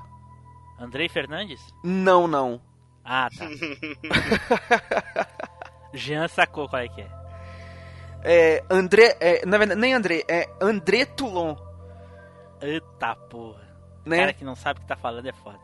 Andrei 0.79 1.09
Fernandes? 1.09 1.61
Não, 1.83 2.29
não. 2.29 2.61
Ah, 3.05 3.29
tá. 3.37 3.47
Jean 5.93 6.29
sacou 6.29 6.69
qual 6.69 6.83
é 6.83 6.89
que 6.89 7.01
é. 7.01 7.09
É, 8.23 8.65
André, 8.71 9.17
é, 9.21 9.47
na 9.47 9.59
verdade, 9.59 9.81
nem 9.81 9.95
André, 9.95 10.23
é 10.29 10.49
André 10.61 11.05
Toulon, 11.05 11.55
Eita 12.61 13.15
porra. 13.15 13.61
né? 14.05 14.19
Cara 14.19 14.33
que 14.33 14.45
não 14.45 14.57
sabe 14.57 14.79
o 14.79 14.83
que 14.83 14.89
tá 14.89 14.97
falando 14.97 15.27
é 15.27 15.33
foda. 15.33 15.59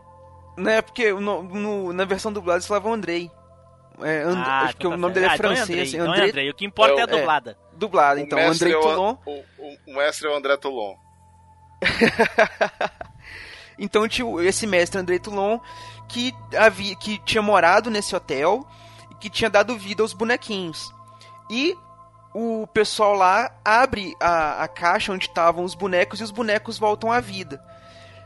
Né, 0.56 0.80
porque 0.80 1.12
no, 1.12 1.42
no- 1.42 1.92
na 1.92 2.04
versão 2.04 2.32
dublada 2.32 2.58
eles 2.58 2.66
falavam 2.66 2.92
Andrei. 2.92 3.28
É, 4.00 4.22
And- 4.22 4.38
Ah, 4.44 4.60
acho 4.62 4.76
que 4.76 4.86
então 4.86 4.90
o 4.92 4.94
tá 4.94 4.96
nome 4.98 5.14
certo. 5.14 5.14
dele 5.14 5.26
é 5.26 5.28
Ah, 5.28 5.34
então 5.34 5.50
francês. 5.50 5.68
Andrei, 5.70 5.82
assim, 5.82 5.96
então 5.96 6.06
é 6.06 6.16
André 6.16 6.28
Andrei. 6.28 6.50
O 6.50 6.54
que 6.54 6.64
importa 6.64 6.94
é, 6.94 6.96
a 6.96 7.00
É 7.00 7.06
o- 7.06 7.16
é. 7.16 7.18
dublada. 7.18 7.58
Dublado, 7.76 8.20
O 8.20 8.22
então, 8.22 8.38
Andrei 8.38 8.72
é 8.72 8.76
o- 8.76 8.80
Toulon. 8.80 9.16
O, 9.26 9.30
o- 9.32 9.78
o 9.88 9.94
mestre 9.96 10.26
é 10.28 10.30
o 10.30 10.36
André 10.36 10.56
Toulon. 10.56 10.94
Então 13.78 14.06
tinha 14.06 14.24
o- 14.24 14.40
esse 14.40 14.66
mestre 14.66 15.00
André 15.00 15.18
Toulon 15.18 15.58
que, 16.08 16.32
havia, 16.56 16.94
que 16.96 17.18
tinha 17.24 17.42
morado 17.42 17.90
nesse 17.90 18.14
hotel 18.14 18.64
e 19.10 19.14
que 19.16 19.28
tinha 19.28 19.50
dado 19.50 19.76
vida 19.76 20.02
aos 20.02 20.12
bonequinhos. 20.12 20.92
E 21.50 21.74
o 22.32 22.66
pessoal 22.68 23.14
lá 23.14 23.50
abre 23.64 24.14
a, 24.20 24.62
a 24.62 24.68
caixa 24.68 25.12
onde 25.12 25.26
estavam 25.26 25.64
os 25.64 25.74
bonecos 25.74 26.20
e 26.20 26.22
os 26.22 26.30
bonecos 26.30 26.78
voltam 26.78 27.10
à 27.10 27.18
vida. 27.20 27.60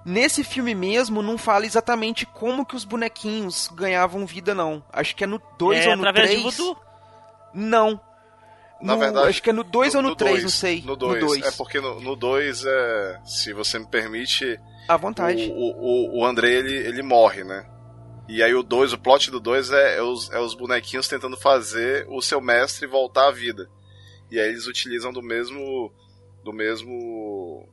Nesse 0.04 0.44
filme 0.44 0.74
mesmo, 0.74 1.22
não 1.22 1.36
fala 1.38 1.64
exatamente 1.66 2.24
como 2.26 2.64
que 2.66 2.76
os 2.76 2.84
bonequinhos 2.84 3.68
ganhavam 3.74 4.26
vida, 4.26 4.54
não. 4.54 4.82
Acho 4.92 5.14
que 5.16 5.24
é 5.24 5.26
no 5.26 5.40
2 5.58 5.84
é 5.86 5.88
ou 5.90 5.96
no 5.96 6.02
através 6.06 6.30
3. 6.30 6.42
de 6.42 6.56
voodoo. 6.56 6.76
Não. 7.54 8.00
Na 8.80 8.94
No- 8.94 9.00
verdade, 9.00 9.28
acho 9.28 9.42
que 9.42 9.50
é 9.50 9.52
no 9.52 9.64
2 9.64 9.94
ou 9.96 10.02
no 10.02 10.14
3, 10.14 10.32
dois, 10.34 10.42
não 10.44 10.50
sei. 10.50 10.82
No 10.82 10.94
2. 10.96 11.20
dois. 11.24 11.42
É 11.44 11.50
porque 11.52 11.80
no 11.80 12.14
2, 12.14 12.64
é, 12.64 13.20
se 13.24 13.52
você 13.52 13.78
me 13.78 13.86
permite, 13.86 14.58
À 14.86 14.96
vontade. 14.96 15.50
o, 15.52 15.54
o, 15.54 16.18
o 16.20 16.24
André 16.24 16.50
ele, 16.52 16.74
ele 16.76 17.02
morre, 17.02 17.42
né? 17.42 17.68
E 18.28 18.42
aí 18.42 18.54
o 18.54 18.62
2, 18.62 18.92
o 18.92 18.98
plot 18.98 19.30
do 19.30 19.40
2 19.40 19.70
é, 19.72 19.96
é, 19.96 20.02
os, 20.02 20.30
é 20.30 20.38
os 20.38 20.54
bonequinhos 20.54 21.08
tentando 21.08 21.36
fazer 21.36 22.06
o 22.10 22.20
seu 22.20 22.40
mestre 22.40 22.86
voltar 22.86 23.28
à 23.28 23.30
vida. 23.32 23.68
E 24.30 24.38
aí 24.38 24.48
eles 24.48 24.66
utilizam 24.66 25.12
do 25.12 25.22
mesmo. 25.22 25.92
Do 26.44 26.52
mesmo. 26.52 27.66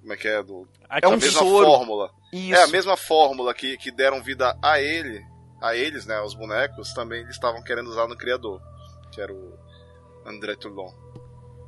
Como 0.00 0.12
é 0.12 0.16
que 0.16 0.26
é? 0.28 0.42
Do, 0.42 0.66
É 1.02 1.06
um 1.06 1.12
a 1.12 1.16
mesma 1.16 1.40
soro. 1.40 1.66
fórmula. 1.66 2.10
Isso. 2.32 2.54
É 2.54 2.62
a 2.62 2.66
mesma 2.68 2.96
fórmula 2.96 3.52
que, 3.54 3.76
que 3.76 3.90
deram 3.92 4.22
vida 4.22 4.56
a 4.62 4.80
ele, 4.80 5.22
a 5.60 5.76
eles, 5.76 6.06
né? 6.06 6.20
Os 6.22 6.34
bonecos, 6.34 6.92
também 6.94 7.20
eles 7.20 7.34
estavam 7.34 7.62
querendo 7.62 7.88
usar 7.90 8.08
no 8.08 8.16
criador. 8.16 8.60
Que 9.12 9.20
era 9.20 9.32
o 9.32 9.52
André 10.26 10.56
Toulon. 10.56 10.90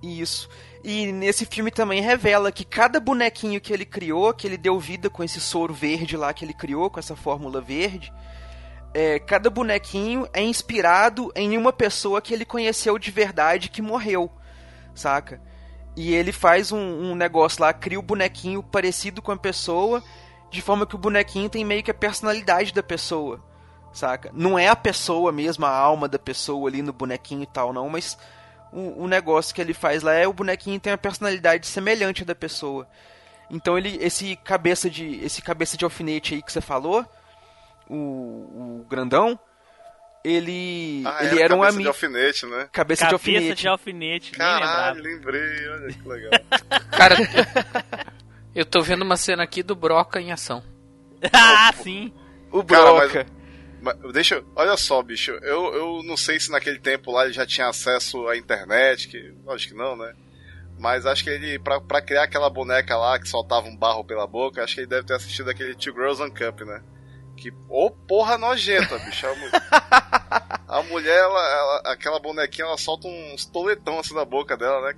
Isso. 0.02 0.48
E 0.84 1.11
nesse 1.12 1.44
filme 1.44 1.70
também 1.70 2.00
revela 2.00 2.52
que 2.52 2.64
cada 2.64 3.00
bonequinho 3.00 3.61
que 3.61 3.72
ele 3.72 3.84
criou, 3.84 4.32
que 4.32 4.46
ele 4.46 4.56
deu 4.56 4.78
vida 4.78 5.11
com 5.11 5.24
esse 5.24 5.40
soro 5.40 5.74
verde 5.74 6.16
lá 6.16 6.32
que 6.32 6.44
ele 6.44 6.54
criou, 6.54 6.88
com 6.88 7.00
essa 7.00 7.16
fórmula 7.16 7.61
verde, 7.61 8.12
é, 8.94 9.18
cada 9.18 9.50
bonequinho 9.50 10.26
é 10.32 10.42
inspirado 10.42 11.32
em 11.34 11.56
uma 11.56 11.72
pessoa 11.72 12.22
que 12.22 12.32
ele 12.32 12.44
conheceu 12.44 12.98
de 12.98 13.11
verdade 13.11 13.68
que 13.68 13.82
morreu, 13.82 14.30
saca? 14.94 15.40
E 15.96 16.14
ele 16.14 16.30
faz 16.30 16.70
um, 16.70 16.78
um 16.78 17.14
negócio 17.14 17.61
lá, 17.61 17.72
cria 17.72 17.98
o 17.98 18.02
bonequinho 18.02 18.62
parecido 18.62 19.20
com 19.20 19.32
a 19.32 19.36
pessoa, 19.36 20.02
de 20.50 20.62
forma 20.62 20.86
que 20.86 20.94
o 20.94 20.98
bonequinho 20.98 21.50
tem 21.50 21.64
meio 21.64 21.82
que 21.82 21.90
a 21.90 21.94
personalidade 21.94 22.72
da 22.72 22.82
pessoa, 22.82 23.42
saca? 23.92 24.30
Não 24.32 24.56
é 24.59 24.68
a 24.68 24.76
pessoa 24.76 25.32
mesmo, 25.32 25.66
a 25.66 25.76
alma 25.76 26.09
da 26.09 26.18
pessoa 26.18 26.68
ali 26.68 26.82
no 26.82 26.92
bonequinho 26.92 27.42
e 27.42 27.46
tal, 27.46 27.72
não, 27.72 27.88
mas 27.90 28.16
o, 28.72 29.04
o 29.04 29.08
negócio 29.08 29.54
que 29.54 29.60
ele 29.60 29.74
faz 29.74 30.02
lá 30.02 30.12
é 30.14 30.26
o 30.26 30.32
bonequinho 30.32 30.78
tem 30.80 30.92
a 30.92 30.98
personalidade 30.98 31.66
semelhante 31.66 32.22
à 32.22 32.26
da 32.26 32.34
pessoa. 32.34 32.86
Então 33.50 33.78
ele, 33.78 33.96
esse 34.00 34.36
cabeça 34.36 34.90
de, 34.90 35.20
esse 35.24 35.40
cabeça 35.40 35.76
de 35.76 35.84
alfinete 35.84 36.34
aí 36.34 36.42
que 36.42 36.52
você 36.52 36.60
falou, 36.60 37.04
o, 37.88 37.94
o 38.80 38.86
grandão, 38.88 39.38
ele, 40.22 41.02
Ah, 41.06 41.24
ele 41.24 41.40
era 41.40 41.54
um 41.54 41.58
cabeça 41.60 41.72
de 41.72 41.76
amigo. 41.76 41.88
alfinete, 41.88 42.46
né? 42.46 42.68
Cabeça, 42.72 43.04
de 43.06 43.10
Cabeça 43.10 43.14
alfinete. 43.14 43.62
de 43.62 43.68
alfinete, 43.68 44.32
Caralho, 44.32 45.02
lembrei, 45.02 45.68
olha 45.70 45.88
que 45.92 46.08
legal. 46.08 46.30
Cara, 46.90 47.16
eu 48.54 48.66
tô 48.66 48.82
vendo 48.82 49.02
uma 49.02 49.16
cena 49.16 49.42
aqui 49.44 49.62
do 49.62 49.74
Broca 49.74 50.20
em 50.20 50.32
ação. 50.32 50.62
ah, 51.32 51.72
sim. 51.82 52.12
O 52.50 52.62
Cara, 52.64 52.82
Broca. 52.92 53.26
Mas, 53.28 53.38
deixa, 54.12 54.42
olha 54.56 54.76
só, 54.76 55.02
bicho, 55.02 55.30
eu, 55.42 55.74
eu 55.74 56.02
não 56.04 56.16
sei 56.16 56.38
se 56.40 56.50
naquele 56.50 56.78
tempo 56.78 57.10
lá 57.12 57.24
ele 57.24 57.32
já 57.32 57.46
tinha 57.46 57.68
acesso 57.68 58.26
à 58.28 58.36
internet, 58.36 59.08
que 59.08 59.34
lógico 59.44 59.72
que 59.72 59.78
não, 59.78 59.96
né? 59.96 60.12
Mas 60.78 61.04
acho 61.06 61.24
que 61.24 61.30
ele, 61.30 61.58
pra, 61.58 61.80
pra 61.80 62.00
criar 62.00 62.22
aquela 62.24 62.48
boneca 62.48 62.96
lá 62.96 63.18
que 63.18 63.28
soltava 63.28 63.66
um 63.66 63.76
barro 63.76 64.04
pela 64.04 64.26
boca, 64.26 64.62
acho 64.62 64.74
que 64.76 64.80
ele 64.82 64.86
deve 64.88 65.06
ter 65.06 65.14
assistido 65.14 65.50
aquele 65.50 65.74
Two 65.74 65.92
Girls 65.92 66.22
on 66.22 66.30
Cup, 66.30 66.60
né? 66.60 66.80
Que, 67.36 67.52
ô 67.68 67.90
porra 67.90 68.36
nojenta, 68.38 68.98
bicho. 68.98 69.26
A, 69.26 69.34
mu- 69.34 69.50
a 70.68 70.82
mulher, 70.84 71.16
ela, 71.18 71.48
ela- 71.50 71.82
aquela 71.92 72.18
bonequinha, 72.20 72.66
ela 72.66 72.76
solta 72.78 73.08
uns 73.08 73.44
toletão 73.44 73.98
assim 73.98 74.14
na 74.14 74.24
boca 74.24 74.56
dela, 74.56 74.80
né? 74.88 74.94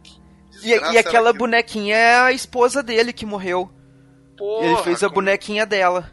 E, 0.63 0.69
e 0.93 0.99
aquela 0.99 1.33
bonequinha 1.33 1.97
é 1.97 2.15
a 2.17 2.33
esposa 2.33 2.83
dele 2.83 3.13
que 3.13 3.25
morreu. 3.25 3.71
Porra, 4.37 4.67
ele 4.67 4.77
fez 4.83 5.03
a 5.03 5.09
como 5.09 5.15
bonequinha 5.17 5.65
dela. 5.65 6.11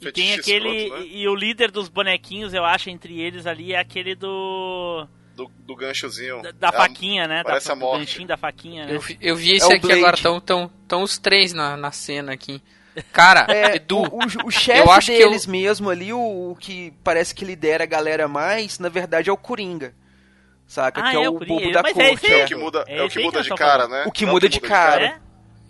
E 0.00 0.12
tem 0.12 0.34
aquele. 0.34 0.68
escroto, 0.84 1.02
né? 1.02 1.08
E 1.12 1.28
o 1.28 1.34
líder 1.34 1.70
dos 1.70 1.88
bonequinhos, 1.88 2.54
eu 2.54 2.64
acho, 2.64 2.88
entre 2.90 3.20
eles 3.20 3.46
ali, 3.46 3.72
é 3.74 3.78
aquele 3.78 4.14
do. 4.14 5.06
Do, 5.36 5.50
do 5.66 5.76
ganchozinho. 5.76 6.42
Da, 6.42 6.50
da 6.52 6.66
É 6.66 6.70
a- 6.70 6.72
faquinha, 6.72 7.26
né? 7.28 7.42
parece 7.44 7.66
da, 7.68 7.72
a 7.72 7.76
morte. 7.76 7.92
Do 8.00 8.06
ganchinho 8.06 8.28
da 8.28 8.36
faquinha, 8.36 8.86
né? 8.86 8.94
Eu, 8.96 9.00
vi- 9.00 9.18
eu 9.20 9.36
vi 9.36 9.52
esse 9.52 9.70
É 9.72 9.76
aqui 9.76 9.86
Blade. 9.86 10.00
agora, 10.00 10.16
estão 10.16 10.40
tão, 10.40 10.70
tão 10.88 11.02
os 11.02 11.16
três 11.18 11.52
na, 11.52 11.76
na 11.76 11.90
cena 11.92 12.32
aqui. 12.32 12.62
Cara, 13.12 13.46
É, 13.48 13.76
Edu, 13.76 13.98
o, 13.98 14.18
o- 14.18 14.46
o 14.46 14.50
chefe 14.50 14.80
eu 14.80 14.90
acho 14.90 15.10
que 15.12 15.18
deles 15.18 15.44
eu- 15.46 15.50
mesmo 15.52 15.88
ali, 15.88 16.12
o, 16.12 16.50
o 16.50 16.56
que 16.58 16.92
parece 17.04 17.34
que 17.34 17.44
lidera 17.44 17.84
a 17.84 17.86
galera 17.86 18.26
mais, 18.28 18.78
na 18.78 18.88
verdade 18.88 19.30
é 19.30 19.32
o 19.32 19.36
Coringa. 19.36 19.94
Saca? 20.66 21.00
Ah, 21.00 21.10
que 21.10 21.16
é, 21.16 21.24
é 21.24 21.28
o 21.28 21.32
Coringa. 21.34 21.60
bobo 21.60 21.72
da 21.72 21.82
Mas 21.82 21.96
é 21.96 22.08
corte. 22.08 22.24
esse 22.26 22.32
É 22.32 22.36
aí. 22.36 22.44
o 22.44 22.46
que 22.48 22.54
muda, 22.54 22.84
É 22.86 22.98
é 22.98 23.02
o 23.02 23.08
que 23.08 23.18
muda 23.22 23.42
de 23.42 23.48
cara, 23.54 23.88
né? 23.88 24.04
O 24.06 24.12
que 24.12 24.24
É 24.24 24.26
muda 24.26 24.48
de 24.48 24.60
cara. 24.60 25.04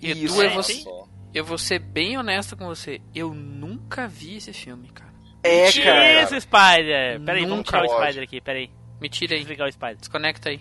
É? 0.02 0.08
Edu, 0.10 0.42
É. 0.42 0.62
Só. 0.62 1.06
Eu 1.34 1.44
vou 1.44 1.58
ser 1.58 1.78
bem 1.78 2.16
honesto 2.18 2.56
com 2.56 2.66
você. 2.66 3.00
Eu 3.14 3.32
nunca 3.34 4.06
vi 4.08 4.36
esse 4.36 4.52
filme, 4.52 4.88
cara. 4.90 5.10
É, 5.42 5.64
Mentira. 5.64 5.84
cara. 5.92 6.22
Isso, 6.22 6.40
Spider! 6.40 7.20
Peraí, 7.24 7.46
vamos 7.46 7.64
tirar 7.64 7.84
o. 7.84 7.88
Spider 7.88 8.22
aqui, 8.24 8.40
peraí. 8.40 8.70
Me 9.00 9.08
tira 9.08 9.34
aí, 9.34 9.40
Desligar 9.40 9.68
o 9.68 9.72
Spider. 9.72 9.96
desconecta 9.96 10.50
aí. 10.50 10.60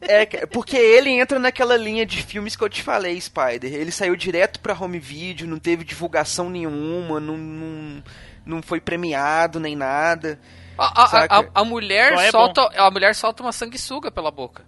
É, 0.00 0.46
porque 0.46 0.76
ele 0.76 1.10
entra 1.10 1.38
naquela 1.40 1.76
linha 1.76 2.06
de 2.06 2.22
filmes 2.22 2.54
que 2.54 2.62
eu 2.62 2.68
te 2.68 2.82
falei, 2.82 3.20
Spider. 3.20 3.72
Ele 3.74 3.90
saiu 3.90 4.14
direto 4.14 4.60
pra 4.60 4.78
home 4.78 4.98
video, 4.98 5.46
não 5.48 5.58
teve 5.58 5.82
divulgação 5.84 6.48
nenhuma, 6.50 7.18
não, 7.18 7.36
não, 7.36 8.02
não 8.46 8.62
foi 8.62 8.80
premiado 8.80 9.58
nem 9.58 9.74
nada. 9.74 10.38
A, 10.78 11.02
a- 11.02 11.40
a- 11.40 11.50
a 11.54 11.64
mulher 11.64 12.12
é 12.12 12.30
solta, 12.30 12.62
a 12.76 12.90
mulher 12.90 13.14
solta 13.14 13.42
uma 13.42 13.50
sanguessuga 13.52 14.10
pela 14.10 14.30
boca. 14.30 14.64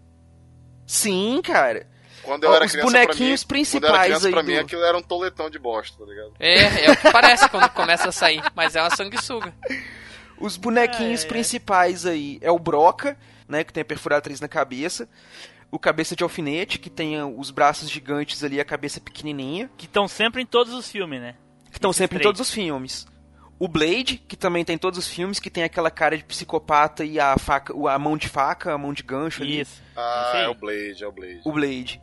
Sim, 0.86 1.40
cara. 1.44 1.86
Quando 2.24 2.44
eu 2.44 2.50
Ó, 2.50 2.54
era 2.56 2.64
os 2.64 2.72
criança, 2.72 2.90
bonequinhos 2.90 3.44
pra 3.44 3.56
mim, 3.58 3.64
quando 3.64 3.84
eu 3.84 3.88
era 3.88 3.98
principais 3.98 4.06
criança, 4.06 4.26
aí 4.28 4.32
pra 4.32 4.42
do- 4.42 4.46
mim 4.48 4.56
aquilo 4.56 4.82
era 4.84 4.96
um 4.98 5.02
toletão 5.02 5.50
de 5.50 5.58
bosta, 5.58 5.98
tá 5.98 6.04
ligado? 6.10 6.32
É, 6.40 6.84
é 6.86 6.90
o 6.90 6.96
que 6.96 7.10
parece 7.12 7.48
quando 7.48 7.68
começa 7.70 8.08
a 8.08 8.12
sair, 8.12 8.42
mas 8.54 8.74
é 8.76 8.80
uma 8.82 8.94
sanguessuga. 8.96 9.54
Os 10.38 10.56
bonequinhos 10.56 11.22
É, 11.22 11.26
é. 11.26 11.28
principais 11.28 12.06
aí 12.06 12.38
é 12.40 12.50
o 12.50 12.58
Broca, 12.58 13.16
né, 13.48 13.62
que 13.62 13.72
tem 13.72 13.82
a 13.82 13.84
perfuratriz 13.84 14.40
na 14.40 14.48
cabeça. 14.48 15.08
O 15.70 15.78
cabeça 15.78 16.14
de 16.14 16.22
alfinete, 16.22 16.78
que 16.78 16.88
tem 16.90 17.16
ah, 17.18 17.26
os 17.26 17.50
braços 17.50 17.90
gigantes 17.90 18.42
ali 18.44 18.56
e 18.56 18.60
a 18.60 18.64
cabeça 18.64 19.00
pequenininha. 19.00 19.68
Que 19.76 19.86
estão 19.86 20.06
sempre 20.06 20.40
em 20.42 20.46
todos 20.46 20.72
os 20.72 20.88
filmes, 20.90 21.20
né? 21.20 21.34
Que 21.70 21.78
estão 21.78 21.92
sempre 21.92 22.16
em 22.16 22.20
três. 22.20 22.28
todos 22.28 22.40
os 22.40 22.54
filmes. 22.54 23.06
O 23.58 23.66
Blade, 23.68 24.22
que 24.28 24.36
também 24.36 24.64
tem 24.64 24.74
em 24.74 24.78
todos 24.78 24.98
os 24.98 25.08
filmes, 25.08 25.40
que 25.40 25.50
tem 25.50 25.64
aquela 25.64 25.90
cara 25.90 26.16
de 26.16 26.24
psicopata 26.24 27.04
e 27.04 27.18
a 27.18 27.36
faca, 27.38 27.72
a 27.90 27.98
mão 27.98 28.16
de 28.16 28.28
faca, 28.28 28.72
a 28.72 28.78
mão 28.78 28.92
de 28.92 29.02
gancho 29.02 29.42
ali. 29.42 29.60
Isso. 29.60 29.82
Ah, 29.96 30.24
Isso 30.28 30.36
aí. 30.36 30.44
é 30.44 30.48
o 30.48 30.54
Blade, 30.54 31.02
é 31.04 31.06
o 31.06 31.12
Blade. 31.12 31.40
O 31.44 31.52
Blade. 31.52 32.02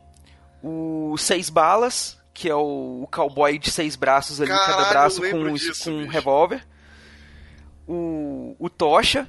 O 0.62 1.16
Seis 1.18 1.50
Balas, 1.50 2.18
que 2.32 2.48
é 2.48 2.54
o, 2.54 3.02
o 3.02 3.08
cowboy 3.10 3.58
de 3.58 3.70
seis 3.70 3.96
braços 3.96 4.40
ali, 4.40 4.50
Caralho, 4.50 4.76
cada 4.76 4.88
braço 4.90 5.24
eu 5.24 5.30
com, 5.32 5.44
um- 5.50 5.54
disso, 5.54 5.84
com 5.84 5.90
um 5.98 6.06
revólver. 6.06 6.64
O, 7.86 8.54
o 8.58 8.70
Tocha, 8.70 9.28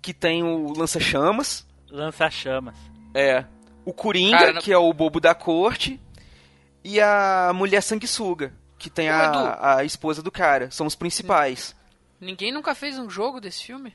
que 0.00 0.14
tem 0.14 0.42
o 0.42 0.72
lança-chamas. 0.76 1.66
Lança-chamas. 1.90 2.76
É. 3.14 3.44
O 3.84 3.92
Coringa, 3.92 4.38
Cara, 4.38 4.52
não- 4.52 4.60
que 4.62 4.72
é 4.72 4.78
o 4.78 4.92
bobo 4.92 5.20
da 5.20 5.34
corte. 5.34 6.00
E 6.84 7.00
a 7.00 7.50
mulher 7.54 7.82
sanguessuga, 7.82 8.54
que 8.78 8.88
tem 8.88 9.10
Ô, 9.10 9.12
a, 9.14 9.24
Edu. 9.24 9.38
a 9.60 9.84
esposa 9.84 10.22
do 10.22 10.30
cara. 10.30 10.70
São 10.70 10.86
os 10.86 10.94
principais. 10.94 11.74
Ninguém 12.20 12.52
nunca 12.52 12.74
fez 12.74 12.98
um 12.98 13.10
jogo 13.10 13.40
desse 13.40 13.64
filme. 13.64 13.94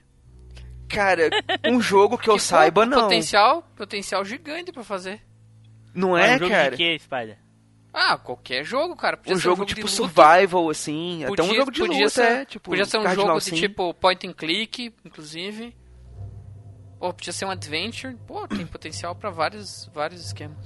Cara, 0.90 1.30
um 1.66 1.82
jogo 1.82 2.18
que 2.18 2.30
eu 2.30 2.34
Que, 2.36 2.40
pô, 2.42 2.46
saiba, 2.46 2.86
não. 2.86 3.04
Potencial, 3.04 3.64
potencial 3.76 4.24
gigante 4.26 4.72
pra 4.72 4.84
fazer. 4.84 5.22
Não 5.94 6.18
é, 6.18 6.36
um 6.36 6.40
jogo 6.40 6.50
cara? 6.52 6.72
de 6.72 6.78
quê, 6.78 6.98
Spider? 7.00 7.38
Ah, 7.94 8.18
qualquer 8.18 8.64
jogo, 8.64 8.96
cara. 8.96 9.18
Podia 9.18 9.34
Um 9.34 9.38
ser 9.38 9.44
jogo, 9.44 9.66
de 9.66 9.76
tipo 9.76 9.82
luta. 9.88 9.96
survival, 9.96 10.70
assim. 10.70 11.24
Até 11.26 11.32
um 11.32 11.36
Podia- 11.48 11.56
jogo 11.56 11.72
de 11.72 11.80
podia 11.82 11.98
luta, 11.98 12.10
ser, 12.10 12.24
é. 12.24 12.46
Tipo, 12.46 12.70
podia 12.72 12.86
ser 12.86 12.98
um 12.98 13.04
Cardinal 13.04 13.28
jogo 13.40 13.42
de 13.42 13.52
tipo 13.62 13.94
point 13.94 14.28
and 14.28 14.34
click, 14.34 14.94
inclusive. 15.06 15.76
Ou 17.00 17.14
podia 17.14 17.32
ser 17.34 17.46
um 17.46 17.52
adventure. 17.52 18.16
Pô, 18.26 18.48
tem 18.48 18.66
potencial 18.66 19.14
pra 19.16 19.30
vários, 19.30 19.90
vários 19.94 20.26
esquemas. 20.26 20.58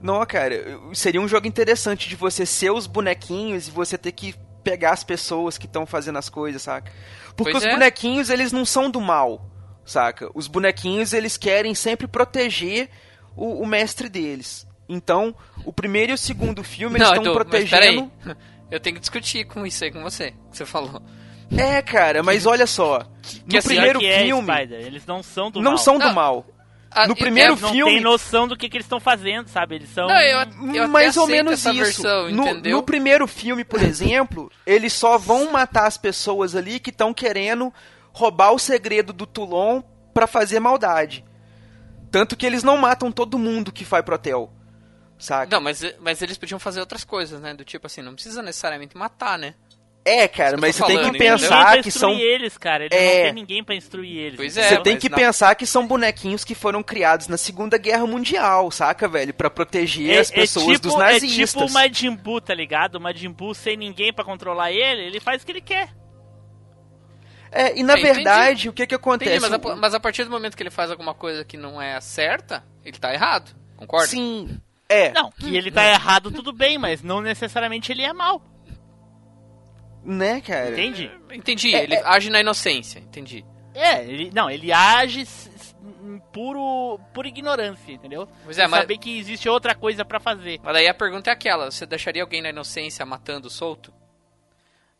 Não, 0.00 0.24
cara, 0.26 0.78
seria 0.92 1.20
um 1.20 1.28
jogo 1.28 1.46
interessante 1.46 2.06
de 2.08 2.16
você 2.16 2.44
ser 2.44 2.70
os 2.70 2.86
bonequinhos 2.86 3.68
e 3.68 3.70
você 3.70 3.96
ter 3.96 4.12
que 4.12 4.34
pegar 4.62 4.90
as 4.90 5.02
pessoas 5.04 5.56
que 5.56 5.64
estão 5.66 5.86
fazendo 5.86 6.18
as 6.18 6.28
coisas, 6.28 6.60
saca? 6.62 6.92
Porque 7.34 7.52
Pois 7.52 7.64
os 7.64 7.68
é. 7.68 7.72
bonequinhos, 7.72 8.28
eles 8.28 8.52
não 8.52 8.64
são 8.66 8.90
do 8.90 9.00
mal, 9.00 9.48
saca? 9.86 10.28
Os 10.34 10.48
bonequinhos, 10.48 11.12
eles 11.14 11.36
querem 11.38 11.74
sempre 11.74 12.06
proteger 12.06 12.90
o, 13.36 13.62
o 13.62 13.66
mestre 13.66 14.08
deles. 14.08 14.66
Então, 14.88 15.34
o 15.64 15.72
primeiro 15.72 16.12
e 16.12 16.14
o 16.14 16.18
segundo 16.18 16.62
filme, 16.64 16.96
eles 16.96 17.08
Não, 17.08 17.14
estão 17.16 17.32
Edu, 17.32 17.38
mas 17.38 17.48
protegendo... 17.68 18.10
peraí. 18.22 18.36
Eu 18.70 18.80
tenho 18.80 18.94
que 18.96 19.00
discutir 19.00 19.44
com 19.44 19.64
isso 19.64 19.84
aí 19.84 19.92
com 19.92 20.02
você, 20.02 20.32
que 20.32 20.56
você 20.56 20.66
falou. 20.66 21.00
É, 21.56 21.80
cara, 21.82 22.22
mas 22.24 22.46
olha 22.46 22.66
só. 22.66 22.98
No 23.48 23.58
assim, 23.58 23.68
primeiro 23.68 24.00
que 24.00 24.06
é, 24.06 24.24
filme, 24.24 24.52
Spider. 24.52 24.80
Eles 24.80 25.06
não 25.06 25.22
são 25.22 25.50
do 25.52 25.60
não 25.60 25.72
mal. 25.72 25.78
são 25.78 25.98
do 25.98 26.06
Não, 26.06 26.12
mal. 26.14 26.46
Ah, 26.90 27.06
No 27.06 27.12
eu- 27.12 27.16
primeiro 27.16 27.52
é, 27.52 27.56
não 27.60 27.70
filme- 27.70 27.92
tem 27.92 28.00
noção 28.00 28.48
do 28.48 28.56
que, 28.56 28.68
que 28.68 28.76
eles 28.76 28.84
estão 28.86 28.98
fazendo, 28.98 29.46
sabe? 29.48 29.76
Eles 29.76 29.90
são. 29.90 30.08
Não, 30.08 30.18
eu, 30.20 30.30
eu 30.74 30.82
até 30.82 30.86
mais 30.88 31.16
ou 31.16 31.28
menos 31.28 31.52
essa 31.52 31.70
isso. 31.70 32.02
versão, 32.02 32.30
no, 32.30 32.42
entendeu? 32.48 32.76
no 32.78 32.82
primeiro 32.82 33.26
filme, 33.28 33.64
por 33.64 33.80
exemplo, 33.80 34.50
eles 34.66 34.92
só 34.92 35.16
vão 35.16 35.52
matar 35.52 35.86
as 35.86 35.96
pessoas 35.96 36.56
ali 36.56 36.80
que 36.80 36.90
estão 36.90 37.14
querendo 37.14 37.72
roubar 38.12 38.50
o 38.52 38.58
segredo 38.58 39.12
do 39.12 39.26
Toulon 39.26 39.82
pra 40.12 40.26
fazer 40.26 40.58
maldade. 40.58 41.24
Tanto 42.18 42.34
que 42.34 42.46
eles 42.46 42.62
não 42.62 42.78
matam 42.78 43.12
todo 43.12 43.38
mundo 43.38 43.70
que 43.70 43.84
vai 43.84 44.02
pro 44.02 44.14
hotel. 44.14 44.50
Saca? 45.18 45.54
Não, 45.54 45.60
mas, 45.62 45.82
mas 46.00 46.22
eles 46.22 46.38
podiam 46.38 46.58
fazer 46.58 46.80
outras 46.80 47.04
coisas, 47.04 47.40
né? 47.42 47.52
Do 47.52 47.62
tipo 47.62 47.86
assim, 47.86 48.00
não 48.00 48.14
precisa 48.14 48.42
necessariamente 48.42 48.96
matar, 48.96 49.38
né? 49.38 49.54
é, 50.02 50.26
cara, 50.28 50.54
que 50.54 50.60
mas 50.60 50.76
você 50.76 50.84
tem 50.84 50.96
falando, 50.96 51.06
que 51.12 51.18
ninguém 51.18 51.28
pra 51.28 51.38
pensar 51.38 51.82
que 51.82 51.88
instruir 51.88 52.16
são. 52.16 52.18
eles, 52.20 52.56
cara. 52.56 52.84
Eles 52.84 52.96
É. 52.98 53.16
não 53.18 53.24
tem 53.24 53.32
ninguém 53.34 53.64
pra 53.64 53.74
instruir 53.74 54.16
eles. 54.16 54.36
Pois 54.36 54.56
é, 54.56 54.68
Você 54.68 54.78
tem 54.82 54.96
que 54.96 55.08
na- 55.10 55.16
pensar 55.16 55.54
que 55.56 55.66
são 55.66 55.84
bonequinhos 55.86 56.42
que 56.44 56.54
foram 56.54 56.82
criados 56.82 57.26
na 57.28 57.36
Segunda 57.36 57.76
Guerra 57.76 58.06
Mundial, 58.06 58.70
saca, 58.70 59.06
velho? 59.08 59.34
Pra 59.34 59.50
proteger 59.50 60.20
as 60.20 60.30
pessoas 60.30 60.66
tipo, 60.76 60.80
dos 60.88 60.96
nazistas. 60.96 61.38
É 61.38 61.46
tipo 61.46 61.64
o 61.64 61.72
Majin 61.72 62.14
Buu, 62.14 62.40
tá 62.40 62.54
ligado? 62.54 62.94
O 62.94 63.00
Majin 63.00 63.30
Buu 63.32 63.52
sem 63.52 63.76
ninguém 63.76 64.12
pra 64.12 64.24
controlar 64.24 64.70
ele, 64.70 65.02
ele 65.02 65.18
faz 65.20 65.42
o 65.42 65.44
que 65.46 65.50
ele 65.52 65.60
quer. 65.60 65.90
É, 67.56 67.78
e 67.78 67.82
na 67.82 67.94
É, 67.94 67.98
entendi. 67.98 68.14
verdade, 68.14 68.68
o 68.68 68.72
que 68.72 68.86
que 68.86 68.94
acontece? 68.94 69.30
Entendi, 69.36 69.50
mas, 69.64 69.72
a, 69.72 69.76
mas 69.76 69.94
a 69.94 70.00
partir 70.00 70.24
do 70.24 70.30
momento 70.30 70.56
que 70.56 70.62
ele 70.62 70.70
faz 70.70 70.90
alguma 70.90 71.14
coisa 71.14 71.44
que 71.44 71.56
não 71.56 71.80
é 71.80 72.00
certa, 72.00 72.64
ele 72.84 72.98
tá 72.98 73.12
errado. 73.12 73.54
Concorda? 73.76 74.06
Sim. 74.06 74.60
É. 74.88 75.10
Não, 75.12 75.30
que 75.32 75.56
ele 75.56 75.70
tá 75.70 75.84
errado, 75.84 76.30
tudo 76.30 76.52
bem, 76.52 76.78
mas 76.78 77.02
não 77.02 77.20
necessariamente 77.20 77.90
ele 77.90 78.02
é 78.02 78.12
mal. 78.12 78.40
Né, 80.04 80.40
cara? 80.40 80.70
Entende? 80.70 81.10
Entendi, 81.32 81.74
É, 81.74 81.82
ele 81.82 81.96
age 81.96 82.30
na 82.30 82.40
inocência, 82.40 83.00
entendi. 83.00 83.44
É, 83.74 84.02
ele, 84.04 84.30
não, 84.32 84.48
ele 84.48 84.72
age 84.72 85.26
em 86.04 86.18
puro, 86.32 86.98
pura 87.12 87.26
ignorância, 87.28 87.92
entendeu? 87.92 88.28
Pois 88.44 88.56
é, 88.58 88.66
mas- 88.68 88.80
saber 88.80 88.96
que 88.98 89.18
existe 89.18 89.48
outra 89.48 89.74
coisa 89.74 90.04
pra 90.04 90.20
fazer. 90.20 90.60
Mas 90.62 90.72
daí 90.74 90.86
a 90.88 90.94
pergunta 90.94 91.28
é 91.30 91.32
aquela, 91.32 91.70
você 91.70 91.84
deixaria 91.84 92.22
alguém 92.22 92.40
na 92.40 92.50
inocência 92.50 93.04
matando 93.04 93.50
solto? 93.50 93.92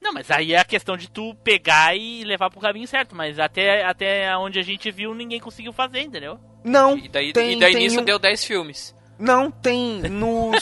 Não, 0.07 0.13
mas 0.13 0.31
aí 0.31 0.53
é 0.53 0.59
a 0.59 0.65
questão 0.65 0.97
de 0.97 1.11
tu 1.11 1.35
pegar 1.43 1.97
e 1.97 2.23
levar 2.23 2.49
pro 2.49 2.61
caminho 2.61 2.87
certo, 2.87 3.17
mas 3.17 3.41
até, 3.41 3.85
até 3.85 4.37
onde 4.39 4.57
a 4.61 4.63
gente 4.63 4.89
viu, 4.93 5.13
ninguém 5.15 5.41
conseguiu 5.41 5.73
fazer, 5.73 6.01
entendeu? 6.03 6.39
Não. 6.63 6.97
E 6.97 7.09
daí, 7.09 7.33
tem, 7.33 7.55
e 7.55 7.59
daí 7.61 7.73
tem 7.73 7.83
nisso 7.83 8.01
um- 8.01 8.05
deu 8.05 8.17
10 8.17 8.45
filmes. 8.45 8.95
Não, 9.19 9.51
tem 9.51 10.03
no, 10.03 10.53
no 10.53 10.59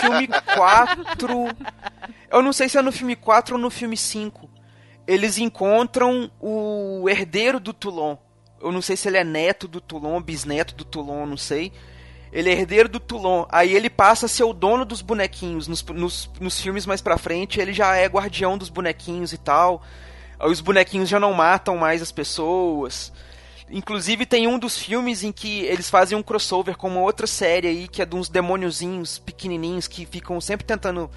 filme 0.00 0.28
4. 0.54 1.56
Eu 2.30 2.42
não 2.42 2.52
sei 2.52 2.68
se 2.68 2.76
é 2.76 2.82
no 2.82 2.92
filme 2.92 3.16
4 3.16 3.54
ou 3.54 3.60
no 3.60 3.70
filme 3.70 3.96
5. 3.96 4.50
Eles 5.06 5.38
encontram 5.38 6.30
o 6.40 7.08
herdeiro 7.08 7.58
do 7.58 7.72
Toulon. 7.72 8.16
Eu 8.60 8.70
não 8.70 8.82
sei 8.82 8.96
se 8.96 9.08
ele 9.08 9.16
é 9.18 9.24
neto 9.24 9.66
do 9.66 9.80
Toulon, 9.80 10.20
bisneto 10.20 10.74
do 10.74 10.84
Toulon, 10.84 11.24
não 11.24 11.36
sei. 11.38 11.72
Ele 12.34 12.50
é 12.50 12.52
herdeiro 12.52 12.88
do 12.88 12.98
Toulon. 12.98 13.46
Aí 13.48 13.72
ele 13.72 13.88
passa 13.88 14.26
a 14.26 14.28
ser 14.28 14.42
o 14.42 14.52
dono 14.52 14.84
dos 14.84 15.00
bonequinhos. 15.00 15.68
Nos, 15.68 15.84
nos, 15.84 16.28
nos 16.40 16.60
filmes 16.60 16.84
mais 16.84 17.00
pra 17.00 17.16
frente, 17.16 17.60
ele 17.60 17.72
já 17.72 17.94
é 17.94 18.06
guardião 18.06 18.58
dos 18.58 18.68
bonequinhos 18.68 19.32
e 19.32 19.38
tal. 19.38 19.80
Os 20.40 20.60
bonequinhos 20.60 21.08
já 21.08 21.20
não 21.20 21.32
matam 21.32 21.76
mais 21.76 22.02
as 22.02 22.10
pessoas. 22.10 23.12
Inclusive 23.70 24.26
tem 24.26 24.48
um 24.48 24.58
dos 24.58 24.76
filmes 24.76 25.22
em 25.22 25.30
que 25.30 25.60
eles 25.60 25.88
fazem 25.88 26.18
um 26.18 26.24
crossover 26.24 26.76
com 26.76 26.88
uma 26.88 27.02
outra 27.02 27.26
série 27.28 27.68
aí, 27.68 27.86
que 27.86 28.02
é 28.02 28.04
de 28.04 28.16
uns 28.16 28.28
demôniozinhos 28.28 29.16
pequenininhos 29.16 29.86
que 29.86 30.04
ficam 30.04 30.40
sempre 30.40 30.66
tentando. 30.66 31.08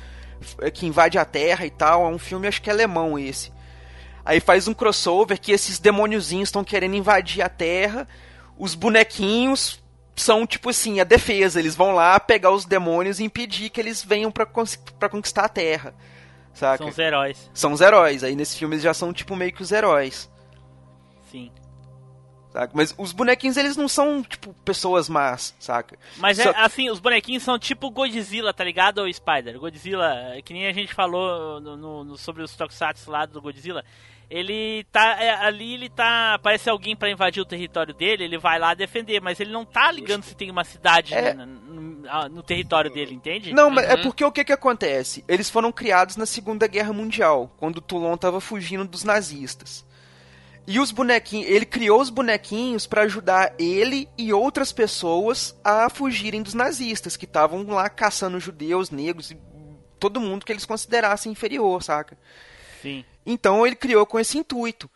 eh, 0.62 0.70
que 0.70 0.86
invade 0.86 1.18
a 1.18 1.26
Terra 1.26 1.66
e 1.66 1.72
tal. 1.72 2.06
É 2.06 2.10
um 2.10 2.20
filme, 2.20 2.48
acho 2.48 2.62
que 2.62 2.70
é 2.70 2.74
alemão 2.74 3.18
esse. 3.18 3.52
Aí 4.24 4.40
faz 4.40 4.68
um 4.68 4.74
crossover 4.74 5.40
que 5.40 5.52
esses 5.52 5.80
demôniozinhos 5.80 6.50
estão 6.50 6.64
querendo 6.64 6.96
invadir 6.96 7.42
a 7.42 7.50
Terra. 7.50 8.08
Os 8.56 8.76
bonequinhos 8.76 9.82
são 10.18 10.46
tipo 10.46 10.70
assim, 10.70 11.00
a 11.00 11.04
defesa. 11.04 11.60
Eles 11.60 11.76
vão 11.76 11.94
lá 11.94 12.20
pegar 12.20 12.52
os 12.52 12.66
demônios 12.66 13.20
e 13.20 13.24
impedir 13.24 13.70
que 13.70 13.80
eles 13.80 14.04
venham 14.04 14.32
pra 14.32 14.46
conquistar 14.46 15.46
a 15.46 15.50
Terra. 15.50 15.94
Saca? 16.54 16.78
São 16.80 16.88
os 16.90 16.98
heróis. 16.98 17.52
São 17.54 17.72
os 17.74 17.82
heróis. 17.82 18.24
Aí 18.24 18.36
nesse 18.36 18.58
filme 18.58 18.76
eles 18.76 18.84
já 18.84 18.94
são 18.94 19.14
tipo 19.14 19.36
meio 19.36 19.54
que 19.54 19.62
os 19.62 19.72
heróis. 19.72 20.30
Sim. 21.32 21.52
Saca? 22.52 22.72
Mas 22.74 22.96
os 22.98 23.12
bonequinhos 23.12 23.58
eles 23.58 23.78
não 23.78 23.88
são 23.88 24.24
tipo 24.24 24.54
pessoas 24.66 25.08
más, 25.10 25.54
saca? 25.60 26.00
Mas 26.18 26.38
Só- 26.38 26.50
é 26.50 26.56
assim, 26.64 26.90
os 26.90 27.00
bonequinhos 27.00 27.44
são 27.44 27.60
tipo 27.60 27.92
Godzilla, 27.92 28.54
tá 28.54 28.64
ligado? 28.64 29.00
Ou 29.00 29.14
Spider. 29.14 29.60
Godzilla, 29.60 30.34
é 30.36 30.42
que 30.42 30.54
nem 30.54 30.66
a 30.66 30.74
gente 30.74 30.94
falou 30.94 31.60
no- 31.60 32.04
no- 32.04 32.18
sobre 32.18 32.42
os 32.42 32.56
Tokusatsu 32.56 33.12
lá 33.12 33.26
do 33.26 33.42
Godzilla. 33.42 33.84
Ele 34.30 34.84
tá 34.92 35.22
é, 35.22 35.30
ali, 35.36 35.76
ele 35.76 35.90
tá. 35.90 36.34
Aparece 36.34 36.70
alguém 36.70 36.96
pra 36.96 37.10
invadir 37.10 37.40
o 37.42 37.46
território 37.46 37.94
dele, 37.94 38.26
ele 38.26 38.38
vai 38.38 38.60
lá 38.60 38.74
defender, 38.74 39.22
mas 39.22 39.40
ele 39.40 39.52
não 39.52 39.64
tá 39.64 39.90
ligando 39.92 40.24
se 40.24 40.36
tem 40.36 40.52
uma 40.52 40.66
cidade 40.66 41.14
É. 41.14 41.34
no, 41.34 41.46
no- 41.46 42.30
no 42.30 42.44
território 42.44 42.92
dele, 42.92 43.14
entende? 43.16 43.54
Não, 43.54 43.70
mas 43.70 43.86
é 43.90 43.96
Uhum. 43.96 44.04
porque 44.04 44.24
o 44.26 44.32
que 44.32 44.44
que 44.44 44.52
acontece? 44.54 45.24
Eles 45.28 45.50
foram 45.50 45.72
criados 45.72 46.16
na 46.18 46.26
Segunda 46.26 46.68
Guerra 46.68 46.92
Mundial, 46.94 47.50
quando 47.58 47.78
o 47.78 47.82
Toulon 47.82 48.16
tava 48.18 48.40
fugindo 48.42 48.86
dos 48.86 49.04
nazistas. 49.04 49.86
E 50.66 50.80
os 50.82 50.92
bonequinhos, 50.92 51.50
ele 51.50 51.66
criou 51.66 52.02
os 52.02 52.10
bonequinhos 52.10 52.86
pra 52.86 53.04
ajudar 53.04 53.54
ele 53.58 54.10
e 54.18 54.34
outras 54.34 54.74
pessoas 54.74 55.58
a 55.64 55.90
fugirem 55.90 56.42
dos 56.44 56.54
nazistas, 56.54 57.16
que 57.16 57.24
estavam 57.24 57.66
lá 57.68 57.90
caçando 57.90 58.40
judeus, 58.40 58.90
negros 58.90 59.32
e 59.32 59.38
todo 59.98 60.20
mundo 60.20 60.46
que 60.46 60.52
eles 60.52 60.66
considerassem 60.66 61.32
inferior, 61.32 61.82
saca? 61.82 62.18
Sim. 62.82 63.04
Então 63.26 63.66
ele 63.66 63.76
criou 63.76 64.06
com 64.06 64.20
esse 64.20 64.38
intuito. 64.38 64.90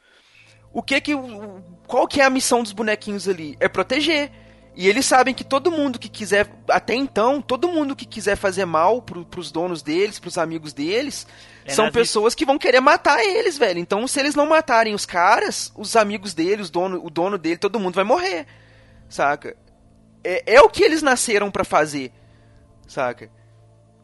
O 0.74 0.82
que 0.82 1.00
que 1.02 1.14
o- 1.16 1.62
qual 1.88 2.08
que 2.08 2.22
é 2.22 2.24
a 2.24 2.30
missão 2.30 2.64
dos 2.64 2.72
bonequinhos 2.72 3.28
ali? 3.28 3.58
É 3.60 3.68
proteger. 3.68 4.32
E 4.74 4.88
eles 4.88 5.06
sabem 5.06 5.34
que 5.34 5.44
todo 5.44 5.70
mundo 5.70 6.00
que 6.00 6.08
quiser, 6.08 6.50
até 6.70 6.94
então, 6.96 7.42
todo 7.42 7.68
mundo 7.68 7.94
que 7.94 8.06
quiser 8.06 8.38
fazer 8.38 8.64
mal 8.64 9.02
pro, 9.02 9.26
pros 9.26 9.52
donos 9.52 9.82
deles, 9.82 10.18
pros 10.18 10.38
amigos 10.38 10.72
deles, 10.72 11.28
É 11.66 11.72
são 11.74 11.92
pessoas 11.92 12.34
que 12.34 12.46
vão 12.46 12.58
querer 12.58 12.80
matar 12.80 13.22
eles, 13.22 13.58
velho. 13.58 13.80
Então, 13.80 14.08
se 14.08 14.18
eles 14.18 14.34
não 14.34 14.46
matarem 14.48 14.94
os 14.96 15.06
caras, 15.06 15.74
os 15.76 15.98
amigos 15.98 16.34
dele, 16.34 16.62
os 16.62 16.70
dono, 16.70 17.06
o 17.06 17.10
dono 17.10 17.38
dele, 17.38 17.58
todo 17.58 17.82
mundo 17.82 17.96
vai 17.96 18.06
morrer. 18.06 18.48
Saca? 19.10 19.58
É, 20.24 20.54
é 20.56 20.62
o 20.62 20.70
que 20.70 20.84
eles 20.86 21.02
nasceram 21.02 21.52
pra 21.52 21.66
fazer. 21.66 22.14
Saca? 22.88 23.30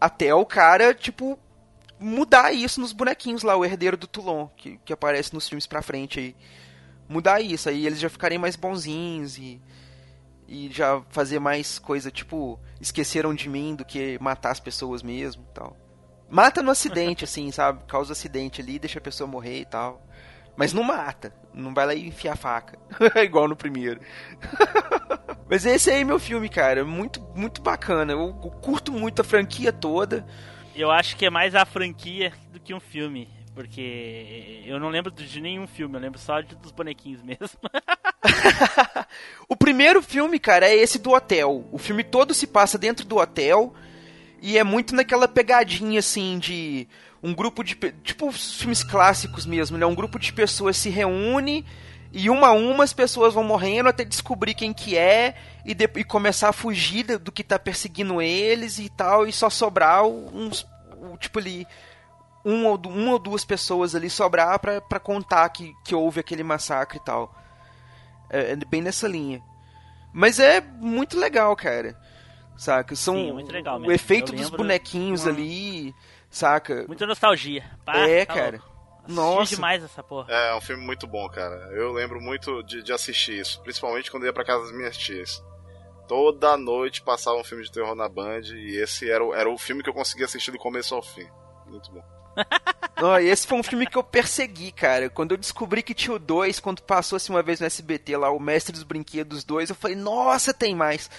Até 0.01 0.33
o 0.35 0.45
cara, 0.45 0.93
tipo, 0.93 1.39
mudar 1.99 2.51
isso 2.51 2.79
nos 2.79 2.93
bonequinhos 2.93 3.43
lá, 3.43 3.55
o 3.55 3.65
herdeiro 3.65 3.97
do 3.97 4.07
Toulon, 4.07 4.47
que, 4.55 4.77
que 4.85 4.93
aparece 4.93 5.33
nos 5.33 5.47
filmes 5.47 5.67
pra 5.67 5.81
frente 5.81 6.19
aí. 6.19 6.35
Mudar 7.07 7.41
isso, 7.41 7.69
aí 7.69 7.85
eles 7.85 7.99
já 7.99 8.09
ficarem 8.09 8.37
mais 8.37 8.55
bonzinhos 8.55 9.37
e. 9.37 9.61
E 10.49 10.69
já 10.71 11.01
fazer 11.09 11.39
mais 11.39 11.77
coisa, 11.77 12.09
tipo, 12.09 12.57
esqueceram 12.79 13.35
de 13.35 13.49
mim 13.49 13.75
do 13.75 13.83
que 13.83 14.17
matar 14.21 14.51
as 14.51 14.61
pessoas 14.61 15.03
mesmo 15.03 15.43
tal. 15.53 15.75
Mata 16.29 16.63
no 16.63 16.71
acidente, 16.71 17.23
assim, 17.25 17.51
sabe? 17.51 17.83
Causa 17.85 18.13
acidente 18.13 18.61
ali, 18.61 18.79
deixa 18.79 18.99
a 18.99 19.01
pessoa 19.01 19.27
morrer 19.27 19.59
e 19.59 19.65
tal. 19.65 20.01
Mas 20.55 20.71
não 20.73 20.83
mata. 20.83 21.33
Não 21.53 21.73
vai 21.73 21.85
lá 21.85 21.93
e 21.93 22.07
enfiar 22.07 22.33
a 22.33 22.37
faca. 22.37 22.79
Igual 23.21 23.47
no 23.47 23.55
primeiro. 23.55 23.99
Mas 25.49 25.65
esse 25.65 25.89
aí 25.89 26.01
é 26.01 26.03
meu 26.03 26.19
filme, 26.19 26.49
cara. 26.49 26.83
Muito, 26.83 27.21
muito 27.35 27.61
bacana. 27.61 28.13
Eu 28.13 28.33
curto 28.33 28.91
muito 28.91 29.21
a 29.21 29.25
franquia 29.25 29.71
toda. 29.71 30.25
Eu 30.77 30.91
acho 30.91 31.17
que 31.17 31.25
é 31.25 31.29
mais 31.29 31.55
a 31.55 31.65
franquia 31.65 32.31
do 32.53 32.59
que 32.59 32.73
um 32.73 32.79
filme. 32.79 33.27
Porque 33.55 34.61
eu 34.67 34.79
não 34.79 34.89
lembro 34.89 35.11
de 35.11 35.41
nenhum 35.41 35.65
filme, 35.65 35.95
eu 35.95 35.99
lembro 35.99 36.19
só 36.19 36.41
de, 36.41 36.55
dos 36.55 36.71
bonequinhos 36.71 37.23
mesmo. 37.23 37.57
O 39.49 39.55
primeiro 39.55 40.01
filme, 40.01 40.37
cara, 40.37 40.67
é 40.67 40.75
esse 40.75 40.99
do 40.99 41.11
hotel. 41.11 41.65
O 41.71 41.77
filme 41.77 42.03
todo 42.03 42.33
se 42.33 42.45
passa 42.45 42.77
dentro 42.77 43.05
do 43.05 43.17
hotel. 43.17 43.73
E 44.41 44.57
é 44.57 44.63
muito 44.63 44.93
naquela 44.93 45.27
pegadinha, 45.27 45.99
assim, 45.99 46.37
de 46.37 46.87
um 47.23 47.33
grupo 47.33 47.63
de. 47.63 47.75
Tipo 48.03 48.31
filmes 48.31 48.83
clássicos 48.83 49.45
mesmo, 49.45 49.77
né? 49.77 49.85
Um 49.85 49.95
grupo 49.95 50.19
de 50.19 50.33
pessoas 50.33 50.77
se 50.77 50.89
reúne. 50.89 51.65
E 52.11 52.29
uma 52.29 52.47
a 52.47 52.51
uma 52.51 52.83
as 52.83 52.93
pessoas 52.93 53.33
vão 53.33 53.43
morrendo 53.43 53.89
até 53.89 54.03
descobrir 54.03 54.53
quem 54.53 54.73
que 54.73 54.97
é. 54.97 55.35
E, 55.65 55.73
de- 55.73 55.89
e 55.97 56.03
começar 56.03 56.49
a 56.49 56.53
fugir 56.53 57.03
do- 57.03 57.19
do 57.19 57.31
que 57.31 57.43
tá 57.43 57.59
perseguindo 57.59 58.21
eles 58.21 58.79
e 58.79 58.89
tal. 58.89 59.27
E 59.27 59.31
só 59.33 59.49
sobrar 59.49 60.05
uns. 60.05 60.65
o- 61.01 61.17
Tipo 61.17 61.39
ali. 61.39 61.67
Um 62.45 62.65
ou, 62.65 62.77
uma 62.87 63.11
ou 63.11 63.19
duas 63.19 63.43
pessoas 63.43 63.93
ali 63.93 64.09
sobrar 64.09 64.57
pra, 64.59 64.79
pra 64.79 64.99
contar 64.99 65.49
que, 65.49 65.73
que 65.83 65.93
houve 65.93 66.19
aquele 66.21 66.43
massacre 66.43 66.97
e 66.97 67.03
tal. 67.03 67.35
É, 68.29 68.51
é 68.53 68.55
bem 68.55 68.81
nessa 68.81 69.07
linha. 69.07 69.41
Mas 70.13 70.39
é 70.39 70.61
muito 70.61 71.19
legal, 71.19 71.53
cara. 71.55 71.97
Saca? 72.55 72.95
São 72.95 73.15
Sim, 73.15 73.33
muito 73.33 73.51
legal 73.51 73.75
o 73.75 73.79
mesmo. 73.81 73.91
efeito 73.91 74.31
Eu 74.31 74.37
dos 74.37 74.49
bonequinhos 74.49 75.27
ali, 75.27 75.93
saca? 76.29 76.85
Muita 76.87 77.05
nostalgia. 77.05 77.63
Pá, 77.85 77.97
é, 77.97 78.25
tá 78.25 78.33
cara. 78.33 78.57
louco. 78.57 78.76
Assisti 79.07 79.15
Nossa. 79.15 79.55
demais 79.55 79.83
essa 79.83 80.03
porra. 80.03 80.27
É, 80.29 80.49
é 80.49 80.55
um 80.55 80.61
filme 80.61 80.83
muito 80.83 81.07
bom, 81.07 81.27
cara. 81.29 81.55
Eu 81.71 81.93
lembro 81.93 82.21
muito 82.21 82.61
de, 82.63 82.83
de 82.83 82.91
assistir 82.91 83.39
isso, 83.39 83.61
principalmente 83.61 84.11
quando 84.11 84.23
eu 84.23 84.27
ia 84.27 84.33
pra 84.33 84.45
casa 84.45 84.65
das 84.65 84.73
minhas 84.73 84.97
tias. 84.97 85.43
Toda 86.07 86.55
noite 86.57 87.01
passava 87.01 87.37
um 87.37 87.43
filme 87.43 87.63
de 87.63 87.71
terror 87.71 87.95
na 87.95 88.07
Band 88.07 88.41
e 88.53 88.77
esse 88.77 89.09
era 89.09 89.23
o, 89.23 89.33
era 89.33 89.49
o 89.49 89.57
filme 89.57 89.83
que 89.83 89.89
eu 89.89 89.93
conseguia 89.93 90.25
assistir 90.25 90.51
do 90.51 90.57
começo 90.57 90.95
ao 90.95 91.01
fim. 91.01 91.27
Muito 91.65 91.91
bom. 91.91 92.03
Não, 93.01 93.19
e 93.19 93.29
esse 93.29 93.45
foi 93.45 93.57
um 93.57 93.63
filme 93.63 93.85
que 93.85 93.97
eu 93.97 94.03
persegui, 94.03 94.71
cara. 94.71 95.09
Quando 95.09 95.31
eu 95.31 95.37
descobri 95.37 95.83
que 95.83 95.93
tinha 95.93 96.15
o 96.15 96.19
2, 96.19 96.59
quando 96.59 96.81
passou 96.81 97.17
assim 97.17 97.31
uma 97.31 97.43
vez 97.43 97.59
no 97.59 97.65
SBT 97.65 98.17
lá, 98.17 98.29
o 98.31 98.39
Mestre 98.39 98.73
dos 98.73 98.83
Brinquedos 98.83 99.43
2, 99.43 99.69
eu 99.69 99.75
falei, 99.75 99.95
nossa, 99.95 100.53
tem 100.53 100.75
mais. 100.75 101.09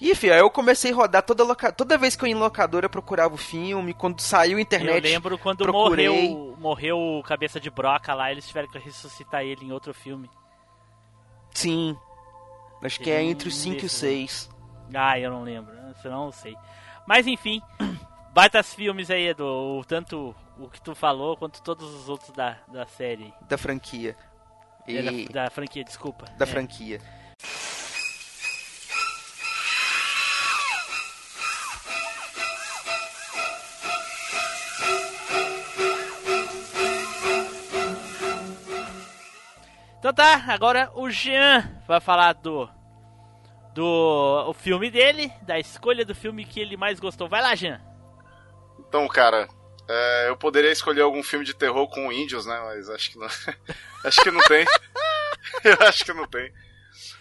E, 0.00 0.14
filho, 0.14 0.32
aí 0.32 0.40
eu 0.40 0.50
comecei 0.50 0.92
a 0.92 0.94
rodar 0.94 1.22
toda 1.22 1.44
loca... 1.44 1.70
toda 1.70 1.98
vez 1.98 2.16
que 2.16 2.24
eu 2.24 2.28
ia 2.28 2.34
em 2.34 2.38
locadora 2.38 2.86
eu 2.86 2.90
procurava 2.90 3.34
o 3.34 3.38
filme, 3.38 3.92
quando 3.92 4.20
saiu 4.20 4.56
a 4.56 4.60
internet. 4.60 5.04
Eu 5.04 5.12
lembro 5.12 5.38
quando 5.38 5.64
procurei. 5.64 6.08
morreu, 6.08 6.56
morreu 6.58 6.98
o 6.98 7.22
Cabeça 7.22 7.60
de 7.60 7.68
Broca 7.70 8.14
lá, 8.14 8.30
eles 8.32 8.46
tiveram 8.48 8.70
que 8.70 8.78
ressuscitar 8.78 9.42
ele 9.42 9.66
em 9.66 9.72
outro 9.72 9.92
filme. 9.92 10.30
Sim. 11.52 11.96
Acho 12.82 12.98
que 12.98 13.10
é 13.10 13.22
entre 13.22 13.48
o 13.48 13.52
5 13.52 13.74
e 13.74 13.78
o 13.78 13.82
desses, 13.82 13.98
6. 13.98 14.50
Ah, 14.94 15.18
eu 15.18 15.30
não 15.30 15.42
lembro, 15.42 15.74
senão 16.00 16.26
eu 16.26 16.32
sei. 16.32 16.56
Mas 17.06 17.26
enfim, 17.26 17.60
baitas 18.32 18.72
filmes 18.72 19.10
aí, 19.10 19.28
Edu, 19.28 19.84
tanto 19.86 20.34
o 20.58 20.68
que 20.68 20.80
tu 20.80 20.94
falou 20.94 21.36
quanto 21.36 21.62
todos 21.62 21.94
os 21.94 22.08
outros 22.08 22.30
da, 22.30 22.56
da 22.68 22.86
série. 22.86 23.34
Da 23.42 23.58
franquia. 23.58 24.16
E... 24.88 24.96
É, 24.96 25.02
da, 25.02 25.44
da 25.44 25.50
franquia, 25.50 25.84
desculpa. 25.84 26.24
da 26.38 26.44
É. 26.44 26.48
franquia. 26.48 27.00
Então 40.10 40.24
tá, 40.24 40.52
agora 40.52 40.90
o 40.96 41.08
Jean 41.08 41.70
vai 41.86 42.00
falar 42.00 42.32
do 42.32 42.68
do 43.72 44.44
o 44.48 44.52
filme 44.52 44.90
dele, 44.90 45.32
da 45.42 45.56
escolha 45.56 46.04
do 46.04 46.16
filme 46.16 46.44
que 46.44 46.58
ele 46.58 46.76
mais 46.76 46.98
gostou. 46.98 47.28
Vai 47.28 47.40
lá, 47.40 47.54
Jean. 47.54 47.80
Então, 48.80 49.06
cara, 49.06 49.48
é, 49.88 50.28
eu 50.28 50.36
poderia 50.36 50.72
escolher 50.72 51.02
algum 51.02 51.22
filme 51.22 51.44
de 51.44 51.54
terror 51.54 51.86
com 51.88 52.10
índios, 52.10 52.44
né? 52.44 52.60
Mas 52.64 52.90
acho 52.90 53.12
que 53.12 53.18
não. 53.20 53.28
acho 54.04 54.20
que 54.20 54.30
não 54.32 54.40
tem. 54.40 54.66
eu 55.62 55.86
acho 55.86 56.04
que 56.04 56.12
não 56.12 56.26
tem. 56.26 56.52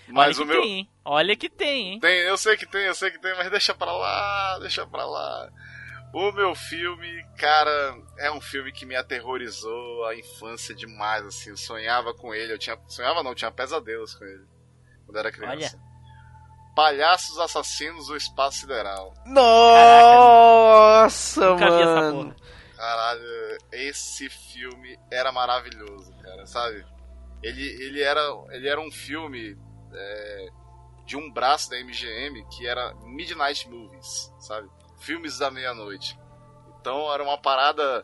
Mas 0.07 0.39
Olha 0.39 0.45
o 0.45 0.47
meu. 0.47 0.61
tem, 0.63 0.71
hein? 0.79 0.89
Olha 1.05 1.35
que 1.35 1.47
tem, 1.47 1.93
hein? 1.93 1.99
Tem, 1.99 2.21
eu 2.21 2.37
sei 2.37 2.57
que 2.57 2.65
tem, 2.65 2.87
eu 2.87 2.95
sei 2.95 3.11
que 3.11 3.19
tem, 3.19 3.35
mas 3.37 3.51
deixa 3.51 3.75
pra 3.75 3.91
lá, 3.91 4.57
deixa 4.61 4.87
pra 4.87 5.05
lá. 5.05 5.51
O 6.11 6.31
meu 6.31 6.55
filme, 6.55 7.23
cara, 7.37 7.95
é 8.17 8.31
um 8.31 8.41
filme 8.41 8.71
que 8.71 8.85
me 8.85 8.95
aterrorizou 8.95 10.05
a 10.05 10.15
infância 10.15 10.73
demais, 10.73 11.23
assim. 11.25 11.51
Eu 11.51 11.57
sonhava 11.57 12.13
com 12.13 12.33
ele, 12.33 12.53
eu 12.53 12.57
tinha. 12.57 12.77
Sonhava 12.87 13.21
não, 13.21 13.31
eu 13.31 13.35
tinha 13.35 13.51
pesadelos 13.51 14.15
com 14.15 14.25
ele. 14.25 14.45
Quando 15.05 15.17
era 15.17 15.31
criança. 15.31 15.79
Palhaços 16.75 17.37
Assassinos 17.37 18.07
do 18.07 18.15
Espaço 18.15 18.61
Sideral. 18.61 19.13
Nossa, 19.25 21.55
mano. 21.55 22.33
porra. 22.33 22.49
Caralho, 22.75 23.57
esse 23.73 24.29
filme 24.29 24.97
era 25.11 25.33
maravilhoso, 25.33 26.13
cara, 26.23 26.45
sabe? 26.45 26.85
Ele, 27.43 27.61
ele, 27.61 28.01
era, 28.01 28.21
ele 28.51 28.69
era 28.69 28.79
um 28.79 28.89
filme 28.89 29.57
é, 29.93 30.49
de 31.05 31.17
um 31.17 31.29
braço 31.29 31.69
da 31.69 31.77
MGM 31.83 32.47
que 32.47 32.65
era 32.65 32.95
Midnight 33.03 33.69
Movies, 33.69 34.33
sabe? 34.39 34.69
Filmes 34.99 35.37
da 35.37 35.49
meia-noite. 35.49 36.17
Então 36.79 37.11
era 37.13 37.23
uma 37.23 37.37
parada. 37.37 38.03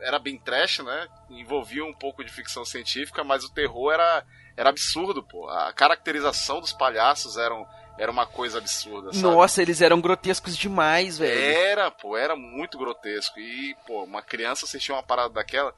Era 0.00 0.18
bem 0.18 0.38
trash, 0.38 0.80
né? 0.80 1.08
Envolvia 1.30 1.84
um 1.84 1.92
pouco 1.92 2.24
de 2.24 2.30
ficção 2.30 2.64
científica, 2.64 3.24
mas 3.24 3.44
o 3.44 3.52
terror 3.52 3.92
era, 3.92 4.24
era 4.56 4.70
absurdo, 4.70 5.22
pô. 5.22 5.48
A 5.48 5.72
caracterização 5.72 6.60
dos 6.60 6.72
palhaços 6.72 7.36
eram, 7.36 7.66
era 7.98 8.10
uma 8.10 8.26
coisa 8.26 8.58
absurda, 8.58 9.12
sabe? 9.12 9.22
Nossa, 9.22 9.62
eles 9.62 9.80
eram 9.80 10.00
grotescos 10.00 10.56
demais, 10.56 11.18
velho. 11.18 11.40
Era, 11.40 11.90
pô, 11.90 12.16
era 12.16 12.36
muito 12.36 12.76
grotesco. 12.76 13.38
E, 13.38 13.74
pô, 13.86 14.02
uma 14.04 14.20
criança 14.20 14.66
assistir 14.66 14.92
uma 14.92 15.02
parada 15.02 15.30
daquela. 15.30 15.72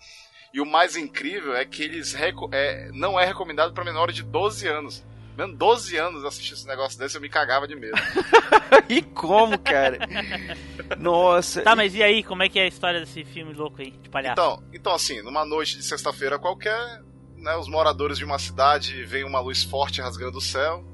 E 0.52 0.60
o 0.60 0.66
mais 0.66 0.96
incrível 0.96 1.54
é 1.54 1.64
que 1.64 1.82
eles 1.82 2.14
é, 2.14 2.88
não 2.92 3.20
é 3.20 3.26
recomendado 3.26 3.74
pra 3.74 3.84
menores 3.84 4.14
de 4.14 4.22
12 4.22 4.66
anos. 4.66 5.04
Mesmo 5.36 5.54
12 5.54 5.96
anos 5.96 6.24
assistir 6.24 6.54
esse 6.54 6.66
negócio 6.66 6.98
desse, 6.98 7.16
eu 7.16 7.20
me 7.20 7.28
cagava 7.28 7.68
de 7.68 7.76
medo. 7.76 7.96
E 8.88 9.02
como, 9.02 9.58
cara? 9.58 9.98
Nossa. 10.98 11.62
Tá, 11.62 11.74
mas 11.74 11.94
e 11.94 12.02
aí, 12.02 12.22
como 12.22 12.42
é 12.42 12.48
que 12.48 12.58
é 12.58 12.62
a 12.62 12.66
história 12.66 13.00
desse 13.00 13.24
filme 13.24 13.52
louco 13.52 13.80
aí, 13.80 13.90
de 13.90 14.08
palhaço? 14.08 14.32
Então, 14.32 14.62
então 14.72 14.94
assim, 14.94 15.22
numa 15.22 15.44
noite 15.44 15.76
de 15.76 15.82
sexta-feira 15.82 16.38
qualquer, 16.38 17.02
né, 17.36 17.56
os 17.56 17.68
moradores 17.68 18.18
de 18.18 18.24
uma 18.24 18.38
cidade 18.38 19.04
veem 19.04 19.24
uma 19.24 19.40
luz 19.40 19.62
forte 19.62 20.00
rasgando 20.00 20.38
o 20.38 20.40
céu 20.40 20.84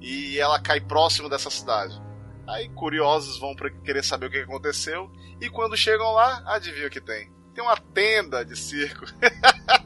e 0.00 0.38
ela 0.38 0.60
cai 0.60 0.80
próximo 0.80 1.28
dessa 1.28 1.50
cidade. 1.50 2.00
Aí 2.46 2.68
curiosos 2.70 3.38
vão 3.38 3.54
pra 3.54 3.70
querer 3.70 4.04
saber 4.04 4.26
o 4.26 4.30
que 4.30 4.38
aconteceu 4.38 5.10
e 5.40 5.48
quando 5.48 5.76
chegam 5.76 6.12
lá, 6.12 6.42
adivinha 6.46 6.86
o 6.86 6.90
que 6.90 7.00
tem? 7.00 7.30
Tem 7.54 7.62
uma 7.62 7.76
tenda 7.76 8.44
de 8.44 8.56
circo. 8.56 9.04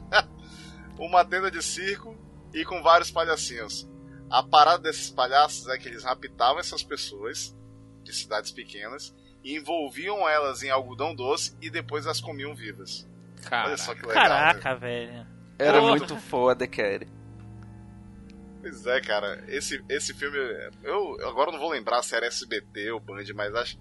uma 0.97 1.25
tenda 1.25 1.49
de 1.49 1.61
circo 1.61 2.15
e 2.53 2.63
com 2.65 2.81
vários 2.83 3.09
palhacinhos. 3.09 3.89
A 4.31 4.41
parada 4.43 4.83
desses 4.83 5.09
palhaços 5.09 5.67
é 5.67 5.77
que 5.77 5.87
eles 5.89 6.03
raptavam 6.03 6.59
essas 6.59 6.81
pessoas 6.83 7.55
de 8.03 8.13
cidades 8.13 8.51
pequenas 8.51 9.13
e 9.43 9.57
envolviam 9.57 10.27
elas 10.29 10.63
em 10.63 10.69
algodão 10.69 11.13
doce 11.13 11.55
e 11.61 11.69
depois 11.69 12.07
as 12.07 12.21
comiam 12.21 12.55
vivas. 12.55 13.07
Olha 13.51 13.75
só 13.77 13.93
que 13.93 14.01
legal. 14.05 14.23
né? 14.23 14.29
Caraca, 14.29 14.75
velho. 14.75 15.27
Era 15.59 15.79
Porra. 15.79 15.89
muito 15.97 16.15
foda, 16.17 16.67
cara. 16.67 17.05
Pois 18.61 18.85
é, 18.85 19.01
cara. 19.01 19.43
Esse, 19.47 19.83
esse 19.89 20.13
filme. 20.13 20.37
Eu 20.83 21.17
agora 21.27 21.51
não 21.51 21.59
vou 21.59 21.69
lembrar 21.71 22.01
se 22.03 22.15
era 22.15 22.27
SBT 22.27 22.91
ou 22.91 22.99
Band, 22.99 23.23
mas 23.35 23.53
acho. 23.55 23.77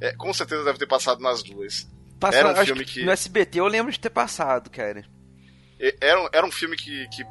é, 0.00 0.12
com 0.14 0.32
certeza 0.34 0.64
deve 0.64 0.78
ter 0.78 0.86
passado 0.86 1.20
nas 1.22 1.42
duas. 1.42 1.88
Passou, 2.18 2.38
Era 2.40 2.52
um 2.52 2.64
filme 2.64 2.84
que 2.84 2.94
que- 3.00 3.04
No 3.04 3.12
SBT 3.12 3.60
eu 3.60 3.66
lembro 3.66 3.92
de 3.92 4.00
ter 4.00 4.10
passado, 4.10 4.68
cara. 4.70 5.04
E- 5.78 5.96
Era, 6.00 6.20
um- 6.22 6.28
era 6.32 6.46
um 6.46 6.50
filme 6.50 6.76
que, 6.76 7.06
que, 7.08 7.24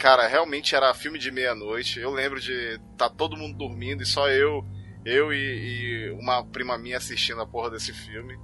cara, 0.00 0.26
realmente 0.26 0.74
era 0.74 0.92
filme 0.94 1.18
de 1.18 1.30
meia-noite. 1.30 2.00
Eu 2.00 2.10
lembro 2.10 2.40
de 2.40 2.80
tá 2.96 3.08
todo 3.10 3.36
mundo 3.36 3.56
dormindo 3.56 4.02
e 4.02 4.06
só 4.06 4.28
eu, 4.30 4.64
eu 5.04 5.30
e, 5.32 5.36
e 5.36 6.10
uma 6.12 6.42
prima 6.44 6.78
minha 6.78 6.96
assistindo 6.96 7.40
a 7.40 7.46
porra 7.46 7.70
desse 7.70 7.92
filme. 7.92 8.34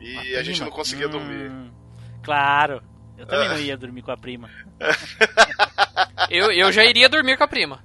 E 0.00 0.34
a 0.36 0.42
gente 0.42 0.60
não 0.60 0.70
conseguia 0.70 1.06
Hum, 1.06 1.10
dormir. 1.10 1.72
Claro. 2.22 2.82
Eu 3.16 3.24
também 3.26 3.48
não 3.48 3.58
ia 3.58 3.76
dormir 3.76 4.02
com 4.02 4.10
a 4.10 4.16
prima. 4.16 4.50
Eu, 6.28 6.50
eu 6.50 6.72
já 6.72 6.84
iria 6.84 7.08
dormir 7.08 7.36
com 7.36 7.44
a 7.44 7.48
prima. 7.48 7.84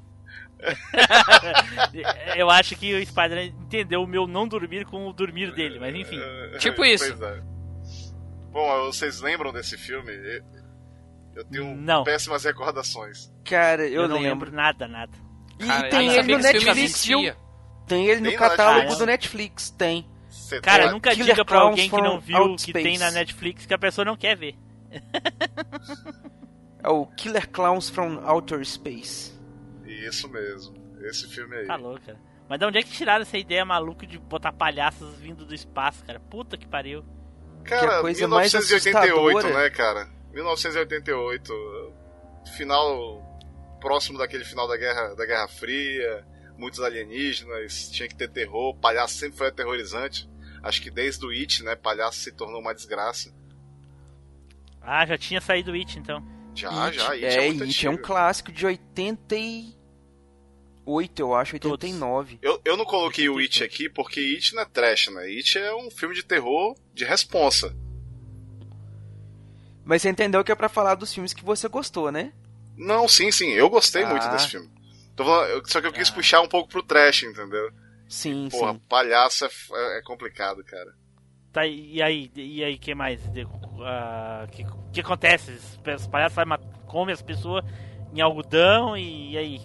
Eu 2.36 2.50
acho 2.50 2.76
que 2.76 2.94
o 2.94 3.06
Spider 3.06 3.46
entendeu 3.46 4.02
o 4.02 4.08
meu 4.08 4.26
não 4.26 4.48
dormir 4.48 4.86
com 4.86 5.08
o 5.08 5.14
dormir 5.14 5.54
dele, 5.54 5.80
mas 5.80 5.94
enfim. 5.94 6.20
Tipo 6.58 6.84
isso. 6.84 7.06
É. 7.24 7.42
Bom, 8.52 8.86
vocês 8.86 9.22
lembram 9.22 9.54
desse 9.54 9.78
filme? 9.78 10.12
Eu- 11.36 11.46
tenho 11.46 11.76
Não. 11.76 12.04
péssimas 12.04 12.44
recordações. 12.44 13.32
Cara, 13.46 13.88
eu, 13.88 14.04
Eu, 14.04 14.08
não 14.08 14.16
lembro. 14.18 14.30
lembro 14.48 14.52
nada, 14.52 14.88
nada. 14.88 15.12
E 15.60 15.66
Cara, 15.66 15.90
tem 15.90 16.10
ele 16.14 16.22
no 16.36 16.38
que 16.40 16.44
Netflix, 16.54 17.06
viu? 17.06 17.34
Tem 17.88 18.08
ele 18.08 18.20
no 18.22 18.28
Tem 18.30 18.34
no 18.34 18.40
catálogo 18.40 18.76
Netflix? 18.80 18.98
do 19.00 19.06
Netflix, 19.06 19.70
tem. 19.72 20.10
Cê 20.30 20.62
Cara, 20.62 20.86
tá- 20.86 20.92
nunca 20.92 21.12
Killer 21.12 21.26
diga 21.28 21.44
pra 21.46 21.60
alguém 21.60 21.90
que 21.90 22.02
não 22.02 22.20
viu 22.20 22.38
Outer 22.38 22.66
que 22.66 22.74
tem 22.74 22.98
na 22.98 23.12
Netflix 23.12 23.66
que 23.66 23.74
a 23.74 23.78
pessoa 23.78 24.06
não 24.06 24.16
quer 24.16 24.36
ver. 24.38 24.56
É 26.84 26.90
o 26.90 27.06
Killer 27.06 27.48
Clowns 27.50 27.90
from 27.90 28.20
Outer 28.28 28.66
Space. 28.66 29.32
Isso 29.86 30.28
mesmo. 30.30 30.74
Esse 31.02 31.28
filme 31.28 31.56
aí. 31.56 31.68
Tá 31.68 31.76
louco, 31.76 32.02
cara. 32.04 32.18
Mas 32.50 32.60
de 32.60 32.66
onde 32.66 32.78
é 32.80 32.84
que 32.84 32.90
tiraram 32.90 33.22
essa 33.22 33.38
ideia 33.38 33.64
maluca 33.64 34.06
de 34.08 34.18
botar 34.18 34.52
palhaços 34.52 35.16
vindo 35.20 35.46
do 35.46 35.54
espaço, 35.54 36.04
cara? 36.04 36.20
Puta 36.20 36.58
que 36.58 36.68
pariu. 36.68 37.04
Que 37.64 37.74
a 37.74 37.80
Cara, 37.82 38.02
coisa 38.02 38.28
mais 38.28 38.52
1988, 38.52 39.38
assustadora- 39.38 39.64
né, 39.64 39.70
cara? 39.70 40.10
1988. 40.34 41.54
Final 42.58 43.22
próximo 43.80 44.18
daquele 44.18 44.46
final 44.46 44.68
da 44.68 44.78
Guerra, 44.78 45.16
da 45.16 45.26
Guerra 45.26 45.48
Fria, 45.48 46.26
muitos 46.58 46.80
alienígenas, 46.80 47.90
tinha 47.90 48.08
que 48.08 48.16
ter 48.16 48.30
terror, 48.30 48.76
palhaço 48.76 49.16
sempre 49.16 49.38
foi 49.38 49.48
aterrorizante. 49.48 50.30
Acho 50.64 50.82
que 50.82 50.92
desde 50.92 51.26
o 51.26 51.32
It, 51.32 51.64
né, 51.64 51.76
palhaço 51.76 52.20
se 52.20 52.32
tornou 52.32 52.62
uma 52.62 52.74
desgraça. 52.74 53.34
Ah, 54.80 55.06
já 55.06 55.18
tinha 55.18 55.42
saído 55.42 55.72
o 55.72 55.74
It, 55.74 55.98
então. 55.98 56.24
Já, 56.54 56.86
It, 56.86 56.98
já, 56.98 57.12
It 57.12 57.26
é, 57.26 57.34
é, 57.34 57.48
muito 57.48 57.64
It 57.64 57.86
é 57.86 57.90
um 57.90 57.94
antigo. 57.94 58.08
clássico 58.08 58.52
de 58.52 58.66
88, 58.66 61.22
eu 61.22 61.34
acho, 61.34 61.58
Todos. 61.60 61.84
89. 61.84 62.40
Eu, 62.42 62.62
eu 62.64 62.78
não 62.78 62.86
coloquei 62.86 63.28
o 63.30 63.40
It 63.40 63.64
aqui 63.64 63.90
porque 63.90 64.20
It 64.20 64.54
não 64.54 64.62
é 64.62 64.66
trash, 64.66 65.08
né? 65.08 65.24
It 65.24 65.58
é 65.58 65.74
um 65.76 65.90
filme 65.90 66.14
de 66.14 66.24
terror 66.24 66.76
de 66.94 67.06
responsa. 67.06 67.76
Mas 69.84 70.02
você 70.02 70.10
entendeu 70.10 70.44
que 70.44 70.52
é 70.52 70.56
pra 70.56 70.70
falar 70.70 70.96
dos 70.96 71.14
filmes 71.14 71.34
que 71.34 71.44
você 71.44 71.68
gostou, 71.68 72.12
né? 72.12 72.32
Não, 72.78 73.08
sim, 73.08 73.32
sim, 73.32 73.50
eu 73.52 73.70
gostei 73.70 74.06
muito 74.06 74.24
Ah. 74.26 74.30
desse 74.30 74.48
filme. 74.50 74.70
Tô 75.16 75.26
falando- 75.26 75.68
só 75.70 75.82
que 75.82 75.88
eu 75.88 75.94
quis 75.94 76.10
Ah. 76.10 76.14
puxar 76.14 76.42
um 76.42 76.48
pouco 76.48 76.70
pro 76.70 76.84
trash, 76.84 77.24
entendeu? 77.24 77.72
Sim, 78.08 78.48
Porra, 78.52 78.74
sim. 78.74 78.82
palhaço 78.90 79.46
é, 79.46 79.50
é- 79.74 80.00
é 80.00 80.02
complicado, 80.04 80.64
cara. 80.64 80.94
Tá, 81.52 81.66
e 81.68 82.02
aí, 82.02 82.32
e 82.36 82.64
aí, 82.64 82.78
que 82.78 82.96
mais? 82.96 83.20
O 83.26 84.48
que, 84.52 84.66
que 84.94 85.02
acontece? 85.02 85.52
Os 85.52 86.08
palhaços 86.08 86.38
comem 86.88 87.14
as 87.14 87.22
pessoas 87.22 87.64
em 88.14 88.22
algodão 88.22 88.96
e, 88.96 89.38
aí? 89.38 89.62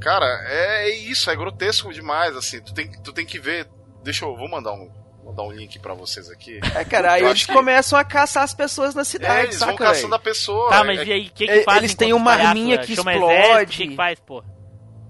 Cara, 0.00 0.26
é, 0.48 0.88
é 0.90 0.96
isso, 0.98 1.30
é 1.30 1.36
grotesco 1.36 1.92
demais, 1.92 2.34
assim. 2.36 2.60
Tu 2.60 2.72
tem, 2.74 2.90
tu 3.02 3.12
tem 3.12 3.24
que 3.26 3.38
ver. 3.38 3.66
Deixa 4.02 4.24
eu. 4.24 4.36
Vou 4.36 4.48
mandar 4.48 4.72
um, 4.72 4.90
mandar 5.26 5.42
um 5.42 5.50
link 5.52 5.78
pra 5.80 5.92
vocês 5.92 6.30
aqui. 6.30 6.60
É, 6.74 6.84
cara, 6.84 7.12
aí 7.14 7.22
Eu 7.22 7.28
eles 7.30 7.44
que- 7.44 7.52
começam 7.52 7.98
a 7.98 8.04
caçar 8.04 8.44
as 8.44 8.54
pessoas 8.54 8.94
na 8.94 9.00
É, 9.02 9.04
cidade, 9.04 9.46
eles 9.48 9.58
vão 9.60 9.74
caçando 9.76 10.14
a 10.14 10.18
pessoa. 10.18 10.70
Tá, 10.70 10.80
é- 10.80 10.84
mas 10.84 11.00
é- 11.00 11.04
e 11.04 11.12
aí, 11.12 11.26
o 11.26 11.30
que, 11.32 11.44
que 11.46 11.50
É, 11.50 11.62
faz? 11.62 11.78
eles 11.78 11.94
têm 11.94 12.12
uma 12.12 12.32
arminha 12.32 12.78
que 12.78 12.94
Chama 12.94 13.12
explode. 13.12 13.64
o 13.74 13.76
que, 13.76 13.88
que 13.88 13.96
faz, 13.96 14.20
pô? 14.20 14.42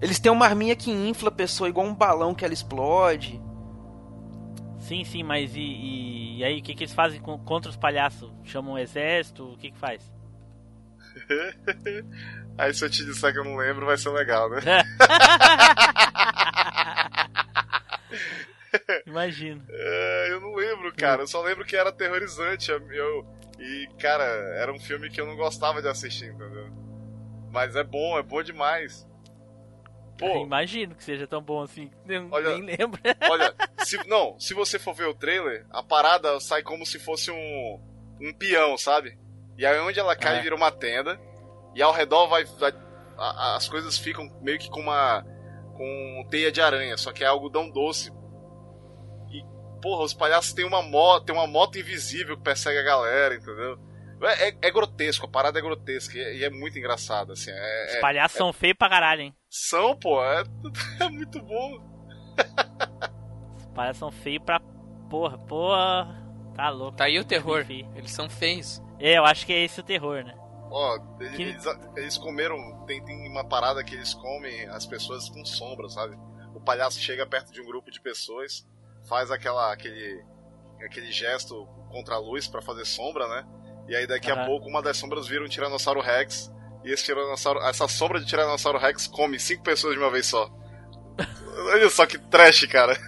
Eles 0.01 0.19
têm 0.19 0.31
uma 0.31 0.45
arminha 0.45 0.75
que 0.75 0.91
infla 0.91 1.29
a 1.29 1.31
pessoa 1.31 1.69
igual 1.69 1.85
um 1.87 1.93
balão 1.93 2.33
que 2.35 2.43
ela 2.43 2.53
explode. 2.53 3.39
Sim, 4.79 5.03
sim, 5.03 5.21
mas 5.23 5.55
e, 5.55 5.59
e- 5.59 6.37
e 6.39 6.43
aí, 6.43 6.59
o 6.59 6.63
que, 6.63 6.73
que 6.75 6.83
eles 6.83 6.93
fazem 6.93 7.19
com- 7.19 7.37
contra 7.39 7.69
os 7.69 7.75
palhaços? 7.75 8.31
Chamam 8.43 8.73
o 8.75 8.77
exército? 8.77 9.43
O 9.53 9.57
que, 9.57 9.71
que 9.71 9.77
faz? 9.77 10.01
Aí 12.57 12.73
se 12.73 12.83
eu 12.85 12.89
te 12.89 13.03
disser 13.05 13.33
que 13.33 13.39
eu 13.39 13.43
não 13.43 13.55
lembro, 13.55 13.85
vai 13.85 13.97
ser 13.97 14.09
legal, 14.09 14.49
né? 14.49 14.57
Imagino. 19.07 19.63
É, 19.69 20.27
eu 20.31 20.41
não 20.41 20.53
lembro, 20.53 20.93
cara. 20.93 21.23
Eu 21.23 21.27
só 21.27 21.41
lembro 21.41 21.65
que 21.65 21.75
era 21.75 21.89
aterrorizante. 21.89 22.69
Eu, 22.69 22.79
eu- 22.91 23.25
e, 23.57 23.87
cara, 23.99 24.23
era 24.59 24.71
um 24.71 24.79
filme 24.79 25.09
que 25.09 25.19
eu 25.19 25.25
não 25.25 25.35
gostava 25.35 25.81
de 25.81 25.87
assistir, 25.87 26.25
entendeu? 26.25 26.67
Mas 27.51 27.75
é 27.75 27.83
bom, 27.83 28.19
é 28.19 28.21
bom 28.21 28.43
demais. 28.43 29.07
Pô, 30.19 30.43
Imagino 30.43 30.93
que 30.95 31.03
seja 31.03 31.25
tão 31.27 31.41
bom 31.41 31.61
assim. 31.61 31.89
Nem, 32.05 32.27
Olha- 32.31 32.49
nem 32.57 32.61
lembro. 32.77 32.99
Olha, 33.29 33.53
se, 33.85 33.97
não, 34.07 34.37
se 34.39 34.53
você 34.53 34.77
for 34.77 34.93
ver 34.93 35.05
o 35.07 35.13
trailer, 35.13 35.65
a 35.69 35.81
parada 35.81 36.39
sai 36.39 36.61
como 36.63 36.85
se 36.85 36.99
fosse 36.99 37.31
um, 37.31 37.79
um 38.19 38.33
peão, 38.33 38.77
sabe? 38.77 39.17
E 39.57 39.65
aí 39.65 39.79
onde 39.79 39.99
ela 39.99 40.15
cai 40.15 40.37
É. 40.39 40.41
vira 40.41 40.55
uma 40.55 40.71
tenda, 40.71 41.19
e 41.75 41.81
ao 41.81 41.93
redor 41.93 42.27
vai, 42.27 42.43
vai- 42.45 42.73
a- 43.17 43.55
as 43.55 43.69
coisas 43.69 43.97
ficam 43.97 44.27
meio 44.41 44.57
que 44.59 44.69
com 44.69 44.81
uma 44.81 45.23
com 45.75 46.27
teia 46.31 46.51
de 46.51 46.59
aranha, 46.61 46.97
só 46.97 47.11
que 47.11 47.23
é 47.23 47.27
algodão 47.27 47.69
doce. 47.69 48.11
Porra, 49.81 50.03
os 50.03 50.13
palhaços 50.13 50.53
têm 50.53 50.65
uma 50.65 50.81
moto, 50.81 51.25
tem 51.25 51.35
uma 51.35 51.47
moto 51.47 51.77
invisível 51.77 52.35
que 52.37 52.43
persegue 52.43 52.79
a 52.79 52.83
galera, 52.83 53.35
entendeu? 53.35 53.77
É, 54.23 54.49
é- 54.49 54.57
é 54.63 54.71
grotesco, 54.71 55.25
a 55.27 55.29
parada 55.29 55.59
é 55.59 55.61
grotesca 55.61 56.17
e 56.17 56.21
é, 56.21 56.35
e 56.37 56.43
é 56.43 56.49
muito 56.49 56.77
engraçado, 56.79 57.33
assim. 57.33 57.51
É, 57.51 57.85
Os 57.89 57.95
é- 57.95 57.99
palhaços 58.01 58.37
são 58.37 58.51
feios 58.51 58.75
pra 58.77 58.89
caralho, 58.89 59.21
hein? 59.21 59.35
são, 59.49 59.95
pô, 59.95 60.23
é, 60.23 60.43
é 60.99 61.09
muito 61.09 61.39
bom. 61.43 61.79
Os 63.57 63.65
palhaços 63.75 63.99
são 63.99 64.11
feios 64.11 64.43
pra 64.43 64.59
porra, 65.09 65.37
porra. 65.37 66.25
Tá 66.55 66.69
louco. 66.69 66.97
Tá 66.97 67.05
aí 67.05 67.19
o 67.19 67.23
terror. 67.25 67.63
Feio. 67.65 67.87
Eles 67.95 68.11
são 68.11 68.27
feios. 68.29 68.81
É, 68.99 69.17
eu 69.17 69.25
acho 69.25 69.45
que 69.45 69.53
é 69.53 69.63
esse 69.63 69.79
o 69.79 69.83
terror, 69.83 70.23
né? 70.23 70.33
Ó, 70.71 70.97
eles, 71.19 71.35
Que- 71.35 71.41
eles- 71.43 71.65
eles 71.95 72.17
comeram. 72.17 72.57
Tem, 72.87 73.03
tem 73.05 73.29
uma 73.29 73.47
parada 73.47 73.83
que 73.83 73.93
eles 73.93 74.13
comem 74.15 74.67
as 74.69 74.85
pessoas 74.85 75.29
com 75.29 75.45
sombra, 75.45 75.87
sabe? 75.89 76.17
o 76.55 76.59
palhaço 76.59 76.99
chega 76.99 77.23
perto 77.27 77.51
de 77.53 77.61
um 77.61 77.65
grupo 77.67 77.91
de 77.91 78.01
pessoas, 78.01 78.65
faz 79.07 79.31
aquela, 79.31 79.71
aquele, 79.71 80.23
aquele 80.83 81.11
gesto 81.11 81.65
contra 81.89 82.15
a 82.15 82.19
luz 82.19 82.47
pra 82.47 82.61
fazer 82.61 82.85
sombra, 82.85 83.27
né? 83.27 83.45
E 83.87 83.95
aí 83.95 84.05
daqui 84.05 84.29
a 84.29 84.45
pouco 84.45 84.67
uma 84.67 84.81
das 84.81 84.97
sombras 84.97 85.27
vira 85.27 85.43
um 85.43 85.47
Tiranossauro 85.47 86.01
Rex. 86.01 86.51
E 86.83 86.91
esse 86.91 87.05
tiranossauro, 87.05 87.59
essa 87.61 87.87
sombra 87.87 88.19
de 88.19 88.25
Tiranossauro 88.25 88.77
Rex 88.77 89.07
come 89.07 89.39
cinco 89.39 89.63
pessoas 89.63 89.93
de 89.93 89.99
uma 89.99 90.11
vez 90.11 90.25
só. 90.27 90.49
Olha 91.73 91.89
só 91.89 92.05
que 92.05 92.17
trash, 92.17 92.65
cara. 92.67 92.97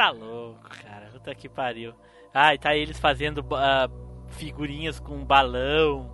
Tá 0.00 0.10
louco, 0.10 0.66
cara. 0.82 1.10
Puta 1.12 1.34
que 1.34 1.46
pariu. 1.46 1.92
Ah, 2.32 2.54
e 2.54 2.58
tá 2.58 2.74
eles 2.74 2.98
fazendo 2.98 3.44
ah, 3.54 3.86
figurinhas 4.28 4.98
com 4.98 5.22
balão. 5.22 6.10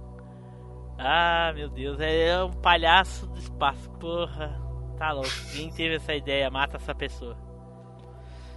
Ah, 0.98 1.52
meu 1.54 1.68
Deus. 1.68 2.00
É 2.00 2.42
um 2.42 2.50
palhaço 2.50 3.28
do 3.28 3.38
espaço. 3.38 3.88
Porra. 3.90 4.65
Tá 4.98 5.12
louco. 5.12 5.30
Quem 5.52 5.70
teve 5.70 5.96
essa 5.96 6.14
ideia? 6.14 6.50
Mata 6.50 6.76
essa 6.76 6.94
pessoa. 6.94 7.36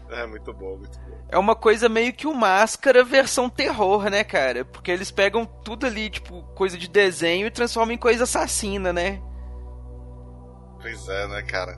É 0.10 0.26
muito 0.26 0.52
bom, 0.54 0.78
muito 0.78 1.00
bom. 1.02 1.18
É 1.30 1.38
uma 1.38 1.56
coisa 1.56 1.88
meio 1.88 2.12
que 2.14 2.26
o 2.26 2.34
Máscara 2.34 3.04
versão 3.04 3.50
terror, 3.50 4.10
né, 4.10 4.24
cara? 4.24 4.66
Porque 4.66 4.90
eles 4.90 5.12
pegam 5.12 5.46
tudo 5.46 5.86
ali, 5.86 6.10
tipo, 6.10 6.42
coisa 6.56 6.78
de 6.78 6.88
desenho 6.88 7.46
e 7.46 7.52
transformam 7.52 7.94
em 7.94 7.98
coisa 7.98 8.24
assassina, 8.24 8.92
né? 8.92 9.22
Pois 10.82 11.08
é, 11.08 11.28
né, 11.28 11.44
cara? 11.44 11.78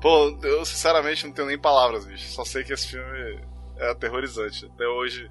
Pô, 0.00 0.36
eu 0.42 0.64
sinceramente 0.64 1.26
não 1.26 1.32
tenho 1.32 1.48
nem 1.48 1.58
palavras, 1.58 2.06
bicho. 2.06 2.28
Só 2.30 2.44
sei 2.44 2.64
que 2.64 2.72
esse 2.72 2.88
filme 2.88 3.40
é 3.76 3.90
aterrorizante. 3.90 4.66
Até 4.66 4.86
hoje 4.86 5.30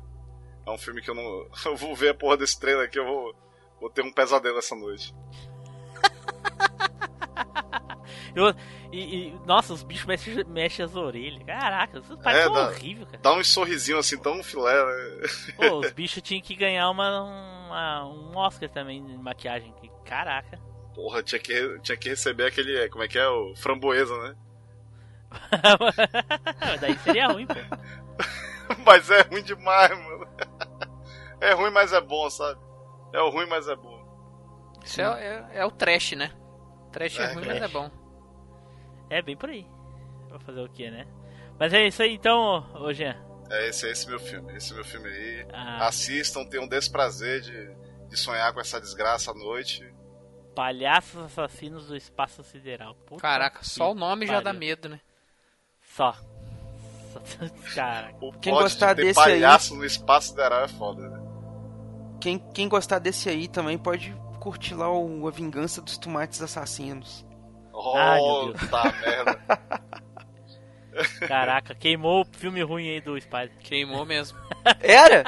é 0.65 0.71
um 0.71 0.77
filme 0.77 1.01
que 1.01 1.09
eu 1.09 1.15
não. 1.15 1.47
Eu 1.65 1.75
vou 1.75 1.95
ver 1.95 2.09
a 2.09 2.13
porra 2.13 2.37
desse 2.37 2.57
trailer 2.57 2.85
aqui, 2.85 2.99
eu 2.99 3.05
vou, 3.05 3.35
vou 3.81 3.89
ter 3.89 4.03
um 4.03 4.13
pesadelo 4.13 4.59
essa 4.59 4.75
noite. 4.75 5.13
Eu, 8.36 8.53
e, 8.91 9.27
e- 9.30 9.39
nossa, 9.45 9.73
os 9.73 9.84
bichos 9.84 10.05
mexem, 10.05 10.43
mexem 10.45 10.86
as 10.86 10.95
orelhas. 10.95 11.43
Caraca, 11.43 11.99
isso 11.99 12.17
parece 12.17 12.47
É, 12.47 12.53
dá- 12.53 12.67
horrível, 12.69 13.05
cara. 13.05 13.19
Dá 13.21 13.34
um 13.34 13.43
sorrisinho 13.43 13.97
assim 13.97 14.17
tão 14.17 14.43
filé, 14.43 14.73
né? 14.73 15.27
Pô, 15.55 15.80
os 15.80 15.91
bichos 15.93 16.21
tinham 16.21 16.41
que 16.41 16.55
ganhar 16.55 16.89
uma, 16.89 17.21
uma- 17.23 18.05
um 18.07 18.38
Oscar 18.38 18.69
também 18.69 19.05
de 19.05 19.17
maquiagem. 19.17 19.73
que- 19.82 19.89
Caraca. 20.05 20.59
Porra, 20.95 21.21
tinha 21.21 21.39
que, 21.39 21.80
tinha 21.82 21.95
que 21.97 22.09
receber 22.09 22.47
aquele. 22.47 22.89
Como 22.89 23.03
é 23.03 23.07
que 23.07 23.17
é? 23.19 23.27
O 23.27 23.55
framboesa, 23.55 24.15
né? 24.23 24.36
Daí 26.82 26.97
seria 26.99 27.27
ruim, 27.27 27.45
pô. 27.45 27.53
Mas 28.86 29.09
é 29.09 29.21
ruim 29.21 29.43
demais, 29.43 29.89
mano. 29.91 30.27
É 31.41 31.53
ruim, 31.53 31.71
mas 31.71 31.93
é 31.93 32.01
bom, 32.01 32.30
sabe? 32.30 32.59
É 33.13 33.19
o 33.21 33.30
ruim, 33.30 33.45
mas 33.47 33.67
é 33.67 33.75
bom. 33.75 33.97
Isso 34.84 35.01
é, 35.01 35.05
é- 35.05 35.47
é 35.59 35.65
o 35.65 35.71
trash, 35.71 36.11
né? 36.13 36.32
Trash 36.91 37.17
é, 37.19 37.23
É, 37.23 37.34
ruim, 37.34 37.43
trash. 37.45 37.59
mas 37.61 37.69
é 37.69 37.73
bom. 37.73 37.89
É 39.10 39.22
bem 39.22 39.36
por 39.36 39.49
aí. 39.49 39.66
Vou 40.30 40.39
fazer 40.39 40.62
o 40.62 40.70
que, 40.70 40.89
né? 40.89 41.05
Mas 41.57 41.74
é 41.74 41.88
isso 41.88 42.01
aí 42.01 42.14
então, 42.16 42.66
ô 42.76 42.93
Jean. 42.93 43.16
É 43.49 43.68
esse, 43.70 43.88
é 43.88 43.91
esse 43.91 44.07
meu 44.07 44.20
filme. 44.20 44.55
Esse 44.55 44.74
meu 44.74 44.86
filme 44.86 45.07
aí. 45.10 45.47
Ah, 45.51 45.88
Assistam, 45.88 46.45
tenham 46.45 46.68
desprazer 46.68 47.41
de, 47.41 47.76
de 48.07 48.18
sonhar 48.18 48.53
com 48.53 48.60
essa 48.62 48.80
desgraça 48.80 49.32
à 49.32 49.34
noite. 49.34 49.91
Palhaços 50.55 51.24
Assassinos 51.24 51.88
do 51.88 51.95
Espaço 51.95 52.43
Sideral. 52.43 52.93
Puta 53.07 53.22
Caraca, 53.22 53.64
só 53.64 53.91
o 53.91 53.95
nome 53.95 54.28
já 54.28 54.39
dá 54.41 54.53
medo, 54.53 54.89
né? 54.89 54.99
Só. 55.95 56.14
Só- 57.26 57.74
Caraca. 57.76 58.18
O 58.22 58.32
Quem 58.34 58.53
gostar 58.53 58.93
de 58.93 59.01
ter 59.01 59.07
desse 59.07 59.20
aí- 59.20 59.26
palhaço 59.41 59.76
no 59.76 59.84
espaço 59.86 60.36
da 60.36 60.64
é 60.64 60.68
foda, 60.68 61.10
né? 61.10 61.20
Quem, 62.22 62.38
quem 62.38 62.68
gostar 62.70 62.99
desse 62.99 63.30
aí 63.30 63.47
também 63.47 63.78
pode 63.78 64.14
curtir 64.39 64.76
lá 64.76 64.91
o 64.91 65.28
A 65.28 65.32
Vingança 65.32 65.82
dos 65.82 65.97
Tomates 65.97 66.41
Assassinos. 66.41 67.26
Ai, 67.95 68.17
meu 68.19 68.25
Oh, 68.25 68.45
Deus. 68.53 68.69
tá 68.69 68.93
merda. 69.05 69.39
Caraca, 71.27 71.73
queimou 71.75 72.23
o 72.23 72.38
filme 72.38 72.61
ruim 72.61 72.89
aí 72.89 72.99
do 73.01 73.19
Spider. 73.19 73.51
Queimou 73.61 74.05
mesmo. 74.05 74.38
Era? 74.82 75.23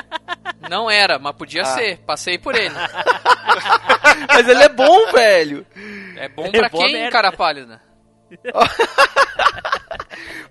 Não 0.69 0.89
era, 0.91 1.17
mas 1.17 1.33
podia 1.35 1.61
Ah. 1.61 1.65
ser. 1.65 1.97
Passei 1.99 2.37
por 2.37 2.55
ele. 2.55 2.75
Mas 4.27 4.47
ele 4.47 4.63
é 4.63 4.69
bom, 4.69 5.11
velho. 5.11 5.65
É 6.17 6.27
bom 6.29 6.45
É 6.45 6.51
pra 6.51 6.69
boa 6.69 6.83
quem, 6.85 6.93
merda. 6.93 7.11
cara 7.11 7.31
pálida? 7.31 7.81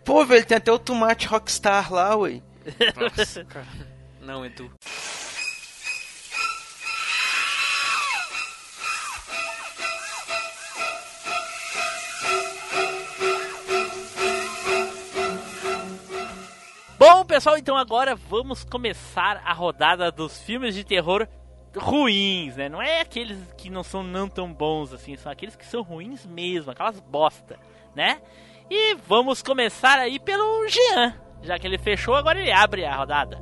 Pô, 0.05 0.25
velho, 0.25 0.45
tem 0.45 0.57
até 0.57 0.73
o 0.73 0.79
Tomate 0.79 1.27
Rockstar 1.27 1.93
lá, 1.93 2.17
ué. 2.17 2.41
Nossa, 2.97 3.45
cara. 3.45 3.67
Não, 4.21 4.45
Edu. 4.45 4.71
Bom, 17.01 17.25
pessoal, 17.25 17.57
então 17.57 17.79
agora 17.79 18.15
vamos 18.15 18.63
começar 18.63 19.41
a 19.43 19.55
rodada 19.55 20.13
dos 20.13 20.39
filmes 20.43 20.75
de 20.75 20.85
terror 20.85 21.27
ruins, 21.75 22.57
né? 22.57 22.69
Não 22.69 22.83
é 22.83 23.01
aqueles 23.01 23.39
que 23.57 23.71
não 23.71 23.83
são 23.83 24.03
não 24.03 24.29
tão 24.29 24.53
bons 24.53 24.93
assim, 24.93 25.17
são 25.17 25.33
aqueles 25.33 25.57
que 25.57 25.65
são 25.65 25.81
ruins 25.81 26.27
mesmo, 26.27 26.71
aquelas 26.71 27.01
bosta, 27.01 27.59
né? 27.97 28.21
E 28.69 28.97
vamos 29.09 29.43
começar 29.43 29.99
aí 29.99 30.21
pelo 30.21 30.69
Jean. 30.69 31.15
Já 31.41 31.59
que 31.59 31.67
ele 31.67 31.79
fechou, 31.79 32.15
agora 32.15 32.39
ele 32.39 32.53
abre 32.53 32.85
a 32.85 32.95
rodada. 32.95 33.41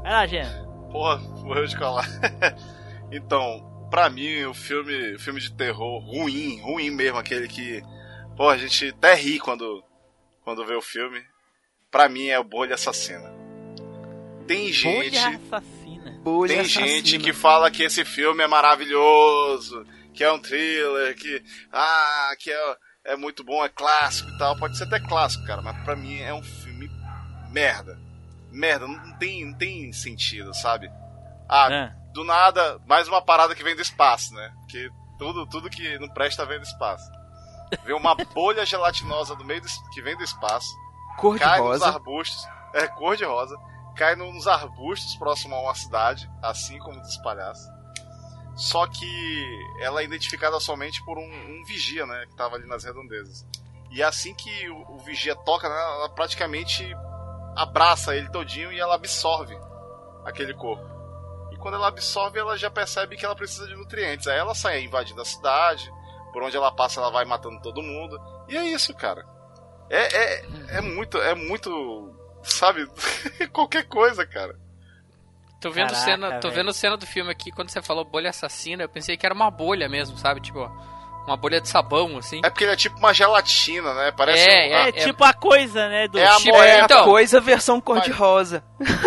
Vai 0.00 0.12
lá, 0.12 0.24
Jean. 0.24 0.64
Porra, 0.92 1.18
morreu 1.42 1.66
de 1.66 1.76
colar. 1.76 2.06
então, 3.10 3.88
pra 3.90 4.08
mim, 4.10 4.44
o 4.44 4.54
filme, 4.54 5.16
o 5.16 5.18
filme 5.18 5.40
de 5.40 5.50
terror 5.50 5.98
ruim, 6.04 6.60
ruim 6.60 6.88
mesmo, 6.92 7.18
aquele 7.18 7.48
que. 7.48 7.82
Pô, 8.36 8.48
a 8.48 8.56
gente 8.56 8.90
até 8.90 9.12
ri 9.14 9.40
quando, 9.40 9.82
quando 10.44 10.64
vê 10.64 10.76
o 10.76 10.80
filme. 10.80 11.31
Pra 11.92 12.08
mim 12.08 12.26
é 12.26 12.38
o 12.40 12.44
Bolha 12.44 12.74
Assassina. 12.74 13.30
Tem 14.48 14.72
gente. 14.72 15.10
Bolha 15.20 15.40
assassina. 15.46 16.20
Bolha 16.24 16.48
Tem 16.48 16.60
assassina. 16.60 16.86
gente 16.88 17.18
que 17.18 17.32
fala 17.32 17.70
que 17.70 17.84
esse 17.84 18.04
filme 18.04 18.42
é 18.42 18.46
maravilhoso, 18.48 19.86
que 20.12 20.24
é 20.24 20.32
um 20.32 20.38
thriller, 20.40 21.14
que. 21.16 21.42
Ah, 21.72 22.30
que 22.38 22.50
é, 22.50 22.76
é 23.04 23.16
muito 23.16 23.44
bom, 23.44 23.64
é 23.64 23.68
clássico 23.68 24.28
e 24.30 24.38
tal. 24.38 24.56
Pode 24.58 24.76
ser 24.76 24.84
até 24.84 24.98
clássico, 24.98 25.46
cara, 25.46 25.62
mas 25.62 25.76
pra 25.84 25.94
mim 25.94 26.18
é 26.20 26.34
um 26.34 26.42
filme 26.42 26.90
merda. 27.50 27.98
Merda, 28.50 28.86
não 28.88 29.18
tem, 29.18 29.46
não 29.46 29.54
tem 29.54 29.92
sentido, 29.92 30.52
sabe? 30.54 30.90
Ah, 31.48 31.68
Ah, 31.68 31.92
do 32.12 32.24
nada, 32.24 32.78
mais 32.86 33.06
uma 33.08 33.22
parada 33.22 33.54
que 33.54 33.62
vem 33.64 33.76
do 33.76 33.82
espaço, 33.82 34.34
né? 34.34 34.52
Porque 34.60 34.88
tudo, 35.18 35.46
tudo 35.46 35.70
que 35.70 35.98
não 35.98 36.08
presta 36.08 36.44
vem 36.44 36.58
do 36.58 36.64
espaço. 36.64 37.04
Vem 37.84 37.94
uma 37.96 38.14
bolha 38.34 38.66
gelatinosa 38.66 39.34
do 39.36 39.44
meio 39.44 39.60
do, 39.62 39.68
que 39.94 40.02
vem 40.02 40.16
do 40.16 40.22
espaço, 40.24 40.68
Cor 41.18 41.34
de 41.34 41.40
cai 41.40 41.58
nos 41.58 41.68
rosa. 41.68 41.86
arbustos, 41.88 42.48
é 42.74 42.88
cor 42.88 43.16
de 43.16 43.24
rosa, 43.24 43.56
cai 43.96 44.16
nos 44.16 44.46
arbustos 44.46 45.14
próximo 45.16 45.54
a 45.54 45.60
uma 45.62 45.74
cidade, 45.74 46.30
assim 46.42 46.78
como 46.78 47.00
dos 47.00 47.16
palhaços. 47.18 47.70
Só 48.54 48.86
que 48.86 49.66
ela 49.80 50.02
é 50.02 50.04
identificada 50.04 50.58
somente 50.60 51.02
por 51.04 51.18
um, 51.18 51.22
um 51.22 51.64
vigia, 51.64 52.04
né? 52.04 52.26
Que 52.28 52.36
tava 52.36 52.56
ali 52.56 52.66
nas 52.66 52.84
redondezas. 52.84 53.46
E 53.90 54.02
assim 54.02 54.34
que 54.34 54.68
o, 54.70 54.94
o 54.94 54.98
vigia 54.98 55.34
toca, 55.36 55.68
né, 55.68 55.74
ela 55.74 56.08
praticamente 56.08 56.94
abraça 57.56 58.16
ele 58.16 58.30
todinho 58.30 58.72
e 58.72 58.80
ela 58.80 58.94
absorve 58.94 59.58
aquele 60.24 60.54
corpo. 60.54 60.84
E 61.52 61.56
quando 61.58 61.74
ela 61.74 61.88
absorve, 61.88 62.38
ela 62.38 62.56
já 62.56 62.70
percebe 62.70 63.16
que 63.16 63.24
ela 63.24 63.36
precisa 63.36 63.66
de 63.66 63.74
nutrientes. 63.74 64.26
Aí 64.26 64.38
ela 64.38 64.54
sai 64.54 64.82
invadindo 64.82 65.20
a 65.20 65.24
cidade, 65.24 65.90
por 66.32 66.42
onde 66.42 66.56
ela 66.56 66.72
passa, 66.72 67.00
ela 67.00 67.10
vai 67.10 67.24
matando 67.24 67.60
todo 67.60 67.82
mundo. 67.82 68.18
E 68.48 68.56
é 68.56 68.64
isso, 68.64 68.94
cara. 68.94 69.26
É, 69.90 70.16
é, 70.16 70.44
é 70.78 70.80
muito, 70.80 71.18
é 71.18 71.34
muito, 71.34 72.14
sabe, 72.42 72.86
qualquer 73.52 73.84
coisa, 73.86 74.24
cara. 74.26 74.54
Tô 75.60 75.70
vendo, 75.70 75.88
Caraca, 75.90 76.04
cena, 76.04 76.40
tô 76.40 76.48
velho. 76.48 76.62
vendo 76.64 76.72
cena 76.72 76.96
do 76.96 77.06
filme 77.06 77.30
aqui, 77.30 77.50
quando 77.52 77.68
você 77.70 77.80
falou 77.80 78.04
bolha 78.04 78.30
assassina, 78.30 78.82
eu 78.82 78.88
pensei 78.88 79.16
que 79.16 79.24
era 79.24 79.34
uma 79.34 79.48
bolha 79.50 79.88
mesmo, 79.88 80.18
sabe? 80.18 80.40
Tipo, 80.40 80.58
uma 81.24 81.36
bolha 81.36 81.60
de 81.60 81.68
sabão, 81.68 82.16
assim. 82.18 82.40
É 82.44 82.50
porque 82.50 82.64
ele 82.64 82.72
é 82.72 82.76
tipo 82.76 82.98
uma 82.98 83.14
gelatina, 83.14 83.94
né? 83.94 84.10
Parece 84.10 84.42
É, 84.42 84.50
um, 84.50 84.74
é, 84.74 84.88
é- 84.88 84.92
tipo 84.92 85.22
a 85.22 85.32
coisa, 85.32 85.88
né? 85.88 86.08
Do 86.08 86.18
É 86.18 86.26
a 86.26 86.34
Tipo, 86.36 86.56
moeda. 86.56 86.72
É 86.72 86.80
então, 86.80 87.00
a 87.02 87.04
coisa 87.04 87.40
versão 87.40 87.80
cor 87.80 88.00
de 88.00 88.10
rosa. 88.10 88.64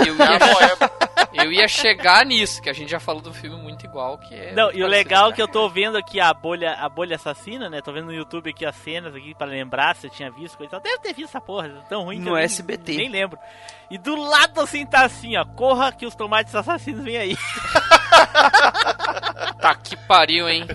eu 0.07 0.15
é 0.23 0.35
a 0.35 0.39
moeda. 0.53 0.91
Eu 1.35 1.51
ia 1.51 1.67
chegar 1.67 2.25
nisso, 2.25 2.61
que 2.61 2.69
a 2.69 2.73
gente 2.73 2.89
já 2.89 2.99
falou 2.99 3.21
do 3.21 3.33
filme 3.33 3.55
muito 3.61 3.85
igual, 3.85 4.17
que 4.17 4.33
é... 4.33 4.53
Não, 4.53 4.71
e 4.71 4.83
o 4.83 4.87
legal 4.87 5.29
é 5.29 5.33
que 5.33 5.41
eu 5.41 5.47
tô 5.47 5.69
vendo 5.69 5.97
aqui 5.97 6.19
a 6.19 6.33
bolha, 6.33 6.73
a 6.73 6.89
bolha 6.89 7.15
assassina, 7.15 7.69
né? 7.69 7.81
Tô 7.81 7.91
vendo 7.91 8.05
no 8.05 8.13
YouTube 8.13 8.49
aqui 8.49 8.65
as 8.65 8.75
cenas 8.77 9.13
aqui 9.15 9.33
pra 9.35 9.45
lembrar 9.47 9.95
se 9.95 10.07
eu 10.07 10.11
tinha 10.11 10.29
visto 10.31 10.57
coisa. 10.57 10.79
Deve 10.79 10.99
ter 10.99 11.13
visto 11.13 11.29
essa 11.29 11.41
porra, 11.41 11.67
é 11.67 11.89
tão 11.89 12.03
ruim 12.03 12.17
que 12.17 12.23
No 12.23 12.31
eu 12.31 12.35
nem, 12.35 12.43
SBT. 12.45 12.97
nem 12.97 13.09
lembro. 13.09 13.37
E 13.89 13.97
do 13.97 14.15
lado 14.15 14.59
assim 14.61 14.85
tá 14.85 15.05
assim, 15.05 15.37
ó, 15.37 15.45
corra 15.45 15.91
que 15.91 16.05
os 16.05 16.15
tomates 16.15 16.53
assassinos 16.55 17.03
vêm 17.03 17.17
aí. 17.17 17.37
Tá 19.59 19.73
que 19.73 19.95
pariu, 20.07 20.47
hein? 20.47 20.65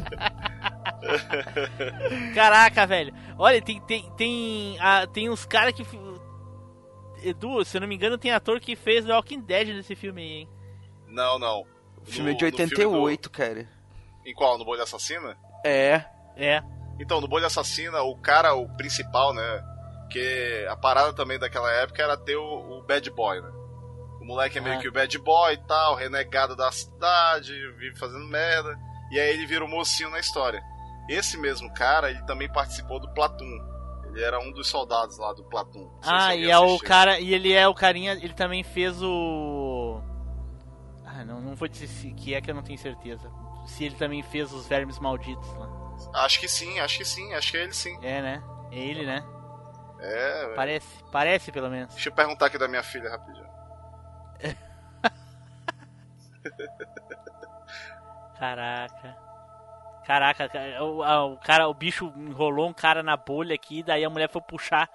Caraca, 2.34 2.86
velho. 2.86 3.12
Olha, 3.38 3.60
tem 3.62 3.80
tem 3.80 4.10
tem, 4.16 4.76
ah, 4.80 5.06
tem 5.06 5.30
uns 5.30 5.44
caras 5.44 5.72
que 5.72 5.84
Edu, 7.22 7.64
se 7.64 7.76
eu 7.76 7.80
não 7.80 7.88
me 7.88 7.94
engano, 7.94 8.18
tem 8.18 8.30
ator 8.32 8.60
que 8.60 8.74
fez 8.76 9.04
The 9.04 9.12
Walking 9.14 9.40
Dead 9.40 9.68
nesse 9.68 9.94
filme 9.94 10.22
aí, 10.22 10.28
hein? 10.40 10.48
Não, 11.08 11.38
não. 11.38 11.62
O 12.00 12.04
filme 12.06 12.30
é 12.30 12.32
No- 12.32 12.38
de 12.38 12.44
no 12.44 12.52
filme 12.52 12.72
88, 12.74 13.30
cara. 13.30 13.64
do- 13.64 13.68
Em 14.26 14.34
qual? 14.34 14.58
No 14.58 14.64
Bolha 14.64 14.82
Assassina? 14.84 15.36
É. 15.64 16.04
É. 16.36 16.62
Então, 16.98 17.20
no 17.20 17.28
Bolha 17.28 17.46
Assassina, 17.46 18.02
o 18.02 18.16
cara, 18.16 18.54
o 18.54 18.68
principal, 18.76 19.32
né? 19.34 19.64
Que 20.10 20.66
a 20.68 20.76
parada 20.76 21.12
também 21.12 21.38
daquela 21.38 21.70
época 21.72 22.02
era 22.02 22.16
ter 22.16 22.36
o, 22.36 22.42
o 22.78 22.82
bad 22.82 23.08
boy, 23.10 23.40
né? 23.40 23.48
O 24.20 24.24
moleque 24.24 24.58
é 24.58 24.60
meio 24.60 24.76
Ah. 24.76 24.80
que 24.80 24.88
o 24.88 24.92
bad 24.92 25.18
boy 25.18 25.54
e 25.54 25.58
tal, 25.66 25.94
renegado 25.94 26.54
da 26.56 26.70
cidade, 26.72 27.52
vive 27.78 27.96
fazendo 27.98 28.26
merda. 28.26 28.76
E 29.10 29.18
aí 29.18 29.30
ele 29.30 29.46
vira 29.46 29.64
o 29.64 29.68
mocinho 29.68 30.10
na 30.10 30.20
história. 30.20 30.62
Esse 31.08 31.36
mesmo 31.38 31.72
cara, 31.74 32.10
ele 32.10 32.22
também 32.26 32.50
participou 32.52 33.00
do 33.00 33.12
Platoon. 33.14 33.69
Ele 34.12 34.24
era 34.24 34.40
um 34.40 34.50
dos 34.52 34.68
soldados 34.68 35.18
lá 35.18 35.32
do 35.32 35.42
se 35.42 35.48
Ah, 36.02 36.34
e 36.34 36.50
é 36.50 36.58
o 36.58 36.78
cara. 36.78 37.20
E 37.20 37.32
ele 37.32 37.52
é 37.52 37.66
o 37.68 37.74
carinha. 37.74 38.12
Ele 38.12 38.34
também 38.34 38.62
fez 38.62 39.00
o. 39.02 40.00
Ah, 41.04 41.24
não, 41.24 41.40
não 41.40 41.54
vou 41.54 41.68
dizer 41.68 41.86
se 41.86 42.10
que 42.12 42.34
é 42.34 42.40
que 42.40 42.50
eu 42.50 42.54
não 42.54 42.62
tenho 42.62 42.78
certeza. 42.78 43.30
Se 43.66 43.84
ele 43.84 43.94
também 43.94 44.22
fez 44.22 44.52
os 44.52 44.66
vermes 44.66 44.98
malditos 44.98 45.48
lá. 45.54 45.68
Acho 46.14 46.40
que 46.40 46.48
sim, 46.48 46.80
acho 46.80 46.98
que 46.98 47.04
sim, 47.04 47.32
acho 47.34 47.52
que 47.52 47.58
é 47.58 47.62
ele 47.62 47.72
sim. 47.72 47.96
É, 48.02 48.20
né? 48.20 48.42
É 48.72 48.78
ele, 48.78 49.06
né? 49.06 49.24
É. 50.00 50.54
Parece. 50.54 51.04
Parece 51.12 51.52
pelo 51.52 51.70
menos. 51.70 51.94
Deixa 51.94 52.08
eu 52.08 52.14
perguntar 52.14 52.46
aqui 52.46 52.58
da 52.58 52.66
minha 52.66 52.82
filha 52.82 53.10
rapidinho. 53.10 53.48
Caraca. 58.38 59.29
Caraca, 60.06 60.48
cara, 60.48 60.82
o, 60.84 61.32
o 61.32 61.36
cara, 61.38 61.68
o 61.68 61.74
bicho 61.74 62.12
enrolou 62.16 62.68
um 62.68 62.72
cara 62.72 63.02
na 63.02 63.16
bolha 63.16 63.54
aqui, 63.54 63.82
daí 63.82 64.04
a 64.04 64.10
mulher 64.10 64.28
foi 64.30 64.40
puxar, 64.42 64.88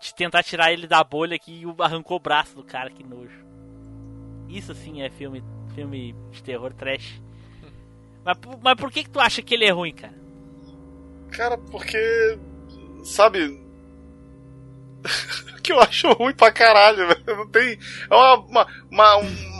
de 0.00 0.14
tentar 0.14 0.42
tirar 0.42 0.72
ele 0.72 0.86
da 0.86 1.02
bolha 1.04 1.36
aqui 1.36 1.62
e 1.64 1.82
arrancou 1.82 2.16
o 2.16 2.20
braço 2.20 2.54
do 2.56 2.64
cara, 2.64 2.90
que 2.90 3.02
nojo. 3.04 3.44
Isso 4.48 4.74
sim 4.74 5.00
é 5.02 5.08
filme, 5.08 5.42
filme 5.74 6.14
de 6.30 6.42
terror 6.42 6.72
trash. 6.74 7.20
Mas, 8.24 8.36
por- 8.36 8.58
mas 8.62 8.74
por 8.74 8.90
que 8.92 9.04
que 9.04 9.08
tu 9.10 9.18
acha 9.18 9.40
que 9.40 9.54
ele 9.54 9.64
é 9.64 9.70
ruim, 9.70 9.94
cara? 9.94 10.12
Cara, 11.30 11.56
porque. 11.56 12.38
Sabe. 13.02 13.58
que 15.62 15.72
eu 15.72 15.80
acho 15.80 16.12
ruim 16.12 16.34
pra 16.34 16.52
caralho, 16.52 17.08
velho. 17.08 17.24
Não 17.38 17.48
tem. 17.48 17.78
É 18.10 18.14
uma, 18.14 18.34
uma, 18.40 18.66
uma- 18.90 19.16
um, 19.18 19.22
um 19.26 19.59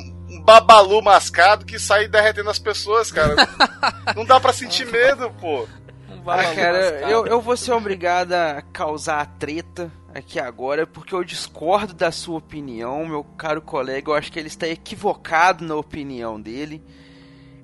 babalu 0.51 1.01
mascado 1.01 1.65
que 1.65 1.79
sai 1.79 2.09
derretendo 2.09 2.51
as 2.51 2.59
pessoas, 2.59 3.13
cara. 3.13 3.37
Não 4.17 4.25
dá 4.25 4.41
pra 4.41 4.53
sentir 4.53 4.87
medo, 4.87 5.31
pô. 5.41 5.69
Um 6.11 6.29
Ah, 6.29 6.55
cara, 6.55 7.09
eu, 7.09 7.27
eu 7.27 7.41
vou 7.41 7.57
ser 7.57 7.73
obrigado 7.73 8.33
a 8.33 8.61
causar 8.73 9.25
treta 9.39 9.91
aqui 10.13 10.41
agora, 10.41 10.87
porque 10.87 11.15
eu 11.15 11.23
discordo 11.23 11.95
da 11.95 12.11
sua 12.11 12.39
opinião, 12.39 13.07
meu 13.07 13.23
caro 13.23 13.63
colega. 13.63 14.11
Eu 14.11 14.15
acho 14.15 14.33
que 14.33 14.39
ele 14.39 14.49
está 14.49 14.67
equivocado 14.67 15.65
na 15.65 15.77
opinião 15.77 16.41
dele. 16.41 16.83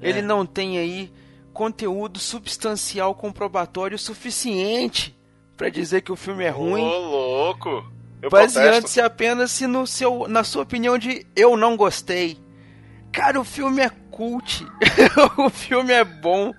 É. 0.01 0.09
Ele 0.09 0.23
não 0.23 0.47
tem 0.47 0.79
aí 0.79 1.13
conteúdo 1.53 2.19
substancial 2.19 3.15
comprobatório 3.15 3.99
suficiente 3.99 5.19
pra 5.57 5.69
dizer 5.71 6.03
que 6.03 6.13
o 6.13 6.17
filme 6.17 6.45
é 6.45 6.51
ruim, 6.51 6.83
Ô, 6.85 6.99
louco. 6.99 7.85
Baseando-se 8.31 9.01
apenas 9.01 9.51
se 9.51 9.67
no 9.67 9.87
seu, 9.87 10.27
na 10.29 10.45
sua 10.45 10.63
opinião 10.63 10.99
de 10.99 11.27
eu 11.35 11.57
não 11.57 11.77
gostei. 11.77 12.46
Cara, 13.17 13.41
o 13.41 13.45
filme 13.45 13.81
é 13.83 13.89
cult. 14.11 14.67
o 15.39 15.49
filme 15.51 15.93
é 15.93 16.05
bom. 16.05 16.53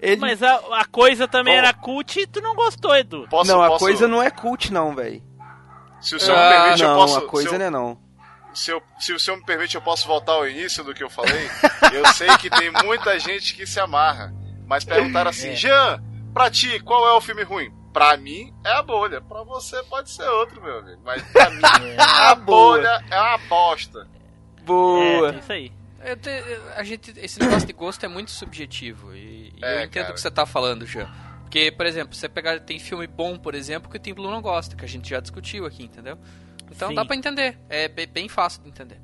Ele... 0.00 0.20
Mas 0.20 0.42
a, 0.42 0.56
a 0.80 0.84
coisa 0.84 1.26
também 1.28 1.54
Bom. 1.54 1.58
era 1.58 1.72
cult 1.72 2.20
e 2.20 2.26
tu 2.26 2.40
não 2.40 2.54
gostou, 2.54 2.94
Edu. 2.94 3.26
Posso, 3.30 3.50
não, 3.50 3.62
a 3.62 3.68
posso- 3.68 3.84
coisa 3.84 4.06
não 4.08 4.22
é 4.22 4.30
cult 4.30 4.72
não, 4.72 4.94
velho. 4.94 5.22
Se 6.00 6.14
o 6.16 6.20
senhor 6.20 6.36
Ah, 6.36 6.50
me 6.50 6.56
permite, 6.64 6.82
não, 6.82 6.90
eu 6.90 6.96
posso. 6.96 7.18
a 7.18 7.26
coisa 7.28 7.48
se, 7.48 7.54
eu- 7.54 7.58
não 7.58 7.66
é 7.66 7.70
não. 7.70 7.98
se, 8.52 8.70
eu- 8.72 8.82
se 8.98 9.12
o 9.14 9.18
senhor 9.18 9.36
me 9.38 9.44
permite, 9.46 9.74
eu 9.76 9.80
posso 9.80 10.06
voltar 10.06 10.32
ao 10.32 10.46
início 10.48 10.84
do 10.84 10.92
que 10.92 11.02
eu 11.02 11.08
falei. 11.08 11.48
eu 11.94 12.04
sei 12.12 12.28
que 12.36 12.50
tem 12.50 12.70
muita 12.84 13.18
gente 13.18 13.54
que 13.54 13.66
se 13.66 13.80
amarra. 13.80 14.34
Mas 14.66 14.84
perguntaram 14.84 15.30
assim, 15.30 15.50
É. 15.50 15.54
Jean, 15.56 16.02
pra 16.34 16.50
ti, 16.50 16.78
qual 16.80 17.06
é 17.08 17.12
o 17.12 17.20
filme 17.20 17.42
ruim? 17.44 17.72
Pra 17.92 18.16
mim 18.18 18.52
é 18.64 18.72
a 18.72 18.82
bolha. 18.82 19.20
Pra 19.22 19.42
você 19.44 19.82
pode 19.84 20.10
ser 20.10 20.28
outro, 20.28 20.60
meu 20.60 20.80
amigo. 20.80 21.00
Mas 21.04 21.22
pra 21.32 21.48
mim, 21.48 21.62
a 21.96 22.34
boa. 22.34 22.76
bolha 22.76 23.04
é 23.10 23.18
uma 23.20 23.38
bosta. 23.48 24.06
Boa. 24.62 25.32
É, 25.32 25.38
isso 25.38 25.52
aí. 25.52 25.72
Eu 26.08 26.16
te- 26.16 26.28
eu- 26.30 26.72
a 26.76 26.84
gente, 26.84 27.12
esse 27.18 27.40
negócio 27.40 27.66
de 27.66 27.72
gosto 27.72 28.04
é 28.04 28.08
muito 28.08 28.30
subjetivo. 28.30 29.14
E, 29.14 29.52
e 29.56 29.58
É, 29.64 29.80
eu 29.80 29.84
entendo 29.86 30.10
o 30.10 30.14
que 30.14 30.20
você 30.20 30.30
tá 30.30 30.46
falando, 30.46 30.86
Jean. 30.86 31.08
Porque, 31.42 31.70
por 31.72 31.84
exemplo, 31.86 32.14
você 32.14 32.28
pegar. 32.28 32.60
Tem 32.60 32.78
filme 32.78 33.06
bom, 33.06 33.36
por 33.38 33.54
exemplo, 33.54 33.90
que 33.90 33.96
o 33.96 34.00
Tim 34.00 34.14
Blue 34.14 34.30
não 34.30 34.40
gosta, 34.40 34.76
que 34.76 34.84
a 34.84 34.88
gente 34.88 35.08
já 35.08 35.20
discutiu 35.20 35.66
aqui, 35.66 35.84
entendeu? 35.84 36.18
Então 36.70 36.88
Sim. 36.90 36.94
dá 36.94 37.04
pra 37.04 37.16
entender. 37.16 37.58
É 37.68 37.88
be- 37.88 38.06
bem 38.06 38.28
fácil 38.28 38.62
de 38.62 38.68
entender. 38.68 39.00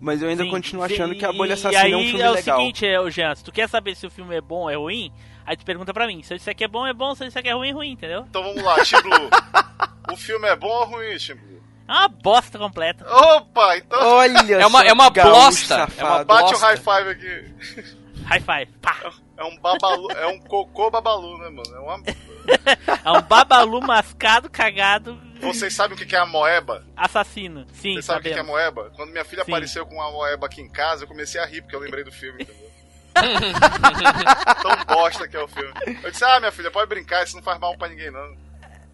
Mas 0.00 0.22
eu 0.22 0.28
ainda 0.28 0.44
Sim, 0.44 0.50
continuo 0.50 0.86
sim, 0.86 0.94
achando 0.94 1.14
que 1.16 1.24
a 1.24 1.32
Bolha 1.32 1.54
Assassina 1.54 1.88
e 1.88 1.92
é 1.92 1.96
um 1.96 2.00
aí 2.00 2.06
filme 2.08 2.22
é 2.22 2.30
o 2.30 2.34
legal. 2.34 2.58
seguinte, 2.60 2.86
é, 2.86 3.10
Jean, 3.10 3.34
se 3.34 3.42
tu 3.42 3.50
quer 3.50 3.68
saber 3.68 3.96
se 3.96 4.06
o 4.06 4.10
filme 4.10 4.36
é 4.36 4.40
bom 4.40 4.60
ou 4.62 4.70
é 4.70 4.76
ruim, 4.76 5.12
aí 5.44 5.56
tu 5.56 5.64
pergunta 5.64 5.92
pra 5.92 6.06
mim. 6.06 6.22
Se 6.22 6.36
disser 6.36 6.54
que 6.54 6.62
é 6.62 6.68
bom, 6.68 6.86
é 6.86 6.92
bom. 6.94 7.12
Se 7.16 7.24
disser 7.24 7.42
que 7.42 7.48
é 7.48 7.52
ruim, 7.52 7.70
é 7.70 7.72
ruim, 7.72 7.90
entendeu? 7.90 8.24
Então 8.28 8.42
vamos 8.44 8.62
lá, 8.62 8.76
Tim 8.84 9.00
Blue. 9.02 9.28
o 10.12 10.16
filme 10.16 10.46
é 10.46 10.54
bom 10.54 10.68
ou 10.68 10.84
ruim, 10.86 11.16
Tim 11.16 11.34
Blue? 11.34 11.60
É 11.88 11.92
uma 11.92 12.08
bosta 12.08 12.58
completa. 12.58 13.06
Opa, 13.10 13.76
então 13.78 13.98
Olha 14.06 14.54
É 14.56 14.66
uma- 14.66 14.84
é 14.84 14.92
uma 14.92 15.08
bosta, 15.10 15.88
é 15.96 16.04
uma 16.04 16.24
bate 16.24 16.50
bosta. 16.52 16.56
um 16.56 16.60
high 16.60 16.76
five 16.76 17.08
aqui. 17.10 17.84
High 18.26 18.40
five. 18.40 18.72
Pá. 18.82 18.96
É 19.38 19.44
um 19.44 19.56
babalu, 19.58 20.10
é 20.12 20.26
um 20.26 20.38
cocô 20.40 20.90
babalu, 20.90 21.38
né, 21.38 21.48
mano? 21.48 21.74
É 21.74 21.78
uma... 21.80 22.02
É 23.04 23.10
um 23.10 23.22
babalu 23.22 23.80
mascado, 23.80 24.48
cagado, 24.50 25.18
Vocês 25.40 25.74
sabem 25.74 25.96
o 25.96 26.06
que 26.06 26.14
é 26.16 26.18
a 26.18 26.26
moeba? 26.26 26.84
assassino. 26.96 27.66
Sim, 27.72 27.92
Vocês 27.94 28.04
sabem 28.06 28.20
o 28.20 28.22
que 28.22 28.28
é 28.30 28.32
sabemos. 28.32 28.50
moeba? 28.50 28.90
Quando 28.96 29.10
minha 29.12 29.24
filha 29.24 29.44
Sim. 29.44 29.52
apareceu 29.52 29.86
com 29.86 29.94
uma 29.96 30.10
moeba 30.10 30.46
aqui 30.46 30.60
em 30.60 30.68
casa, 30.68 31.04
eu 31.04 31.08
comecei 31.08 31.40
a 31.40 31.46
rir, 31.46 31.60
porque 31.62 31.76
eu 31.76 31.80
lembrei 31.80 32.04
do 32.04 32.10
filme, 32.12 32.42
entendeu? 32.42 32.68
Tão 34.62 34.84
bosta 34.96 35.28
que 35.28 35.36
é 35.36 35.42
o 35.42 35.48
filme. 35.48 35.72
Eu 36.02 36.10
disse, 36.10 36.24
ah, 36.24 36.38
minha 36.40 36.52
filha, 36.52 36.70
pode 36.70 36.88
brincar, 36.88 37.22
isso 37.24 37.36
não 37.36 37.42
faz 37.42 37.58
mal 37.60 37.76
pra 37.76 37.88
ninguém, 37.88 38.10
não. 38.10 38.36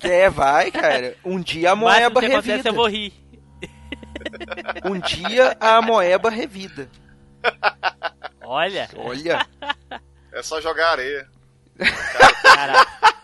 É, 0.05 0.29
vai, 0.31 0.71
cara. 0.71 1.17
Um 1.25 1.41
dia 1.41 1.73
a 1.73 1.77
moeba 1.77 2.21
que 2.21 2.27
acontece 2.27 2.49
revida. 2.51 2.69
eu 2.69 2.75
vou 2.75 2.87
rir. 2.89 3.13
Um 4.85 4.99
dia 5.01 5.57
a 5.61 5.81
moeba 5.83 6.31
revida. 6.31 6.89
Olha, 8.43 8.89
Olha. 8.97 9.47
É 10.33 10.43
só 10.43 10.61
jogar 10.61 10.93
areia. 10.93 11.29
caraca. 12.43 13.15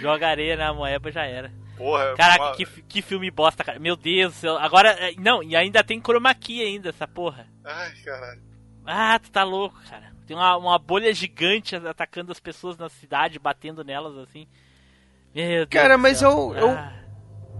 Joga 0.00 0.28
areia 0.28 0.56
na 0.56 0.72
moeba 0.72 1.10
já 1.12 1.24
era. 1.24 1.52
Porra, 1.76 2.14
Caraca, 2.16 2.42
uma- 2.44 2.56
que, 2.56 2.64
que 2.82 3.02
filme 3.02 3.30
bosta, 3.30 3.62
cara. 3.62 3.78
Meu 3.78 3.94
Deus 3.96 4.32
do 4.34 4.36
céu. 4.38 4.58
Agora, 4.58 4.90
é, 4.98 5.12
não, 5.18 5.42
e 5.42 5.54
ainda 5.54 5.84
tem 5.84 6.00
chroma 6.00 6.34
key 6.34 6.60
ainda, 6.62 6.88
essa 6.88 7.06
porra. 7.06 7.46
Ai, 7.64 7.92
caralho. 8.04 8.42
Ah, 8.84 9.18
tu 9.18 9.30
tá 9.30 9.44
louco, 9.44 9.78
cara. 9.88 10.12
Tem 10.26 10.36
uma, 10.36 10.56
uma 10.56 10.78
bolha 10.78 11.12
gigante 11.14 11.76
atacando 11.76 12.32
as 12.32 12.40
pessoas 12.40 12.76
na 12.76 12.88
cidade, 12.88 13.38
batendo 13.38 13.84
nelas 13.84 14.16
assim. 14.18 14.48
Meu 15.46 15.66
Deus 15.66 15.68
Cara, 15.82 15.96
do 15.96 16.02
mas 16.02 16.18
céu. 16.18 16.30
eu- 16.54 16.56
eu- 16.56 16.70
Ah, 16.70 16.94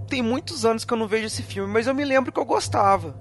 Tem 0.09 0.23
muitos 0.23 0.65
anos 0.65 0.87
que 0.87 0.93
eu 0.95 0.97
não 0.97 1.07
vejo 1.07 1.27
esse 1.27 1.43
filme, 1.43 1.71
mas 1.71 1.87
eu 1.87 1.95
me 1.95 2.03
lembro 2.05 2.33
que 2.33 2.41
eu 2.41 2.45
gostava. 2.47 3.15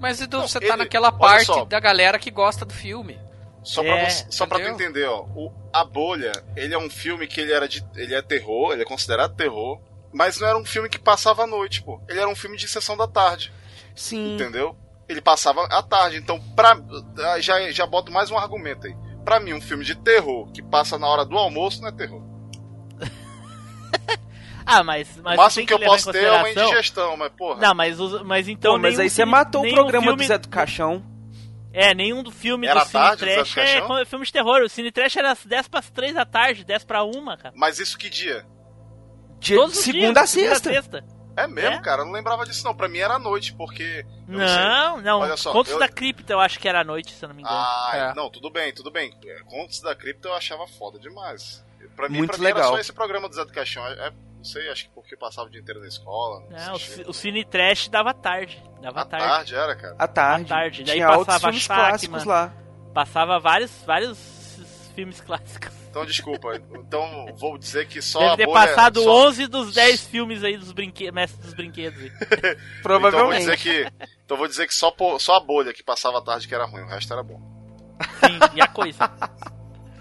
Mas 0.00 0.20
Edu, 0.20 0.38
Não, 0.38 0.48
você 0.48 0.58
ele- 0.58 0.66
tá 0.66 0.76
naquela 0.76 1.12
parte 1.12 1.46
só. 1.46 1.64
da 1.64 1.78
galera 1.80 2.18
que 2.18 2.30
gosta 2.32 2.64
do 2.64 2.72
filme. 2.74 3.18
Só, 3.62 3.82
É, 3.82 3.86
pra, 3.86 4.10
você, 4.10 4.26
só 4.30 4.46
pra 4.46 4.58
tu 4.58 4.68
entender, 4.68 5.04
ó. 5.06 5.22
O, 5.36 5.52
a 5.72 5.84
Bolha, 5.84 6.32
ele 6.56 6.74
é 6.74 6.78
um 6.78 6.88
filme 6.90 7.26
que 7.26 7.40
ele 7.40 7.52
era 7.52 7.68
de. 7.68 7.84
Ele 7.96 8.14
é 8.14 8.20
terror, 8.22 8.72
ele 8.72 8.82
é 8.82 8.84
considerado 8.84 9.34
terror. 9.36 9.80
Mas 10.12 10.40
não 10.40 10.48
era 10.48 10.56
um 10.58 10.64
filme 10.64 10.88
que 10.88 10.98
passava 10.98 11.44
à 11.44 11.46
noite, 11.46 11.82
pô. 11.82 12.00
Ele 12.08 12.18
era 12.18 12.28
um 12.28 12.34
filme 12.36 12.56
de 12.56 12.66
sessão 12.66 12.96
da 12.96 13.06
tarde. 13.06 13.52
Sim. 13.94 14.34
Entendeu? 14.34 14.74
Ele 15.08 15.20
passava 15.20 15.64
à 15.66 15.82
tarde. 15.82 16.16
Então, 16.16 16.40
pra, 16.56 16.76
já, 17.40 17.70
já 17.70 17.86
boto 17.86 18.10
mais 18.10 18.30
um 18.30 18.38
argumento 18.38 18.86
aí. 18.86 18.96
Pra 19.24 19.38
mim, 19.38 19.52
um 19.52 19.60
filme 19.60 19.84
de 19.84 19.94
terror 19.96 20.50
que 20.50 20.62
passa 20.62 20.98
na 20.98 21.06
hora 21.06 21.24
do 21.24 21.36
almoço 21.36 21.82
não 21.82 21.88
é 21.88 21.92
terror. 21.92 22.22
Ah, 24.70 24.84
mas, 24.84 25.16
mas 25.22 25.34
o 25.34 25.36
máximo 25.42 25.66
tem 25.66 25.66
que 25.66 25.82
eu 25.84 25.88
posso 25.88 26.12
ter 26.12 26.24
é 26.24 26.32
uma 26.32 26.50
indigestão, 26.50 27.16
mas 27.16 27.32
porra. 27.32 27.60
Não, 27.60 27.74
mas, 27.74 27.98
mas 28.24 28.48
então. 28.48 28.72
Pô, 28.74 28.78
mas 28.78 28.98
aí 29.00 29.08
você 29.08 29.24
matou 29.24 29.64
o 29.66 29.70
programa 29.70 30.06
filme- 30.08 30.22
do 30.22 30.26
Zé 30.28 30.38
do 30.38 30.48
Caixão. 30.48 31.02
É, 31.72 31.94
nenhum 31.94 32.22
do 32.22 32.30
filme 32.30 32.66
Era 32.66 32.80
do 32.80 32.86
Cine 32.86 32.92
tarde, 32.92 33.20
Zé 33.24 33.26
do 33.26 33.34
Trash 33.44 33.56
é 33.58 34.04
filme 34.04 34.24
de 34.26 34.32
terror. 34.32 34.62
O 34.62 34.68
Cine 34.68 34.90
Trash 34.90 35.16
era 35.16 35.32
às 35.32 35.44
10 35.44 35.68
para 35.68 35.82
3 35.82 36.14
da 36.14 36.24
tarde, 36.24 36.64
10 36.64 36.84
para 36.84 37.04
1, 37.04 37.24
cara. 37.36 37.52
Mas 37.54 37.78
isso 37.78 37.96
que 37.96 38.08
dia? 38.10 38.44
De 39.38 39.54
Todos 39.54 39.78
os 39.78 39.84
segunda 39.84 40.20
a 40.20 40.24
dias, 40.24 40.30
segunda 40.30 40.54
sexta. 40.58 40.70
sexta. 41.00 41.18
É 41.36 41.46
mesmo, 41.46 41.76
É? 41.76 41.80
cara. 41.80 42.02
Eu 42.02 42.06
não 42.06 42.12
lembrava 42.12 42.44
disso, 42.44 42.64
não. 42.64 42.74
Pra 42.74 42.88
mim 42.88 42.98
era 42.98 43.14
à 43.14 43.18
noite, 43.18 43.54
porque. 43.54 44.04
eu 44.28 44.38
sei. 44.48 44.58
Não, 44.58 45.00
não. 45.00 45.20
Olha 45.20 45.36
só, 45.36 45.52
Contos 45.52 45.72
eu- 45.72 45.78
da 45.78 45.88
Cripta 45.88 46.32
eu 46.32 46.40
acho 46.40 46.58
que 46.58 46.68
era 46.68 46.80
à 46.80 46.84
noite, 46.84 47.12
se 47.12 47.24
eu 47.24 47.28
não 47.28 47.36
me 47.36 47.42
engano. 47.42 47.56
Ah, 47.56 47.90
É. 47.94 48.14
não, 48.14 48.28
tudo 48.28 48.50
bem, 48.50 48.72
tudo 48.72 48.90
bem. 48.90 49.12
Contos 49.46 49.80
da 49.80 49.94
Cripta 49.94 50.26
eu 50.28 50.34
achava 50.34 50.66
foda 50.66 50.98
demais. 50.98 51.64
Pra 51.94 52.08
mim, 52.08 52.18
Muito 52.18 52.30
pra 52.30 52.38
mim 52.38 52.46
era 52.46 52.54
legal. 52.56 52.72
só 52.72 52.78
esse 52.80 52.92
programa 52.92 53.28
do 53.28 53.34
Zé 53.36 53.44
do 53.44 53.52
Caixão. 53.52 53.86
É, 53.86 54.08
é- 54.08 54.12
não 54.38 54.44
sei, 54.44 54.70
acho 54.70 54.84
que 54.84 54.90
porque 54.94 55.16
passava 55.16 55.48
o 55.48 55.50
dia 55.50 55.60
inteiro 55.60 55.80
na 55.80 55.86
escola. 55.88 56.40
Não 56.40 56.50
Não, 56.58 56.72
o, 56.72 56.76
assistia. 56.76 57.04
ci- 57.04 57.10
o 57.10 57.12
Cine 57.12 57.44
Trash 57.44 57.88
dava 57.88 58.14
tarde. 58.14 58.62
Dava 58.80 59.00
À 59.00 59.04
tarde. 59.04 59.26
tarde 59.26 59.54
era, 59.54 59.76
cara. 59.76 59.96
À 59.98 60.08
tarde. 60.08 60.44
À 60.44 60.48
tarde. 60.48 60.84
Daí 60.84 60.94
Tinha 60.96 61.06
passava 61.08 61.40
filmes 61.40 61.66
clássicos 61.66 62.24
lá. 62.24 62.54
Passava 62.94 63.38
vários, 63.38 63.70
vários 63.84 64.18
filmes 64.94 65.20
clássicos. 65.20 65.72
Então, 65.90 66.04
desculpa. 66.04 66.54
então, 66.56 67.26
vou 67.36 67.56
dizer 67.58 67.86
que 67.88 68.00
só 68.02 68.18
Deve 68.20 68.32
a 68.32 68.36
ter 68.36 68.46
bolha... 68.46 68.66
passado 68.68 69.02
só... 69.02 69.26
11 69.28 69.46
dos 69.48 69.74
10 69.74 70.06
filmes 70.06 70.44
aí 70.44 70.56
dos 70.56 70.70
brinquedos, 70.72 71.14
mestres 71.14 71.44
dos 71.44 71.54
brinquedos. 71.54 72.00
aí. 72.00 72.10
Então, 72.20 72.40
vou 72.54 72.82
Provavelmente. 72.82 73.40
dizer 73.40 73.56
que... 73.58 73.92
Então, 74.24 74.36
vou 74.36 74.46
dizer 74.46 74.66
que 74.66 74.74
só, 74.74 74.94
só 75.18 75.36
a 75.36 75.40
bolha 75.40 75.72
que 75.72 75.82
passava 75.82 76.18
à 76.18 76.22
tarde 76.22 76.46
que 76.46 76.54
era 76.54 76.64
ruim. 76.66 76.82
O 76.82 76.86
resto 76.88 77.12
era 77.12 77.22
bom. 77.22 77.40
Sim, 78.20 78.38
e 78.54 78.60
a 78.60 78.68
coisa. 78.68 79.10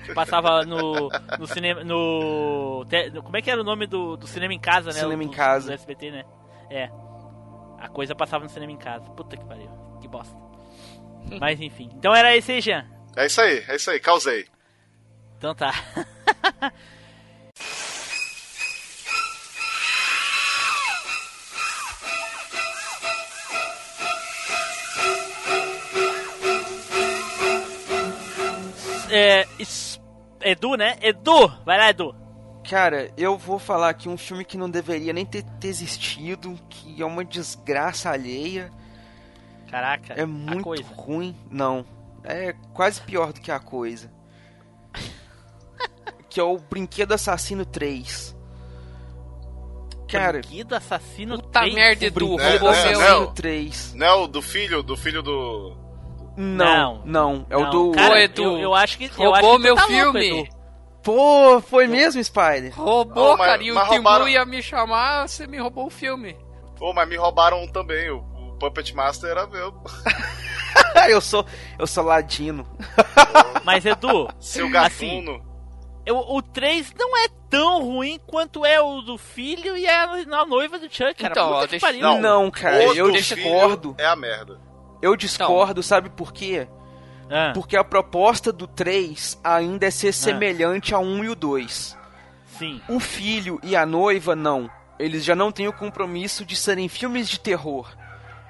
que 0.07 0.13
passava 0.13 0.65
no, 0.65 1.09
no 1.37 1.47
cinema. 1.47 1.83
No, 1.83 2.85
te- 2.89 3.09
no- 3.11 3.21
Como 3.21 3.37
é 3.37 3.41
que 3.41 3.51
era 3.51 3.61
o 3.61 3.63
nome 3.63 3.85
do, 3.85 4.17
do 4.17 4.25
cinema 4.25 4.53
em 4.53 4.59
casa, 4.59 4.87
né? 4.87 4.99
Cinema 4.99 5.23
em 5.23 5.27
Do- 5.27 5.33
Casa. 5.35 5.67
Do 5.67 5.73
SBT, 5.73 6.11
né? 6.11 6.23
É. 6.69 6.89
A 7.79 7.87
coisa 7.89 8.15
passava 8.15 8.43
no 8.43 8.49
cinema 8.49 8.71
em 8.71 8.77
casa. 8.77 9.09
Puta 9.11 9.37
que 9.37 9.45
pariu. 9.45 9.69
Que 10.01 10.07
bosta. 10.07 10.35
Mas 11.39 11.59
enfim. 11.61 11.89
Então 11.93 12.15
era 12.15 12.35
esse 12.35 12.51
aí, 12.53 12.61
Jean. 12.61 12.85
É 13.15 13.25
isso 13.25 13.41
aí, 13.41 13.63
é 13.67 13.75
isso 13.75 13.89
aí, 13.91 13.99
causei. 13.99 14.47
Então 15.37 15.53
tá. 15.53 15.71
é, 29.09 29.47
es- 29.59 29.99
Edu, 30.41 30.75
né? 30.75 30.97
Edu! 31.01 31.47
Vai 31.65 31.77
lá, 31.77 31.89
Edu. 31.89 32.15
Cara, 32.69 33.11
eu 33.17 33.37
vou 33.37 33.57
falar 33.59 33.89
aqui 33.89 34.09
um 34.09 34.17
filme 34.17 34.43
que 34.43 34.57
não 34.57 34.69
deveria 34.69 35.13
nem 35.13 35.25
ter, 35.25 35.43
ter 35.59 35.69
existido, 35.69 36.57
que 36.69 37.01
é 37.01 37.05
uma 37.05 37.23
desgraça 37.23 38.09
alheia. 38.09 38.69
Caraca, 39.69 40.13
É 40.13 40.21
a 40.23 40.27
muito 40.27 40.63
coisa. 40.63 40.83
ruim. 40.95 41.35
Não. 41.49 41.85
É 42.23 42.53
quase 42.73 43.01
pior 43.01 43.31
do 43.33 43.39
que 43.41 43.51
a 43.51 43.59
coisa. 43.59 44.11
que 46.29 46.39
é 46.39 46.43
o 46.43 46.57
Brinquedo 46.57 47.13
Assassino 47.13 47.65
3. 47.65 48.35
Cara, 50.09 50.39
Brinquedo 50.39 50.73
Assassino 50.75 51.35
Puta 51.41 51.59
3. 51.61 51.73
merda, 51.75 52.05
Edu. 52.05 52.13
Brinquedo 52.15 52.41
É, 52.41 52.49
Roubou 52.57 52.71
meu. 52.71 52.79
Assassino 52.79 53.19
não. 53.25 53.33
3. 53.33 53.93
Não 53.95 54.07
é 54.07 54.13
o 54.13 54.27
do 54.27 54.41
filho, 54.41 54.83
do 54.83 54.95
filho 54.97 55.21
do. 55.21 55.75
Não, 56.38 57.01
não. 57.03 57.45
É 57.49 57.57
o 57.57 57.65
do. 57.69 57.91
Cara, 57.93 58.13
Ô, 58.13 58.17
Edu, 58.17 58.43
eu, 58.43 58.59
eu 58.59 58.75
acho 58.75 58.97
que. 58.97 59.05
eu 59.05 59.31
roubou 59.31 59.33
acho 59.33 59.51
que 59.57 59.57
meu 59.63 59.75
tá 59.75 59.81
louco, 59.81 59.93
filme. 59.95 60.39
Edu. 60.41 60.57
Pô, 61.03 61.61
foi 61.61 61.88
mesmo, 61.88 62.23
Spider? 62.23 62.73
Roubou, 62.79 63.33
Ô, 63.33 63.38
mas- 63.38 63.47
cara. 63.47 63.63
E 63.63 63.71
o 63.71 63.79
roubaram- 63.79 64.27
ia 64.27 64.45
me 64.45 64.61
chamar, 64.61 65.27
você 65.27 65.47
me 65.47 65.57
roubou 65.57 65.88
o 65.88 65.89
filme. 65.89 66.35
Pô, 66.77 66.93
mas 66.93 67.07
me 67.09 67.15
roubaram 67.15 67.63
um 67.63 67.67
também. 67.67 68.09
O, 68.11 68.17
o 68.17 68.57
Puppet 68.59 68.93
Master 68.93 69.31
era 69.31 69.47
meu. 69.47 69.73
eu 71.09 71.21
sou. 71.21 71.45
Eu 71.79 71.88
sou 71.88 72.03
ladino. 72.03 72.67
Mas, 73.63 73.85
Edu, 73.85 74.29
Seu 74.39 74.65
Assim, 74.77 75.23
gatuno. 75.23 75.43
eu- 76.05 76.17
o 76.19 76.41
3 76.41 76.93
não 76.97 77.17
é 77.17 77.27
tão 77.49 77.83
ruim 77.83 78.19
quanto 78.25 78.65
é 78.65 78.79
o 78.79 79.01
do 79.01 79.17
filho 79.17 79.75
e 79.77 79.85
a, 79.88 80.03
a 80.03 80.45
noiva 80.45 80.77
do 80.79 80.85
Chuck, 80.85 81.15
cara. 81.15 81.31
Então, 81.31 81.47
Puta 81.49 81.59
ó, 81.63 81.67
deixa-. 81.67 81.93
Não, 81.93 82.21
Não, 82.21 82.51
cara, 82.51 82.77
o 82.89 82.93
eu 82.93 83.07
do 83.07 83.11
discordo. 83.13 83.95
É 83.97 84.05
a 84.05 84.15
merda. 84.15 84.57
Eu 85.01 85.15
discordo, 85.15 85.81
sabe 85.83 86.09
por 86.09 86.31
quê? 86.33 86.67
Ah, 87.29 87.51
Porque 87.53 87.75
a 87.75 87.83
proposta 87.83 88.51
do 88.53 88.65
3 88.67 89.39
ainda 89.43 89.85
é 89.85 89.91
ser 89.91 90.13
semelhante 90.13 90.93
ao 90.93 91.03
1 91.03 91.23
e 91.25 91.29
o 91.29 91.35
2. 91.35 91.97
sim. 92.57 92.81
O 92.87 92.99
filho 92.99 93.59
e 93.61 93.75
a 93.75 93.85
noiva, 93.85 94.35
não. 94.35 94.69
Eles 94.97 95.23
já 95.23 95.35
não 95.35 95.51
têm 95.51 95.67
o 95.67 95.73
compromisso 95.73 96.43
de 96.45 96.55
serem 96.55 96.87
filmes 96.87 97.27
de 97.29 97.39
terror. 97.39 97.87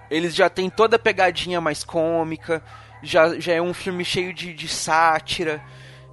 Eles 0.09 0.33
já 0.33 0.49
têm 0.49 0.69
toda 0.69 0.95
a 0.95 0.99
pegadinha 0.99 1.59
mais 1.59 1.83
cômica, 1.83 2.63
já, 3.03 3.37
já 3.39 3.53
é 3.53 3.61
um 3.61 3.73
filme 3.73 4.05
cheio 4.05 4.33
de, 4.33 4.53
de 4.53 4.67
sátira. 4.67 5.61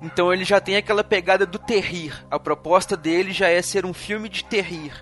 Então 0.03 0.33
ele 0.33 0.45
já 0.45 0.61
tem 0.61 0.77
aquela 0.77 1.05
pegada 1.05 1.47
do 1.47 1.59
terrir. 1.59 2.13
A 2.31 2.39
proposta 2.39 2.97
dele 2.97 3.31
já 3.33 3.49
é 3.49 3.63
ser 3.63 3.87
um 3.87 3.95
filme 3.95 4.29
de 4.29 4.43
terrir, 4.45 4.93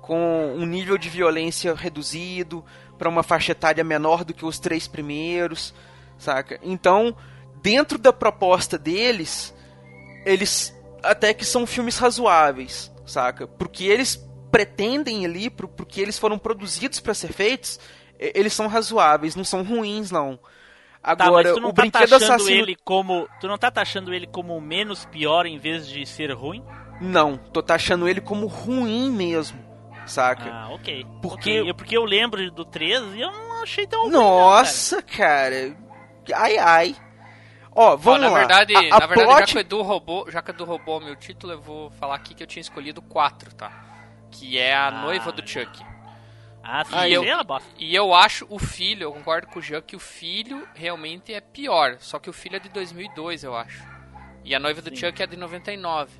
com 0.00 0.54
um 0.56 0.66
nível 0.66 0.98
de 0.98 1.08
violência 1.08 1.72
reduzido, 1.74 2.64
para 2.98 3.08
uma 3.08 3.22
faixa 3.22 3.52
etária 3.52 3.82
menor 3.84 4.24
do 4.24 4.34
que 4.34 4.44
os 4.44 4.58
três 4.58 4.86
primeiros, 4.86 5.74
saca? 6.18 6.58
Então, 6.62 7.16
dentro 7.62 7.98
da 7.98 8.12
proposta 8.12 8.78
deles, 8.78 9.54
eles 10.24 10.74
até 11.02 11.34
que 11.34 11.44
são 11.44 11.66
filmes 11.66 11.98
razoáveis, 11.98 12.92
saca? 13.06 13.46
Porque 13.46 13.84
eles 13.84 14.16
pretendem 14.50 15.24
ali, 15.24 15.50
pro, 15.50 15.68
pro 15.68 15.84
que 15.84 16.00
eles 16.00 16.18
foram 16.18 16.38
produzidos 16.38 17.00
para 17.00 17.14
ser 17.14 17.32
feitos, 17.32 17.80
eles 18.18 18.52
são 18.52 18.68
razoáveis, 18.68 19.34
não 19.34 19.44
são 19.44 19.62
ruins, 19.62 20.10
não. 20.10 20.38
Tá, 21.02 21.14
mas 21.16 21.26
Agora, 21.26 21.52
tu 21.52 21.60
não 21.60 21.68
o 21.68 21.72
tá 21.72 21.82
Brinquedo 21.82 22.14
Assassino... 22.14 22.62
ele 22.62 22.76
como. 22.82 23.28
Tu 23.38 23.46
não 23.46 23.58
tá 23.58 23.70
taxando 23.70 24.14
ele 24.14 24.26
como 24.26 24.58
menos 24.58 25.04
pior 25.04 25.44
em 25.44 25.58
vez 25.58 25.86
de 25.86 26.06
ser 26.06 26.32
ruim? 26.32 26.64
Não, 26.98 27.36
tô 27.36 27.62
taxando 27.62 28.08
ele 28.08 28.22
como 28.22 28.46
ruim 28.46 29.10
mesmo, 29.10 29.58
saca? 30.06 30.50
Ah, 30.52 30.68
ok. 30.70 31.06
Porque- 31.22 31.60
Ok, 31.60 31.70
eu- 31.70 31.74
porque 31.74 31.96
eu 31.96 32.04
lembro 32.04 32.50
do 32.50 32.64
13 32.64 33.16
e 33.16 33.20
eu 33.20 33.30
não 33.32 33.62
achei 33.62 33.86
tão 33.86 34.02
ruim. 34.02 34.12
não, 34.12 34.20
cara. 34.22 34.34
Nossa, 34.58 35.02
cara. 35.02 35.76
Ai, 36.34 36.56
ai. 36.58 36.96
Ó, 37.76 37.96
vamos 37.96 38.20
Ó, 38.20 38.22
na 38.22 38.30
lá. 38.30 38.38
verdade, 38.38 38.74
A- 38.76 38.78
a 38.96 38.98
na 39.00 39.06
verdade 39.06 39.28
já 39.30 39.36
plot- 39.36 39.52
que 39.52 39.56
o 39.58 39.60
Edu 39.60 39.82
roubou, 39.82 40.30
já 40.30 40.40
que 40.42 40.50
o 40.50 40.52
Edu 40.52 40.64
roubou 40.64 41.00
meu 41.00 41.16
título, 41.16 41.52
eu 41.54 41.60
vou 41.60 41.90
falar 41.90 42.14
aqui 42.14 42.32
que 42.34 42.42
eu 42.42 42.46
tinha 42.46 42.60
escolhido 42.60 43.02
4, 43.02 43.52
tá? 43.54 43.72
Que 44.30 44.58
é 44.58 44.74
a 44.74 44.86
Ah. 44.88 44.90
noiva 45.02 45.32
do 45.32 45.46
Chuck. 45.46 45.84
Ah, 46.62 46.84
sim, 46.84 46.92
Ah, 46.94 47.08
eu... 47.08 47.22
é. 47.24 47.36
E 47.78 47.94
eu 47.94 48.14
acho 48.14 48.46
o 48.48 48.58
filho, 48.58 49.02
eu 49.04 49.12
concordo 49.12 49.48
com 49.48 49.58
o 49.58 49.62
Jean 49.62 49.82
que 49.82 49.94
o 49.96 49.98
filho 49.98 50.66
realmente 50.74 51.34
é 51.34 51.40
pior. 51.40 51.96
Só 51.98 52.18
que 52.18 52.30
o 52.30 52.32
filho 52.32 52.56
é 52.56 52.58
de 52.58 52.68
2002, 52.70 53.44
eu 53.44 53.54
acho. 53.54 53.82
E 54.44 54.54
a 54.54 54.58
noiva 54.58 54.80
do 54.80 54.88
Sim. 54.90 54.96
Chuck 54.96 55.22
é 55.22 55.26
de 55.26 55.36
99. 55.36 56.10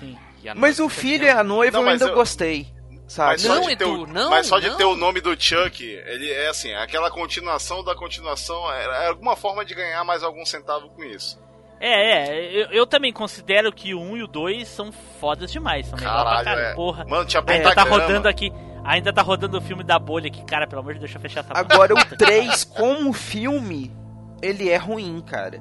Sim. 0.00 0.18
E 0.42 0.48
a 0.48 0.54
Mas 0.54 0.80
o 0.80 0.84
do 0.84 0.88
filho 0.88 1.24
é- 1.24 1.28
e 1.28 1.30
a 1.30 1.44
noiva 1.44 1.76
Não, 1.76 1.84
eu 1.84 1.86
mas 1.92 2.00
ainda 2.02 2.12
eu- 2.12 2.16
gostei, 2.16 2.66
sabe? 3.06 3.32
Mas 3.32 3.42
só, 3.42 3.54
Não, 3.54 3.60
de 3.62 3.76
ter 3.76 3.84
o, 3.84 3.94
Edu, 3.94 4.06
não, 4.06 4.30
mas 4.30 4.46
só 4.46 4.58
de 4.58 4.70
não. 4.70 4.76
ter 4.76 4.84
o 4.84 4.96
nome 4.96 5.20
do 5.20 5.40
Chuck, 5.40 5.84
ele 5.84 6.30
é 6.30 6.48
assim, 6.48 6.72
aquela 6.74 7.10
continuação 7.10 7.82
da 7.84 7.94
continuação, 7.94 8.72
é, 8.72 9.04
é 9.04 9.08
alguma 9.08 9.36
forma 9.36 9.64
de 9.64 9.74
ganhar 9.74 10.02
mais 10.04 10.22
algum 10.22 10.44
centavo 10.44 10.88
com 10.90 11.04
isso. 11.04 11.40
É, 11.84 12.28
é, 12.28 12.62
eu, 12.62 12.66
eu 12.70 12.86
também 12.86 13.12
considero 13.12 13.72
que 13.72 13.92
o 13.92 14.00
1 14.00 14.16
e 14.18 14.22
o 14.22 14.28
2 14.28 14.68
são 14.68 14.92
fodas 14.92 15.50
demais. 15.50 15.88
São 15.88 15.98
legal 15.98 16.14
pra 16.14 16.24
Caralho, 16.24 16.44
caralho, 16.44 16.66
é. 16.68 16.74
porra. 16.74 17.04
Mano, 17.04 17.24
tinha 17.24 17.42
Ainda 17.44 17.74
tá 17.74 17.82
rodando 17.82 18.28
aqui. 18.28 18.52
Ainda 18.84 19.12
tá 19.12 19.20
rodando 19.20 19.58
o 19.58 19.60
filme 19.60 19.82
da 19.82 19.98
bolha 19.98 20.28
aqui, 20.28 20.44
cara, 20.44 20.66
pelo 20.66 20.80
amor 20.80 20.94
de 20.94 21.00
Deus, 21.00 21.10
deixa 21.10 21.18
eu 21.18 21.22
fechar 21.22 21.40
essa 21.40 21.58
Agora, 21.58 21.92
o 21.92 22.16
3, 22.16 22.64
como 22.64 23.12
filme, 23.12 23.92
ele 24.40 24.68
é 24.68 24.76
ruim, 24.76 25.20
cara. 25.22 25.60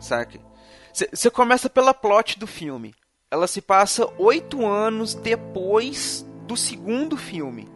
Saca? 0.00 0.40
Você 0.92 1.30
começa 1.30 1.70
pela 1.70 1.94
plot 1.94 2.36
do 2.36 2.46
filme. 2.46 2.92
Ela 3.30 3.46
se 3.46 3.60
passa 3.60 4.08
oito 4.18 4.66
anos 4.66 5.14
depois 5.14 6.26
do 6.50 6.56
segundo 6.56 7.16
filme. 7.16 7.68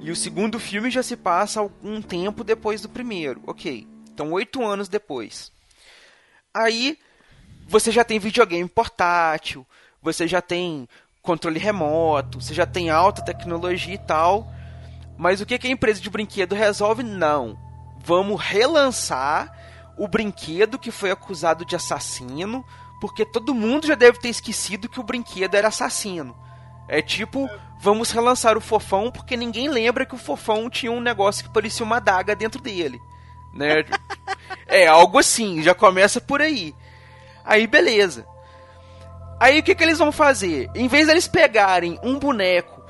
E 0.00 0.10
o 0.10 0.16
segundo 0.16 0.58
filme 0.58 0.90
já 0.90 1.02
se 1.02 1.16
passa 1.16 1.60
algum 1.60 2.02
tempo 2.02 2.44
depois 2.44 2.82
do 2.82 2.90
primeiro. 2.90 3.40
Ok. 3.46 3.88
Então, 4.12 4.32
oito 4.32 4.62
anos 4.62 4.86
depois. 4.86 5.50
Aí, 6.52 6.98
você 7.66 7.90
já 7.90 8.04
tem 8.04 8.18
videogame 8.18 8.68
portátil, 8.68 9.66
você 10.02 10.28
já 10.28 10.42
tem 10.42 10.86
controle 11.22 11.58
remoto, 11.58 12.38
você 12.38 12.52
já 12.52 12.66
tem 12.66 12.90
alta 12.90 13.24
tecnologia 13.24 13.94
e 13.94 13.98
tal. 13.98 14.52
Mas 15.16 15.40
o 15.40 15.46
que, 15.46 15.58
que 15.58 15.66
a 15.66 15.70
empresa 15.70 16.02
de 16.02 16.10
brinquedo 16.10 16.54
resolve? 16.54 17.02
Não. 17.02 17.58
Vamos 18.04 18.42
relançar 18.42 19.56
o 19.96 20.06
brinquedo 20.06 20.78
que 20.78 20.90
foi 20.90 21.10
acusado 21.10 21.64
de 21.64 21.76
assassino, 21.76 22.62
porque 23.00 23.24
todo 23.24 23.54
mundo 23.54 23.86
já 23.86 23.94
deve 23.94 24.18
ter 24.18 24.28
esquecido 24.28 24.88
que 24.88 25.00
o 25.00 25.04
brinquedo 25.04 25.54
era 25.54 25.68
assassino. 25.68 26.36
É 26.92 27.00
tipo, 27.00 27.48
vamos 27.78 28.10
relançar 28.10 28.58
o 28.58 28.60
fofão 28.60 29.12
porque 29.12 29.36
ninguém 29.36 29.68
lembra 29.68 30.04
que 30.04 30.16
o 30.16 30.18
fofão 30.18 30.68
tinha 30.68 30.90
um 30.90 31.00
negócio 31.00 31.44
que 31.44 31.52
parecia 31.54 31.86
uma 31.86 31.98
adaga 31.98 32.34
dentro 32.34 32.60
dele. 32.60 33.00
Né? 33.54 33.84
é 34.66 34.88
algo 34.88 35.20
assim, 35.20 35.62
já 35.62 35.72
começa 35.72 36.20
por 36.20 36.42
aí. 36.42 36.74
Aí 37.44 37.68
beleza. 37.68 38.26
Aí 39.38 39.60
o 39.60 39.62
que, 39.62 39.72
que 39.72 39.84
eles 39.84 39.98
vão 39.98 40.10
fazer? 40.10 40.68
Em 40.74 40.88
vez 40.88 41.06
deles 41.06 41.28
pegarem 41.28 41.96
um 42.02 42.18
boneco 42.18 42.82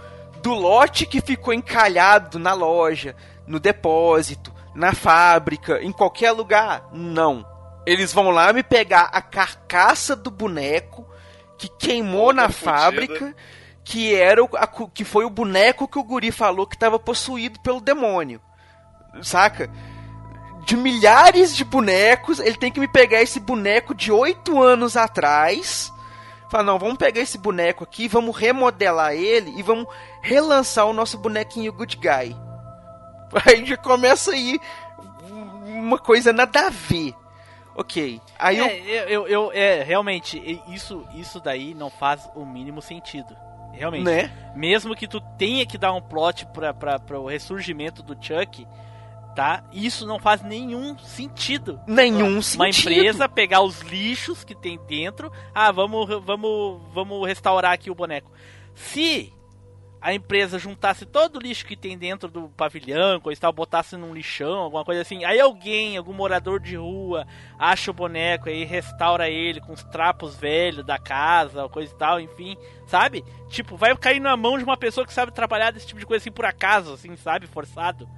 do 0.42 0.54
lote 0.54 1.04
que 1.04 1.20
ficou 1.20 1.52
encalhado 1.52 2.38
na 2.38 2.54
loja, 2.54 3.14
no 3.46 3.60
depósito, 3.60 4.50
na 4.74 4.94
fábrica, 4.94 5.78
em 5.82 5.92
qualquer 5.92 6.32
lugar, 6.32 6.88
não. 6.90 7.46
Eles 7.84 8.14
vão 8.14 8.30
lá 8.30 8.50
me 8.50 8.62
pegar 8.62 9.10
a 9.12 9.20
carcaça 9.20 10.16
do 10.16 10.30
boneco 10.30 11.06
que 11.58 11.68
queimou 11.68 12.32
na 12.32 12.48
fudida. 12.48 12.80
fábrica, 12.80 13.36
que 13.84 14.14
era 14.14 14.42
o, 14.42 14.48
a 14.56 14.66
que 14.66 15.04
foi 15.04 15.24
o 15.24 15.30
boneco 15.30 15.88
que 15.88 15.98
o 15.98 16.04
guri 16.04 16.30
falou 16.30 16.66
que 16.66 16.76
estava 16.76 16.98
possuído 16.98 17.58
pelo 17.60 17.80
demônio. 17.80 18.40
Saca? 19.22 19.70
De 20.64 20.76
milhares 20.76 21.56
de 21.56 21.64
bonecos, 21.64 22.38
ele 22.38 22.56
tem 22.56 22.70
que 22.70 22.78
me 22.80 22.86
pegar 22.86 23.22
esse 23.22 23.40
boneco 23.40 23.94
de 23.94 24.12
oito 24.12 24.62
anos 24.62 24.96
atrás. 24.96 25.92
Falar, 26.50 26.64
não, 26.64 26.78
vamos 26.78 26.96
pegar 26.98 27.20
esse 27.20 27.38
boneco 27.38 27.84
aqui, 27.84 28.06
vamos 28.08 28.36
remodelar 28.36 29.14
ele 29.14 29.52
e 29.56 29.62
vamos 29.62 29.86
relançar 30.20 30.86
o 30.86 30.92
nosso 30.92 31.16
bonequinho 31.18 31.72
Good 31.72 31.96
Guy. 31.96 32.36
Aí 33.46 33.64
já 33.64 33.76
começa 33.76 34.32
aí 34.32 34.58
uma 35.64 35.98
coisa 35.98 36.32
nada 36.32 36.66
a 36.66 36.70
ver. 36.70 37.14
Ok. 37.76 38.20
Aí 38.38 38.58
eu. 38.58 38.66
É, 38.66 38.78
eu, 38.80 39.08
eu, 39.08 39.28
eu- 39.28 39.52
é, 39.52 39.82
realmente, 39.84 40.60
isso, 40.68 41.06
isso 41.14 41.38
daí 41.40 41.72
não 41.72 41.88
faz 41.88 42.28
o 42.34 42.44
mínimo 42.44 42.82
sentido. 42.82 43.36
Realmente. 43.72 44.04
Né? 44.04 44.30
Mesmo 44.54 44.94
que 44.94 45.06
tu 45.06 45.20
tenha 45.38 45.64
que 45.64 45.78
dar 45.78 45.92
um 45.92 46.00
plot 46.00 46.46
pra, 46.46 46.74
pra, 46.74 46.98
pra 46.98 47.18
o 47.18 47.26
ressurgimento 47.28 48.02
do 48.02 48.14
Chuck, 48.14 48.66
Tá? 49.34 49.62
Isso 49.72 50.06
não 50.06 50.18
faz 50.18 50.42
nenhum 50.42 50.98
sentido. 50.98 51.80
Nenhum 51.86 52.32
Uma 52.34 52.42
sentido. 52.42 52.92
empresa 52.92 53.28
pegar 53.28 53.62
os 53.62 53.80
lixos 53.80 54.42
que 54.42 54.54
tem 54.56 54.78
dentro. 54.88 55.30
Ah, 55.54 55.70
vamos, 55.70 56.08
vamos, 56.24 56.82
vamos 56.92 57.26
restaurar 57.26 57.72
aqui 57.72 57.90
o 57.90 57.94
boneco. 57.94 58.30
Se 58.74 59.32
a 60.00 60.14
empresa 60.14 60.58
juntasse 60.58 61.04
todo 61.04 61.36
o 61.36 61.40
lixo 61.40 61.66
que 61.66 61.76
tem 61.76 61.98
dentro 61.98 62.30
do 62.30 62.48
pavilhão, 62.48 63.20
coisa 63.20 63.38
e 63.38 63.40
tal, 63.40 63.52
botasse 63.52 63.96
num 63.96 64.14
lixão, 64.14 64.58
alguma 64.58 64.84
coisa 64.84 65.02
assim, 65.02 65.24
aí 65.24 65.38
alguém, 65.38 65.96
algum 65.96 66.12
morador 66.12 66.58
de 66.58 66.76
rua, 66.76 67.26
acha 67.58 67.90
o 67.90 67.94
boneco 67.94 68.48
aí 68.48 68.64
restaura 68.64 69.28
ele 69.28 69.60
com 69.60 69.72
os 69.72 69.84
trapos 69.84 70.34
velhos 70.36 70.84
da 70.84 70.98
casa, 70.98 71.68
coisa 71.68 71.92
e 71.92 71.96
tal, 71.96 72.20
enfim, 72.20 72.56
sabe? 72.86 73.22
Tipo, 73.48 73.76
vai 73.76 73.94
cair 73.96 74.20
na 74.20 74.36
mão 74.36 74.56
de 74.56 74.64
uma 74.64 74.76
pessoa 74.76 75.06
que 75.06 75.12
sabe 75.12 75.32
trabalhar 75.32 75.70
desse 75.70 75.86
tipo 75.86 76.00
de 76.00 76.06
coisa 76.06 76.22
assim 76.22 76.32
por 76.32 76.46
acaso, 76.46 76.94
assim, 76.94 77.14
sabe? 77.16 77.46
Forçado. 77.46 78.08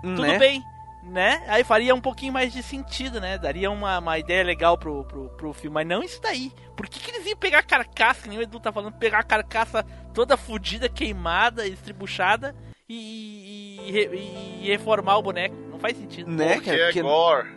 Tudo 0.00 0.22
né? 0.22 0.38
bem, 0.38 0.64
né? 1.02 1.42
Aí 1.48 1.64
faria 1.64 1.94
um 1.94 2.00
pouquinho 2.00 2.32
mais 2.32 2.52
de 2.52 2.62
sentido, 2.62 3.20
né? 3.20 3.36
Daria 3.36 3.70
uma, 3.70 3.98
uma 3.98 4.18
ideia 4.18 4.42
legal 4.44 4.78
pro, 4.78 5.04
pro, 5.04 5.28
pro 5.30 5.52
filme, 5.52 5.74
mas 5.74 5.86
não 5.86 6.02
isso 6.02 6.20
daí. 6.22 6.52
Por 6.76 6.88
que, 6.88 7.00
que 7.00 7.10
eles 7.10 7.26
iam 7.26 7.36
pegar 7.36 7.62
carcaça, 7.62 8.22
que 8.22 8.28
nem 8.28 8.38
o 8.38 8.42
Edu 8.42 8.60
tá 8.60 8.72
falando, 8.72 8.94
pegar 8.94 9.18
a 9.18 9.24
carcaça 9.24 9.84
toda 10.18 10.36
fudida, 10.36 10.88
queimada, 10.88 11.64
estribuchada 11.64 12.52
e, 12.88 13.78
e, 13.86 13.90
e- 13.92 14.64
e 14.64 14.66
reformar 14.66 15.16
o 15.16 15.22
boneco? 15.22 15.54
Não 15.70 15.78
faz 15.78 15.96
sentido. 15.96 16.28
Né, 16.28 16.54
Porque 16.54 16.70
cara? 16.70 16.82
é 16.82 16.84
Porque- 16.86 17.02
gore. 17.02 17.48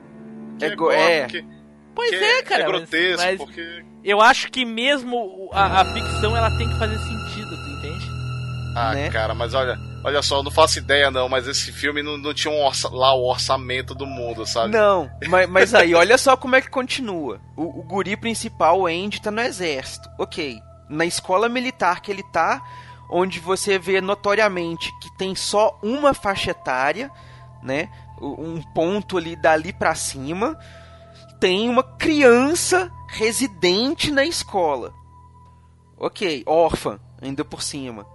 Que 0.60 0.66
É 0.66 0.76
go- 0.76 0.92
é. 0.92 1.22
porque, 1.24 1.46
Pois 1.96 2.12
porque 2.12 2.24
é, 2.24 2.44
cara. 2.44 2.62
É 2.64 2.68
mas- 2.68 2.76
grotesco, 2.78 3.24
mas 3.24 3.38
porque... 3.40 3.84
eu 4.04 4.22
acho 4.22 4.52
que 4.52 4.64
mesmo 4.64 5.50
a, 5.52 5.82
a 5.82 5.86
ficção 5.92 6.38
ela 6.38 6.56
tem 6.56 6.70
que 6.70 6.78
fazer 6.78 7.00
sentido, 7.00 7.50
tu 7.50 7.70
entende? 7.80 8.06
Ah, 8.76 8.94
né? 8.94 9.10
cara, 9.10 9.34
mas 9.34 9.56
olha, 9.56 9.76
olha 10.04 10.22
só, 10.22 10.38
eu 10.38 10.44
não 10.44 10.52
faço 10.52 10.78
ideia 10.78 11.10
não, 11.10 11.28
mas 11.28 11.48
esse 11.48 11.72
filme 11.72 12.04
não, 12.04 12.16
não 12.16 12.32
tinha 12.32 12.54
um 12.54 12.62
orça- 12.62 12.90
lá 12.92 13.12
o 13.16 13.24
orçamento 13.28 13.96
do 13.96 14.06
mundo, 14.06 14.46
sabe? 14.46 14.72
Não, 14.72 15.10
mas, 15.28 15.50
mas 15.50 15.74
aí, 15.74 15.96
olha 15.96 16.16
só 16.16 16.38
como 16.38 16.56
é 16.56 16.62
que 16.62 16.70
continua. 16.70 17.42
O, 17.58 17.80
o 17.80 17.82
guri 17.84 18.16
principal, 18.16 18.82
o 18.82 18.86
Andy, 18.86 19.20
tá 19.20 19.32
no 19.32 19.42
exército. 19.42 20.08
Ok. 20.20 20.62
Na 20.92 21.06
escola 21.06 21.48
militar 21.48 22.02
que 22.02 22.12
ele 22.12 22.24
tá, 22.24 22.64
onde 23.10 23.40
você 23.40 23.80
vê 23.80 24.02
notoriamente 24.02 24.92
que 25.00 25.10
tem 25.18 25.36
só 25.36 25.80
uma 25.82 26.14
faixa 26.14 26.52
etária, 26.52 27.12
né? 27.64 27.90
Um 28.22 28.62
ponto 28.62 29.18
ali 29.18 29.36
dali 29.36 29.74
pra 29.74 29.96
cima. 29.96 30.58
Tem 31.40 31.70
uma 31.70 31.84
criança 31.84 32.92
residente 33.08 34.12
na 34.12 34.24
escola. 34.24 34.94
Ok, 35.98 36.44
órfã, 36.46 37.00
ainda 37.22 37.44
por 37.44 37.62
cima. 37.62 38.06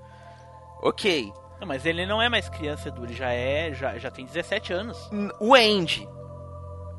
Ok. 0.83 1.33
Não, 1.61 1.67
mas 1.67 1.87
ele 1.87 2.05
não 2.05 2.21
é 2.21 2.29
mais 2.29 2.49
criança, 2.49 2.89
Edu, 2.89 3.05
ele 3.05 3.15
já 3.15 3.33
é, 3.33 3.73
já, 3.73 3.99
já 3.99 4.11
tem 4.11 4.27
17 4.27 4.73
anos. 4.73 5.11
O 5.41 5.55
Andy. 5.55 6.09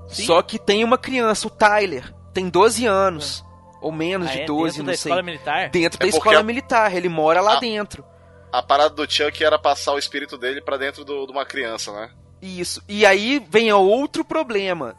Sim. 0.08 0.26
Só 0.26 0.42
que 0.42 0.58
tem 0.58 0.84
uma 0.84 0.98
criança, 0.98 1.48
o 1.48 1.52
Tyler, 1.52 2.14
tem 2.34 2.50
12 2.50 2.86
anos. 2.86 3.46
Ou 3.82 3.92
menos 3.92 4.30
Ah, 4.30 4.32
de 4.34 4.42
é? 4.42 4.46
12, 4.46 4.64
Dentro 4.78 4.84
não 4.84 4.92
da 4.92 4.98
sei. 4.98 5.10
escola 5.12 5.24
militar? 5.24 5.70
Dentro 5.70 6.00
da 6.00 6.06
É 6.06 6.10
porque 6.10 6.18
escola 6.18 6.40
a- 6.40 6.44
militar, 6.44 6.96
ele 6.96 7.10
mora 7.10 7.42
lá 7.42 7.58
Ah. 7.58 7.60
dentro. 7.60 8.04
A 8.52 8.64
parada 8.64 8.90
do 8.96 9.10
Chuck 9.12 9.44
era 9.44 9.60
passar 9.60 9.94
o 9.94 10.00
espírito 10.00 10.38
dele 10.38 10.62
pra 10.62 10.78
dentro 10.78 11.04
do- 11.06 11.26
de 11.26 11.32
uma 11.32 11.46
criança, 11.46 11.92
né? 11.92 12.10
Isso. 12.42 12.82
E 12.88 13.06
aí 13.06 13.44
vem 13.50 13.70
a 13.70 13.78
outro 13.78 14.24
problema. 14.24 14.96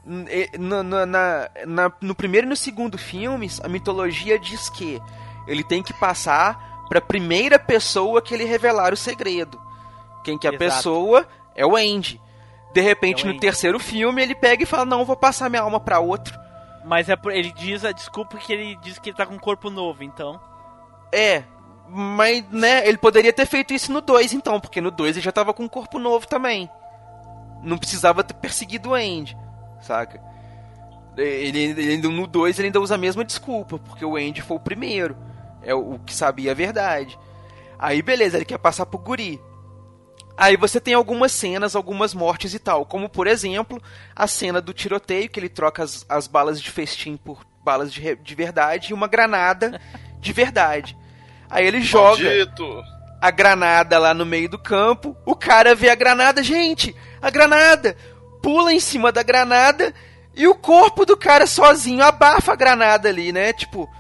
Na- 0.59 0.83
na- 0.83 1.07
na- 1.07 1.51
na- 1.67 1.93
no 2.01 2.15
primeiro 2.15 2.47
e 2.47 2.51
no 2.51 2.57
segundo 2.57 2.99
filmes, 2.99 3.61
a 3.63 3.69
mitologia 3.69 4.39
diz 4.39 4.69
que 4.69 5.01
ele 5.47 5.63
tem 5.65 5.83
que 5.83 5.93
passar 5.95 6.85
pra 6.89 7.01
primeira 7.01 7.59
pessoa 7.59 8.21
que 8.21 8.35
ele 8.35 8.45
revelar 8.45 8.93
o 8.93 8.97
segredo. 8.97 9.59
Quem 10.25 10.37
que 10.39 10.47
é 10.47 10.51
a 10.51 10.53
Exato. 10.55 10.65
pessoa 10.77 11.27
é 11.55 11.65
o 11.65 11.77
Andy. 11.77 12.21
De 12.75 12.81
repente, 12.81 13.21
É 13.21 13.25
o 13.25 13.27
no 13.27 13.33
Andy. 13.33 13.41
terceiro 13.41 13.79
filme, 13.79 14.21
ele 14.23 14.35
pega 14.35 14.63
e 14.63 14.67
fala: 14.67 14.85
Não, 14.85 15.05
vou 15.05 15.17
passar 15.17 15.49
minha 15.49 15.63
alma 15.63 15.81
pra 15.81 16.01
outro. 16.01 16.37
Mas 16.89 17.09
é 17.11 17.17
por- 17.17 17.33
ele 17.33 17.53
diz 17.53 17.85
a 17.85 17.93
desculpa 17.93 18.39
que 18.39 18.51
ele 18.51 18.75
diz 18.77 18.99
que 18.99 19.11
ele 19.11 19.17
tá 19.17 19.27
com 19.27 19.35
um 19.35 19.39
corpo 19.39 19.69
novo, 19.69 20.03
então. 20.03 20.41
É, 21.13 21.45
mas, 21.87 22.43
né, 22.51 22.89
ele 22.89 22.97
poderia 22.97 23.33
ter 23.33 23.45
feito 23.45 23.75
isso 23.75 23.93
no 23.93 24.01
2, 24.01 24.33
então, 24.33 24.59
porque 24.59 24.81
no 24.81 24.91
2 24.91 25.17
ele 25.17 25.25
já 25.25 25.31
tava 25.31 25.53
com 25.53 25.65
um 25.65 25.69
corpo 25.69 25.99
novo 25.99 26.27
também. 26.27 26.69
Não 27.63 27.77
precisava 27.77 28.25
ter 28.25 28.33
perseguido 28.35 28.91
o 28.91 28.95
Andy, 28.95 29.37
saca? 29.83 30.19
Ele, 31.17 31.59
ele 31.59 31.97
no 32.09 32.27
2 32.27 32.59
ele 32.59 32.69
ainda 32.69 32.81
usa 32.81 32.95
a 32.95 32.99
mesma 32.99 33.25
desculpa, 33.25 33.79
porque 33.79 34.05
o 34.05 34.17
Andy 34.17 34.41
foi 34.41 34.57
o 34.57 34.61
primeiro. 34.61 35.15
É 35.63 35.75
o, 35.75 35.95
o 35.95 35.99
que 35.99 36.15
sabia 36.15 36.53
a 36.53 36.55
verdade. 36.55 37.19
Aí 37.79 38.01
beleza, 38.01 38.39
ele 38.39 38.45
quer 38.47 38.59
passar 38.59 38.87
pro 38.87 38.99
guri. 38.99 39.39
Aí 40.39 40.57
você 40.57 40.81
tem 40.81 40.95
algumas 40.95 41.33
cenas, 41.33 41.75
algumas 41.75 42.15
mortes 42.15 42.55
e 42.55 42.61
tal, 42.61 42.87
como 42.87 43.09
por 43.09 43.27
exemplo, 43.27 43.83
a 44.15 44.29
cena 44.29 44.61
do 44.61 44.73
tiroteio, 44.73 45.29
que 45.29 45.41
ele 45.41 45.49
troca 45.49 45.83
as, 45.83 46.07
as 46.09 46.29
balas 46.29 46.63
de 46.63 46.71
festim 46.71 47.17
por 47.17 47.45
balas 47.65 47.93
de, 47.93 48.15
de 48.15 48.35
verdade 48.37 48.91
e 48.91 48.95
uma 48.95 49.09
granada 49.09 49.81
de 50.21 50.33
verdade. 50.33 50.97
Aí 51.51 51.67
ele 51.67 51.81
joga 51.83 52.23
Maldito! 52.23 52.83
a 53.21 53.33
granada 53.33 53.99
lá 53.99 54.15
no 54.15 54.25
meio 54.25 54.49
do 54.49 54.59
campo, 54.59 55.17
o 55.27 55.35
cara 55.35 55.75
vê 55.75 55.91
a 55.91 55.97
granada, 55.97 56.41
gente, 56.41 56.95
a 57.21 57.31
granada, 57.31 57.97
pula 58.41 58.73
em 58.73 58.79
cima 58.79 59.11
da 59.11 59.25
granada 59.25 59.93
e 60.37 60.47
o 60.47 60.55
corpo 60.55 61.05
do 61.05 61.17
cara 61.17 61.49
sozinho 61.49 62.05
abafa 62.05 62.53
a 62.53 62.57
granada 62.57 63.09
ali, 63.09 63.33
né? 63.33 63.53
Tipo, 63.53 63.91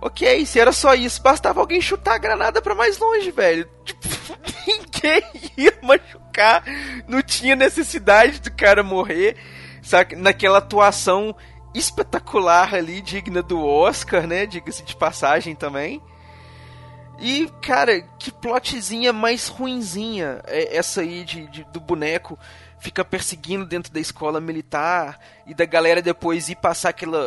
ok, 0.00 0.44
se 0.46 0.58
era 0.60 0.72
só 0.72 0.94
isso, 0.94 1.22
bastava 1.22 1.60
alguém 1.60 1.80
chutar 1.80 2.14
a 2.14 2.18
granada 2.18 2.60
pra 2.62 2.74
mais 2.74 2.98
longe, 2.98 3.30
velho. 3.30 3.68
Tipo, 3.84 4.00
ninguém 4.66 5.22
ia 5.56 5.78
machucar, 5.82 6.62
não 7.06 7.22
tinha 7.22 7.56
necessidade 7.56 8.40
do 8.40 8.50
cara 8.52 8.82
morrer, 8.82 9.36
sabe? 9.82 10.16
Naquela 10.16 10.58
atuação 10.58 11.34
espetacular 11.74 12.74
ali, 12.74 13.00
digna 13.00 13.42
do 13.42 13.64
Oscar, 13.64 14.26
né? 14.26 14.46
Diga-se 14.46 14.82
de 14.82 14.96
passagem 14.96 15.54
também. 15.54 16.02
E, 17.20 17.50
cara, 17.60 18.00
que 18.18 18.30
plotzinha 18.30 19.12
mais 19.12 19.48
ruinzinha 19.48 20.40
é 20.46 20.76
essa 20.76 21.00
aí 21.00 21.24
de, 21.24 21.46
de- 21.48 21.64
do 21.72 21.80
boneco 21.80 22.38
fica 22.80 23.04
perseguindo 23.04 23.66
dentro 23.66 23.92
da 23.92 24.00
escola 24.00 24.40
militar 24.40 25.18
e 25.46 25.54
da 25.54 25.64
galera 25.64 26.00
depois 26.00 26.48
ir 26.48 26.56
passar 26.56 26.90
aquela. 26.90 27.18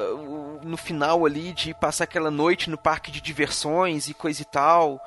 no 0.63 0.77
final 0.77 1.25
ali, 1.25 1.53
de 1.53 1.71
ir 1.71 1.75
passar 1.75 2.05
aquela 2.05 2.31
noite 2.31 2.69
no 2.69 2.77
parque 2.77 3.11
de 3.11 3.21
diversões 3.21 4.07
e 4.07 4.13
coisa 4.13 4.41
e 4.41 4.45
tal. 4.45 5.01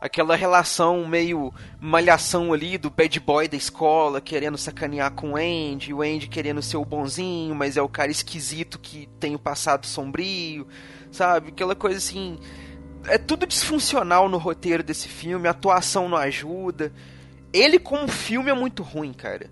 Aquela 0.00 0.36
relação 0.36 1.04
meio 1.08 1.52
malhação 1.80 2.52
ali 2.52 2.78
do 2.78 2.88
bad 2.88 3.18
boy 3.18 3.48
da 3.48 3.56
escola 3.56 4.20
querendo 4.20 4.56
sacanear 4.56 5.10
com 5.10 5.32
o 5.32 5.36
Andy, 5.36 5.92
o 5.92 6.02
Andy 6.02 6.28
querendo 6.28 6.62
ser 6.62 6.76
o 6.76 6.84
bonzinho, 6.84 7.52
mas 7.54 7.76
é 7.76 7.82
o 7.82 7.88
cara 7.88 8.10
esquisito 8.10 8.78
que 8.78 9.08
tem 9.18 9.34
o 9.34 9.40
passado 9.40 9.86
sombrio, 9.86 10.68
sabe? 11.10 11.48
Aquela 11.48 11.74
coisa 11.74 11.98
assim 11.98 12.38
é 13.06 13.18
tudo 13.18 13.46
disfuncional 13.46 14.28
no 14.28 14.38
roteiro 14.38 14.82
desse 14.82 15.08
filme, 15.08 15.48
a 15.48 15.50
atuação 15.50 16.08
não 16.08 16.16
ajuda. 16.16 16.92
Ele 17.52 17.78
como 17.78 18.08
filme 18.08 18.50
é 18.50 18.54
muito 18.54 18.82
ruim, 18.82 19.12
cara. 19.12 19.50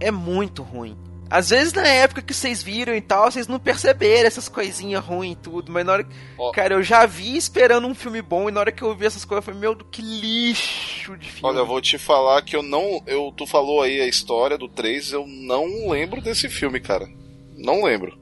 É 0.00 0.10
muito 0.10 0.62
ruim. 0.62 0.96
Às 1.30 1.50
vezes 1.50 1.72
na 1.72 1.86
época 1.86 2.22
que 2.22 2.34
vocês 2.34 2.60
viram 2.60 2.92
e 2.92 3.00
tal, 3.00 3.30
vocês 3.30 3.46
não 3.46 3.60
perceberam 3.60 4.26
essas 4.26 4.48
coisinhas 4.48 5.04
ruins 5.04 5.34
e 5.34 5.36
tudo, 5.36 5.70
mas 5.70 5.86
na 5.86 5.92
hora 5.92 6.08
Ó. 6.36 6.50
Cara, 6.50 6.74
eu 6.74 6.82
já 6.82 7.06
vi 7.06 7.36
esperando 7.36 7.86
um 7.86 7.94
filme 7.94 8.20
bom 8.20 8.48
e 8.48 8.52
na 8.52 8.58
hora 8.58 8.72
que 8.72 8.82
eu 8.82 8.96
vi 8.96 9.06
essas 9.06 9.24
coisas 9.24 9.46
eu 9.46 9.54
falei, 9.54 9.60
meu, 9.60 9.76
que 9.76 10.02
lixo 10.02 11.16
de 11.16 11.30
filme. 11.30 11.48
Olha, 11.48 11.58
eu 11.60 11.66
vou 11.66 11.80
te 11.80 11.98
falar 11.98 12.42
que 12.42 12.56
eu 12.56 12.62
não. 12.64 13.00
Eu, 13.06 13.32
tu 13.36 13.46
falou 13.46 13.80
aí 13.80 14.00
a 14.00 14.08
história 14.08 14.58
do 14.58 14.68
3, 14.68 15.12
eu 15.12 15.24
não 15.24 15.88
lembro 15.88 16.20
desse 16.20 16.48
filme, 16.48 16.80
cara. 16.80 17.06
Não 17.56 17.84
lembro. 17.84 18.18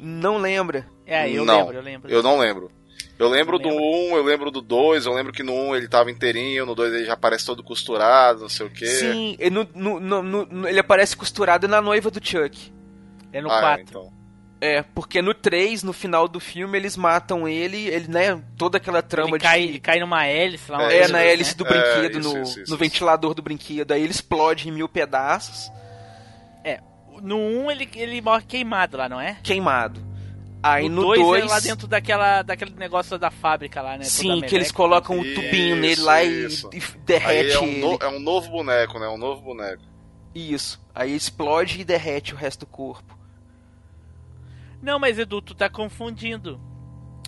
Não 0.00 0.38
lembra. 0.38 0.88
É, 1.04 1.30
eu 1.30 1.44
não, 1.44 1.58
lembro, 1.58 1.76
eu 1.76 1.82
lembro. 1.82 2.10
Eu 2.10 2.22
não 2.22 2.38
lembro. 2.38 2.70
Eu 3.18 3.28
lembro 3.28 3.58
Não 3.58 3.68
do 3.70 3.76
1, 3.76 4.16
eu 4.16 4.22
lembro 4.22 4.50
do 4.50 4.60
2, 4.62 5.04
eu 5.06 5.12
lembro 5.12 5.32
que 5.32 5.42
no 5.42 5.52
1 5.52 5.74
ele 5.76 5.88
tava 5.88 6.10
inteirinho, 6.10 6.64
no 6.64 6.74
2 6.74 6.92
ele 6.94 7.04
já 7.04 7.14
aparece 7.14 7.44
todo 7.44 7.64
costurado, 7.64 8.42
não 8.42 8.48
sei 8.48 8.66
o 8.66 8.70
quê. 8.70 8.86
Sim, 8.86 9.36
ele, 9.40 9.50
no- 9.50 9.98
no- 10.00 10.22
no- 10.22 10.68
ele 10.68 10.78
aparece 10.78 11.16
costurado 11.16 11.66
na 11.66 11.80
noiva 11.80 12.10
do 12.12 12.24
Chuck. 12.24 12.72
É 13.32 13.40
no 13.42 13.50
ah, 13.50 13.60
4. 13.60 13.82
então. 13.82 14.12
É, 14.60 14.82
porque 14.82 15.20
no 15.22 15.34
3, 15.34 15.82
no 15.82 15.92
final 15.92 16.26
do 16.28 16.40
filme, 16.40 16.76
eles 16.78 16.96
matam 16.96 17.46
ele, 17.48 17.88
ele, 17.88 18.08
né, 18.08 18.42
toda 18.56 18.78
aquela 18.78 19.02
trama 19.02 19.30
ele, 19.36 19.38
cai, 19.40 19.60
de... 19.62 19.68
ele 19.68 19.80
cai 19.80 20.00
numa 20.00 20.24
hélice 20.26 20.70
lá. 20.70 20.78
uma 20.78 20.92
É, 20.92 20.98
É, 21.02 21.08
na 21.08 21.18
assim, 21.18 21.28
hélice 21.28 21.50
né? 21.50 21.56
do 21.58 21.66
É, 21.66 21.68
brinquedo, 21.68 22.18
isso, 22.20 22.28
no, 22.34 22.42
isso, 22.42 22.50
isso, 22.50 22.58
no 22.58 22.64
isso. 22.64 22.76
ventilador 22.76 23.34
do 23.34 23.42
brinquedo. 23.42 23.92
Aí 23.92 24.02
ele 24.02 24.10
explode 24.12 24.68
em 24.68 24.72
mil 24.72 24.88
pedaços, 24.88 25.70
No 27.20 27.36
1 27.36 27.70
ele, 27.72 27.88
ele 27.96 28.20
morre 28.20 28.44
queimado 28.46 28.96
lá, 28.96 29.08
não 29.08 29.20
é? 29.20 29.38
queimado. 29.42 30.00
Aí 30.62 30.88
no 30.88 30.96
no 30.96 31.02
2 31.02 31.20
2, 31.20 31.42
é 31.44 31.46
lá 31.46 31.60
dentro 31.60 31.86
daquela, 31.86 32.42
daquele 32.42 32.74
negócio 32.74 33.16
da 33.18 33.30
fábrica 33.30 33.80
lá, 33.80 33.92
né? 33.92 33.98
toda 33.98 34.04
sim, 34.10 34.40
que 34.40 34.54
eles 34.56 34.72
colocam 34.72 35.18
o 35.18 35.24
Isso, 35.24 35.34
tubinho 35.40 35.76
nele 35.76 36.00
lá 36.00 36.22
e, 36.24 36.46
isso. 36.46 36.68
e 36.72 36.76
Aí 36.78 37.00
derrete 37.04 37.52
é 37.52 37.60
um, 37.60 37.64
ele. 37.66 37.80
no- 37.80 37.98
é 38.00 38.08
um 38.08 38.18
novo 38.18 38.50
boneco, 38.50 38.98
né? 38.98 39.08
Um 39.08 39.16
novo 39.18 39.40
boneco. 39.40 39.82
Isso. 40.34 40.80
Aí 40.94 41.14
explode 41.14 41.80
e 41.80 41.84
derrete 41.84 42.34
o 42.34 42.36
resto 42.36 42.60
do 42.60 42.66
corpo. 42.66 43.16
Não, 44.82 44.98
mas 44.98 45.18
Edu, 45.18 45.40
tu 45.40 45.54
tá 45.54 45.68
confundindo. 45.68 46.60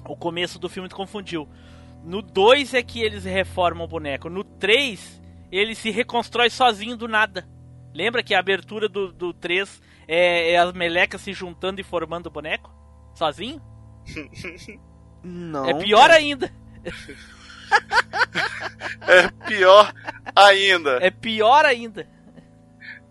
O 0.08 0.16
começo 0.16 0.58
do 0.58 0.68
filme 0.68 0.88
tu 0.88 0.96
confundiu. 0.96 1.48
No 2.04 2.22
2 2.22 2.74
é 2.74 2.82
que 2.82 3.00
eles 3.00 3.24
reformam 3.24 3.84
o 3.84 3.88
boneco. 3.88 4.28
No 4.30 4.42
3, 4.42 5.20
ele 5.52 5.74
se 5.74 5.90
reconstrói 5.90 6.48
sozinho 6.50 6.96
do 6.96 7.06
nada. 7.06 7.48
Lembra 7.94 8.22
que 8.22 8.34
a 8.34 8.38
abertura 8.38 8.88
do, 8.88 9.12
do 9.12 9.32
3 9.34 9.80
é, 10.08 10.52
é 10.52 10.56
as 10.58 10.72
melecas 10.72 11.20
se 11.20 11.32
juntando 11.32 11.80
e 11.80 11.84
formando 11.84 12.26
o 12.26 12.30
boneco? 12.30 12.72
Sozinho? 13.20 13.60
Não. 15.22 15.68
é 15.68 15.74
pior 15.74 16.10
ainda. 16.10 16.50
É 19.06 19.28
pior 19.46 19.92
ainda. 20.34 20.98
É 21.02 21.10
pior 21.10 21.66
ainda. 21.66 22.08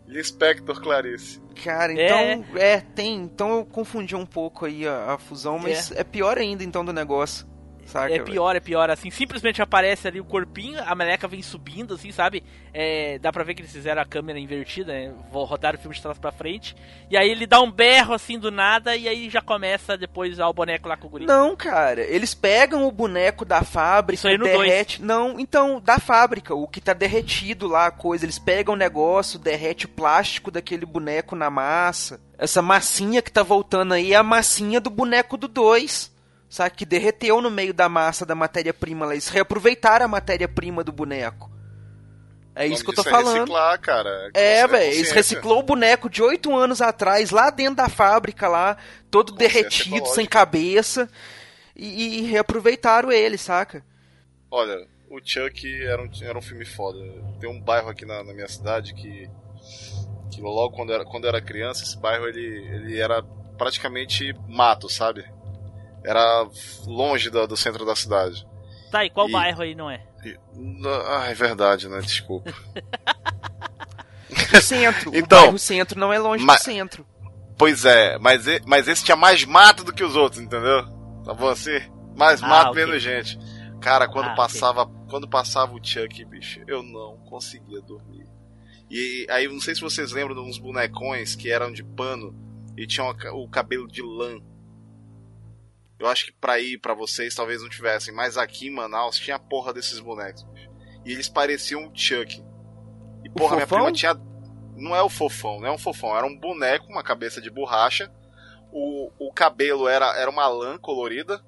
Inspector 0.08 0.82
Clarice. 0.82 1.40
Cara, 1.64 1.94
então. 1.94 2.46
É, 2.56 2.80
tem. 2.80 3.18
Então 3.18 3.58
eu 3.58 3.66
confundi 3.66 4.16
um 4.16 4.26
pouco 4.26 4.66
aí 4.66 4.88
a, 4.88 5.14
a 5.14 5.18
fusão, 5.20 5.60
mas 5.60 5.92
é. 5.92 6.04
pior 6.04 6.40
ainda 6.40 6.64
então 6.64 6.84
do 6.84 6.92
negócio. 6.92 7.48
Saca, 7.90 8.14
é 8.14 8.20
pior, 8.20 8.56
é 8.56 8.60
pior, 8.60 8.88
assim, 8.92 9.10
simplesmente 9.10 9.64
aparece 9.64 10.08
ali 10.08 10.22
o 10.22 10.24
corpinho, 10.24 10.80
a 10.86 10.94
meleca 10.94 11.28
vem 11.28 11.42
subindo, 11.42 11.96
assim, 11.96 12.12
sabe? 12.12 12.44
É, 12.72 13.18
dá 13.18 13.32
pra 13.32 13.44
ver 13.44 13.56
que 13.56 13.62
eles 13.62 13.72
fizeram 13.72 14.00
a 14.00 14.06
câmera 14.06 14.38
invertida, 14.38 14.94
né? 14.94 15.12
Vou 15.32 15.44
rodar 15.44 15.74
o 15.74 15.80
filme 15.80 15.96
de 15.96 16.02
trás 16.02 16.20
pra 16.20 16.32
frente. 16.32 16.76
E 17.10 17.18
aí 17.18 17.28
ele 17.28 17.48
dá 17.48 17.60
um 17.60 17.72
berro, 17.72 18.14
assim, 18.14 18.38
do 18.38 18.52
nada, 18.52 18.96
e 18.96 19.10
aí 19.10 19.28
já 19.28 19.42
começa 19.42 19.98
depois 19.98 20.38
o 20.40 20.54
boneco 20.54 20.88
lá 20.88 20.96
com 20.96 21.08
o 21.08 21.10
guri. 21.10 21.26
Não, 21.26 21.56
cara, 21.56 22.02
eles 22.02 22.36
pegam 22.36 22.88
o 22.88 22.92
boneco 22.92 23.44
da 23.44 23.64
fábrica, 23.64 24.20
Isso 24.20 24.28
aí 24.28 24.38
no 24.38 24.46
derrete... 24.46 25.02
Não, 25.02 25.40
então, 25.40 25.82
da 25.82 25.98
fábrica, 25.98 26.54
o 26.54 26.68
que 26.68 26.80
tá 26.80 26.94
derretido 26.94 27.68
lá, 27.68 27.88
a 27.88 27.92
coisa, 27.92 28.24
eles 28.24 28.38
pegam 28.38 28.76
o 28.76 28.78
negócio, 28.78 29.40
derrete 29.40 29.88
o 29.88 29.90
plástico 29.90 30.52
daquele 30.52 30.86
boneco 30.86 31.36
na 31.36 31.50
massa. 31.50 32.22
Essa 32.38 32.62
massinha 32.62 33.20
que 33.20 33.32
tá 33.32 33.42
voltando 33.42 33.96
aí 33.96 34.14
é 34.14 34.16
a 34.16 34.22
massinha 34.22 34.80
do 34.80 34.92
boneco 34.92 35.36
do 35.36 35.48
2 35.48 36.19
sabe? 36.50 36.76
Que 36.76 36.86
derreteu 36.86 37.42
no 37.42 37.52
meio 37.52 37.74
da 37.74 37.88
massa 37.88 38.26
da 38.26 38.36
matéria-prima 38.36 39.06
lá. 39.06 39.14
Eles 39.14 39.30
reaproveitaram 39.30 40.06
a 40.06 40.10
matéria-prima 40.10 40.84
do 40.84 40.92
boneco. 40.92 41.50
É 42.56 42.68
isso 42.68 42.84
que 42.84 42.90
eu 42.90 42.96
tô 42.96 43.02
é 43.02 43.10
falando. 43.10 43.36
reciclar, 43.36 43.80
cara. 43.80 44.32
É, 44.34 44.68
velho, 44.68 44.94
eles 44.94 45.12
reciclou 45.12 45.60
o 45.60 45.64
boneco 45.64 46.10
de 46.10 46.22
oito 46.22 46.54
anos 46.54 46.82
atrás, 46.82 47.30
lá 47.30 47.50
dentro 47.50 47.76
da 47.76 47.88
fábrica, 47.88 48.50
lá, 48.50 48.76
todo 49.10 49.32
Consciência 49.32 49.62
derretido, 49.62 50.06
sem 50.08 50.26
cabeça, 50.26 51.10
e, 51.74 52.20
e 52.20 52.22
reaproveitaram 52.24 53.14
ele, 53.14 53.38
saca? 53.38 53.82
Olha, 54.52 54.86
o 55.10 55.20
Chuck 55.24 55.84
era 55.84 56.02
um, 56.02 56.10
era 56.22 56.38
um 56.38 56.42
filme 56.42 56.66
foda. 56.66 57.00
Tem 57.40 57.50
um 57.50 57.62
bairro 57.62 57.88
aqui 57.88 58.06
na, 58.06 58.24
na 58.26 58.34
minha 58.34 58.48
cidade 58.50 58.94
que, 58.94 59.30
que 60.30 60.42
logo 60.42 60.76
quando 60.76 60.92
era, 60.92 61.06
quando 61.06 61.24
eu 61.24 61.30
era 61.30 61.42
criança, 61.42 61.84
esse 61.84 61.98
bairro 61.98 62.28
ele, 62.28 62.46
ele 62.76 63.00
era 63.00 63.24
praticamente 63.58 64.34
mato, 64.50 64.90
sabe? 64.90 65.24
Era 66.04 66.48
longe 66.86 67.30
do, 67.30 67.46
do 67.48 67.58
centro 67.58 67.86
da 67.86 67.96
cidade. 67.96 68.46
Tá, 68.92 69.06
e 69.06 69.10
qual 69.10 69.30
E- 69.30 69.32
bairro 69.32 69.62
aí 69.62 69.76
não 69.76 69.90
é? 69.90 70.04
E- 70.26 70.38
Ah, 71.08 71.28
é 71.30 71.34
verdade, 71.34 71.88
né? 71.88 72.00
Desculpa. 72.02 72.54
O 74.54 74.62
centro, 74.62 75.12
Então, 75.16 75.40
o 75.40 75.42
bairro 75.44 75.60
centro 75.60 76.00
não 76.00 76.12
é 76.14 76.20
longe 76.20 76.44
mas- 76.44 76.62
do 76.62 76.66
centro. 76.66 77.06
Pois 77.58 77.84
é, 77.84 78.18
mas, 78.20 78.46
mas 78.66 78.88
esse 78.88 79.04
tinha 79.04 79.18
mais 79.18 79.44
mato 79.44 79.84
do 79.84 79.92
que 79.94 80.04
os 80.04 80.16
outros, 80.16 80.42
entendeu? 80.42 80.84
Tá 81.26 81.34
bom 81.34 81.50
assim? 81.50 81.78
Mais 82.16 82.42
Ah, 82.42 82.48
mato, 82.48 82.72
ok. 82.72 82.86
menos 82.86 83.02
gente. 83.04 83.38
Cara, 83.82 84.08
quando 84.08 84.28
Ah, 84.30 84.36
passava, 84.36 84.86
quando 85.10 85.28
passava 85.28 85.74
o 85.74 85.80
Chuck, 85.84 86.24
bicho, 86.26 86.62
eu 86.68 86.82
não 86.82 87.18
conseguia 87.30 87.82
dormir. 87.82 88.26
E 88.90 89.28
aí, 89.30 89.48
não 89.48 89.60
sei 89.60 89.76
se 89.76 89.82
vocês 89.82 90.12
lembram 90.12 90.36
de 90.36 90.42
uns 90.50 90.58
bonecões 90.58 91.36
que 91.36 91.52
eram 91.52 91.72
de 91.72 91.84
pano 91.84 92.34
e 92.78 92.88
tinham 92.88 93.10
o 93.34 93.48
cabelo 93.50 93.88
de 93.88 94.02
lã. 94.02 94.40
Eu 96.00 96.08
acho 96.08 96.26
que 96.28 96.32
pra 96.32 96.60
ir 96.60 96.78
pra 96.80 96.94
vocês 96.94 97.36
talvez 97.36 97.62
não 97.62 97.70
tivessem, 97.70 98.14
mas 98.14 98.38
aqui 98.38 98.68
em 98.68 98.72
Manaus 98.74 99.18
tinha 99.18 99.36
a 99.36 99.40
porra 99.40 99.74
desses 99.74 100.00
bonecos. 100.00 100.46
E 101.06 101.12
eles 101.12 101.28
pareciam 101.28 101.82
um 101.84 101.92
Chuck. 101.96 102.42
E 103.24 103.30
porra, 103.30 103.56
minha 103.56 103.68
prima 103.68 103.92
tinha. 103.92 104.14
Não 104.78 104.96
é 104.96 105.02
o 105.02 105.10
fofão, 105.10 105.60
não 105.60 105.68
é 105.68 105.72
um 105.72 105.78
fofão, 105.78 106.16
era 106.16 106.26
um 106.26 106.38
boneco, 106.38 106.86
uma 106.88 107.04
cabeça 107.04 107.42
de 107.42 107.50
borracha. 107.50 108.10
O, 108.72 109.12
o 109.20 109.34
cabelo 109.34 109.88
era, 109.90 110.16
era 110.18 110.30
uma 110.32 110.48
lã 110.48 110.78
colorida, 110.78 111.44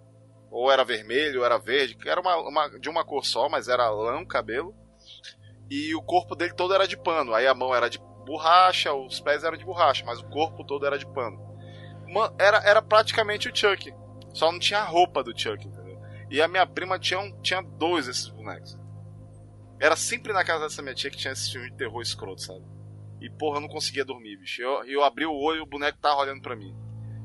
ou 0.50 0.70
era 0.70 0.84
vermelho, 0.84 1.40
ou 1.40 1.46
era 1.46 1.58
verde, 1.58 1.96
era 2.06 2.20
uma, 2.20 2.36
uma- 2.38 2.80
de 2.80 2.90
uma 2.90 3.06
cor 3.06 3.24
só, 3.26 3.48
mas 3.48 3.70
era 3.70 3.90
lã 3.90 4.20
o 4.20 4.28
cabelo. 4.28 4.76
E 5.70 5.96
o 5.96 6.02
corpo 6.02 6.36
dele 6.36 6.54
todo 6.54 6.74
era 6.74 6.86
de 6.86 6.98
pano. 6.98 7.34
Aí 7.34 7.48
a 7.48 7.54
mão 7.54 7.74
era 7.74 7.90
de 7.90 8.00
borracha, 8.26 8.94
os 8.94 9.22
pés 9.22 9.46
eram 9.46 9.56
de 9.58 9.64
borracha, 9.64 10.04
mas 10.06 10.20
o 10.20 10.26
corpo 10.26 10.66
todo 10.66 10.86
era 10.86 10.98
de 10.98 11.06
pano. 11.06 11.40
Era, 12.38 12.58
era 12.66 12.82
praticamente 12.82 13.48
o 13.48 13.56
Chuck. 13.56 13.94
Só 14.34 14.52
não 14.52 14.60
tinha 14.60 14.80
a 14.80 14.86
roupa 14.86 15.24
do 15.24 15.38
Chuck, 15.38 15.68
entendeu? 15.68 16.00
E 16.30 16.42
a 16.42 16.48
minha 16.48 16.66
prima 16.66 16.98
tinha, 16.98 17.20
um, 17.20 17.42
tinha 17.42 17.62
dois 17.62 18.08
desses 18.08 18.30
bonecos. 18.30 18.78
Era 19.80 19.96
sempre 19.96 20.32
na 20.32 20.44
casa 20.46 20.66
dessa 20.66 20.82
minha 20.82 20.96
tia 20.96 21.10
que 21.10 21.18
tinha 21.18 21.34
esse 21.34 21.52
filme 21.52 21.70
de 21.72 21.76
terror 21.76 22.02
escroto, 22.02 22.42
sabe? 22.42 22.64
E 23.20 23.30
porra, 23.30 23.58
eu 23.58 23.62
não 23.62 23.68
conseguia 23.68 24.06
dormir, 24.06 24.38
bicho. 24.38 24.62
Eu, 24.62 24.84
eu 24.86 25.04
abri 25.04 25.26
o 25.26 25.34
olho 25.34 25.60
e 25.60 25.62
o 25.62 25.66
boneco 25.66 25.98
tava 26.00 26.22
olhando 26.22 26.42
pra 26.42 26.56
mim. 26.56 26.76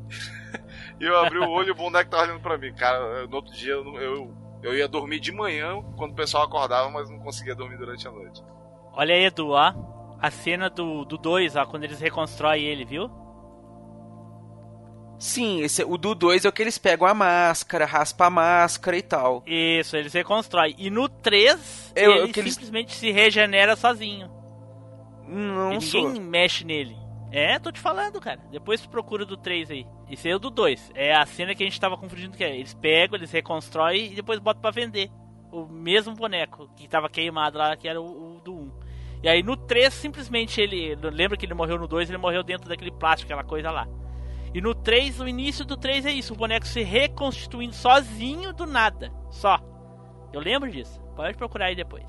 E 0.98 1.04
eu 1.04 1.18
abri 1.18 1.38
o 1.38 1.50
olho 1.50 1.68
e 1.68 1.70
o 1.72 1.74
boneco 1.74 2.10
tava 2.10 2.22
olhando 2.22 2.40
pra 2.40 2.56
mim. 2.56 2.72
Cara, 2.72 3.26
no 3.26 3.36
outro 3.36 3.52
dia 3.54 3.74
eu, 3.74 3.84
eu, 3.96 4.34
eu 4.62 4.74
ia 4.74 4.88
dormir 4.88 5.20
de 5.20 5.30
manhã 5.30 5.82
quando 5.94 6.12
o 6.12 6.14
pessoal 6.14 6.44
acordava, 6.44 6.88
mas 6.88 7.10
não 7.10 7.18
conseguia 7.18 7.54
dormir 7.54 7.76
durante 7.76 8.08
a 8.08 8.10
noite. 8.10 8.42
Olha 8.92 9.14
aí, 9.14 9.24
Edu, 9.24 9.50
ó. 9.50 10.16
A 10.18 10.30
cena 10.30 10.70
do 10.70 11.04
2, 11.04 11.56
ó, 11.56 11.66
quando 11.66 11.84
eles 11.84 12.00
reconstroem 12.00 12.64
ele, 12.64 12.86
viu? 12.86 13.10
Sim, 15.18 15.62
esse, 15.62 15.82
o 15.82 15.96
do 15.96 16.14
2 16.14 16.44
é 16.44 16.48
o 16.48 16.52
que 16.52 16.62
eles 16.62 16.76
pegam 16.78 17.06
a 17.06 17.14
máscara, 17.14 17.86
raspa 17.86 18.26
a 18.26 18.30
máscara 18.30 18.96
e 18.96 19.02
tal. 19.02 19.42
Isso, 19.46 19.96
eles 19.96 20.12
reconstroem. 20.12 20.74
E 20.78 20.90
no 20.90 21.08
3, 21.08 21.92
Eu- 21.96 22.12
ele 22.24 22.32
que 22.32 22.40
eles- 22.40 22.52
simplesmente 22.54 22.94
se 22.94 23.10
regenera 23.10 23.74
sozinho. 23.76 24.30
Não 25.26 25.72
e 25.72 25.80
sou. 25.80 26.08
ninguém 26.08 26.22
mexe 26.22 26.64
nele. 26.64 26.96
É, 27.32 27.58
tô 27.58 27.72
te 27.72 27.80
falando, 27.80 28.20
cara. 28.20 28.40
Depois 28.50 28.80
tu 28.80 28.88
procura 28.88 29.24
do 29.26 29.36
3 29.36 29.70
aí. 29.70 29.86
Esse 30.08 30.28
aí 30.28 30.32
é 30.32 30.36
o 30.36 30.38
do 30.38 30.50
2. 30.50 30.92
É 30.94 31.14
a 31.14 31.26
cena 31.26 31.54
que 31.54 31.62
a 31.62 31.66
gente 31.66 31.80
tava 31.80 31.96
confundindo 31.96 32.36
que 32.36 32.44
é. 32.44 32.54
Eles 32.56 32.72
pegam, 32.74 33.16
eles 33.18 33.32
reconstroem 33.32 34.12
e 34.12 34.14
depois 34.14 34.38
botam 34.38 34.60
pra 34.62 34.70
vender. 34.70 35.10
O 35.50 35.66
mesmo 35.66 36.14
boneco 36.14 36.68
que 36.76 36.86
tava 36.88 37.08
queimado 37.08 37.58
lá, 37.58 37.76
que 37.76 37.88
era 37.88 38.00
o, 38.00 38.36
o 38.36 38.40
do 38.40 38.54
1. 38.54 38.70
E 39.24 39.28
aí 39.28 39.42
no 39.42 39.56
3, 39.56 39.92
simplesmente 39.92 40.60
ele. 40.60 40.94
Lembra 41.10 41.36
que 41.36 41.44
ele 41.44 41.54
morreu 41.54 41.78
no 41.78 41.88
2, 41.88 42.08
ele 42.08 42.18
morreu 42.18 42.42
dentro 42.44 42.68
daquele 42.68 42.92
plástico, 42.92 43.32
aquela 43.32 43.46
coisa 43.46 43.70
lá. 43.70 43.88
E 44.56 44.60
no 44.62 44.74
3, 44.74 45.20
o 45.20 45.28
início 45.28 45.66
do 45.66 45.76
3 45.76 46.06
é 46.06 46.10
isso, 46.10 46.32
o 46.32 46.36
boneco 46.36 46.66
se 46.66 46.82
reconstituindo 46.82 47.74
sozinho 47.74 48.54
do 48.54 48.64
nada. 48.64 49.12
Só. 49.30 49.58
Eu 50.32 50.40
lembro 50.40 50.70
disso. 50.70 50.98
Pode 51.14 51.36
procurar 51.36 51.66
aí 51.66 51.76
depois. 51.76 52.06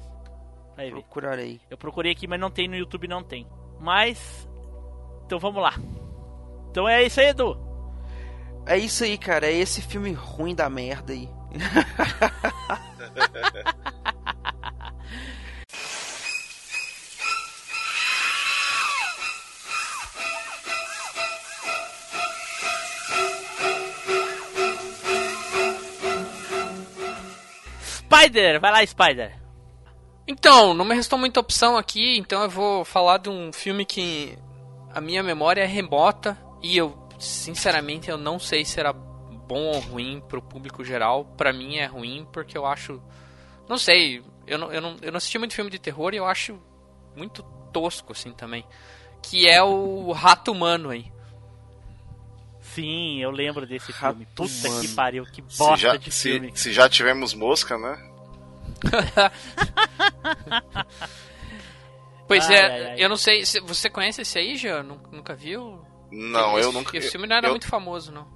Vai 0.74 0.86
ver. 0.86 1.02
Procurarei. 1.02 1.60
Eu 1.70 1.78
procurei 1.78 2.14
aqui, 2.14 2.26
mas 2.26 2.40
não 2.40 2.50
tem 2.50 2.70
no 2.70 2.78
YouTube, 2.78 3.06
não 3.06 3.22
tem. 3.22 3.46
Mas. 3.82 4.48
Então 5.26 5.38
vamos 5.40 5.62
lá. 5.62 5.74
Então 6.72 6.88
é 6.88 7.04
isso 7.04 7.20
aí, 7.20 7.28
Edu. 7.28 7.60
É 8.66 8.78
isso 8.78 9.04
aí, 9.04 9.18
cara. 9.18 9.48
É 9.48 9.52
esse 9.52 9.82
filme 9.82 10.14
ruim 10.14 10.56
da 10.56 10.70
merda 10.70 11.12
aí. 11.12 11.28
Spider! 28.08 28.60
Vai 28.60 28.72
lá, 28.72 28.86
Spider. 28.86 29.38
Então, 30.26 30.74
não 30.74 30.86
me 30.86 30.96
restou 30.96 31.20
muita 31.20 31.40
opção 31.40 31.78
aqui, 31.78 32.18
então 32.18 32.42
eu 32.44 32.50
vou 32.50 32.84
falar 32.84 33.18
de 33.18 33.30
um 33.30 33.52
filme 33.54 33.86
que 33.86 34.38
a 34.94 35.00
minha 35.00 35.22
memória 35.22 35.62
é 35.62 35.66
remota 35.66 36.38
e 36.62 36.78
eu, 36.78 36.98
sinceramente, 37.20 38.10
eu 38.10 38.18
não 38.18 38.40
sei 38.40 38.66
se 38.66 38.80
era 38.80 38.92
bom 38.92 39.72
ou 39.74 39.80
ruim 39.80 40.22
pro 40.28 40.42
público 40.42 40.84
geral. 40.84 41.26
Pra 41.38 41.54
mim 41.54 41.78
é 41.78 41.86
ruim 41.86 42.28
porque 42.32 42.58
eu 42.58 42.66
acho, 42.66 43.02
não 43.70 43.78
sei, 43.78 44.24
eu 44.46 44.58
não, 44.58 44.72
eu 44.72 44.82
não, 44.82 44.98
eu 45.02 45.12
não 45.12 45.18
assisti 45.18 45.38
muito 45.38 45.54
filme 45.54 45.72
de 45.72 45.80
terror 45.80 46.14
e 46.14 46.18
eu 46.18 46.26
acho 46.26 46.60
muito 47.16 47.44
tosco 47.72 48.12
assim 48.14 48.32
também, 48.32 48.66
que 49.22 49.48
é 49.48 49.62
o 49.62 50.12
Rato 50.12 50.52
Humano 50.52 50.90
aí. 50.90 51.12
Sim, 52.82 53.20
eu 53.22 53.32
lembro 53.32 53.66
desse 53.66 53.92
filme. 53.92 54.28
Puta 54.36 54.68
humano. 54.68 54.82
que 54.82 54.88
pariu, 54.90 55.26
que 55.26 55.42
bosta 55.42 55.76
já, 55.78 55.96
de 55.98 56.12
se, 56.12 56.32
filme. 56.34 56.52
se 56.56 56.72
já 56.72 56.88
tivemos 56.88 57.34
mosca, 57.34 57.78
né? 57.78 57.98
Pois 62.28 62.46
Ai, 62.50 62.56
é, 62.56 62.62
ai, 62.66 62.86
ai. 62.92 62.96
eu 63.04 63.08
não 63.10 63.16
sei, 63.16 63.46
se- 63.46 63.62
você 63.62 63.90
conhece 63.90 64.22
esse 64.22 64.38
aí, 64.38 64.58
já? 64.58 64.84
Nunca, 64.84 65.34
viu? 65.34 65.82
Não, 66.12 66.60
esse, 66.60 66.68
eu 66.68 66.74
nunca. 66.74 66.98
Esse 66.98 67.12
filme 67.12 67.26
não 67.26 67.36
era 67.38 67.48
eu, 67.48 67.52
muito 67.52 67.68
famoso, 67.68 68.12
não. 68.12 68.28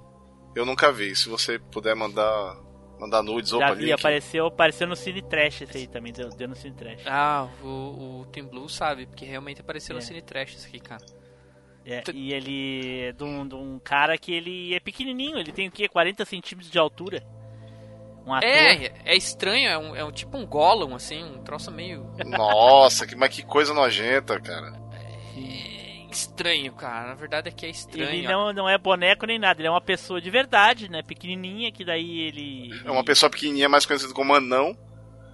eu 0.56 0.64
nunca 0.64 0.90
vi. 0.90 1.14
Se 1.14 1.28
você 1.28 1.58
puder 1.58 1.94
mandar, 1.94 2.56
mandar 2.98 3.22
nudes, 3.22 3.52
opa, 3.52 3.68
Já 3.68 3.74
vi, 3.74 3.84
link. 3.84 3.92
apareceu, 3.92 4.46
apareceu 4.46 4.86
no 4.86 4.96
Cine 4.96 5.20
Trash 5.22 5.60
esse 5.62 5.76
aí 5.76 5.86
também, 5.86 6.10
deu, 6.12 6.30
deu 6.30 6.48
no 6.48 6.56
Cine 6.56 6.74
Trash. 6.74 7.02
Ah, 7.06 7.48
o, 7.62 8.22
o 8.22 8.26
Team 8.32 8.46
Blue 8.48 8.68
sabe, 8.68 9.06
porque 9.06 9.26
realmente 9.26 9.60
apareceu 9.60 9.94
É. 9.94 9.98
no 9.98 10.02
Cine 10.02 10.22
Trash 10.22 10.54
isso 10.54 10.66
aqui, 10.66 10.80
cara. 10.80 11.04
É, 11.84 12.02
e 12.14 12.32
ele 12.32 13.00
é 13.00 13.12
de 13.12 13.24
um, 13.24 13.46
de 13.46 13.54
um 13.54 13.78
cara 13.78 14.16
que 14.16 14.32
ele 14.32 14.74
é 14.74 14.80
pequenininho, 14.80 15.38
ele 15.38 15.52
tem 15.52 15.68
o 15.68 15.72
quê? 15.72 15.88
40 15.88 16.24
centímetros 16.24 16.70
de 16.70 16.78
altura. 16.78 17.22
Um 18.24 18.32
ator. 18.32 18.48
É, 18.48 18.92
é 19.04 19.16
estranho, 19.16 19.68
é, 19.68 19.76
um, 19.76 19.96
é 19.96 20.04
um 20.04 20.12
tipo 20.12 20.36
um 20.36 20.46
Gollum, 20.46 20.94
assim, 20.94 21.24
um 21.24 21.42
troço 21.42 21.72
meio. 21.72 22.08
Nossa, 22.24 23.06
que, 23.06 23.16
mas 23.16 23.34
que 23.34 23.42
coisa 23.42 23.74
nojenta, 23.74 24.40
cara. 24.40 24.72
filme. 25.34 26.08
Estranho, 26.10 26.72
cara. 26.72 27.08
Na 27.08 27.14
verdade 27.14 27.48
é 27.48 27.52
que 27.52 27.66
é 27.66 27.70
estranho. 27.70 28.10
Ele 28.10 28.28
não, 28.28 28.52
não 28.52 28.68
é 28.68 28.78
boneco 28.78 29.26
nem 29.26 29.38
nada, 29.38 29.60
ele 29.60 29.68
é 29.68 29.70
uma 29.70 29.80
pessoa 29.80 30.20
de 30.20 30.30
verdade, 30.30 30.88
né? 30.88 31.02
Pequenininha, 31.02 31.72
que 31.72 31.84
daí 31.84 32.20
ele. 32.20 32.70
É 32.84 32.90
uma 32.90 33.04
pessoa 33.04 33.28
pequenininha, 33.28 33.68
mais 33.68 33.86
conhecida 33.86 34.14
como 34.14 34.34
anão. 34.34 34.76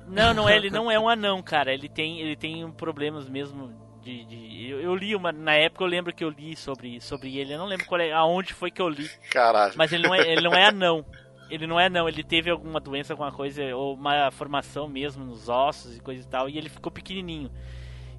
Não, 0.07 0.33
não 0.33 0.49
é, 0.49 0.57
ele 0.57 0.71
não 0.73 0.91
é 0.91 0.99
um 0.99 1.09
anão, 1.09 1.43
cara. 1.43 1.75
Ele 1.75 1.89
tem, 1.89 2.21
ele 2.21 2.37
tem 2.37 2.71
problemas 2.71 3.29
mesmo 3.29 3.88
de. 4.09 4.25
de- 4.25 4.69
eu, 4.71 4.81
eu 4.81 4.95
li 4.95 5.15
uma. 5.15 5.31
Na 5.33 5.55
época 5.55 5.85
eu 5.85 5.89
lembro 5.89 6.13
que 6.15 6.25
eu 6.25 6.31
li 6.31 6.57
sobre, 6.57 7.01
sobre 7.01 7.37
ele. 7.39 7.55
Eu 7.55 7.59
não 7.59 7.67
lembro 7.67 7.87
qual 7.87 8.01
é, 8.01 8.13
aonde 8.13 8.53
foi 8.55 8.71
que 8.71 8.81
eu 8.83 8.89
li. 8.89 9.09
Caralho. 9.31 9.75
Mas 9.77 9.93
ele 9.93 10.07
não 10.07 10.15
é, 10.15 10.21
ele 10.33 10.41
não 10.43 10.53
é 10.55 10.65
anão. 10.69 11.05
Ele 11.51 11.67
não 11.67 11.81
é 11.81 11.87
anão, 11.87 12.07
ele 12.07 12.23
teve 12.23 12.51
alguma 12.51 12.79
doença, 12.79 13.15
alguma 13.15 13.33
coisa, 13.33 13.63
ou 13.75 13.95
uma 13.95 14.31
formação 14.31 14.87
mesmo 14.87 15.25
nos 15.25 15.49
ossos 15.49 15.97
e 15.97 16.01
coisa 16.01 16.23
e 16.23 16.27
tal, 16.27 16.47
e 16.47 16.59
ele 16.59 16.69
ficou 16.69 16.93
pequenininho. 16.93 17.51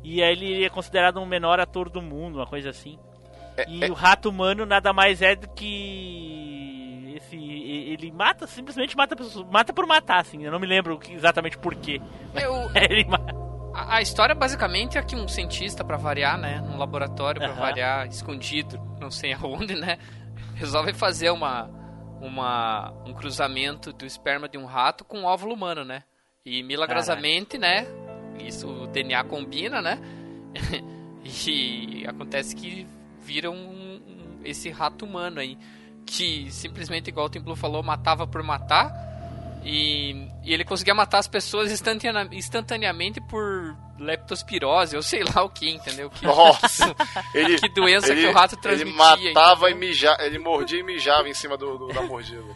E 0.04 0.24
aí 0.24 0.32
ele 0.32 0.64
é 0.66 0.70
considerado 0.70 1.20
um 1.20 1.28
menor 1.28 1.60
ator 1.60 1.90
do 1.92 2.02
mundo, 2.02 2.38
uma 2.40 2.48
coisa 2.48 2.72
assim. 2.72 2.98
E 3.68 3.86
o 3.86 3.94
rato 3.94 4.30
humano 4.30 4.66
nada 4.66 4.92
mais 4.94 5.22
é 5.22 5.36
do 5.36 5.48
que 5.50 7.14
esse 7.18 7.36
ele 7.36 8.12
mata, 8.12 8.48
simplesmente 8.48 8.98
mata 8.98 9.16
pessoas, 9.16 9.46
mata 9.52 9.74
por 9.74 9.86
matar 9.86 10.22
assim. 10.22 10.44
Eu 10.44 10.52
não 10.52 10.60
me 10.60 10.66
lembro 10.66 11.00
exatamente 11.10 11.56
por 11.58 11.76
quê. 11.76 12.02
Eu- 12.34 12.70
Ele 12.90 13.06
mata. 13.06 13.49
A, 13.88 13.96
a 13.98 14.02
história 14.02 14.34
basicamente 14.36 14.98
é 14.98 15.02
que 15.02 15.16
um 15.16 15.28
cientista, 15.28 15.84
pra 15.84 15.98
variar, 15.98 16.38
né? 16.38 16.62
Num 16.62 16.78
laboratório, 16.78 17.42
Aham. 17.44 17.54
variar, 17.56 18.08
escondido, 18.08 18.80
não 19.00 19.10
sei 19.12 19.34
aonde, 19.40 19.76
né? 19.76 19.98
Resolve 20.56 20.94
fazer 20.94 21.30
uma, 21.30 21.70
uma, 22.22 22.92
um 23.06 23.14
cruzamento 23.14 23.94
do 23.94 24.06
esperma 24.06 24.48
de 24.50 24.58
um 24.58 24.66
rato 24.66 25.04
com 25.06 25.20
um 25.20 25.26
óvulo 25.26 25.54
humano, 25.54 25.84
né? 25.86 26.04
E 26.46 26.64
milagrosamente, 26.64 27.58
né? 27.58 27.86
Isso, 28.40 28.68
o 28.68 28.88
DNA 28.88 29.24
combina, 29.24 29.82
né? 29.82 30.00
e 31.24 32.06
acontece 32.08 32.56
que 32.56 32.88
vira 33.20 33.52
um, 33.52 33.56
um- 33.56 34.40
esse 34.44 34.70
rato 34.70 35.06
humano 35.06 35.40
aí. 35.40 35.58
Que 36.06 36.50
simplesmente, 36.50 37.10
igual 37.10 37.28
o 37.28 37.30
Templo 37.30 37.56
falou, 37.56 37.84
matava 37.84 38.26
por 38.26 38.42
matar. 38.42 38.92
E, 39.64 40.28
e 40.44 40.54
ele 40.54 40.64
conseguia 40.64 40.96
matar 40.96 41.18
as 41.20 41.28
pessoas 41.28 41.72
instantane- 41.72 42.36
instantaneamente 42.36 43.20
por 43.20 43.76
leptospirose, 44.00 44.96
ou 44.96 45.02
sei 45.04 45.22
lá 45.24 45.44
o 45.44 45.50
que, 45.50 45.70
entendeu? 45.70 46.10
Que, 46.10 46.26
Nossa! 46.26 46.96
Ele, 47.36 47.60
que 47.60 47.68
doença 47.70 48.12
ele, 48.14 48.22
que 48.22 48.28
o 48.28 48.34
rato 48.34 48.56
ele 48.56 48.62
transmitia. 48.62 49.34
matava 49.34 49.70
entendeu? 49.70 49.86
e 49.86 49.90
mijava, 49.90 50.24
ele 50.24 50.40
mordia 50.40 50.80
e 50.80 50.84
mijava 50.84 51.28
em 51.28 51.34
cima 51.34 51.58
do, 51.58 51.78
do- 51.78 51.88
da 51.90 52.02
mordida. 52.02 52.42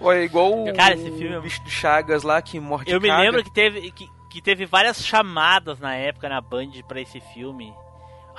Olha, 0.00 0.22
igual 0.24 0.64
o, 0.68 0.72
Cara, 0.74 0.94
esse 0.94 1.10
filme 1.12 1.34
é- 1.34 1.38
o 1.38 1.42
bicho 1.42 1.62
do 1.62 1.70
Chagas 1.70 2.22
lá 2.22 2.40
que 2.40 2.58
morde 2.60 2.90
Eu 2.90 3.00
me 3.00 3.08
caga. 3.08 3.22
lembro 3.22 3.44
que 3.44 3.52
teve, 3.52 3.90
que, 3.90 4.08
que 4.30 4.40
teve 4.42 4.64
várias 4.66 5.04
chamadas 5.04 5.78
na 5.80 5.94
época 5.94 6.28
na 6.28 6.40
Band 6.40 6.70
pra 6.86 7.00
esse 7.00 7.20
filme. 7.32 7.72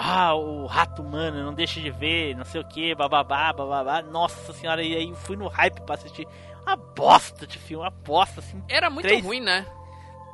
Ah, 0.01 0.33
o 0.33 0.65
rato 0.65 1.01
humano, 1.01 1.43
não 1.43 1.53
deixa 1.53 1.81
de 1.81 1.91
ver, 1.91 2.33
não 2.33 2.45
sei 2.45 2.61
o 2.61 2.65
que, 2.65 2.95
bababá, 2.95 3.51
bababá. 3.51 4.01
Nossa 4.01 4.53
senhora, 4.53 4.81
e 4.81 4.95
aí 4.95 5.09
eu 5.09 5.15
fui 5.15 5.35
no 5.35 5.49
hype 5.49 5.81
pra 5.81 5.95
assistir. 5.95 6.25
Uma 6.65 6.77
bosta 6.77 7.45
de 7.45 7.59
filme, 7.59 7.83
uma 7.83 7.89
bosta, 7.89 8.39
assim. 8.39 8.63
Era 8.69 8.89
muito 8.89 9.05
Três- 9.07 9.21
ruim, 9.23 9.41
né? 9.41 9.65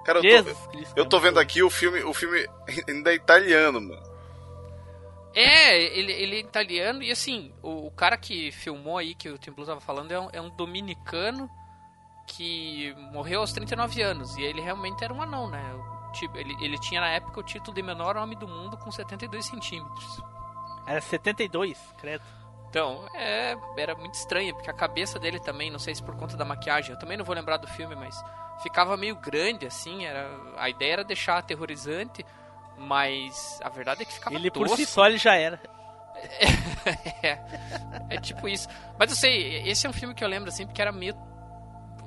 Cara, 0.05 0.19
eu 0.19 0.21
tô, 0.21 0.29
Jesus 0.29 0.67
Cristo. 0.67 0.93
eu 0.95 1.05
tô 1.07 1.19
vendo 1.19 1.39
aqui 1.39 1.63
o 1.63 1.69
filme, 1.71 2.03
o 2.03 2.13
filme 2.13 2.45
ainda 2.87 3.11
é 3.11 3.15
italiano, 3.15 3.81
mano. 3.81 4.15
É, 5.33 5.97
ele, 5.97 6.11
ele 6.13 6.35
é 6.35 6.39
italiano 6.41 7.01
e 7.01 7.11
assim, 7.11 7.51
o, 7.63 7.87
o 7.87 7.91
cara 7.91 8.15
que 8.17 8.51
filmou 8.51 8.97
aí, 8.99 9.15
que 9.15 9.29
o 9.29 9.37
Tim 9.37 9.51
Blue 9.51 9.65
tava 9.65 9.81
falando, 9.81 10.11
é 10.11 10.19
um, 10.19 10.29
é 10.31 10.39
um 10.41 10.49
dominicano 10.55 11.49
que 12.27 12.93
morreu 13.11 13.39
aos 13.41 13.51
39 13.51 14.01
anos. 14.01 14.37
E 14.37 14.43
ele 14.43 14.61
realmente 14.61 15.03
era 15.03 15.11
um 15.13 15.21
anão, 15.21 15.49
né? 15.49 15.61
Tipo, 16.15 16.37
ele, 16.37 16.55
ele 16.61 16.77
tinha 16.79 17.01
na 17.01 17.09
época 17.09 17.39
o 17.39 17.43
título 17.43 17.75
de 17.75 17.81
menor 17.81 18.15
homem 18.15 18.37
do 18.37 18.47
mundo 18.47 18.77
com 18.77 18.89
72 18.91 19.45
centímetros. 19.45 20.21
Era 20.87 21.01
72, 21.01 21.77
credo. 21.97 22.23
Então, 22.69 23.05
é, 23.13 23.55
era 23.77 23.95
muito 23.95 24.13
estranho, 24.13 24.53
porque 24.53 24.69
a 24.69 24.73
cabeça 24.73 25.19
dele 25.19 25.39
também, 25.39 25.69
não 25.69 25.79
sei 25.79 25.93
se 25.95 26.03
por 26.03 26.15
conta 26.15 26.35
da 26.35 26.43
maquiagem, 26.45 26.91
eu 26.91 26.99
também 26.99 27.17
não 27.17 27.23
vou 27.25 27.35
lembrar 27.35 27.57
do 27.57 27.67
filme, 27.67 27.95
mas 27.95 28.21
ficava 28.61 28.97
meio 28.97 29.15
grande, 29.15 29.65
assim, 29.65 30.05
era, 30.05 30.29
a 30.57 30.69
ideia 30.69 30.93
era 30.93 31.03
deixar 31.03 31.37
aterrorizante, 31.37 32.25
mas 32.77 33.59
a 33.63 33.69
verdade 33.69 34.01
é 34.01 34.05
que 34.05 34.13
ficava 34.13 34.35
Ele 34.35 34.51
por 34.51 34.67
tosco. 34.67 34.77
si 34.77 34.85
só 34.85 35.05
ele 35.07 35.17
já 35.17 35.35
era. 35.35 35.59
é, 37.23 38.15
é 38.15 38.17
tipo 38.19 38.47
isso. 38.47 38.67
Mas 38.97 39.09
eu 39.09 39.15
sei, 39.15 39.67
esse 39.69 39.85
é 39.87 39.89
um 39.89 39.93
filme 39.93 40.13
que 40.13 40.23
eu 40.23 40.27
lembro, 40.27 40.49
assim, 40.49 40.65
porque 40.65 40.81
era 40.81 40.91
meio, 40.91 41.15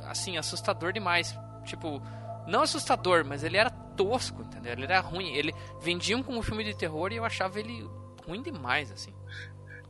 assim, 0.07 0.37
assustador 0.37 0.93
demais. 0.93 1.39
Tipo, 1.65 2.03
não 2.47 2.63
assustador, 2.63 3.25
mas 3.25 3.43
ele 3.43 3.57
era 3.57 3.71
tosco, 3.99 4.43
entendeu? 4.43 4.73
Ele 4.73 4.85
era 4.85 5.01
ruim. 5.01 5.35
Ele 5.35 5.53
vendiam 5.81 6.23
como 6.23 6.41
filme 6.41 6.63
de 6.63 6.75
terror 6.75 7.13
e 7.13 7.17
eu 7.17 7.25
achava 7.25 7.59
ele 7.59 7.87
ruim 8.27 8.41
demais, 8.41 8.93
assim. 8.93 9.13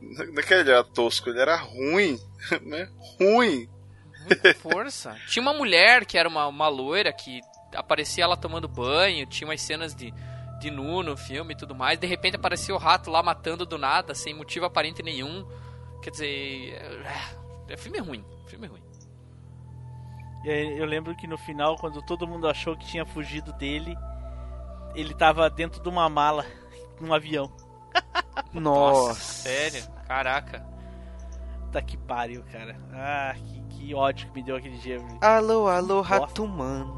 Não 0.01 0.39
é 0.39 0.43
que 0.43 0.53
ele 0.53 0.71
era 0.71 0.83
tosco, 0.83 1.29
ele 1.29 1.39
era 1.39 1.55
ruim, 1.55 2.19
né? 2.65 2.89
Ruim. 3.19 3.69
Muita 4.25 4.53
força. 4.55 5.15
Tinha 5.29 5.41
uma 5.41 5.53
mulher 5.53 6.05
que 6.05 6.17
era 6.17 6.27
uma, 6.27 6.47
uma 6.47 6.67
loira 6.67 7.13
que 7.13 7.39
aparecia 7.75 8.23
ela 8.23 8.35
tomando 8.35 8.67
banho, 8.67 9.27
tinha 9.27 9.47
umas 9.47 9.61
cenas 9.61 9.93
de, 9.93 10.11
de 10.59 10.71
nu 10.71 11.03
no 11.03 11.15
filme 11.15 11.53
e 11.53 11.57
tudo 11.57 11.75
mais. 11.75 11.99
De 11.99 12.07
repente 12.07 12.35
aparecia 12.35 12.73
o 12.73 12.79
rato 12.79 13.11
lá 13.11 13.21
matando 13.21 13.63
do 13.63 13.77
nada, 13.77 14.15
sem 14.15 14.33
motivo 14.33 14.65
aparente 14.65 15.03
nenhum. 15.03 15.47
Quer 16.01 16.09
dizer. 16.09 16.73
É, 17.67 17.73
é 17.73 17.77
filme 17.77 17.99
ruim. 17.99 18.25
Filme 18.47 18.67
ruim. 18.67 18.88
Aí 20.43 20.77
eu 20.77 20.85
lembro 20.85 21.15
que 21.15 21.27
no 21.27 21.37
final, 21.37 21.75
quando 21.77 22.01
todo 22.01 22.27
mundo 22.27 22.47
achou 22.47 22.75
que 22.77 22.85
tinha 22.85 23.05
fugido 23.05 23.51
dele, 23.53 23.97
ele 24.95 25.13
tava 25.13 25.49
dentro 25.49 25.81
de 25.81 25.89
uma 25.89 26.07
mala, 26.09 26.45
num 26.99 27.13
avião. 27.13 27.51
Nossa. 28.53 29.19
Sério? 29.19 29.83
Caraca. 30.07 30.65
Tá 31.71 31.81
que 31.81 31.97
pariu, 31.97 32.43
cara. 32.51 32.75
Ah, 32.93 33.35
que, 33.35 33.61
que 33.69 33.93
ódio 33.93 34.27
que 34.27 34.33
me 34.35 34.43
deu 34.43 34.55
aquele 34.55 34.77
dia. 34.77 34.97
Alô, 35.21 35.67
alô, 35.67 36.01
rato 36.01 36.43
humano. 36.43 36.97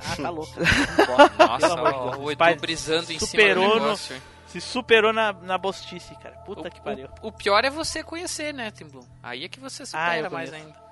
Ah, 0.00 0.16
tá 0.22 0.30
louco. 0.30 0.52
Nossa, 1.38 1.74
de 1.74 1.80
ó, 1.80 2.16
o 2.18 2.30
Edu 2.30 2.38
Pai, 2.38 2.54
brisando 2.54 3.10
em 3.12 3.18
superou 3.18 3.64
cima 3.64 3.74
do 3.74 3.80
no- 3.80 3.84
negócio. 3.86 4.14
hein? 4.14 4.22
Se 4.46 4.60
superou 4.60 5.12
na, 5.12 5.32
na 5.32 5.58
bostice, 5.58 6.14
cara. 6.16 6.36
Puta 6.38 6.70
que 6.70 6.78
O, 6.78 6.82
pariu. 6.82 7.08
o, 7.20 7.26
o 7.28 7.32
pior 7.32 7.64
é 7.64 7.70
você 7.70 8.02
conhecer, 8.02 8.54
né, 8.54 8.70
Tim? 8.70 8.86
Aí 9.22 9.44
é 9.44 9.48
que 9.48 9.58
você 9.60 9.84
supera 9.84 10.26
Ah, 10.28 10.30
mais 10.30 10.52
ainda. 10.52 10.87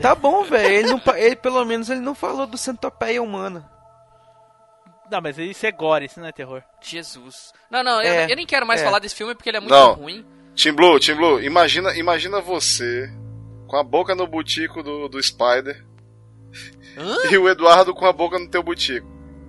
Tá 0.00 0.14
bom, 0.14 0.44
velho. 0.44 0.72
Ele, 0.72 0.88
não 0.90 0.98
pa- 0.98 1.18
ele 1.18 1.36
pelo 1.36 1.64
menos 1.64 1.88
ele 1.88 2.00
não 2.00 2.14
falou 2.14 2.46
do 2.46 2.58
centopeia 2.58 3.22
humana. 3.22 3.70
Não, 5.10 5.20
mas 5.20 5.36
isso 5.38 5.66
é 5.66 5.70
gore, 5.72 6.06
isso 6.06 6.18
não 6.20 6.26
é 6.26 6.32
terror. 6.32 6.62
Jesus. 6.80 7.52
Não, 7.70 7.84
não, 7.84 8.00
eu, 8.02 8.12
É, 8.12 8.32
eu 8.32 8.36
nem 8.36 8.46
quero 8.46 8.66
mais 8.66 8.80
é. 8.80 8.84
falar 8.84 8.98
desse 8.98 9.14
filme 9.14 9.34
porque 9.34 9.50
ele 9.50 9.58
é 9.58 9.60
muito 9.60 9.72
Não. 9.72 9.92
ruim. 9.94 10.24
Tim 10.54 10.72
Blue, 10.72 10.98
Tim 10.98 11.14
Blue, 11.14 11.40
imagina, 11.42 11.94
imagina 11.96 12.40
você 12.40 13.10
com 13.66 13.76
a 13.76 13.82
boca 13.82 14.14
no 14.14 14.26
butico 14.26 14.82
do, 14.82 15.08
do 15.08 15.22
Spider 15.22 15.84
Hã? 16.98 17.16
e 17.30 17.38
o 17.38 17.48
Eduardo 17.48 17.94
com 17.94 18.04
a 18.06 18.12
boca 18.12 18.38
no 18.38 18.48
teu 18.48 18.62
butico. 18.62 19.06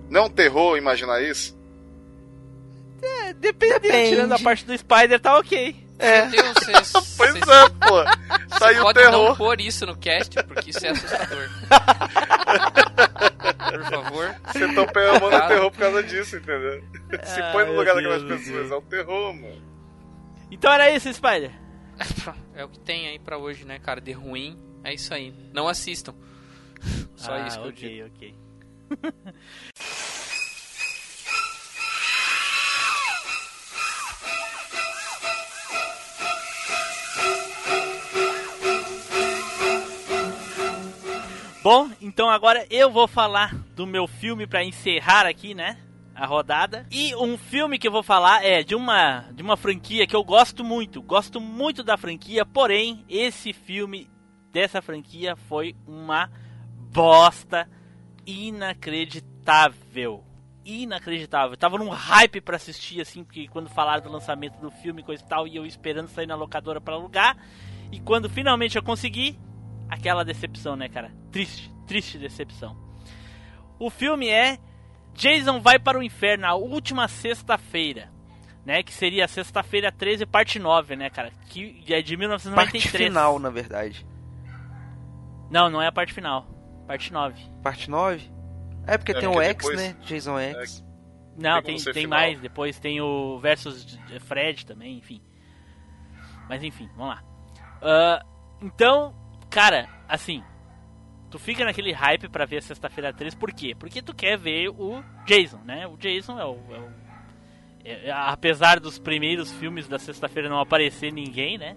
Não 0.08 0.22
é 0.22 0.24
um 0.24 0.30
terror 0.30 0.76
imaginar 0.78 1.22
isso? 1.22 1.58
É, 3.02 3.32
depende, 3.34 3.80
Depende. 3.80 4.08
tirando 4.10 4.32
a 4.32 4.38
parte 4.38 4.64
do 4.64 4.76
Spider, 4.76 5.20
tá 5.20 5.38
ok. 5.38 5.83
É. 5.98 6.26
Meu 6.26 6.42
Deus, 6.42 6.54
vocês, 6.64 6.92
Pois 7.16 7.32
vocês- 7.32 7.48
é, 7.48 7.68
pô. 7.68 8.56
Saiu 8.58 8.80
o 8.80 8.84
pode 8.84 9.02
não 9.04 9.10
terror. 9.10 9.36
pôr 9.36 9.60
isso 9.60 9.86
no 9.86 9.96
cast, 9.96 10.42
porque 10.44 10.70
isso 10.70 10.86
é 10.86 10.90
assustador. 10.90 11.48
Por 13.70 13.84
favor. 13.90 14.34
Você 14.52 14.74
tá 14.74 14.86
pegando 14.86 15.30
Cara. 15.30 15.48
terror 15.48 15.70
por 15.70 15.78
causa 15.78 16.02
disso, 16.02 16.36
entendeu? 16.36 16.82
Se 17.24 17.40
Ai, 17.40 17.52
põe 17.52 17.64
no 17.66 17.72
lugar 17.74 17.94
daquelas 17.94 18.22
pessoas, 18.22 18.46
Deus. 18.46 18.70
é 18.70 18.76
um 18.76 18.82
terror, 18.82 19.34
mano. 19.34 19.62
Então 20.50 20.72
era 20.72 20.90
isso, 20.90 21.12
Spider. 21.12 21.50
É 22.54 22.64
o 22.64 22.68
que 22.68 22.78
tem 22.80 23.08
aí 23.08 23.18
pra 23.18 23.38
hoje, 23.38 23.64
né, 23.64 23.78
cara? 23.78 24.00
De 24.00 24.12
ruim, 24.12 24.58
é 24.84 24.94
isso 24.94 25.12
aí. 25.12 25.34
Não 25.52 25.68
assistam. 25.68 26.14
Só 27.16 27.32
ah, 27.32 27.46
isso 27.46 27.60
que 27.60 27.66
eu 27.66 27.72
digo. 27.72 28.06
ok, 28.06 28.34
ok. 29.00 29.12
Bom, 41.64 41.90
então 41.98 42.28
agora 42.28 42.66
eu 42.68 42.90
vou 42.90 43.08
falar 43.08 43.54
do 43.74 43.86
meu 43.86 44.06
filme 44.06 44.46
pra 44.46 44.62
encerrar 44.62 45.24
aqui, 45.24 45.54
né? 45.54 45.78
A 46.14 46.26
rodada. 46.26 46.86
E 46.90 47.16
um 47.16 47.38
filme 47.38 47.78
que 47.78 47.88
eu 47.88 47.90
vou 47.90 48.02
falar 48.02 48.44
é 48.44 48.62
de 48.62 48.74
uma 48.74 49.20
de 49.32 49.42
uma 49.42 49.56
franquia 49.56 50.06
que 50.06 50.14
eu 50.14 50.22
gosto 50.22 50.62
muito. 50.62 51.00
Gosto 51.00 51.40
muito 51.40 51.82
da 51.82 51.96
franquia, 51.96 52.44
porém 52.44 53.02
esse 53.08 53.54
filme 53.54 54.10
dessa 54.52 54.82
franquia 54.82 55.36
foi 55.36 55.74
uma 55.86 56.30
bosta 56.92 57.66
inacreditável. 58.26 60.22
Inacreditável. 60.66 61.52
Eu 61.52 61.56
tava 61.56 61.78
num 61.78 61.88
hype 61.88 62.42
pra 62.42 62.56
assistir, 62.56 63.00
assim, 63.00 63.24
porque 63.24 63.48
quando 63.48 63.70
falaram 63.70 64.02
do 64.02 64.12
lançamento 64.12 64.60
do 64.60 64.70
filme 64.70 65.02
coisa 65.02 65.24
e 65.24 65.26
tal, 65.26 65.48
e 65.48 65.56
eu 65.56 65.64
esperando 65.64 66.08
sair 66.08 66.26
na 66.26 66.36
locadora 66.36 66.78
pra 66.78 66.92
alugar. 66.92 67.38
E 67.90 67.98
quando 68.00 68.28
finalmente 68.28 68.76
eu 68.76 68.82
consegui, 68.82 69.38
aquela 69.88 70.24
decepção, 70.24 70.76
né, 70.76 70.88
cara? 70.88 71.10
Triste, 71.30 71.72
triste 71.86 72.18
decepção. 72.18 72.76
O 73.78 73.90
filme 73.90 74.28
é 74.28 74.58
Jason 75.14 75.60
vai 75.60 75.78
para 75.78 75.98
o 75.98 76.02
inferno, 76.02 76.46
a 76.46 76.54
última 76.54 77.06
sexta-feira. 77.08 78.12
Né, 78.66 78.82
que 78.82 78.94
seria 78.94 79.28
sexta-feira 79.28 79.92
13, 79.92 80.24
parte 80.24 80.58
9, 80.58 80.96
né, 80.96 81.10
cara? 81.10 81.30
Que 81.50 81.84
é 81.90 82.00
de 82.00 82.16
1993. 82.16 82.82
Parte 82.82 82.96
final, 83.04 83.38
na 83.38 83.50
verdade. 83.50 84.06
Não, 85.50 85.68
não 85.68 85.82
é 85.82 85.86
a 85.88 85.92
parte 85.92 86.14
final. 86.14 86.46
Parte 86.86 87.12
9. 87.12 87.38
Parte 87.62 87.90
9? 87.90 88.30
É 88.86 88.96
porque 88.96 89.12
É, 89.12 89.20
tem 89.20 89.28
o 89.28 89.32
porque 89.32 89.48
X, 89.48 89.56
depois- 89.58 89.76
né? 89.76 89.96
Jason 90.06 90.38
X. 90.38 90.84
Não, 91.36 91.60
Tem 91.62 91.76
tem, 91.76 91.92
tem 91.92 92.06
mais. 92.06 92.40
Depois 92.40 92.78
tem 92.78 93.00
o 93.02 93.38
versus 93.38 93.84
de- 93.84 94.20
Fred 94.20 94.64
também, 94.64 94.96
enfim. 94.96 95.20
Mas 96.48 96.62
enfim, 96.62 96.88
vamos 96.96 97.16
lá. 97.16 97.22
Ah, 97.82 98.24
então, 98.62 99.14
cara, 99.54 99.88
assim, 100.08 100.42
tu 101.30 101.38
fica 101.38 101.64
naquele 101.64 101.92
hype 101.92 102.28
pra 102.28 102.44
ver 102.44 102.58
a 102.58 102.62
sexta-feira 102.62 103.12
3, 103.12 103.34
por 103.34 103.52
quê? 103.52 103.74
Porque 103.78 104.02
tu 104.02 104.14
quer 104.14 104.36
ver 104.36 104.68
o 104.68 105.02
Jason, 105.26 105.60
né? 105.64 105.86
O 105.86 105.96
Jason 105.96 106.38
é 106.38 106.44
o. 106.44 106.58
é 106.70 106.78
o- 106.78 106.92
é- 107.84 108.06
é- 108.08 108.12
apesar 108.12 108.80
dos 108.80 108.98
primeiros 108.98 109.52
filmes 109.52 109.86
da 109.86 109.98
sexta-feira 109.98 110.48
não 110.48 110.58
aparecer 110.58 111.12
ninguém, 111.12 111.56
né? 111.58 111.76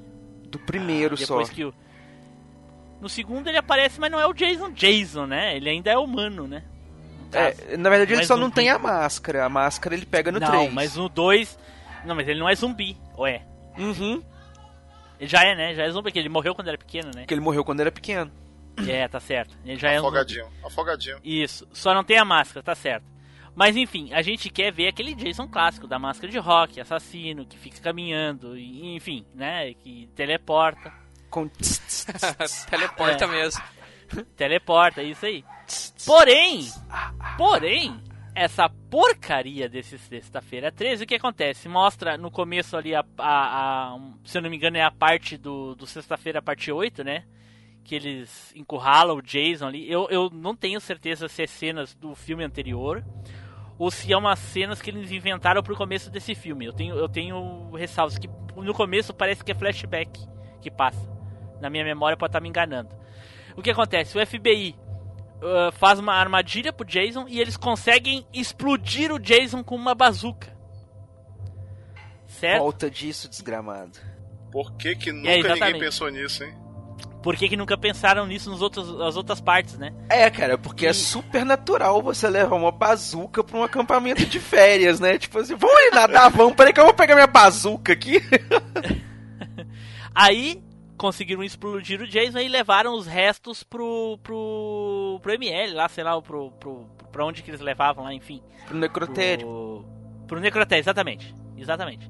Do 0.49 0.57
primeiro 0.59 1.15
só. 1.17 1.35
Depois 1.35 1.49
que 1.49 1.65
o. 1.65 1.73
No 2.99 3.07
segundo 3.07 3.47
ele 3.47 3.57
aparece, 3.57 3.99
mas 3.99 4.11
não 4.11 4.19
é 4.19 4.25
o 4.25 4.33
Jason 4.33 4.71
Jason, 4.71 5.27
né? 5.27 5.55
Ele 5.55 5.69
ainda 5.69 5.91
é 5.91 5.97
humano, 5.97 6.47
né? 6.47 6.63
É, 7.31 7.75
na 7.77 7.89
verdade 7.89 8.11
ele 8.13 8.21
Mas 8.21 8.27
só 8.27 8.37
não 8.37 8.49
tem 8.49 8.69
a 8.69 8.79
máscara. 8.79 9.45
A 9.45 9.49
máscara 9.49 9.93
ele 9.93 10.05
pega 10.05 10.31
no 10.31 10.39
não, 10.39 10.47
3. 10.49 10.73
mas 10.73 10.95
no 10.95 11.09
2. 11.09 11.59
Não, 12.05 12.15
mas 12.15 12.27
ele 12.27 12.39
não 12.39 12.47
é 12.49 12.55
zumbi, 12.55 12.97
ou 13.15 13.27
é? 13.27 13.41
Uhum. 13.77 14.23
Ele 15.19 15.27
já 15.29 15.43
é, 15.43 15.55
né? 15.55 15.73
Já 15.73 15.83
é 15.83 15.89
zumbi, 15.89 16.03
porque 16.09 16.19
ele 16.19 16.29
morreu 16.29 16.53
quando 16.55 16.67
era 16.67 16.77
pequeno, 16.77 17.07
né? 17.13 17.21
Porque 17.21 17.33
ele 17.33 17.41
morreu 17.41 17.63
quando 17.63 17.79
era 17.79 17.91
pequeno. 17.91 18.31
É, 18.87 19.07
tá 19.07 19.19
certo. 19.19 19.57
Ele 19.65 19.77
já 19.79 19.89
é 19.89 19.99
um 19.99 20.03
zumbi. 20.03 20.07
Afogadinho, 20.17 20.47
afogadinho. 20.63 21.17
Isso, 21.23 21.67
só 21.73 21.93
não 21.93 22.03
tem 22.03 22.17
a 22.17 22.25
máscara, 22.25 22.61
tá 22.63 22.75
certo. 22.75 23.05
Mas 23.55 23.75
enfim, 23.75 24.13
a 24.13 24.21
gente 24.21 24.51
quer 24.51 24.71
ver 24.71 24.87
aquele 24.87 25.15
Jason 25.15 25.47
clássico 25.47 25.87
da 25.87 25.97
máscara 25.97 26.31
de 26.31 26.37
rock, 26.37 26.79
assassino, 26.79 27.43
que 27.43 27.57
fica 27.57 27.81
caminhando, 27.81 28.55
enfim, 28.55 29.25
né? 29.33 29.73
Que 29.73 30.07
teleporta. 30.15 30.93
Com... 31.29 31.49
Teleporta 32.69 33.25
É. 33.25 33.27
mesmo. 33.27 33.63
Teleporta, 34.35 35.01
isso 35.01 35.25
aí. 35.25 35.43
Porém, 36.05 36.69
porém, 37.37 37.99
essa 38.43 38.69
porcaria 38.69 39.67
desse 39.67 39.97
sexta-feira 39.97 40.71
13, 40.71 41.03
o 41.03 41.07
que 41.07 41.15
acontece? 41.15 41.67
Mostra 41.67 42.17
no 42.17 42.29
começo 42.31 42.77
ali 42.77 42.93
a, 42.95 43.03
a- 43.17 43.93
a- 43.95 43.99
se 44.23 44.37
eu 44.37 44.41
não 44.41 44.49
me 44.49 44.55
engano 44.57 44.77
é 44.77 44.83
a 44.83 44.91
parte 44.91 45.37
do, 45.37 45.75
do 45.75 45.85
sexta-feira, 45.87 46.41
parte 46.41 46.71
8, 46.71 47.03
né? 47.03 47.23
Que 47.83 47.95
eles 47.95 48.53
encurralam 48.55 49.17
o 49.17 49.21
Jason 49.21 49.67
ali. 49.67 49.89
Eu, 49.91 50.07
eu 50.09 50.29
não 50.29 50.55
tenho 50.55 50.79
certeza 50.79 51.27
se 51.27 51.43
é 51.43 51.47
cenas 51.47 51.95
do 51.95 52.13
filme 52.15 52.43
anterior 52.43 53.03
ou 53.79 53.89
se 53.91 54.11
é 54.11 54.17
umas 54.17 54.39
cenas 54.39 54.81
que 54.81 54.89
eles 54.89 55.11
inventaram 55.11 55.63
pro 55.63 55.75
começo 55.75 56.09
desse 56.11 56.35
filme. 56.35 56.65
Eu 56.65 56.73
tenho, 56.73 56.95
eu 56.95 57.07
tenho 57.09 57.71
ressalvas 57.71 58.17
que 58.17 58.29
no 58.55 58.73
começo 58.73 59.13
parece 59.13 59.43
que 59.43 59.51
é 59.51 59.55
flashback 59.55 60.19
que 60.61 60.69
passa. 60.69 61.09
Na 61.61 61.69
minha 61.69 61.83
memória 61.83 62.17
pode 62.17 62.29
estar 62.29 62.41
me 62.41 62.49
enganando. 62.49 62.89
O 63.55 63.61
que 63.61 63.71
acontece? 63.71 64.17
O 64.17 64.25
FBI 64.25 64.75
uh, 65.37 65.71
faz 65.73 65.99
uma 65.99 66.13
armadilha 66.13 66.71
pro 66.73 66.85
Jason 66.85 67.25
e 67.27 67.39
eles 67.39 67.57
conseguem 67.57 68.25
explodir 68.33 69.11
o 69.11 69.19
Jason 69.19 69.63
com 69.63 69.75
uma 69.75 69.95
bazuca. 69.95 70.55
Certo? 72.27 72.59
Volta 72.59 72.89
disso, 72.89 73.29
desgramado. 73.29 73.99
Por 74.51 74.73
que 74.73 74.95
que 74.95 75.11
nunca 75.11 75.29
É, 75.29 75.41
ninguém 75.41 75.79
pensou 75.79 76.09
nisso, 76.09 76.43
hein? 76.43 76.53
Por 77.21 77.35
que, 77.35 77.49
que 77.49 77.57
nunca 77.57 77.77
pensaram 77.77 78.25
nisso 78.25 78.49
nos 78.49 78.61
outros, 78.61 78.97
nas 78.97 79.17
outras 79.17 79.41
partes, 79.41 79.77
né? 79.77 79.93
É, 80.09 80.29
cara, 80.29 80.57
porque 80.57 80.85
é 80.85 80.93
super 80.93 81.43
natural 81.43 82.01
você 82.01 82.29
levar 82.29 82.55
uma 82.55 82.71
bazuca 82.71 83.43
pra 83.43 83.57
um 83.57 83.63
acampamento 83.63 84.25
de 84.25 84.39
férias, 84.39 84.99
né? 84.99 85.17
Tipo 85.17 85.39
assim, 85.39 85.55
vamos 85.55 85.75
aí 85.75 85.91
nadar, 85.91 86.29
vamos, 86.29 86.55
peraí 86.55 86.71
que 86.71 86.79
eu 86.79 86.85
vou 86.85 86.93
pegar 86.93 87.15
minha 87.15 87.27
bazuca 87.27 87.91
aqui. 87.91 88.21
Aí 90.19 90.63
conseguiram 90.97 91.43
explodir 91.43 92.01
o 92.01 92.07
Jason 92.07 92.39
e 92.39 92.47
levaram 92.49 92.93
os 92.93 93.05
restos 93.05 93.63
pro, 93.63 94.17
pro, 94.23 95.19
pro 95.21 95.33
ML 95.33 95.73
lá, 95.73 95.87
sei 95.87 96.03
lá, 96.03 96.19
pro, 96.21 96.51
pro, 96.51 96.85
pra 97.11 97.25
onde 97.25 97.43
que 97.43 97.49
eles 97.51 97.61
levavam 97.61 98.03
lá, 98.05 98.13
enfim. 98.13 98.41
Pro 98.65 98.77
necrotério. 98.77 99.45
Pro, 99.45 99.85
pro 100.27 100.39
necrotério, 100.39 100.81
exatamente. 100.81 101.35
Exatamente. 101.55 102.09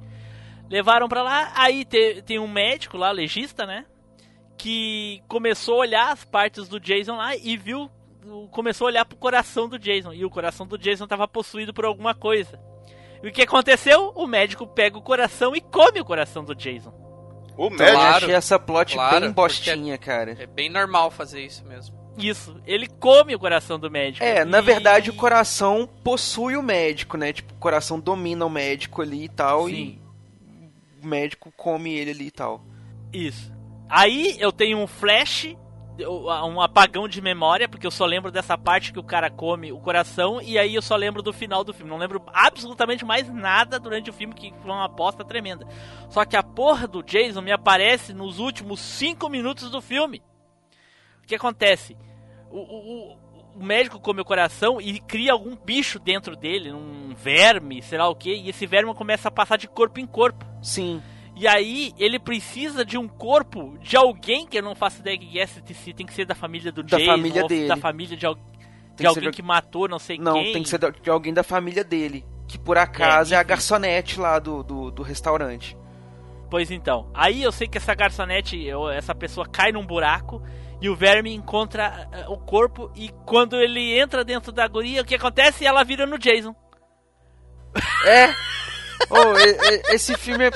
Levaram 0.69 1.07
pra 1.07 1.22
lá, 1.23 1.51
aí 1.55 1.85
te- 1.85 2.22
tem 2.23 2.39
um 2.39 2.47
médico 2.47 2.97
lá, 2.97 3.11
legista, 3.11 3.65
né? 3.65 3.85
Que 4.57 5.22
começou 5.27 5.76
a 5.76 5.80
olhar 5.80 6.11
as 6.11 6.26
partes 6.26 6.68
do 6.68 6.80
Jason 6.80 7.15
lá 7.15 7.35
e 7.35 7.55
viu. 7.55 7.89
Começou 8.51 8.88
a 8.88 8.89
olhar 8.89 9.05
pro 9.05 9.18
coração 9.18 9.69
do 9.69 9.77
Jason. 9.80 10.11
E 10.14 10.26
o 10.26 10.30
coração 10.30 10.65
do 10.68 10.77
Jason 10.77 11.07
tava 11.07 11.27
possuído 11.27 11.73
por 11.73 11.85
alguma 11.85 12.14
coisa. 12.14 12.59
E 13.23 13.27
o 13.30 13.31
que 13.31 13.43
aconteceu? 13.43 14.11
O 14.15 14.27
médico 14.27 14.68
pega 14.68 14.97
o 14.97 15.01
coração 15.01 15.55
e 15.55 15.61
come 15.61 16.01
o 16.01 16.05
coração 16.05 16.43
do 16.43 16.53
Jason. 16.55 16.91
O 17.58 17.66
Então, 17.68 17.78
médico. 17.78 17.84
eu 17.84 17.94
Claro, 18.00 18.16
achei 18.26 18.36
essa 18.36 18.60
plot 18.60 18.94
claro, 18.94 19.20
bem 19.22 19.32
bostinha, 19.32 19.98
cara. 19.98 20.36
É 20.40 20.46
bem 20.46 20.70
normal 20.70 21.10
fazer 21.10 21.44
isso 21.44 21.66
mesmo. 21.66 21.96
Isso, 22.18 22.60
ele 22.66 22.88
come 22.88 23.36
o 23.36 23.40
coração 23.40 23.78
do 23.80 23.90
médico. 23.92 24.24
É, 24.26 24.44
na 24.46 24.60
E- 24.60 24.62
verdade 24.62 25.10
o 25.10 25.14
coração 25.14 25.88
possui 26.04 26.56
o 26.56 26.64
médico, 26.64 27.16
né? 27.18 27.32
Tipo, 27.34 27.54
o 27.54 27.58
coração 27.58 28.00
domina 28.00 28.46
o 28.46 28.50
médico 28.50 29.02
ali 29.02 29.26
e 29.26 29.30
tal, 29.30 29.68
Sim. 29.68 30.00
e 31.02 31.04
o 31.04 31.08
médico 31.08 31.52
come 31.56 31.94
ele 31.94 32.12
ali 32.12 32.28
e 32.28 32.32
tal. 32.32 32.64
Isso. 33.14 33.52
Aí 33.90 34.36
eu 34.40 34.52
tenho 34.52 34.78
um 34.80 34.88
flash, 34.88 35.56
um 36.06 36.61
apagão 36.61 37.07
de 37.07 37.22
memória, 37.22 37.68
porque 37.68 37.88
eu 37.88 37.91
só 37.91 38.06
lembro 38.06 38.32
dessa 38.32 38.57
parte 38.57 38.94
que 38.94 38.99
o 38.99 39.03
cara 39.03 39.30
come 39.32 39.72
o 39.72 39.80
coração, 39.80 40.41
e 40.41 40.57
aí 40.57 40.76
eu 40.76 40.82
só 40.82 40.95
lembro 40.95 41.22
do 41.22 41.34
final 41.34 41.64
do 41.64 41.74
filme. 41.74 41.90
Não 41.90 41.98
lembro 41.98 42.22
absolutamente 42.34 43.03
mais 43.06 43.28
nada 43.34 43.80
durante 43.80 44.10
o 44.10 44.14
filme, 44.14 44.34
que 44.36 44.53
foi 44.61 44.72
uma 44.72 44.86
aposta 44.86 45.24
tremenda. 45.26 45.68
Só 46.10 46.24
que 46.26 46.36
a 46.36 46.44
porra 46.44 46.88
do 46.88 47.02
Jason 47.02 47.41
me 47.41 47.52
aparece 47.52 48.14
nos 48.14 48.38
últimos 48.40 48.80
5 48.80 49.28
minutos 49.30 49.72
do 49.72 49.82
filme. 49.82 50.22
O 51.24 51.28
que 51.28 51.36
acontece? 51.36 51.98
O, 52.52 52.57
o- 52.60 53.14
o- 53.14 53.28
médico 53.60 53.99
come 53.99 54.22
o 54.22 54.26
coração 54.26 54.80
e 54.80 54.99
cria 54.99 55.32
algum 55.32 55.56
bicho 55.56 55.98
dentro 55.98 56.36
dele, 56.36 56.72
um 56.72 57.15
verme, 57.15 57.82
sei 57.82 57.98
lá 57.98 58.07
o 58.07 58.15
que, 58.15 58.32
e 58.32 58.49
esse 58.49 58.68
verme 58.68 58.94
começa 58.94 59.30
a 59.30 59.32
passar 59.32 59.57
de 59.57 59.68
corpo 59.68 59.99
em 59.99 60.06
corpo. 60.06 60.45
Sim. 60.61 61.02
E 61.39 61.47
aí 61.47 61.93
ele 61.99 62.18
precisa 62.18 62.84
de 62.84 62.97
um 62.97 63.07
corpo 63.07 63.77
de 63.80 63.95
alguém 63.95 64.47
que 64.47 64.57
eu 64.57 64.64
não 64.64 64.73
faço 64.76 64.99
ideia 65.01 65.18
que 65.18 65.39
é, 65.39 65.45
se 65.45 65.61
tem 65.93 66.05
que 66.05 66.14
ser 66.14 66.26
da 66.26 66.34
família 66.34 66.72
do 66.72 66.81
Da 66.81 66.97
Jason, 66.97 67.11
família 67.11 67.43
dele. 67.47 67.68
da 67.68 67.77
família 67.77 68.18
de, 68.18 68.26
al- 68.26 68.35
de 68.35 68.41
que 68.97 69.05
alguém 69.05 69.23
de- 69.30 69.35
que 69.35 69.41
matou 69.43 69.88
não 69.88 69.99
sei 69.99 70.18
Não, 70.18 70.34
quem. 70.34 70.53
tem 70.53 70.64
que 70.64 70.69
ser 70.69 70.80
de 70.80 71.09
alguém 71.09 71.34
da 71.34 71.43
família 71.43 71.84
dele. 71.84 72.26
Que 72.47 72.57
por 72.57 72.77
acaso 72.77 73.34
é, 73.34 73.38
a 73.38 73.41
enfim. 73.41 73.49
garçonete 73.49 74.19
lá 74.19 74.39
do, 74.39 74.64
do, 74.64 74.89
do 74.89 75.03
restaurante. 75.03 75.77
Pois 76.49 76.72
então. 76.72 77.11
Aí 77.14 77.43
eu 77.43 77.51
sei 77.51 77.68
que 77.68 77.77
essa 77.77 77.93
garçonete, 77.93 78.68
essa 78.95 79.14
pessoa 79.14 79.45
cai 79.47 79.72
num 79.72 79.85
buraco 79.85 80.41
e 80.81 80.89
o 80.89 80.95
verme 80.95 81.34
encontra 81.35 82.07
eh, 82.14 82.26
o 82.30 82.38
corpo 82.38 82.89
e 82.95 83.09
quando 83.26 83.57
ele 83.57 83.99
entra 83.99 84.23
dentro 84.23 84.51
da 84.51 84.65
guria, 84.68 85.01
o 85.01 85.05
que 85.05 85.15
acontece? 85.15 85.65
Ela 85.65 85.84
vira 85.84 86.05
no 86.05 86.18
Jason. 86.18 86.55
É! 88.05 88.30
oh, 89.09 89.91
esse 89.93 90.15
filme 90.18 90.45
é. 90.45 90.51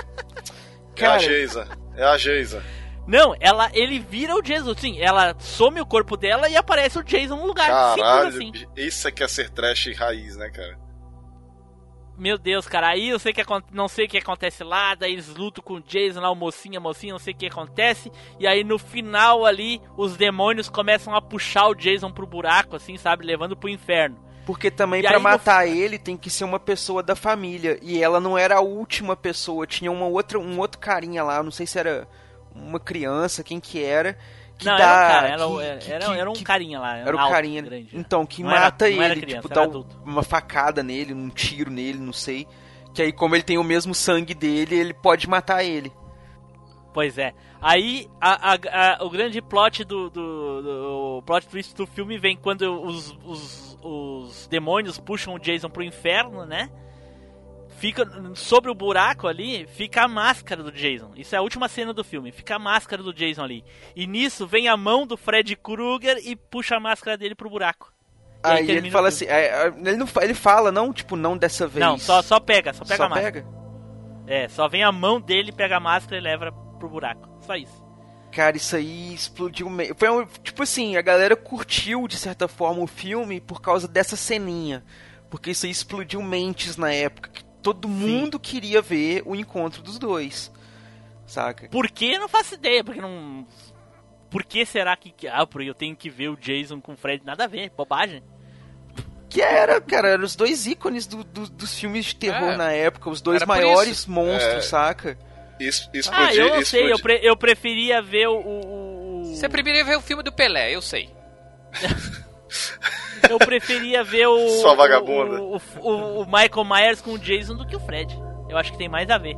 É 1.01 1.07
a 1.07 1.11
Cara, 1.11 1.19
Geisa. 1.19 1.67
É 1.95 2.03
a 2.03 2.17
Geisa. 2.17 2.63
Não, 3.07 3.35
ela, 3.39 3.69
ele 3.73 3.99
vira 3.99 4.35
o 4.35 4.41
Jason, 4.41 4.73
sim. 4.75 4.99
Ela 4.99 5.35
some 5.39 5.81
o 5.81 5.85
corpo 5.85 6.15
dela 6.15 6.47
e 6.47 6.55
aparece 6.55 6.99
o 6.99 7.03
Jason 7.03 7.35
no 7.35 7.47
lugar. 7.47 7.67
Caralho, 7.67 8.27
assim. 8.27 8.51
isso 8.75 9.07
é 9.07 9.11
que 9.11 9.23
é 9.23 9.27
ser 9.27 9.49
trash 9.49 9.93
raiz, 9.97 10.37
né, 10.37 10.49
cara? 10.49 10.79
Meu 12.17 12.37
Deus, 12.37 12.67
cara, 12.67 12.89
aí 12.89 13.09
eu 13.09 13.17
sei 13.17 13.33
que 13.33 13.41
não 13.71 13.87
sei 13.87 14.05
o 14.05 14.07
que 14.07 14.17
acontece 14.19 14.63
lá, 14.63 14.93
daí 14.93 15.13
eles 15.13 15.27
lutam 15.27 15.63
com 15.63 15.75
o 15.75 15.81
Jason 15.81 16.19
lá, 16.19 16.29
o 16.29 16.35
mocinho, 16.35 16.77
a 16.77 16.79
mocinha, 16.79 17.13
não 17.13 17.19
sei 17.19 17.33
o 17.33 17.35
que 17.35 17.47
acontece, 17.47 18.11
e 18.39 18.45
aí 18.45 18.63
no 18.63 18.77
final 18.77 19.43
ali, 19.43 19.81
os 19.97 20.15
demônios 20.15 20.69
começam 20.69 21.15
a 21.15 21.21
puxar 21.21 21.67
o 21.67 21.73
Jason 21.73 22.11
pro 22.11 22.27
buraco, 22.27 22.75
assim, 22.75 22.95
sabe, 22.95 23.25
levando 23.25 23.57
pro 23.57 23.69
inferno. 23.69 24.23
Porque 24.51 24.69
também 24.69 25.01
pra 25.01 25.11
aí 25.11 25.17
no- 25.17 25.23
matar 25.23 25.65
ele 25.65 25.97
tem 25.97 26.17
que 26.17 26.29
ser 26.29 26.43
uma 26.43 26.59
pessoa 26.59 27.01
da 27.01 27.15
família. 27.15 27.79
E 27.81 28.03
ela 28.03 28.19
não 28.19 28.37
era 28.37 28.57
a 28.57 28.61
última 28.61 29.15
pessoa, 29.15 29.65
tinha 29.65 29.89
uma 29.91 30.05
outra, 30.07 30.37
um 30.37 30.59
outro 30.59 30.77
carinha 30.79 31.23
lá, 31.23 31.41
não 31.41 31.51
sei 31.51 31.65
se 31.65 31.79
era 31.79 32.05
uma 32.53 32.79
criança, 32.79 33.43
quem 33.43 33.59
que 33.61 33.81
era. 33.81 34.17
Que 34.57 34.65
não, 34.65 34.77
dá, 34.77 34.83
era 34.83 34.91
um 34.93 35.07
cara, 35.07 35.27
era, 35.27 35.37
que- 35.37 35.61
era, 35.63 35.77
que- 35.79 35.91
era, 35.91 36.17
era 36.19 36.29
um 36.29 36.43
carinha 36.43 36.79
lá, 36.81 36.97
Era 36.97 37.15
o 37.15 37.19
alto, 37.19 37.31
carinha. 37.31 37.61
grande. 37.61 37.89
Então, 37.93 38.25
que 38.25 38.43
mata 38.43 38.89
ele, 38.89 39.21
criança, 39.21 39.41
tipo, 39.41 39.49
dá 39.53 39.63
um- 39.67 39.85
uma 40.05 40.21
facada 40.21 40.83
nele, 40.83 41.13
um 41.13 41.29
tiro 41.29 41.71
nele, 41.71 41.97
não 41.97 42.13
sei. 42.13 42.45
Que 42.93 43.01
aí, 43.01 43.11
como 43.13 43.33
ele 43.35 43.43
tem 43.43 43.57
o 43.57 43.63
mesmo 43.63 43.95
sangue 43.95 44.33
dele, 44.35 44.75
ele 44.75 44.93
pode 44.93 45.27
matar 45.29 45.63
ele. 45.63 45.91
Pois 46.93 47.17
é. 47.17 47.33
Aí 47.61 48.09
a- 48.19 48.53
a- 48.53 48.95
a- 48.97 49.05
o 49.05 49.09
grande 49.09 49.41
plot 49.41 49.83
do, 49.85 50.09
do, 50.09 50.61
do- 50.61 51.17
o 51.17 51.21
plot 51.21 51.47
twist 51.47 51.73
do 51.73 51.87
filme 51.87 52.17
vem 52.17 52.35
quando 52.35 52.63
os, 52.83 53.17
os, 53.25 53.70
os 53.81 54.47
demônios 54.47 54.99
puxam 54.99 55.33
o 55.33 55.39
Jason 55.39 55.69
pro 55.69 55.83
inferno, 55.83 56.45
né? 56.45 56.69
Fica 57.77 58.05
sobre 58.35 58.69
o 58.69 58.75
buraco 58.75 59.27
ali, 59.27 59.65
fica 59.65 60.03
a 60.03 60.07
máscara 60.07 60.61
do 60.61 60.71
Jason. 60.71 61.11
Isso 61.15 61.33
é 61.33 61.37
a 61.39 61.41
última 61.41 61.67
cena 61.67 61.93
do 61.93 62.03
filme. 62.03 62.31
Fica 62.31 62.55
a 62.55 62.59
máscara 62.59 63.01
do 63.01 63.13
Jason 63.13 63.43
ali. 63.43 63.63
E 63.95 64.05
nisso 64.05 64.45
vem 64.45 64.67
a 64.67 64.77
mão 64.77 65.07
do 65.07 65.17
Fred 65.17 65.55
Krueger 65.55 66.17
e 66.23 66.35
puxa 66.35 66.75
a 66.75 66.79
máscara 66.79 67.17
dele 67.17 67.33
pro 67.33 67.49
buraco. 67.49 67.91
E 68.45 68.47
aí 68.47 68.57
Aí 68.69 68.71
ele 68.71 68.91
fala 68.91 69.07
assim, 69.07 69.25
é, 69.25 69.45
é, 69.45 69.67
ele, 69.67 69.97
não, 69.97 70.07
ele 70.21 70.33
fala, 70.33 70.71
não, 70.71 70.91
tipo, 70.93 71.15
não 71.15 71.37
dessa 71.37 71.67
vez. 71.67 71.83
Não, 71.83 71.97
só, 71.97 72.21
só 72.21 72.39
pega, 72.39 72.73
só 72.73 72.83
pega 72.83 72.97
Só 72.97 73.03
a 73.03 73.09
máscara. 73.09 73.31
pega? 73.31 73.47
É, 74.27 74.47
só 74.47 74.67
vem 74.67 74.83
a 74.83 74.91
mão 74.91 75.19
dele, 75.19 75.51
pega 75.51 75.77
a 75.77 75.79
máscara 75.79 76.17
e 76.17 76.21
leva 76.21 76.51
pro 76.77 76.89
buraco. 76.89 77.27
Só 77.41 77.55
isso. 77.55 77.80
Cara, 78.31 78.55
isso 78.57 78.75
aí 78.75 79.13
explodiu 79.13 79.69
meio. 79.69 79.93
Foi 79.95 80.09
um, 80.09 80.25
tipo 80.25 80.63
assim, 80.63 80.95
a 80.95 81.01
galera 81.01 81.35
curtiu 81.35 82.07
de 82.07 82.17
certa 82.17 82.47
forma 82.47 82.81
o 82.81 82.87
filme 82.87 83.41
por 83.41 83.61
causa 83.61 83.87
dessa 83.87 84.15
ceninha. 84.15 84.83
Porque 85.29 85.51
isso 85.51 85.65
aí 85.65 85.71
explodiu 85.71 86.21
mentes 86.21 86.77
na 86.77 86.91
época. 86.93 87.29
Que 87.29 87.43
todo 87.61 87.87
mundo 87.87 88.39
queria 88.39 88.81
ver 88.81 89.21
o 89.25 89.35
encontro 89.35 89.81
dos 89.81 89.99
dois. 89.99 90.51
Saca? 91.25 91.67
Por 91.69 91.89
que? 91.89 92.05
Eu 92.13 92.19
não 92.21 92.27
faço 92.29 92.55
ideia, 92.55 92.83
porque 92.83 92.99
não. 93.01 93.45
Por 94.29 94.43
que 94.43 94.65
será 94.65 94.95
que. 94.95 95.13
Ah, 95.27 95.45
porque 95.45 95.69
eu 95.69 95.73
tenho 95.75 95.95
que 95.95 96.09
ver 96.09 96.29
o 96.29 96.37
Jason 96.37 96.79
com 96.81 96.93
o 96.93 96.97
Fred? 96.97 97.23
Nada 97.25 97.43
a 97.43 97.47
ver, 97.47 97.69
bobagem. 97.75 98.23
Que 99.29 99.41
era, 99.41 99.79
cara, 99.79 100.09
eram 100.09 100.25
os 100.25 100.35
dois 100.35 100.67
ícones 100.67 101.07
do- 101.07 101.23
do- 101.23 101.49
dos 101.49 101.73
filmes 101.79 102.05
de 102.07 102.15
terror 102.17 102.51
É. 102.51 102.57
na 102.57 102.71
época. 102.71 103.09
Os 103.09 103.21
dois 103.21 103.45
maiores 103.45 104.05
monstros, 104.05 104.55
É. 104.55 104.61
saca? 104.61 105.17
Is- 105.67 106.09
Ah, 106.11 106.33
eu 106.33 106.55
não 106.55 106.65
sei, 106.65 106.91
eu, 106.91 106.99
pre- 106.99 107.19
eu 107.21 107.35
preferia 107.37 108.01
ver 108.01 108.27
o. 108.27 108.37
o- 108.39 109.23
Você 109.35 109.47
preferia 109.47 109.83
ver 109.83 109.97
o 109.97 110.01
filme 110.01 110.23
do 110.23 110.31
Pelé, 110.31 110.75
eu 110.75 110.81
sei. 110.81 111.09
Eu 113.29 113.37
preferia 113.39 114.03
ver 114.03 114.27
o. 114.27 114.49
Sua 114.61 114.75
vagabunda. 114.75 115.41
O, 115.41 115.61
o- 115.79 116.21
o 116.21 116.25
Michael 116.25 116.65
Myers 116.65 117.01
com 117.01 117.11
o 117.11 117.19
Jason 117.19 117.55
do 117.55 117.65
que 117.65 117.75
o 117.75 117.79
Fred. 117.79 118.13
Eu 118.49 118.57
acho 118.57 118.71
que 118.71 118.77
tem 118.77 118.89
mais 118.89 119.09
a 119.09 119.17
ver. 119.17 119.35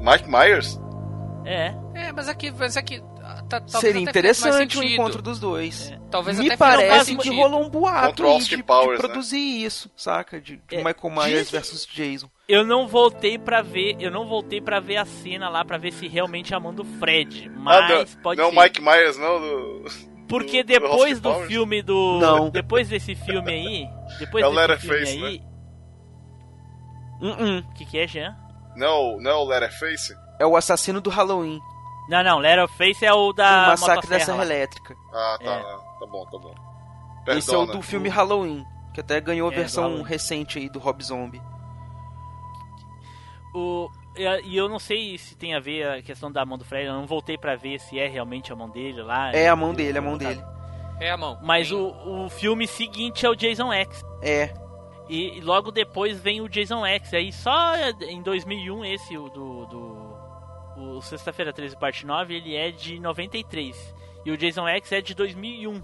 Mike 0.00 0.28
Myers? 0.28 0.78
É. 1.44 1.72
É, 1.94 2.12
mas 2.12 2.28
aqui, 2.28 2.50
mas 2.50 2.76
aqui 2.76 3.00
ah, 3.22 3.42
tá, 3.48 3.60
talvez 3.60 3.80
Seria 3.80 4.00
interessante 4.02 4.76
o 4.78 4.82
encontro 4.82 5.22
dos 5.22 5.38
dois. 5.38 5.92
Talvez 6.10 6.38
Me 6.38 6.56
parece 6.56 7.16
que 7.16 7.30
rolou 7.30 7.64
um 7.64 7.68
boato 7.70 8.24
de, 8.38 8.44
de 8.48 8.56
né? 8.56 8.62
produzir 8.98 9.38
isso, 9.64 9.90
saca? 9.96 10.40
De, 10.40 10.56
de 10.56 10.74
É, 10.74 10.78
Michael 10.78 11.10
Myers 11.14 11.30
dizem- 11.46 11.52
versus 11.52 11.86
Jason. 11.86 12.28
Eu 12.48 12.64
não 12.64 12.86
voltei 12.86 13.38
pra 13.38 13.60
ver. 13.60 13.96
Eu 13.98 14.10
não 14.10 14.26
voltei 14.26 14.60
para 14.60 14.78
ver 14.78 14.96
a 14.98 15.04
cena 15.04 15.48
lá 15.48 15.64
pra 15.64 15.78
ver 15.78 15.92
se 15.92 16.06
realmente 16.06 16.54
é 16.54 16.56
a 16.56 16.60
mão 16.60 16.72
do 16.72 16.84
Fred. 16.84 17.50
Mas 17.56 17.76
Ah, 17.76 17.88
não, 17.98 18.22
pode 18.22 18.40
não 18.40 18.50
ser. 18.52 18.60
Mike 18.62 18.80
Myers, 18.82 19.18
não. 19.18 19.40
Do... 19.40 19.84
Porque 20.28 20.62
do- 20.62 20.66
do 20.72 20.80
depois 20.80 21.20
do 21.20 21.30
Powers? 21.32 21.48
filme 21.48 21.82
do. 21.82 22.18
Não. 22.20 22.48
Depois 22.50 22.88
desse 22.88 23.14
filme 23.16 23.50
aí. 23.52 23.88
Depois 24.20 24.44
É 24.44 24.46
o 24.46 24.50
desse 24.50 24.78
filme 24.80 24.96
Leatherface, 24.96 25.24
aí. 25.24 25.42
Uh-uh. 27.20 27.58
O 27.70 27.74
que, 27.74 27.84
que 27.86 27.98
é, 27.98 28.06
Jean? 28.06 28.36
Não, 28.76 29.18
não 29.20 29.30
é 29.30 29.34
o 29.34 29.44
Letterface? 29.44 30.14
É 30.38 30.46
o 30.46 30.54
assassino 30.56 31.00
do 31.00 31.08
Halloween. 31.10 31.58
Não, 32.08 32.22
não, 32.22 32.38
Leatherface 32.38 33.04
é 33.04 33.12
o 33.12 33.28
o 33.30 33.32
da 33.32 33.68
massacre 33.68 34.08
da 34.08 34.20
Serra. 34.20 34.42
Elétrica. 34.44 34.94
Ah, 35.12 35.38
tá. 35.42 35.50
É. 35.56 35.62
Tá 35.98 36.06
bom, 36.06 36.24
tá 36.26 36.38
bom. 36.38 36.54
Esse 37.28 37.50
é 37.50 37.54
o 37.54 37.60
Perdona. 37.60 37.72
do 37.72 37.82
filme 37.82 38.08
Halloween. 38.08 38.64
Que 38.94 39.00
até 39.00 39.20
ganhou 39.20 39.48
a 39.48 39.52
É, 39.52 39.54
do 39.54 39.58
versão 39.58 40.02
recente 40.02 40.58
aí 40.58 40.68
do 40.68 40.78
Rob 40.78 41.02
Zombie. 41.02 41.40
O, 43.56 43.90
e 44.44 44.54
eu 44.54 44.68
não 44.68 44.78
sei 44.78 45.16
se 45.16 45.34
tem 45.34 45.54
a 45.54 45.60
ver 45.60 45.88
a 45.88 46.02
questão 46.02 46.30
da 46.30 46.44
mão 46.44 46.58
do 46.58 46.64
Fred, 46.64 46.86
eu 46.86 46.92
não 46.92 47.06
voltei 47.06 47.38
pra 47.38 47.56
ver 47.56 47.80
se 47.80 47.98
é 47.98 48.06
realmente 48.06 48.52
a 48.52 48.56
mão 48.56 48.68
dele 48.68 49.00
lá. 49.00 49.32
É 49.32 49.48
a 49.48 49.56
mão 49.56 49.72
dele, 49.72 49.96
é 49.96 49.98
a 49.98 50.04
mão 50.04 50.18
dele. 50.18 50.42
É 51.00 51.10
a 51.10 51.16
mão. 51.16 51.38
Mas 51.42 51.72
o, 51.72 51.88
o 52.06 52.28
filme 52.28 52.66
seguinte 52.66 53.24
é 53.24 53.30
o 53.30 53.34
Jason 53.34 53.72
X. 53.72 54.02
É. 54.20 54.52
E, 55.08 55.38
e 55.38 55.40
logo 55.40 55.70
depois 55.70 56.20
vem 56.20 56.42
o 56.42 56.48
Jason 56.48 56.84
X. 56.84 57.14
Aí 57.14 57.32
só 57.32 57.74
em 58.02 58.22
2001 58.22 58.84
esse, 58.84 59.16
o 59.16 59.28
do... 59.30 59.66
do 59.66 60.16
o 60.76 61.00
Sexta-feira 61.00 61.54
13, 61.54 61.74
parte 61.78 62.04
9, 62.04 62.34
ele 62.34 62.54
é 62.54 62.70
de 62.70 63.00
93. 63.00 63.94
E 64.26 64.30
o 64.30 64.36
Jason 64.36 64.68
X 64.68 64.92
é 64.92 65.00
de 65.00 65.14
2001. 65.14 65.82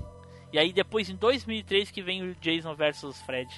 E 0.52 0.58
aí 0.58 0.74
depois 0.74 1.08
em 1.08 1.16
2003 1.16 1.90
que 1.90 2.02
vem 2.02 2.22
o 2.22 2.34
Jason 2.34 2.74
versus 2.74 3.18
Fred. 3.22 3.48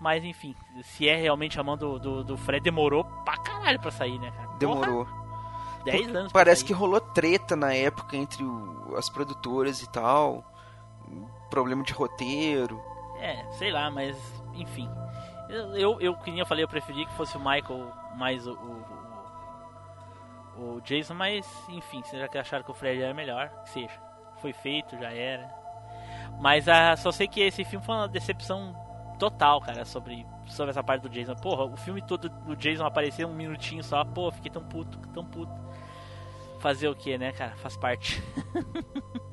Mas 0.00 0.24
enfim, 0.24 0.54
se 0.82 1.06
é 1.08 1.14
realmente 1.16 1.60
a 1.60 1.62
mão 1.62 1.76
do, 1.76 1.98
do, 1.98 2.24
do 2.24 2.36
Fred, 2.36 2.62
demorou 2.64 3.04
pra 3.24 3.36
caralho 3.36 3.78
pra 3.78 3.90
sair, 3.90 4.18
né, 4.18 4.30
cara? 4.30 4.48
Demorou. 4.58 5.04
Porra, 5.04 5.20
10 5.84 6.08
anos 6.16 6.32
pra 6.32 6.40
Parece 6.40 6.60
sair. 6.62 6.66
que 6.68 6.72
rolou 6.72 7.00
treta 7.00 7.54
na 7.54 7.74
época 7.74 8.16
entre 8.16 8.42
o- 8.42 8.94
as 8.96 9.10
produtoras 9.10 9.82
e 9.82 9.90
tal. 9.90 10.42
Problema 11.50 11.82
de 11.82 11.92
roteiro. 11.92 12.80
É, 13.18 13.44
sei 13.52 13.70
lá, 13.70 13.90
mas 13.90 14.16
enfim. 14.54 14.88
Eu, 15.50 15.76
eu, 15.76 16.00
eu 16.00 16.16
que 16.16 16.30
nem 16.30 16.40
eu 16.40 16.46
falei, 16.46 16.64
eu 16.64 16.68
preferi 16.68 17.04
que 17.04 17.12
fosse 17.12 17.36
o 17.36 17.40
Michael 17.40 17.92
mais 18.16 18.46
o, 18.46 18.52
o, 18.54 18.84
o- 20.76 20.80
Jason, 20.82 21.14
mas 21.14 21.46
enfim, 21.68 22.02
se 22.04 22.18
já 22.18 22.28
que 22.28 22.38
acharam 22.38 22.64
que 22.64 22.70
o 22.70 22.74
Fred 22.74 23.02
era 23.02 23.12
melhor, 23.14 23.48
que 23.64 23.70
seja. 23.70 24.00
Foi 24.40 24.52
feito, 24.52 24.96
já 24.98 25.12
era. 25.12 25.52
Mas 26.40 26.68
ah, 26.68 26.96
só 26.96 27.10
sei 27.12 27.28
que 27.28 27.40
esse 27.40 27.64
filme 27.64 27.84
foi 27.84 27.94
uma 27.94 28.08
decepção 28.08 28.74
total, 29.20 29.60
cara, 29.60 29.84
sobre, 29.84 30.26
sobre 30.46 30.70
essa 30.70 30.82
parte 30.82 31.02
do 31.02 31.10
Jason. 31.10 31.34
Porra, 31.36 31.64
o 31.64 31.76
filme 31.76 32.00
todo 32.00 32.30
do 32.30 32.56
Jason 32.56 32.86
apareceu 32.86 33.28
um 33.28 33.34
minutinho 33.34 33.84
só, 33.84 34.02
pô, 34.02 34.32
fiquei 34.32 34.50
tão 34.50 34.64
puto, 34.64 34.98
tão 35.12 35.24
puto. 35.24 35.52
Fazer 36.58 36.88
o 36.88 36.94
que, 36.94 37.16
né, 37.18 37.30
cara? 37.30 37.54
Faz 37.56 37.76
parte. 37.76 38.20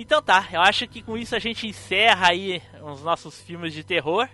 Então 0.00 0.22
tá, 0.22 0.48
eu 0.50 0.62
acho 0.62 0.88
que 0.88 1.02
com 1.02 1.18
isso 1.18 1.36
a 1.36 1.38
gente 1.38 1.66
encerra 1.66 2.28
aí 2.28 2.62
os 2.80 3.02
nossos 3.02 3.42
filmes 3.42 3.74
de 3.74 3.84
terror, 3.84 4.26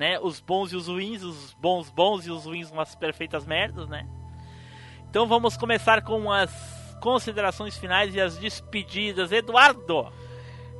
né? 0.00 0.18
Os 0.18 0.40
bons 0.40 0.72
e 0.72 0.76
os 0.76 0.88
ruins, 0.88 1.22
os 1.22 1.52
bons 1.60 1.90
bons 1.90 2.26
e 2.26 2.30
os 2.30 2.46
ruins 2.46 2.70
umas 2.70 2.94
perfeitas 2.94 3.44
merdas, 3.44 3.86
né? 3.86 4.08
Então 5.10 5.26
vamos 5.26 5.58
começar 5.58 6.00
com 6.00 6.32
as 6.32 6.50
considerações 7.02 7.76
finais 7.76 8.14
e 8.14 8.20
as 8.20 8.38
despedidas. 8.38 9.30
Eduardo! 9.30 10.10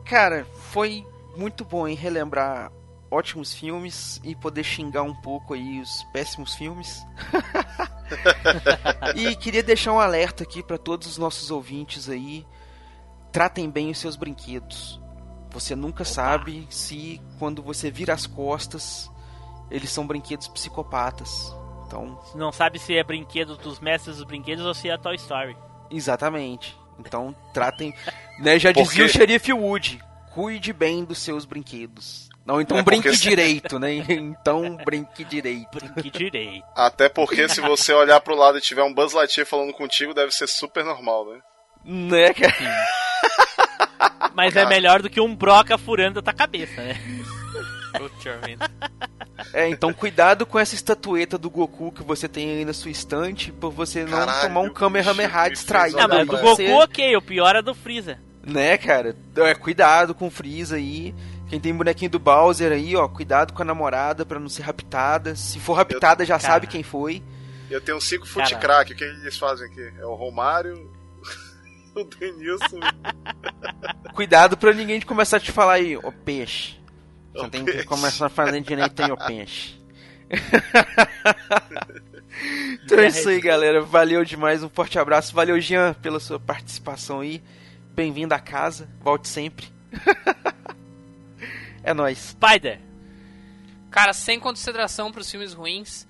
Cara, 0.06 0.46
foi 0.72 1.06
muito 1.36 1.66
bom 1.66 1.86
em 1.86 1.94
relembrar 1.94 2.72
ótimos 3.10 3.52
filmes 3.52 4.18
e 4.24 4.34
poder 4.34 4.64
xingar 4.64 5.02
um 5.02 5.14
pouco 5.14 5.52
aí 5.52 5.82
os 5.82 6.02
péssimos 6.14 6.54
filmes. 6.54 7.04
e 9.14 9.36
queria 9.36 9.62
deixar 9.62 9.92
um 9.92 10.00
alerta 10.00 10.44
aqui 10.44 10.62
para 10.62 10.78
todos 10.78 11.06
os 11.06 11.18
nossos 11.18 11.50
ouvintes 11.50 12.08
aí. 12.08 12.46
Tratem 13.30 13.68
bem 13.68 13.90
os 13.90 13.98
seus 13.98 14.16
brinquedos. 14.16 14.98
Você 15.50 15.74
nunca 15.74 16.04
sabe 16.04 16.66
se 16.70 17.20
quando 17.38 17.62
você 17.62 17.90
vira 17.90 18.14
as 18.14 18.26
costas, 18.26 19.09
eles 19.70 19.90
são 19.90 20.06
brinquedos 20.06 20.48
psicopatas. 20.48 21.54
Então, 21.86 22.20
Não 22.34 22.52
sabe 22.52 22.78
se 22.78 22.96
é 22.96 23.02
brinquedo 23.02 23.56
dos 23.56 23.80
mestres 23.80 24.16
dos 24.16 24.24
brinquedos 24.24 24.64
ou 24.64 24.72
se 24.74 24.88
é 24.88 24.96
Toy 24.96 25.16
Story. 25.16 25.56
exatamente. 25.90 26.78
Então, 26.98 27.34
tratem, 27.54 27.94
né, 28.38 28.58
já 28.58 28.70
Porque- 28.74 28.88
dizia 28.88 29.04
o 29.06 29.08
xerife 29.08 29.52
Wood, 29.52 30.00
cuide 30.34 30.72
bem 30.72 31.02
dos 31.04 31.18
seus 31.18 31.44
brinquedos. 31.44 32.28
Não, 32.44 32.60
então 32.60 32.78
É, 32.78 32.82
brinque 32.82 33.14
se- 33.16 33.22
direito, 33.22 33.78
né? 33.78 33.94
Então 34.08 34.76
brinque 34.84 35.24
direito. 35.24 35.78
Brinque 35.78 36.10
direito. 36.10 36.64
Até 36.76 37.08
porque 37.08 37.48
se 37.48 37.60
você 37.60 37.92
olhar 37.92 38.20
pro 38.20 38.34
lado 38.36 38.58
e 38.58 38.60
tiver 38.60 38.82
um 38.82 38.92
Buzz 38.94 39.12
Lightyear 39.14 39.46
falando 39.46 39.72
contigo, 39.72 40.12
deve 40.14 40.30
ser 40.32 40.46
super 40.46 40.84
normal, 40.84 41.26
né? 41.32 41.40
Né, 41.84 42.32
cara? 42.34 42.86
Mas 44.34 44.54
é 44.56 44.64
melhor 44.66 45.00
do 45.02 45.10
que 45.10 45.20
um 45.20 45.34
broca 45.34 45.76
furando 45.78 46.18
a 46.18 46.22
tua 46.22 46.32
cabeça, 46.34 46.82
né? 46.82 46.94
Puta 47.96 48.36
vida. 48.46 48.70
É, 49.52 49.68
então 49.68 49.92
cuidado 49.92 50.44
com 50.46 50.58
essa 50.58 50.74
estatueta 50.74 51.36
do 51.38 51.48
Goku 51.50 51.92
que 51.92 52.02
você 52.02 52.28
tem 52.28 52.50
aí 52.50 52.64
na 52.64 52.72
sua 52.72 52.90
estante, 52.90 53.50
pra 53.52 53.68
você 53.68 54.04
não 54.04 54.18
Caralho, 54.18 54.40
tomar 54.48 54.60
um 54.60 54.72
Kamehameha 54.72 55.48
distraído. 55.48 55.96
Não, 55.98 56.08
mas 56.08 56.26
do 56.26 56.32
Goku, 56.32 56.46
você- 56.56 56.72
ok, 56.72 57.16
o 57.16 57.22
pior 57.22 57.56
é 57.56 57.62
do 57.62 57.74
Freeza. 57.74 58.18
Né, 58.44 58.76
cara? 58.78 59.14
É, 59.36 59.54
cuidado 59.54 60.14
com 60.14 60.26
o 60.28 60.30
Freeza 60.30 60.76
aí. 60.76 61.14
Quem 61.48 61.58
tem 61.60 61.74
bonequinho 61.74 62.10
do 62.12 62.18
Bowser 62.18 62.70
aí, 62.72 62.94
ó, 62.96 63.08
cuidado 63.08 63.52
com 63.52 63.60
a 63.60 63.64
namorada 63.64 64.24
pra 64.24 64.38
não 64.38 64.48
ser 64.48 64.62
raptada. 64.62 65.34
Se 65.34 65.58
for 65.58 65.74
raptada, 65.74 66.24
já 66.24 66.38
Cara. 66.38 66.52
sabe 66.54 66.66
quem 66.68 66.82
foi. 66.82 67.22
Eu 67.68 67.80
tenho 67.80 68.00
cinco 68.00 68.26
foot 68.26 68.54
crack, 68.56 68.92
o 68.92 68.96
que 68.96 69.04
eles 69.04 69.36
fazem 69.36 69.66
aqui? 69.66 69.92
É 69.98 70.04
o 70.06 70.14
Romário, 70.14 70.90
o 71.94 72.04
Denilson. 72.04 72.78
Cuidado 74.14 74.56
pra 74.56 74.72
ninguém 74.72 75.00
começar 75.00 75.36
a 75.36 75.40
te 75.40 75.52
falar 75.52 75.74
aí, 75.74 75.96
ô 75.96 76.10
peixe. 76.12 76.79
Você 77.32 77.48
tem 77.48 77.64
que 77.64 77.84
começar 77.84 78.26
a 78.26 78.28
fazer 78.28 78.60
direito 78.60 79.02
aí, 79.02 79.10
ô 79.10 79.16
peixe. 79.16 79.80
então 82.84 82.98
é 82.98 83.08
isso 83.08 83.28
aí, 83.28 83.40
galera. 83.40 83.82
Valeu 83.82 84.24
demais, 84.24 84.62
um 84.62 84.68
forte 84.68 84.98
abraço. 84.98 85.34
Valeu, 85.34 85.60
Jean, 85.60 85.94
pela 85.94 86.20
sua 86.20 86.38
participação 86.38 87.20
aí. 87.20 87.42
Bem-vindo 87.94 88.34
à 88.34 88.38
casa. 88.38 88.88
Volte 89.00 89.28
sempre. 89.28 89.68
é 91.82 91.94
nóis. 91.94 92.18
Spider. 92.18 92.80
Cara, 93.90 94.12
sem 94.12 94.38
consideração 94.38 95.10
pros 95.10 95.30
filmes 95.30 95.52
ruins 95.52 96.06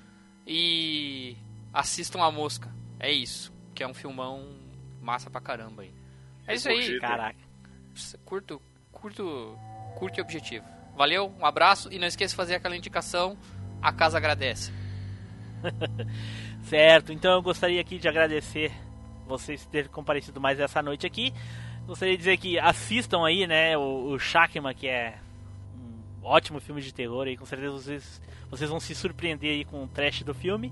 e 0.47 1.37
assistam 1.73 2.23
A 2.23 2.31
Mosca. 2.31 2.69
É 2.99 3.11
isso. 3.11 3.53
Que 3.75 3.83
é 3.83 3.89
um 3.89 3.95
filmão 3.95 4.47
massa 5.01 5.31
pra 5.31 5.41
caramba 5.41 5.83
aí. 5.83 5.93
É 6.47 6.55
isso 6.55 6.69
aí. 6.69 6.99
Caraca. 6.99 7.39
Curto, 8.25 8.61
curto, 8.93 9.59
curto 9.97 10.19
e 10.19 10.21
objetivo. 10.21 10.67
Valeu, 11.01 11.35
um 11.41 11.47
abraço 11.47 11.91
e 11.91 11.99
não 11.99 12.07
esqueça 12.07 12.33
de 12.33 12.37
fazer 12.37 12.57
aquela 12.57 12.77
indicação. 12.77 13.35
A 13.81 13.91
casa 13.91 14.19
agradece. 14.19 14.71
Certo, 16.65 17.11
então 17.11 17.33
eu 17.33 17.41
gostaria 17.41 17.81
aqui 17.81 17.99
de 17.99 18.07
agradecer 18.07 18.71
vocês 19.27 19.65
terem 19.65 19.91
comparecido 19.91 20.39
mais 20.43 20.61
essa 20.61 20.83
noite 20.83 21.07
aqui. 21.07 21.33
Gostaria 21.87 22.13
de 22.13 22.19
dizer 22.19 22.37
que 22.37 22.59
assistam 22.59 23.25
aí, 23.25 23.47
né, 23.47 23.79
o, 23.79 24.11
o 24.11 24.19
Shakma, 24.19 24.75
que 24.75 24.89
é 24.89 25.17
um 26.23 26.27
ótimo 26.27 26.61
filme 26.61 26.83
de 26.83 26.93
terror 26.93 27.27
aí, 27.27 27.35
com 27.35 27.47
certeza 27.47 27.73
vocês, 27.73 28.23
vocês 28.51 28.69
vão 28.69 28.79
se 28.79 28.95
surpreender 28.95 29.53
aí 29.53 29.65
com 29.65 29.83
o 29.83 29.89
trash 29.89 30.23
do 30.23 30.35
filme. 30.35 30.71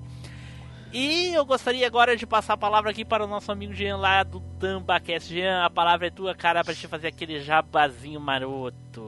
E 0.93 1.33
eu 1.33 1.47
gostaria 1.47 1.87
agora 1.87 2.15
de 2.15 2.27
passar 2.27 2.53
a 2.53 2.59
palavra 2.59 2.91
aqui 2.91 3.03
para 3.03 3.25
o 3.25 3.27
nosso 3.27 3.51
amigo 3.51 3.73
Jean 3.73 3.97
lá 3.97 4.23
do 4.25 4.41
Tambacast. 4.61 5.33
Jean, 5.33 5.65
a 5.65 5.71
palavra 5.71 6.09
é 6.09 6.11
tua, 6.11 6.35
cara, 6.35 6.63
para 6.63 6.75
te 6.75 6.87
fazer 6.87 7.09
aquele 7.09 7.41
jabazinho 7.41 8.21
maroto. 8.21 9.08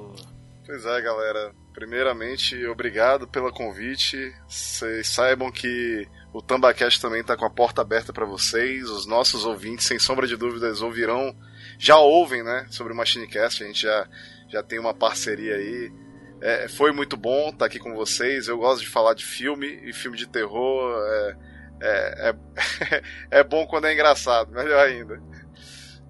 Pois 0.71 0.87
é, 0.87 1.03
galera. 1.03 1.53
Primeiramente, 1.73 2.65
obrigado 2.67 3.27
pelo 3.27 3.51
convite. 3.51 4.33
Vocês 4.47 5.09
saibam 5.09 5.51
que 5.51 6.07
o 6.33 6.41
Tambacast 6.41 7.01
também 7.01 7.23
está 7.23 7.37
com 7.37 7.45
a 7.45 7.51
porta 7.51 7.83
aberta 7.83 8.13
para 8.13 8.25
vocês. 8.25 8.89
Os 8.89 9.05
nossos 9.05 9.45
ouvintes, 9.45 9.85
sem 9.85 9.99
sombra 9.99 10.29
de 10.29 10.37
dúvidas, 10.37 10.81
ouvirão, 10.81 11.37
já 11.77 11.99
ouvem, 11.99 12.45
né, 12.45 12.69
sobre 12.71 12.93
o 12.93 12.97
Machinecast. 12.97 13.65
A 13.65 13.67
gente 13.67 13.83
já, 13.83 14.09
já 14.49 14.63
tem 14.63 14.79
uma 14.79 14.95
parceria 14.95 15.57
aí. 15.57 15.93
É, 16.41 16.69
foi 16.69 16.93
muito 16.93 17.17
bom 17.17 17.49
estar 17.49 17.67
aqui 17.67 17.81
com 17.81 17.97
vocês. 17.97 18.47
Eu 18.47 18.59
gosto 18.59 18.83
de 18.83 18.89
falar 18.89 19.15
de 19.15 19.27
filme 19.27 19.67
e 19.83 19.93
filme 19.93 20.17
de 20.17 20.29
terror. 20.29 21.03
É, 21.05 21.37
é, 21.83 22.29
é, 22.29 23.03
é 23.41 23.43
bom 23.43 23.67
quando 23.67 23.87
é 23.87 23.93
engraçado, 23.93 24.53
melhor 24.53 24.87
ainda. 24.87 25.21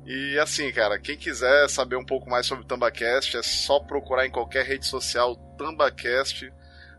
E 0.04 0.38
assim, 0.38 0.72
cara, 0.72 0.98
quem 0.98 1.16
quiser 1.16 1.68
saber 1.68 1.96
um 1.96 2.04
pouco 2.04 2.28
mais 2.28 2.46
sobre 2.46 2.64
o 2.64 2.66
Tambacast, 2.66 3.36
é 3.36 3.42
só 3.42 3.78
procurar 3.80 4.26
em 4.26 4.30
qualquer 4.30 4.64
rede 4.64 4.86
social 4.86 5.36
Tambacast. 5.58 6.50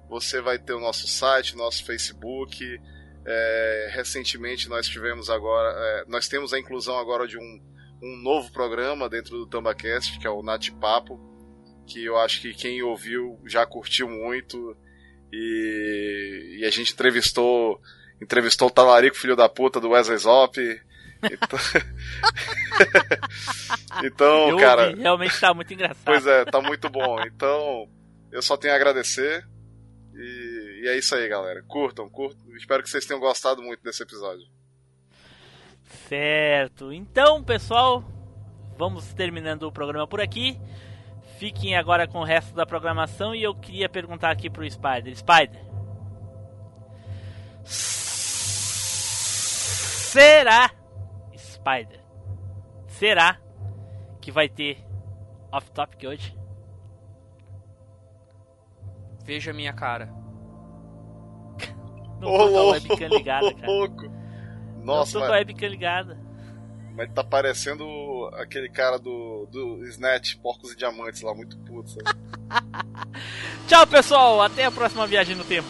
Você 0.10 0.42
vai 0.42 0.60
ter 0.60 0.74
o 0.74 0.80
nosso 0.80 1.08
site, 1.08 1.56
nosso 1.56 1.86
Facebook. 1.86 2.80
É, 3.26 3.92
recentemente 3.94 4.68
nós 4.68 4.88
tivemos 4.88 5.30
agora, 5.30 5.74
é, 5.76 6.06
nós 6.08 6.28
temos 6.28 6.54
a 6.54 6.60
inclusão 6.60 6.98
agora 6.98 7.28
de 7.28 7.38
um, 7.38 7.62
um 8.02 8.18
novo 8.24 8.52
programa 8.52 9.10
dentro 9.10 9.38
do 9.38 9.48
Tambacast, 9.48 10.20
que 10.20 10.26
é 10.26 10.30
o 10.30 10.42
Nat 10.42 10.70
Papo, 10.72 11.20
que 11.86 12.04
eu 12.04 12.18
acho 12.18 12.42
que 12.42 12.54
quem 12.54 12.82
ouviu 12.82 13.40
já 13.46 13.66
curtiu 13.66 14.10
muito. 14.10 14.76
E, 15.32 16.58
e 16.60 16.66
a 16.66 16.70
gente 16.70 16.94
entrevistou 16.94 17.80
entrevistou 18.22 18.68
o 18.68 18.72
Talarico, 18.72 19.18
filho 19.18 19.36
da 19.36 19.50
puta 19.50 19.80
do 19.80 19.90
Wesley 19.90 20.18
Zop. 20.18 20.58
Então, 21.24 21.60
então 24.04 24.50
Eu 24.50 24.58
cara. 24.58 24.96
realmente 24.96 25.40
tá 25.40 25.54
muito 25.54 25.74
engraçado. 25.74 26.06
Pois 26.06 26.26
é, 26.26 26.46
tá 26.46 26.62
muito 26.62 26.90
bom. 26.90 27.20
Então, 27.22 27.88
eu 28.32 28.42
só 28.42 28.58
tenho 28.58 28.74
a 28.74 28.78
agradecer. 28.78 29.46
E, 30.14 30.82
e 30.84 30.90
é 30.90 30.98
isso 30.98 31.16
aí, 31.16 31.28
galera. 31.28 31.64
Curtam, 31.68 32.10
curtam. 32.10 32.56
Espero 32.56 32.84
que 32.84 32.90
vocês 32.90 33.06
tenham 33.06 33.20
gostado 33.20 33.62
muito 33.62 33.84
desse 33.84 34.04
episódio. 34.04 34.46
Certo. 36.08 36.92
Então, 36.92 37.44
pessoal, 37.44 38.04
vamos 38.78 39.14
terminando 39.14 39.64
o 39.64 39.72
programa 39.72 40.08
por 40.08 40.22
aqui. 40.22 40.60
Fiquem 41.38 41.76
agora 41.76 42.08
com 42.08 42.20
o 42.20 42.24
resto 42.24 42.54
da 42.54 42.66
programação 42.66 43.34
e 43.34 43.42
eu 43.42 43.56
queria 43.56 43.90
perguntar 43.90 44.30
aqui 44.30 44.50
pro 44.50 44.70
Spider. 44.70 45.16
Spider. 45.16 45.72
Será, 50.12 50.70
Spider, 51.62 52.00
será 52.88 53.38
que 54.20 54.32
vai 54.32 54.50
ter 54.50 54.84
off-topic 55.52 56.08
hoje? 56.08 56.36
Veja 59.24 59.52
a 59.52 59.54
minha 59.54 59.74
cara. 59.74 60.06
Não 62.20 62.30
Ô, 62.30 62.38
tô 62.38 62.50
com 62.52 62.58
a 62.58 62.62
louco, 62.64 62.72
webcam 62.72 63.08
ligada, 63.10 63.54
cara. 63.54 63.68
louco. 63.72 64.04
Nossa, 64.84 65.20
não 65.20 65.22
tô 65.22 65.28
com 65.28 65.34
a 65.34 65.38
mas, 65.38 65.48
webcam 65.48 65.68
ligada. 65.68 66.18
mas 66.96 67.12
tá 67.14 67.24
parecendo 67.24 67.84
aquele 68.34 68.70
cara 68.70 68.98
do, 68.98 69.48
do 69.52 69.86
Snatch, 69.88 70.36
Porcos 70.38 70.72
e 70.72 70.76
Diamantes 70.76 71.22
lá, 71.22 71.34
muito 71.36 71.58
puto. 71.60 71.90
sabe? 71.92 72.20
Tchau, 73.68 73.86
pessoal. 73.88 74.42
Até 74.42 74.66
a 74.66 74.72
próxima 74.72 75.06
viagem 75.08 75.36
no 75.36 75.44
tempo. 75.44 75.70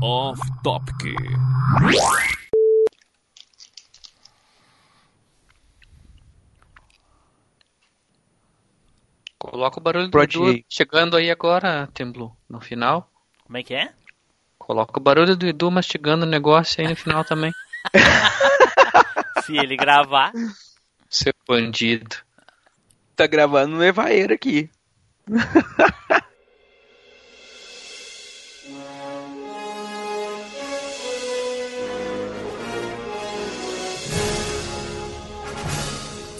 Off 0.00 0.40
Topic. 0.62 1.14
Coloca 9.38 9.78
o 9.78 9.82
barulho 9.82 10.08
do 10.08 10.22
Edu 10.22 10.64
chegando 10.66 11.16
aí 11.18 11.30
agora, 11.30 11.86
Temblu, 11.92 12.34
no 12.48 12.58
final. 12.58 13.10
Como 13.44 13.58
é 13.58 13.62
que 13.62 13.74
é? 13.74 13.92
Coloca 14.58 14.98
o 14.98 15.02
barulho 15.02 15.36
do 15.36 15.46
Edu 15.46 15.70
mastigando 15.70 16.24
o 16.24 16.28
negócio 16.28 16.82
aí 16.82 16.88
no 16.88 16.96
final 16.96 17.22
também. 17.22 17.52
Se 19.44 19.58
ele 19.58 19.76
gravar. 19.76 20.32
Seu 21.10 21.34
bandido. 21.46 22.16
Tá 23.14 23.26
gravando 23.26 23.76
no 23.76 23.84
Evaeiro 23.84 24.32
aqui. 24.32 24.70